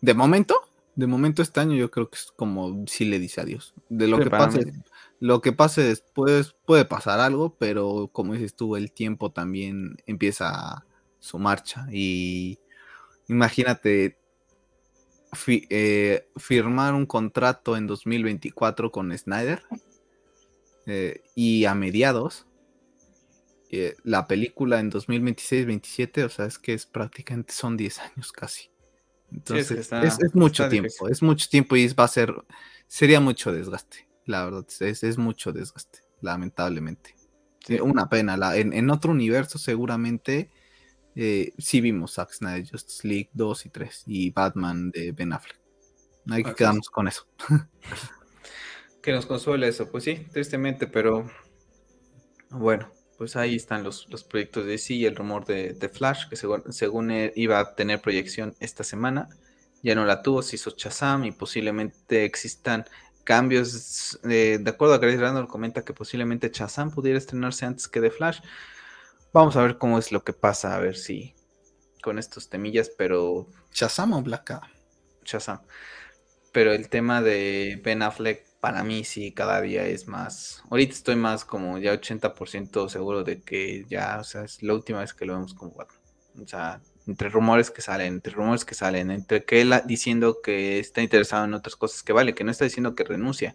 De 0.00 0.14
momento, 0.14 0.60
de 0.96 1.06
momento 1.06 1.42
este 1.42 1.60
año, 1.60 1.74
yo 1.76 1.90
creo 1.90 2.10
que 2.10 2.16
es 2.16 2.32
como 2.36 2.84
si 2.86 3.04
le 3.04 3.18
dice 3.18 3.40
adiós. 3.40 3.74
De 3.88 4.08
lo 4.08 4.18
que 4.18 4.30
pase, 4.30 4.72
lo 5.20 5.40
que 5.40 5.52
pase 5.52 5.82
después 5.82 6.54
puede 6.64 6.84
pasar 6.84 7.20
algo, 7.20 7.56
pero 7.56 8.08
como 8.12 8.34
dices 8.34 8.54
tú, 8.54 8.76
el 8.76 8.92
tiempo 8.92 9.32
también 9.32 9.96
empieza 10.06 10.84
su 11.18 11.38
marcha. 11.38 11.86
Y 11.92 12.58
imagínate 13.28 14.18
eh, 15.46 16.28
firmar 16.36 16.94
un 16.94 17.06
contrato 17.06 17.76
en 17.76 17.86
2024 17.86 18.90
con 18.90 19.16
Snyder 19.16 19.62
eh, 20.86 21.22
y 21.34 21.64
a 21.64 21.74
mediados, 21.74 22.46
eh, 23.70 23.96
la 24.04 24.26
película 24.26 24.78
en 24.78 24.90
2026-27, 24.90 26.24
o 26.24 26.28
sea, 26.28 26.46
es 26.46 26.58
que 26.58 26.74
es 26.74 26.86
prácticamente 26.86 27.52
son 27.52 27.76
10 27.76 27.98
años 28.00 28.32
casi. 28.32 28.70
Entonces, 29.32 29.90
es, 29.90 30.34
mucho 30.34 30.68
tiempo, 30.68 31.08
es 31.08 31.22
mucho 31.22 31.48
tiempo 31.48 31.74
y 31.74 31.88
va 31.88 32.04
a 32.04 32.08
ser, 32.08 32.32
sería 32.86 33.18
mucho 33.18 33.52
desgaste, 33.52 34.08
la 34.26 34.44
verdad, 34.44 34.64
es, 34.80 35.18
mucho 35.18 35.52
desgaste, 35.52 36.00
lamentablemente. 36.20 37.16
Una 37.82 38.08
pena, 38.08 38.36
la, 38.36 38.56
en, 38.56 38.90
otro 38.90 39.10
universo 39.10 39.58
seguramente 39.58 40.50
eh, 41.16 41.52
sí 41.58 41.80
vimos 41.80 42.12
Zack 42.12 42.32
Snyder, 42.32 42.70
Justice 42.70 43.08
League 43.08 43.30
2 43.32 43.66
y 43.66 43.70
3 43.70 44.02
y 44.06 44.30
Batman 44.30 44.90
de 44.90 45.12
Ben 45.12 45.32
Affleck. 45.32 45.58
Hay 46.30 46.44
que 46.44 46.54
quedarnos 46.54 46.90
con 46.90 47.08
eso. 47.08 47.26
Que 49.04 49.12
nos 49.12 49.26
consuele 49.26 49.68
eso, 49.68 49.90
pues 49.90 50.04
sí, 50.04 50.26
tristemente, 50.32 50.86
pero 50.86 51.30
bueno, 52.48 52.90
pues 53.18 53.36
ahí 53.36 53.54
están 53.54 53.84
los, 53.84 54.06
proyectos 54.24 54.64
de 54.64 54.78
sí 54.78 54.96
y 54.96 55.04
el 55.04 55.14
rumor 55.14 55.44
de, 55.44 55.90
Flash, 55.92 56.26
que 56.30 56.36
según, 56.36 57.12
iba 57.34 57.58
a 57.60 57.74
tener 57.74 58.00
proyección 58.00 58.56
esta 58.60 58.82
semana, 58.82 59.28
ya 59.82 59.94
no 59.94 60.06
la 60.06 60.22
tuvo, 60.22 60.40
se 60.40 60.56
hizo 60.56 60.70
Chazam 60.70 61.26
y 61.26 61.32
posiblemente 61.32 62.24
existan 62.24 62.86
cambios. 63.24 64.18
de 64.22 64.64
acuerdo 64.66 64.94
a 64.94 64.98
Grace 64.98 65.18
Randall, 65.18 65.48
comenta 65.48 65.84
que 65.84 65.92
posiblemente 65.92 66.50
Chazam 66.50 66.90
pudiera 66.90 67.18
estrenarse 67.18 67.66
antes 67.66 67.88
que 67.88 68.00
de 68.00 68.10
Flash. 68.10 68.40
Vamos 69.34 69.54
a 69.56 69.62
ver 69.62 69.76
cómo 69.76 69.98
es 69.98 70.12
lo 70.12 70.24
que 70.24 70.32
pasa, 70.32 70.74
a 70.74 70.78
ver 70.78 70.96
si 70.96 71.34
con 72.02 72.18
estos 72.18 72.48
temillas, 72.48 72.90
pero. 72.96 73.48
¿Chazam 73.70 74.14
o 74.14 74.22
Black 74.22 74.62
Chazam. 75.24 75.60
Pero 76.52 76.72
el 76.72 76.88
tema 76.88 77.20
de 77.20 77.82
Ben 77.84 78.00
Affleck 78.00 78.53
para 78.64 78.82
mí 78.82 79.04
sí, 79.04 79.30
cada 79.30 79.60
día 79.60 79.86
es 79.86 80.08
más. 80.08 80.62
Ahorita 80.70 80.94
estoy 80.94 81.16
más 81.16 81.44
como 81.44 81.76
ya 81.76 81.92
80% 81.92 82.88
seguro 82.88 83.22
de 83.22 83.42
que 83.42 83.84
ya, 83.90 84.16
o 84.18 84.24
sea, 84.24 84.44
es 84.44 84.62
la 84.62 84.72
última 84.72 85.00
vez 85.00 85.12
que 85.12 85.26
lo 85.26 85.34
vemos 85.34 85.52
como 85.52 85.72
Batman. 85.72 86.00
O 86.42 86.48
sea, 86.48 86.80
entre 87.06 87.28
rumores 87.28 87.70
que 87.70 87.82
salen, 87.82 88.14
entre 88.14 88.32
rumores 88.32 88.64
que 88.64 88.74
salen, 88.74 89.10
entre 89.10 89.44
que 89.44 89.60
él 89.60 89.74
diciendo 89.84 90.38
que 90.42 90.78
está 90.78 91.02
interesado 91.02 91.44
en 91.44 91.52
otras 91.52 91.76
cosas 91.76 92.02
que 92.02 92.14
vale, 92.14 92.34
que 92.34 92.42
no 92.42 92.50
está 92.50 92.64
diciendo 92.64 92.94
que 92.94 93.04
renuncia, 93.04 93.54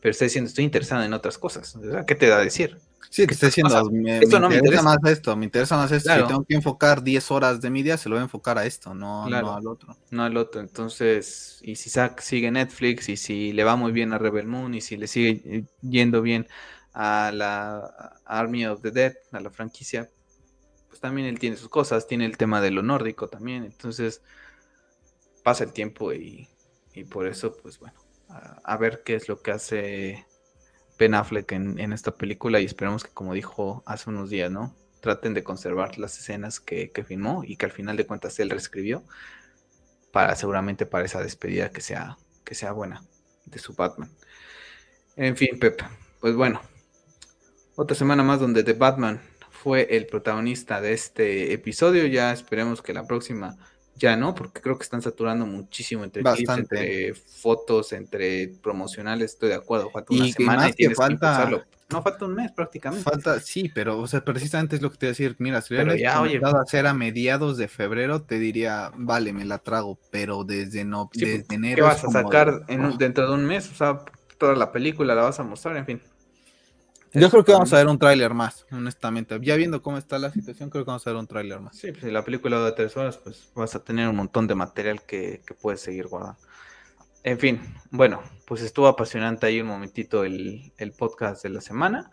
pero 0.00 0.12
está 0.12 0.26
diciendo 0.26 0.46
estoy 0.46 0.66
interesado 0.66 1.02
en 1.02 1.14
otras 1.14 1.36
cosas. 1.36 1.74
O 1.74 1.90
sea, 1.90 2.06
¿qué 2.06 2.14
te 2.14 2.28
da 2.28 2.38
a 2.38 2.44
decir? 2.44 2.78
Sí, 3.10 3.26
que 3.26 3.34
está 3.34 3.46
diciendo, 3.46 3.88
me, 3.90 4.18
esto 4.18 4.38
no 4.38 4.48
me 4.48 4.56
interesa 4.56 4.82
más 4.82 4.98
esto, 5.06 5.36
me 5.36 5.44
interesa 5.46 5.76
más 5.76 5.90
esto. 5.92 6.14
Si 6.14 6.26
tengo 6.26 6.44
que 6.44 6.54
enfocar 6.54 7.02
10 7.02 7.30
horas 7.30 7.60
de 7.60 7.70
mi 7.70 7.82
día, 7.82 7.96
se 7.96 8.08
lo 8.08 8.16
voy 8.16 8.20
a 8.20 8.24
enfocar 8.24 8.58
a 8.58 8.66
esto, 8.66 8.94
no, 8.94 9.24
al 9.24 9.66
otro. 9.66 9.96
No 10.10 10.24
al 10.24 10.36
otro. 10.36 10.60
Entonces, 10.60 11.58
y 11.62 11.76
si 11.76 11.90
Zack 11.90 12.20
sigue 12.20 12.50
Netflix, 12.50 13.08
y 13.08 13.16
si 13.16 13.52
le 13.52 13.64
va 13.64 13.76
muy 13.76 13.92
bien 13.92 14.12
a 14.12 14.18
Rebel 14.18 14.46
Moon, 14.46 14.74
y 14.74 14.80
si 14.80 14.96
le 14.96 15.06
sigue 15.06 15.64
yendo 15.80 16.20
bien 16.20 16.46
a 16.92 17.32
la 17.32 18.14
Army 18.26 18.66
of 18.66 18.82
the 18.82 18.90
Dead, 18.90 19.14
a 19.32 19.40
la 19.40 19.50
franquicia, 19.50 20.10
pues 20.88 21.00
también 21.00 21.28
él 21.28 21.38
tiene 21.38 21.56
sus 21.56 21.68
cosas, 21.68 22.06
tiene 22.06 22.26
el 22.26 22.36
tema 22.36 22.60
de 22.60 22.70
lo 22.70 22.82
nórdico 22.82 23.28
también. 23.28 23.64
Entonces, 23.64 24.22
pasa 25.42 25.64
el 25.64 25.72
tiempo 25.72 26.12
y, 26.12 26.48
por 27.10 27.26
eso, 27.26 27.56
pues 27.56 27.78
bueno, 27.78 27.98
a 28.28 28.76
ver 28.76 29.02
qué 29.02 29.14
es 29.14 29.28
lo 29.28 29.40
que 29.40 29.50
hace 29.52 30.27
Ben 30.98 31.14
Affleck 31.14 31.52
en, 31.52 31.92
esta 31.92 32.12
película 32.12 32.60
y 32.60 32.64
esperemos 32.64 33.04
que, 33.04 33.10
como 33.10 33.34
dijo 33.34 33.82
hace 33.86 34.10
unos 34.10 34.30
días, 34.30 34.50
¿no? 34.50 34.74
Traten 35.00 35.32
de 35.32 35.44
conservar 35.44 35.98
las 35.98 36.18
escenas 36.18 36.58
que, 36.60 36.90
filmó 37.06 37.44
y 37.44 37.56
que 37.56 37.66
al 37.66 37.72
final 37.72 37.96
de 37.96 38.06
cuentas 38.06 38.38
él 38.40 38.50
reescribió 38.50 39.04
para 40.12 40.34
seguramente 40.34 40.86
para 40.86 41.04
esa 41.04 41.22
despedida 41.22 41.70
que 41.70 41.80
sea, 41.80 42.18
que 42.44 42.54
sea 42.54 42.72
buena 42.72 43.04
de 43.46 43.58
su 43.58 43.74
Batman. 43.74 44.10
En 45.16 45.36
fin, 45.36 45.58
Pep, 45.58 45.80
pues 46.20 46.34
bueno, 46.34 46.60
otra 47.76 47.96
semana 47.96 48.22
más 48.22 48.40
donde 48.40 48.64
The 48.64 48.72
Batman 48.72 49.20
fue 49.50 49.96
el 49.96 50.06
protagonista 50.06 50.80
de 50.80 50.92
este 50.92 51.52
episodio. 51.52 52.06
Ya 52.06 52.32
esperemos 52.32 52.82
que 52.82 52.92
la 52.92 53.06
próxima 53.06 53.56
ya 53.98 54.16
no, 54.16 54.34
porque 54.34 54.60
creo 54.60 54.78
que 54.78 54.84
están 54.84 55.02
saturando 55.02 55.44
muchísimo 55.44 56.04
entre 56.04 56.22
clips, 56.22 56.48
entre 56.56 57.14
fotos, 57.14 57.92
entre 57.92 58.48
promocionales, 58.62 59.32
estoy 59.32 59.50
de 59.50 59.56
acuerdo, 59.56 59.90
falta 59.90 60.14
una 60.14 60.28
semana 60.28 60.68
y 60.68 60.72
tienes 60.72 60.96
que, 60.96 61.02
falta... 61.04 61.50
no, 61.90 62.02
falta 62.02 62.24
un 62.24 62.34
mes 62.34 62.52
prácticamente. 62.52 63.04
Falta, 63.04 63.40
sí, 63.40 63.70
pero 63.74 63.98
o 63.98 64.06
sea, 64.06 64.24
precisamente 64.24 64.76
es 64.76 64.82
lo 64.82 64.90
que 64.90 64.98
te 64.98 65.06
voy 65.06 65.08
a 65.08 65.12
decir, 65.12 65.36
mira, 65.38 65.60
si 65.60 65.74
hubiera 65.74 65.96
ya, 65.96 66.20
oye, 66.20 66.40
a 66.42 66.50
hacer 66.60 66.86
a 66.86 66.94
mediados 66.94 67.56
de 67.58 67.68
febrero, 67.68 68.22
te 68.22 68.38
diría, 68.38 68.92
vale, 68.94 69.32
me 69.32 69.44
la 69.44 69.58
trago, 69.58 69.98
pero 70.10 70.44
desde 70.44 70.84
no, 70.84 71.10
desde 71.12 71.54
enero. 71.54 71.76
¿Qué 71.76 71.82
vas 71.82 72.04
a 72.04 72.10
sacar 72.10 72.66
dentro 72.66 73.28
de 73.28 73.34
un 73.34 73.44
mes? 73.44 73.70
O 73.70 73.74
sea, 73.74 74.00
toda 74.38 74.54
la 74.54 74.70
película 74.70 75.14
la 75.14 75.22
vas 75.22 75.40
a 75.40 75.42
mostrar, 75.42 75.76
en 75.76 75.86
fin. 75.86 76.00
Yo 77.12 77.30
creo 77.30 77.44
que 77.44 77.52
vamos 77.52 77.72
a 77.72 77.76
ver 77.76 77.86
un 77.86 77.98
tráiler 77.98 78.34
más, 78.34 78.66
honestamente. 78.70 79.38
Ya 79.40 79.56
viendo 79.56 79.82
cómo 79.82 79.98
está 79.98 80.18
la 80.18 80.30
situación, 80.30 80.68
creo 80.68 80.84
que 80.84 80.88
vamos 80.88 81.06
a 81.06 81.10
ver 81.10 81.18
un 81.18 81.26
tráiler 81.26 81.60
más. 81.60 81.76
Sí, 81.76 81.90
pues 81.90 82.04
si 82.04 82.10
la 82.10 82.24
película 82.24 82.62
de 82.64 82.72
tres 82.72 82.96
horas, 82.96 83.16
pues 83.16 83.50
vas 83.54 83.74
a 83.74 83.82
tener 83.82 84.08
un 84.08 84.16
montón 84.16 84.46
de 84.46 84.54
material 84.54 85.02
que, 85.02 85.42
puedes 85.60 85.80
seguir 85.80 86.06
guardando. 86.08 86.38
En 87.24 87.38
fin, 87.38 87.60
bueno, 87.90 88.22
pues 88.46 88.62
estuvo 88.62 88.86
apasionante 88.86 89.46
ahí 89.46 89.60
un 89.60 89.68
momentito 89.68 90.24
el, 90.24 90.72
podcast 90.98 91.42
de 91.42 91.50
la 91.50 91.60
semana. 91.60 92.10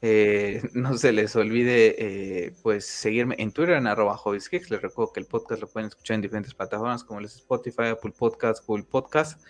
Eh, 0.00 0.62
no 0.72 0.96
se 0.98 1.12
les 1.12 1.36
olvide 1.36 1.94
eh, 1.96 2.54
pues 2.62 2.86
seguirme 2.86 3.36
en 3.38 3.52
Twitter 3.52 3.76
en 3.76 3.86
arroba 3.86 4.20
Les 4.32 4.82
recuerdo 4.82 5.12
que 5.12 5.20
el 5.20 5.26
podcast 5.26 5.60
lo 5.60 5.68
pueden 5.68 5.88
escuchar 5.88 6.16
en 6.16 6.22
diferentes 6.22 6.54
plataformas 6.54 7.04
como 7.04 7.20
les 7.20 7.36
Spotify, 7.36 7.88
Apple 7.92 8.12
Podcast, 8.16 8.66
Google 8.66 8.84
Podcast. 8.84 9.40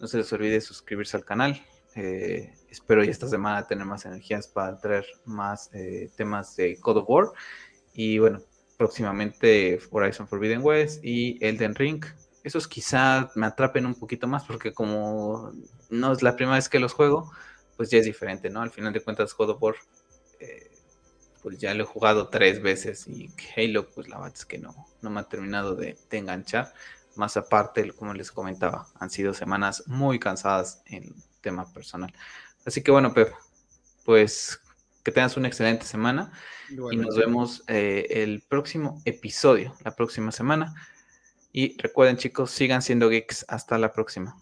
No 0.00 0.06
se 0.06 0.18
les 0.18 0.32
olvide 0.32 0.60
suscribirse 0.60 1.16
al 1.16 1.24
canal, 1.24 1.64
eh, 1.94 2.52
espero 2.72 3.04
ya 3.04 3.10
esta 3.10 3.28
semana 3.28 3.66
tener 3.66 3.84
más 3.84 4.06
energías 4.06 4.48
para 4.48 4.78
traer 4.78 5.06
más 5.26 5.70
eh, 5.74 6.10
temas 6.16 6.56
de 6.56 6.74
God 6.76 6.98
of 6.98 7.04
War. 7.08 7.26
Y 7.92 8.18
bueno, 8.18 8.40
próximamente 8.78 9.78
Horizon 9.90 10.26
Forbidden 10.26 10.62
West 10.62 11.04
y 11.04 11.38
Elden 11.44 11.74
Ring. 11.74 12.04
Esos 12.42 12.66
quizá 12.66 13.30
me 13.36 13.46
atrapen 13.46 13.86
un 13.86 13.94
poquito 13.94 14.26
más 14.26 14.44
porque 14.44 14.72
como 14.72 15.52
no 15.90 16.12
es 16.12 16.22
la 16.22 16.34
primera 16.34 16.56
vez 16.56 16.68
que 16.68 16.80
los 16.80 16.94
juego, 16.94 17.30
pues 17.76 17.90
ya 17.90 17.98
es 17.98 18.06
diferente, 18.06 18.48
¿no? 18.50 18.62
Al 18.62 18.70
final 18.70 18.92
de 18.92 19.00
cuentas 19.00 19.34
God 19.34 19.50
of 19.50 19.62
War, 19.62 19.74
eh, 20.40 20.70
pues 21.42 21.58
ya 21.58 21.74
lo 21.74 21.84
he 21.84 21.86
jugado 21.86 22.28
tres 22.28 22.62
veces 22.62 23.06
y 23.06 23.30
Halo, 23.54 23.88
pues 23.90 24.08
la 24.08 24.16
verdad 24.16 24.34
es 24.34 24.46
que 24.46 24.58
no, 24.58 24.74
no 25.02 25.10
me 25.10 25.20
ha 25.20 25.24
terminado 25.24 25.76
de, 25.76 25.98
enganchar. 26.10 26.72
Más 27.16 27.36
aparte, 27.36 27.92
como 27.92 28.14
les 28.14 28.32
comentaba, 28.32 28.86
han 28.98 29.10
sido 29.10 29.34
semanas 29.34 29.84
muy 29.86 30.18
cansadas 30.18 30.82
en 30.86 31.14
tema 31.42 31.70
personal. 31.72 32.12
Así 32.64 32.82
que 32.82 32.90
bueno, 32.90 33.12
Pep, 33.12 33.32
pues 34.04 34.60
que 35.02 35.10
tengas 35.10 35.36
una 35.36 35.48
excelente 35.48 35.84
semana 35.84 36.32
y 36.70 36.96
nos 36.96 37.16
vemos 37.16 37.64
eh, 37.66 38.06
el 38.10 38.40
próximo 38.40 39.02
episodio, 39.04 39.74
la 39.84 39.96
próxima 39.96 40.32
semana. 40.32 40.74
Y 41.52 41.76
recuerden 41.78 42.16
chicos, 42.16 42.50
sigan 42.50 42.82
siendo 42.82 43.08
geeks. 43.08 43.44
Hasta 43.48 43.78
la 43.78 43.92
próxima. 43.92 44.36